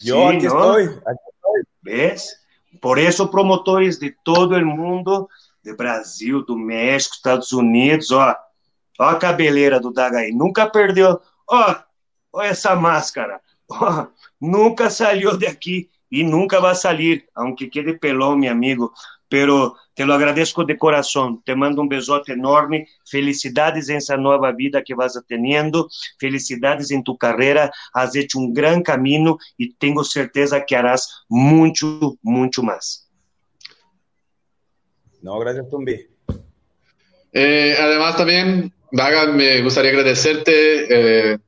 Eu 0.04 0.28
aqui 0.28 0.46
estou. 0.46 0.72
Aqui 0.72 0.84
estou. 0.84 1.54
¿Ves? 1.82 2.40
Por 2.82 2.98
isso, 2.98 3.28
promotores 3.28 3.98
de 3.98 4.16
todo 4.24 4.56
o 4.56 4.66
mundo 4.66 5.28
do 5.64 5.76
Brasil, 5.76 6.46
do 6.46 6.58
México, 6.58 7.16
Estados 7.16 7.52
Unidos, 7.52 8.12
ó. 8.12 8.36
Ó 9.00 9.04
a 9.04 9.16
cabeleira 9.16 9.80
do 9.80 9.92
Dagaí, 9.92 10.32
nunca 10.32 10.70
perdeu. 10.70 11.20
Ó, 11.50 11.76
ó 12.34 12.42
essa 12.42 12.76
máscara. 12.76 13.42
Nunca 14.40 14.90
saiu 14.90 15.38
daqui 15.38 15.90
e 16.12 16.24
nunca 16.24 16.60
vai 16.60 16.76
sair, 16.76 17.26
aunque 17.36 17.70
quede 17.70 18.00
pelão, 18.00 18.36
meu 18.36 18.52
amigo. 18.52 18.92
Pero 19.30 19.76
te 19.94 20.06
lo 20.06 20.14
agradezco 20.16 20.66
de 20.66 20.76
coração. 20.76 21.40
Te 21.46 21.54
mando 21.54 21.84
um 21.84 21.88
besote 21.88 22.32
enorme. 22.32 22.88
Felicidades 23.08 23.88
em 23.90 23.98
essa 23.98 24.18
nova 24.18 24.52
vida 24.52 24.82
que 24.84 24.96
vas 24.96 25.14
tendo. 25.28 25.88
Felicidades 26.20 26.90
em 26.90 27.04
tu 27.04 27.16
carreira. 27.16 27.70
Has 27.94 28.16
hecho 28.16 28.40
um 28.40 28.52
grande 28.52 28.84
caminho 28.84 29.38
e 29.60 29.72
tenho 29.72 30.04
certeza 30.04 30.60
que 30.60 30.74
harás 30.74 31.06
muito, 31.30 32.18
muito 32.24 32.64
mais. 32.64 33.08
No, 35.22 35.38
gracias, 35.38 35.70
Tumbi. 35.70 36.10
Eh, 37.32 37.76
además, 37.80 38.16
también, 38.16 38.74
Daga, 38.92 39.28
me 39.28 39.62
gustaría 39.62 39.92
agradecerte 39.92 41.34
eh, 41.34 41.40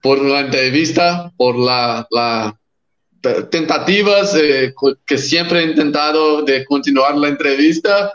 por 0.00 0.22
la 0.22 0.40
entrevista, 0.40 1.32
por 1.36 1.56
las 1.56 2.06
la 2.10 2.56
tentativas 3.50 4.34
eh, 4.34 4.72
que 5.06 5.18
siempre 5.18 5.60
he 5.60 5.64
intentado 5.64 6.42
de 6.42 6.64
continuar 6.64 7.16
la 7.16 7.28
entrevista. 7.28 8.12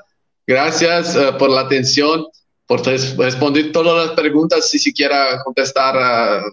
Gracias 0.47 1.15
por 1.37 1.49
la 1.49 1.61
atención, 1.61 2.25
por 2.65 2.83
responder 2.83 3.71
todas 3.71 4.07
las 4.07 4.15
preguntas. 4.15 4.69
Si 4.69 4.79
siquiera 4.79 5.41
contestar 5.43 5.95
a 5.97 6.43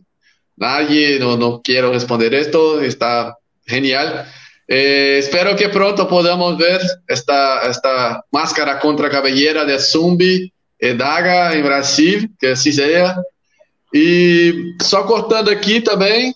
nadie, 0.56 1.18
no, 1.18 1.36
no 1.36 1.62
quiero 1.62 1.92
responder 1.92 2.34
esto, 2.34 2.80
está 2.80 3.36
genial. 3.66 4.26
Eh, 4.68 5.16
espero 5.18 5.56
que 5.56 5.68
pronto 5.68 6.08
podamos 6.08 6.56
ver 6.56 6.80
esta, 7.06 7.62
esta 7.68 8.24
máscara 8.30 8.78
contra 8.78 9.10
cabellera 9.10 9.64
de 9.64 9.78
Zumbi 9.78 10.52
e 10.78 10.94
Daga 10.94 11.54
em 11.56 11.62
Brasil, 11.62 12.28
que 12.38 12.48
assim 12.48 12.72
seja. 12.72 13.16
E 13.94 14.74
só 14.80 15.04
cortando 15.04 15.50
aqui 15.50 15.82
também, 15.82 16.34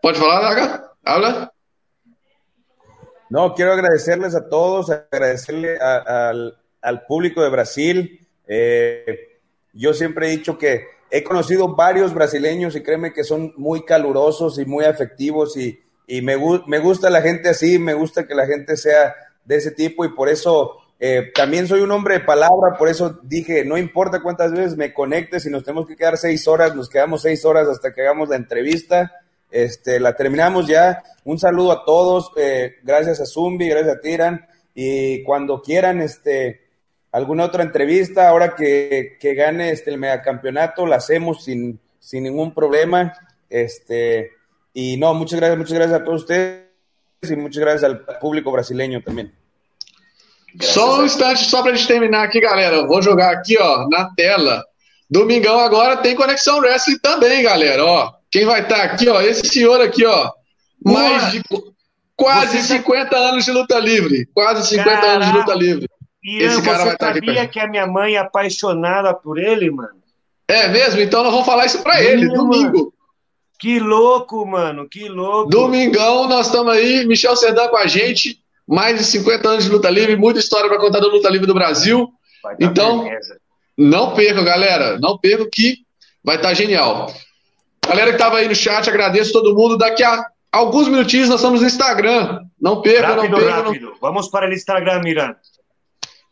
pode 0.00 0.18
falar, 0.18 0.40
Daga? 0.40 0.90
Habla. 1.04 1.50
No, 3.28 3.54
quiero 3.54 3.72
agradecerles 3.72 4.36
a 4.36 4.48
todos, 4.48 4.90
agradecerle 4.90 5.78
a, 5.80 5.96
a, 5.96 6.28
al, 6.28 6.58
al, 6.80 7.06
público 7.06 7.42
de 7.42 7.50
Brasil. 7.50 8.20
Eh, 8.46 9.40
yo 9.72 9.92
siempre 9.94 10.28
he 10.28 10.30
dicho 10.30 10.56
que 10.56 10.84
he 11.10 11.24
conocido 11.24 11.74
varios 11.74 12.14
brasileños 12.14 12.76
y 12.76 12.82
créeme 12.82 13.12
que 13.12 13.24
son 13.24 13.52
muy 13.56 13.84
calurosos 13.84 14.58
y 14.58 14.64
muy 14.64 14.84
afectivos 14.84 15.56
y, 15.56 15.80
y 16.06 16.22
me, 16.22 16.36
me 16.66 16.78
gusta 16.78 17.10
la 17.10 17.20
gente 17.20 17.48
así, 17.48 17.80
me 17.80 17.94
gusta 17.94 18.26
que 18.28 18.34
la 18.34 18.46
gente 18.46 18.76
sea 18.76 19.14
de 19.44 19.56
ese 19.56 19.72
tipo 19.72 20.04
y 20.04 20.14
por 20.14 20.28
eso 20.28 20.76
eh, 20.98 21.30
también 21.34 21.66
soy 21.66 21.80
un 21.80 21.90
hombre 21.90 22.14
de 22.14 22.24
palabra, 22.24 22.76
por 22.78 22.88
eso 22.88 23.18
dije, 23.22 23.64
no 23.64 23.76
importa 23.76 24.22
cuántas 24.22 24.52
veces 24.52 24.76
me 24.76 24.94
conecte, 24.94 25.40
si 25.40 25.50
nos 25.50 25.62
tenemos 25.62 25.86
que 25.86 25.96
quedar 25.96 26.16
seis 26.16 26.48
horas, 26.48 26.74
nos 26.74 26.88
quedamos 26.88 27.22
seis 27.22 27.44
horas 27.44 27.68
hasta 27.68 27.92
que 27.92 28.02
hagamos 28.02 28.28
la 28.28 28.36
entrevista. 28.36 29.12
Este, 29.50 30.00
la 30.00 30.16
terminamos 30.16 30.66
ya. 30.66 31.02
Un 31.24 31.38
saludo 31.38 31.72
a 31.72 31.84
todos, 31.84 32.32
eh, 32.36 32.76
gracias 32.82 33.20
a 33.20 33.26
Zumbi, 33.26 33.68
gracias 33.68 33.96
a 33.96 34.00
Tiran, 34.00 34.46
y 34.74 35.22
cuando 35.22 35.62
quieran, 35.62 36.00
este, 36.00 36.62
alguna 37.12 37.44
otra 37.44 37.62
entrevista, 37.62 38.28
ahora 38.28 38.54
que, 38.54 39.18
gane 39.36 39.70
este, 39.70 39.90
el 39.90 39.98
megacampeonato, 39.98 40.86
la 40.86 40.96
hacemos 40.96 41.44
sin, 41.44 41.78
sin 41.98 42.24
ningún 42.24 42.54
problema. 42.54 43.12
Este, 43.48 44.32
y 44.72 44.96
no, 44.96 45.14
muchas 45.14 45.38
gracias, 45.38 45.58
muchas 45.58 45.74
gracias 45.74 46.00
a 46.00 46.04
todos 46.04 46.22
ustedes 46.22 46.66
e 47.22 47.36
muitas 47.36 47.58
graças 47.58 47.84
ao 47.84 48.18
público 48.20 48.52
brasileiro 48.52 49.00
Só 50.60 51.00
um 51.00 51.04
instante, 51.04 51.44
só 51.44 51.62
para 51.62 51.72
a 51.72 51.74
gente 51.74 51.86
terminar 51.86 52.24
aqui, 52.24 52.40
galera. 52.40 52.86
Vou 52.86 53.02
jogar 53.02 53.32
aqui, 53.32 53.56
ó, 53.58 53.86
na 53.88 54.10
tela. 54.14 54.64
Domingão 55.10 55.58
agora 55.60 55.98
tem 55.98 56.16
Conexão 56.16 56.58
Wrestling 56.58 56.98
também, 56.98 57.42
galera. 57.42 57.84
Ó, 57.84 58.12
quem 58.30 58.44
vai 58.44 58.62
estar 58.62 58.76
tá 58.76 58.82
aqui, 58.84 59.08
ó, 59.08 59.20
esse 59.20 59.46
senhor 59.46 59.80
aqui, 59.80 60.04
ó, 60.04 60.30
mais 60.84 61.32
de 61.32 61.42
quase 62.16 62.58
você 62.58 62.78
50 62.78 63.10
tá... 63.10 63.16
anos 63.16 63.44
de 63.44 63.52
luta 63.52 63.78
livre. 63.78 64.28
Quase 64.34 64.68
50 64.68 64.90
Caraca. 64.90 65.08
anos 65.12 65.26
de 65.26 65.32
luta 65.32 65.54
livre. 65.54 65.88
Ian, 66.24 66.46
esse 66.48 66.62
cara 66.62 66.78
você 66.78 66.84
vai 66.84 66.94
estar 66.94 67.06
tá 67.06 67.14
sabia 67.14 67.42
aqui 67.42 67.52
que 67.52 67.60
a 67.60 67.68
minha 67.68 67.86
mãe 67.86 68.14
é 68.14 68.18
apaixonada 68.18 69.14
por 69.14 69.38
ele, 69.38 69.70
mano? 69.70 69.96
É 70.48 70.68
mesmo? 70.68 71.00
Então 71.00 71.22
nós 71.22 71.32
vamos 71.32 71.46
falar 71.46 71.66
isso 71.66 71.82
para 71.82 72.02
ele, 72.02 72.28
domingo. 72.28 72.78
Mano. 72.78 72.92
Que 73.58 73.78
louco, 73.78 74.44
mano, 74.44 74.88
que 74.88 75.08
louco. 75.08 75.48
Domingão, 75.48 76.28
nós 76.28 76.46
estamos 76.46 76.72
aí, 76.72 77.06
Michel 77.06 77.36
Serdan 77.36 77.68
com 77.68 77.76
a 77.76 77.86
gente. 77.86 78.38
Mais 78.66 78.98
de 78.98 79.04
50 79.04 79.48
anos 79.48 79.64
de 79.64 79.70
luta 79.70 79.88
livre, 79.88 80.16
muita 80.16 80.40
história 80.40 80.68
para 80.68 80.78
contar 80.78 81.00
da 81.00 81.06
luta 81.06 81.28
livre 81.28 81.46
do 81.46 81.54
Brasil. 81.54 82.08
Então, 82.58 83.08
não 83.76 84.14
perca, 84.14 84.42
galera. 84.42 84.98
Não 84.98 85.18
perca 85.18 85.48
que 85.50 85.78
vai 86.24 86.36
estar 86.36 86.48
tá 86.48 86.54
genial. 86.54 87.12
Galera 87.86 88.10
que 88.10 88.16
estava 88.16 88.38
aí 88.38 88.48
no 88.48 88.54
chat, 88.54 88.88
agradeço 88.88 89.32
todo 89.32 89.54
mundo. 89.54 89.78
Daqui 89.78 90.02
a 90.02 90.24
alguns 90.50 90.88
minutinhos 90.88 91.28
nós 91.28 91.40
estamos 91.40 91.60
no 91.60 91.66
Instagram. 91.66 92.40
Não 92.60 92.82
perca, 92.82 93.08
rápido, 93.08 93.30
não 93.30 93.38
perca. 93.38 93.54
Rápido. 93.62 93.86
Não... 93.86 93.96
Vamos 94.00 94.28
para 94.28 94.48
o 94.48 94.52
Instagram, 94.52 95.00
Miranda. 95.02 95.38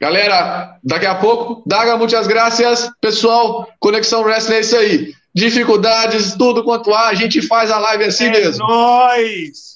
Galera, 0.00 0.76
daqui 0.82 1.06
a 1.06 1.14
pouco, 1.14 1.62
Daga, 1.66 1.96
muitas 1.96 2.26
graças. 2.26 2.90
Pessoal, 3.00 3.68
Conexão 3.78 4.22
Wrestling 4.22 4.56
é 4.56 4.60
isso 4.60 4.76
aí. 4.76 5.14
Dificuldades, 5.34 6.34
tudo 6.36 6.64
quanto 6.64 6.92
há, 6.92 7.08
a 7.08 7.14
gente 7.14 7.40
faz 7.42 7.70
a 7.70 7.78
live 7.78 8.04
assim 8.04 8.26
é 8.26 8.30
mesmo. 8.30 8.66
Nós! 8.66 9.73